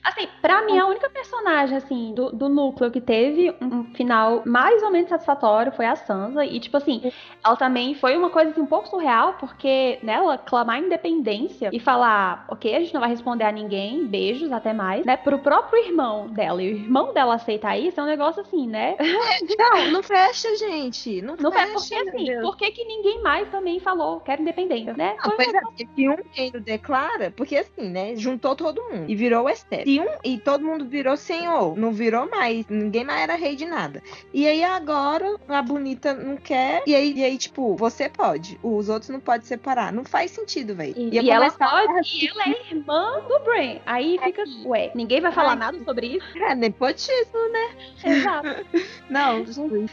Assim, 0.04 0.28
pra 0.42 0.62
mim, 0.64 0.78
a 0.78 0.86
única 0.86 1.08
personagem, 1.10 1.49
assim, 1.58 2.12
do, 2.14 2.30
do 2.30 2.48
núcleo 2.48 2.90
que 2.90 3.00
teve 3.00 3.54
um 3.60 3.84
final 3.94 4.42
mais 4.44 4.82
ou 4.82 4.90
menos 4.90 5.08
satisfatório 5.08 5.72
foi 5.72 5.86
a 5.86 5.96
Sansa. 5.96 6.44
E, 6.44 6.58
tipo 6.60 6.76
assim, 6.76 7.12
ela 7.44 7.56
também 7.56 7.94
foi 7.94 8.16
uma 8.16 8.30
coisa 8.30 8.50
assim, 8.50 8.60
um 8.60 8.66
pouco 8.66 8.88
surreal, 8.88 9.34
porque 9.34 9.98
nela 10.02 10.38
clamar 10.38 10.78
independência 10.78 11.70
e 11.72 11.80
falar, 11.80 12.44
ok, 12.48 12.74
a 12.74 12.80
gente 12.80 12.94
não 12.94 13.00
vai 13.00 13.10
responder 13.10 13.44
a 13.44 13.52
ninguém, 13.52 14.06
beijos, 14.06 14.52
até 14.52 14.72
mais, 14.72 15.04
né? 15.04 15.16
Pro 15.16 15.38
próprio 15.38 15.84
irmão 15.84 16.28
dela. 16.28 16.62
E 16.62 16.72
o 16.72 16.76
irmão 16.76 17.12
dela 17.12 17.34
aceitar 17.34 17.76
isso 17.78 18.00
é 18.00 18.02
um 18.02 18.06
negócio 18.06 18.42
assim, 18.42 18.66
né? 18.66 18.96
Não, 19.58 19.90
não 19.90 20.02
fecha, 20.02 20.56
gente. 20.56 21.20
Não, 21.22 21.36
Não 21.36 21.50
fecha. 21.52 21.72
porque 21.72 21.94
assim, 21.94 22.40
por 22.40 22.56
que, 22.56 22.84
ninguém 22.84 23.22
mais 23.22 23.48
também 23.48 23.78
falou, 23.78 24.20
quero 24.20 24.42
independência, 24.42 24.94
né? 24.94 25.16
Não, 25.22 25.30
pois 25.32 25.52
é, 25.52 25.60
se 25.94 26.08
um 26.08 26.16
reino 26.32 26.60
declara, 26.60 27.32
porque 27.36 27.56
assim, 27.56 27.88
né, 27.88 28.16
juntou 28.16 28.54
todo 28.56 28.82
mundo 28.82 29.04
e 29.08 29.14
virou 29.14 29.44
o 29.44 29.48
Esther. 29.48 29.84
Se 29.84 30.00
um, 30.00 30.08
e 30.24 30.38
todo 30.38 30.64
mundo 30.64 30.84
virou 30.84 31.16
senhor, 31.40 31.76
não 31.76 31.92
virou 31.92 32.28
mais, 32.28 32.66
ninguém 32.68 33.04
mais 33.04 33.20
era 33.22 33.34
rei 33.34 33.56
de 33.56 33.66
nada. 33.66 34.02
E 34.32 34.46
aí 34.46 34.62
agora 34.62 35.36
a 35.48 35.62
bonita 35.62 36.14
não 36.14 36.36
quer, 36.36 36.82
e 36.86 36.94
aí, 36.94 37.12
e 37.16 37.24
aí 37.24 37.38
tipo, 37.38 37.76
você 37.76 38.08
pode, 38.08 38.58
os 38.62 38.88
outros 38.88 39.08
não 39.10 39.20
podem 39.20 39.46
separar. 39.46 39.92
Não 39.92 40.04
faz 40.04 40.30
sentido, 40.30 40.74
velho. 40.74 40.94
E, 40.96 41.18
e 41.18 41.30
ela 41.30 41.50
começar- 41.50 41.86
pode, 41.86 42.24
e 42.24 42.28
ela 42.28 42.44
é 42.44 42.72
irmã 42.72 43.20
do 43.28 43.38
Bran. 43.44 43.78
Aí 43.86 44.18
fica, 44.22 44.44
ué, 44.64 44.90
ninguém 44.94 45.20
vai 45.20 45.32
falar 45.32 45.52
Ai, 45.52 45.56
nada 45.56 45.78
sobre 45.84 46.06
isso. 46.06 46.26
É, 46.50 46.54
nepotismo, 46.54 47.38
né? 47.52 47.76
Exato. 48.04 48.48
Não, 49.10 49.42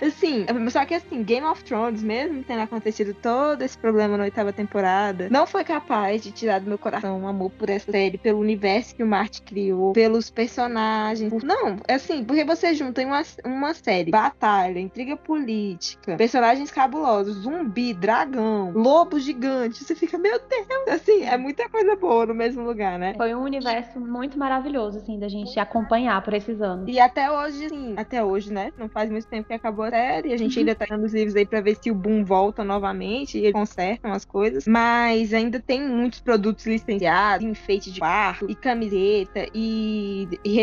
assim, 0.01 0.45
só 0.69 0.85
que 0.85 0.93
assim, 0.95 1.23
Game 1.23 1.45
of 1.45 1.63
Thrones, 1.63 2.01
mesmo 2.01 2.43
tendo 2.43 2.61
acontecido 2.61 3.13
todo 3.13 3.61
esse 3.63 3.77
problema 3.77 4.17
na 4.17 4.23
oitava 4.23 4.53
temporada, 4.53 5.27
não 5.29 5.45
foi 5.45 5.63
capaz 5.63 6.21
de 6.21 6.31
tirar 6.31 6.59
do 6.59 6.67
meu 6.67 6.77
coração 6.77 7.21
o 7.21 7.27
amor 7.27 7.51
por 7.51 7.69
essa 7.69 7.91
série, 7.91 8.17
pelo 8.17 8.39
universo 8.39 8.95
que 8.95 9.03
o 9.03 9.07
Martin 9.07 9.41
criou, 9.43 9.93
pelos 9.93 10.29
personagens. 10.29 11.31
Não, 11.43 11.77
assim, 11.87 12.23
porque 12.23 12.43
você 12.43 12.73
junta 12.73 13.01
em 13.01 13.05
uma, 13.05 13.21
uma 13.45 13.73
série 13.73 14.11
batalha, 14.11 14.79
intriga 14.79 15.15
política, 15.15 16.15
personagens 16.15 16.71
cabulosos, 16.71 17.37
zumbi, 17.37 17.93
dragão, 17.93 18.71
lobo 18.73 19.19
gigante, 19.19 19.83
você 19.83 19.95
fica, 19.95 20.17
meu 20.17 20.39
Deus, 20.39 20.87
assim, 20.89 21.23
é 21.23 21.37
muita 21.37 21.69
coisa 21.69 21.95
boa 21.95 22.25
no 22.25 22.33
mesmo 22.33 22.63
lugar, 22.63 22.97
né? 22.99 23.13
Foi 23.15 23.33
um 23.33 23.41
universo 23.41 23.99
muito 23.99 24.37
maravilhoso, 24.37 24.97
assim, 24.97 25.19
da 25.19 25.27
gente 25.27 25.59
acompanhar 25.59 26.21
por 26.23 26.33
esses 26.33 26.61
anos. 26.61 26.85
E 26.87 26.99
até 26.99 27.31
hoje, 27.31 27.65
assim, 27.65 27.93
até 27.97 28.23
hoje, 28.23 28.51
né? 28.51 28.71
Não 28.77 28.89
faz 28.89 29.09
muito 29.09 29.27
tempo 29.27 29.47
que 29.47 29.53
acabou 29.53 29.85
a 29.85 29.89
série. 29.89 30.33
A 30.33 30.37
gente 30.37 30.59
ainda 30.59 30.75
tá 30.75 30.85
lendo 30.89 31.05
os 31.05 31.13
livros 31.13 31.35
aí 31.35 31.45
pra 31.45 31.61
ver 31.61 31.77
se 31.81 31.91
o 31.91 31.95
boom 31.95 32.23
volta 32.23 32.63
novamente 32.63 33.37
e 33.37 33.41
eles 33.41 33.53
consertam 33.53 34.11
as 34.11 34.25
coisas. 34.25 34.67
Mas 34.67 35.33
ainda 35.33 35.59
tem 35.59 35.87
muitos 35.87 36.19
produtos 36.19 36.65
licenciados, 36.65 37.45
enfeite 37.45 37.91
de 37.91 37.99
quarto, 37.99 38.49
e 38.49 38.55
camiseta, 38.55 39.47
e, 39.53 40.27
e 40.43 40.53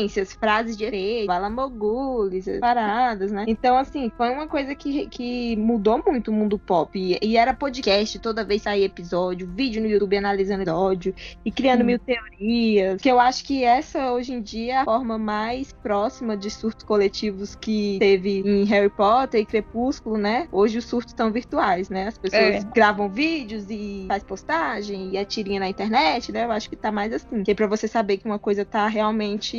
referências, 0.00 0.32
frases 0.32 0.76
de 0.76 0.84
efeito, 0.84 1.26
bala 1.26 1.50
mogulis, 1.50 2.46
paradas, 2.60 3.30
né? 3.30 3.44
Então, 3.46 3.76
assim, 3.76 4.10
foi 4.16 4.30
uma 4.30 4.46
coisa 4.46 4.74
que, 4.74 5.06
que 5.06 5.56
mudou 5.56 6.02
muito 6.06 6.30
o 6.30 6.34
mundo 6.34 6.58
pop. 6.58 6.98
E, 6.98 7.18
e 7.22 7.36
era 7.36 7.52
podcast, 7.54 8.18
toda 8.18 8.44
vez 8.44 8.62
saía 8.62 8.86
episódio, 8.86 9.48
vídeo 9.54 9.82
no 9.82 9.88
YouTube 9.88 10.16
analisando 10.16 10.62
episódio 10.62 11.14
e 11.44 11.50
criando 11.50 11.80
Sim. 11.80 11.86
mil 11.86 11.98
teorias. 11.98 13.00
Que 13.00 13.08
eu 13.10 13.20
acho 13.20 13.44
que 13.44 13.64
essa 13.64 14.12
hoje 14.12 14.32
em 14.32 14.40
dia 14.40 14.74
é 14.74 14.76
a 14.78 14.84
forma 14.84 15.18
mais 15.18 15.72
próxima 15.72 16.36
de 16.36 16.50
surtos 16.50 16.84
coletivos 16.84 17.54
que 17.54 17.96
teve 17.98 18.40
em 18.40 18.64
Harry 18.64 18.90
Potter 18.90 19.40
e 19.40 19.46
Crepúsculo, 19.46 20.16
né? 20.16 20.48
Hoje 20.52 20.78
os 20.78 20.84
surtos 20.84 21.12
estão 21.12 21.30
virtuais, 21.30 21.88
né? 21.88 22.08
As 22.08 22.18
pessoas 22.18 22.42
É. 22.42 22.60
gravam 22.74 23.08
vídeos 23.08 23.66
e 23.70 24.04
faz 24.08 24.22
postagem 24.22 25.10
e 25.12 25.18
atirinha 25.18 25.60
na 25.60 25.68
internet, 25.68 26.32
né? 26.32 26.44
Eu 26.44 26.52
acho 26.52 26.68
que 26.68 26.76
tá 26.76 26.92
mais 26.92 27.12
assim. 27.12 27.42
Que 27.42 27.50
é 27.50 27.54
pra 27.54 27.66
você 27.66 27.88
saber 27.88 28.18
que 28.18 28.26
uma 28.26 28.38
coisa 28.38 28.64
tá 28.64 28.86
realmente 28.86 29.56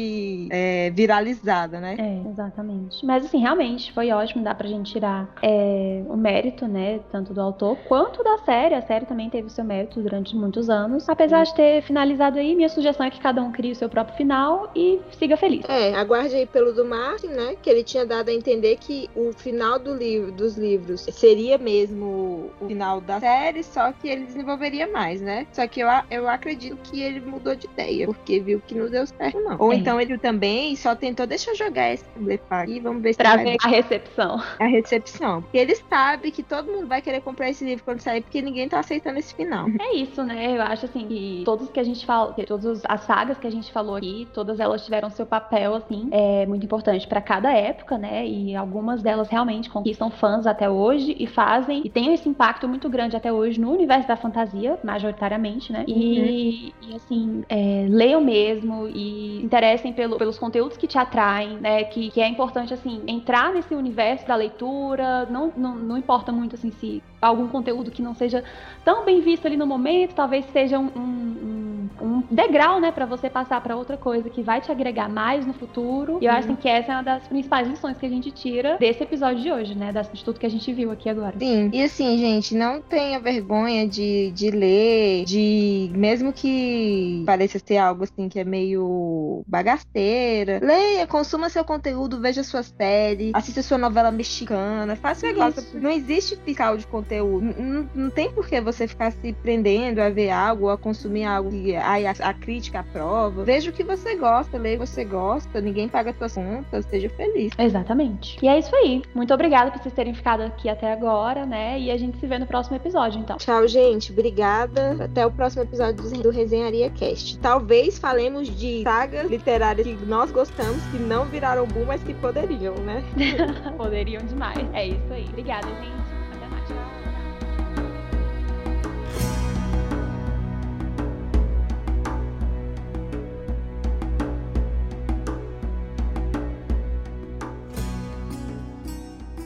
é, 0.50 0.90
viralizada, 0.92 1.80
né? 1.80 1.96
É, 1.98 2.30
exatamente. 2.30 3.06
Mas 3.06 3.26
assim, 3.26 3.40
realmente 3.40 3.92
foi 3.92 4.12
ótimo, 4.12 4.44
dá 4.44 4.54
pra 4.54 4.68
gente 4.68 4.92
tirar 4.92 5.30
é, 5.42 6.04
o 6.08 6.16
mérito, 6.16 6.68
né, 6.68 7.00
tanto 7.12 7.34
do 7.34 7.42
autor 7.42 7.78
quanto 7.88 8.24
da 8.24 8.38
série. 8.40 8.76
A 8.76 8.82
série 8.82 9.06
também 9.06 9.30
teve 9.30 9.48
o 9.48 9.50
seu 9.50 9.64
mérito 9.64 10.02
durante 10.02 10.36
muitos 10.36 10.70
anos. 10.70 11.08
Apesar 11.08 11.44
de 11.44 11.56
ter 11.56 11.82
finalizado 11.82 12.40
aí, 12.40 12.56
minha 12.56 12.70
sugestão 12.70 13.06
é 13.06 13.10
que 13.10 13.20
cada 13.20 13.42
um 13.42 13.52
crie 13.52 13.72
o 13.72 13.76
seu 13.76 13.90
próprio 13.90 14.16
final 14.16 14.72
e 14.76 15.00
siga 15.12 15.38
feliz. 15.38 15.64
É, 15.68 15.94
aguarde 15.96 16.36
aí 16.36 16.46
pelo 16.46 16.74
do 16.74 16.86
Martin, 16.86 17.28
né, 17.28 17.56
que 17.62 17.70
ele 17.70 17.84
tinha 17.84 18.06
dado 18.06 18.30
a 18.30 18.34
entender 18.34 18.78
que 18.78 19.10
o 19.16 19.32
final 19.34 19.80
do 19.80 19.96
livro, 19.96 20.32
dos 20.32 20.58
livros 20.58 21.02
seria 21.12 21.58
mesmo 21.58 22.52
o 22.60 22.68
final 22.68 23.02
da 23.02 23.20
série, 23.20 23.64
só 23.64 23.92
que 23.92 24.08
ele 24.08 24.26
desenvolveria 24.26 24.88
mais, 24.88 25.22
né? 25.22 25.48
Só 25.52 25.68
que 25.68 25.82
eu, 25.82 25.88
eu 26.10 26.28
acredito 26.28 26.78
que 26.84 27.02
ele 27.02 27.20
mudou 27.20 27.56
de 27.56 27.68
ideia, 27.68 28.06
porque 28.06 28.40
viu 28.40 28.62
que 28.66 28.76
não 28.76 28.90
deu 28.90 29.06
certo, 29.06 29.40
não. 29.40 29.56
Ou 29.60 29.72
é. 29.72 29.76
então 29.76 30.00
ele 30.00 30.14
também 30.22 30.76
só 30.76 30.96
tentou, 30.96 31.26
deixa 31.26 31.52
eu 31.52 31.56
jogar 31.56 31.94
esse 31.94 32.06
blefar 32.16 32.64
aqui, 32.64 32.80
vamos 32.80 33.02
ver 33.02 33.14
se 33.14 33.18
pra 33.18 33.36
ver 33.38 33.58
a 33.64 33.68
recepção. 33.68 34.42
A 34.60 34.66
recepção. 34.66 35.42
Porque 35.42 35.58
ele 35.58 35.76
sabe 35.76 36.32
que 36.32 36.44
todo 36.44 36.72
mundo 36.72 36.88
vai 36.88 37.02
querer 37.02 37.22
comprar 37.22 37.50
esse 37.50 37.66
livro 37.66 37.84
quando 37.84 38.00
sair, 38.00 38.22
porque 38.22 38.42
ninguém 38.42 38.70
tá 38.70 38.80
aceitando 38.80 39.20
esse 39.20 39.34
final. 39.34 39.68
É 39.80 39.96
isso, 39.96 40.24
né? 40.24 40.56
Eu 40.56 40.62
acho 40.62 40.86
assim 40.86 41.08
que 41.08 41.42
todos 41.46 41.70
que 41.70 41.80
a 41.80 41.84
gente 41.84 42.06
fala, 42.06 42.34
todas 42.48 42.82
as 42.88 43.02
sagas 43.02 43.38
que 43.38 43.48
a 43.48 43.52
gente 43.52 43.72
falou 43.72 43.96
aqui, 43.96 44.28
todas 44.34 44.60
elas 44.60 44.84
tiveram 44.84 45.10
seu 45.10 45.26
papel, 45.26 45.76
assim, 45.76 46.08
é 46.12 46.46
muito 46.46 46.66
importante 46.66 47.08
para 47.08 47.22
cada 47.22 47.52
época, 47.52 47.98
né? 47.98 48.26
E 48.28 48.56
algumas 48.56 49.02
delas 49.02 49.30
realmente 49.30 49.70
conquistam 49.70 50.10
fãs 50.10 50.46
até 50.46 50.70
hoje 50.70 51.16
e 51.20 51.26
fazem 51.28 51.82
e 51.84 51.90
tem 51.90 52.14
esse 52.14 52.30
impacto 52.30 52.68
muito 52.68 52.90
grande 52.90 53.16
até 53.16 53.32
hoje 53.32 53.60
no 53.60 53.72
universo 53.72 54.08
da 54.08 54.16
fantasia, 54.16 54.78
majoritariamente, 54.84 55.72
né? 55.72 55.84
E, 55.88 56.74
uhum. 56.82 56.90
e 56.90 56.96
assim, 56.96 57.44
é, 57.50 57.88
leiam 57.90 58.22
mesmo 58.22 58.88
e 58.88 59.42
interessem 59.44 59.94
pelo, 60.02 60.18
pelos 60.18 60.40
conteúdos 60.40 60.78
que 60.78 60.88
te 60.88 60.98
atraem, 60.98 61.60
né? 61.60 61.84
Que, 61.84 62.10
que 62.10 62.20
é 62.20 62.28
importante, 62.28 62.74
assim, 62.74 63.04
entrar 63.06 63.54
nesse 63.54 63.76
universo 63.76 64.26
da 64.26 64.36
leitura, 64.36 65.28
não, 65.28 65.54
não, 65.56 65.76
não 65.76 65.96
importa 65.98 66.32
muito, 66.32 66.56
assim, 66.56 66.72
se 66.72 67.04
algum 67.22 67.48
conteúdo 67.48 67.92
que 67.92 68.02
não 68.02 68.16
seja 68.16 68.44
tão 68.84 69.06
bem 69.06 69.22
visto 69.22 69.46
ali 69.46 69.56
no 69.56 69.68
momento, 69.68 70.16
talvez 70.16 70.44
seja 70.52 70.80
um, 70.80 70.88
um, 70.88 71.90
um 72.02 72.24
degrau, 72.32 72.80
né, 72.80 72.92
para 72.92 73.06
você 73.06 73.30
passar 73.30 73.62
para 73.62 73.76
outra 73.76 73.96
coisa 73.96 74.30
que 74.30 74.42
vai 74.42 74.60
te 74.60 74.72
agregar 74.72 75.08
mais 75.08 75.46
no 75.46 75.54
futuro. 75.54 76.18
E 76.20 76.26
eu 76.26 76.32
acho 76.32 76.56
que 76.58 76.68
essa 76.68 76.92
é 76.92 76.96
uma 76.96 77.04
das 77.04 77.28
principais 77.28 77.68
lições 77.68 77.98
que 77.98 78.06
a 78.06 78.10
gente 78.10 78.32
tira 78.32 78.78
desse 78.78 79.04
episódio 79.04 79.42
de 79.44 79.52
hoje, 79.52 79.76
né, 79.76 79.94
de 80.12 80.24
tudo 80.24 80.40
que 80.40 80.46
a 80.46 80.50
gente 80.50 80.74
viu 80.74 80.92
aqui 80.92 81.08
agora. 81.10 81.36
Sim, 81.38 81.70
e 81.72 81.84
assim, 81.84 82.18
gente, 82.18 82.56
não 82.56 82.82
tenha 82.82 83.20
vergonha 83.20 83.88
de, 83.88 84.32
de 84.32 84.50
ler, 84.50 85.24
de 85.26 85.92
mesmo 85.94 86.34
que 86.34 87.24
pareça 87.26 87.60
ser 87.64 87.78
algo 87.78 88.04
assim 88.04 88.28
que 88.28 88.40
é 88.40 88.44
meio 88.44 89.44
bagaceira, 89.46 90.60
leia, 90.64 91.06
consuma 91.06 91.50
seu 91.50 91.64
conteúdo, 91.64 92.20
veja 92.20 92.44
sua 92.44 92.64
série, 92.64 93.32
assista 93.36 93.62
sua 93.62 93.78
novela 93.78 94.10
mexicana, 94.10 94.96
faça 94.96 95.28
negócio. 95.28 95.64
Não 95.80 95.92
existe 95.92 96.36
fiscal 96.38 96.78
de 96.78 96.88
conteúdo 96.88 97.11
conteúdo. 97.12 97.54
Não, 97.58 97.90
não 97.94 98.10
tem 98.10 98.32
por 98.32 98.48
que 98.48 98.62
você 98.62 98.88
ficar 98.88 99.12
se 99.12 99.34
prendendo 99.34 100.00
a 100.00 100.10
ver 100.10 100.30
algo, 100.30 100.70
a 100.70 100.78
consumir 100.78 101.26
algo 101.26 101.50
que 101.50 101.76
a, 101.76 102.12
a 102.22 102.34
crítica 102.34 102.80
aprova. 102.80 103.44
Veja 103.44 103.70
o 103.70 103.74
que 103.74 103.84
você 103.84 104.16
gosta, 104.16 104.58
leia 104.58 104.78
o 104.78 104.80
que 104.80 104.88
você 104.88 105.04
gosta, 105.04 105.60
ninguém 105.60 105.90
paga 105.90 106.14
suas 106.14 106.36
contas, 106.36 106.86
seja 106.86 107.10
feliz. 107.10 107.52
Exatamente. 107.58 108.38
E 108.42 108.48
é 108.48 108.58
isso 108.58 108.74
aí. 108.76 109.02
Muito 109.14 109.34
obrigada 109.34 109.72
por 109.72 109.82
vocês 109.82 109.94
terem 109.94 110.14
ficado 110.14 110.42
aqui 110.42 110.70
até 110.70 110.92
agora, 110.92 111.46
né? 111.46 111.80
E 111.80 111.92
a 111.92 111.98
gente 111.98 112.18
se 112.18 112.26
vê 112.26 112.40
no 112.40 112.46
próximo 112.46 112.78
episódio, 112.78 113.20
então. 113.20 113.38
Tchau, 113.38 113.68
gente. 113.68 114.12
Obrigada. 114.12 115.04
Até 115.04 115.26
o 115.26 115.32
próximo 115.32 115.64
episódio 115.64 116.04
do 116.22 116.30
Resenharia 116.30 116.90
Cast. 116.90 117.38
Talvez 117.40 117.98
falemos 117.98 118.48
de 118.48 118.84
sagas 118.84 119.30
literárias 119.30 119.86
que 119.86 120.06
nós 120.06 120.32
gostamos, 120.32 120.82
que 120.92 120.98
não 120.98 121.26
viraram 121.26 121.66
boom, 121.66 121.86
mas 121.86 122.04
que 122.04 122.14
poderiam, 122.14 122.76
né? 122.76 123.04
poderiam 123.78 124.24
demais. 124.24 124.66
É 124.74 124.88
isso 124.88 125.12
aí. 125.12 125.26
Obrigada, 125.30 125.68
gente. 125.68 126.01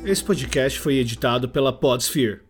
Esse 0.06 0.23
podcast 0.23 0.80
foi 0.80 0.98
editado 0.98 1.49
pela 1.49 1.73
Podsphere 1.73 2.44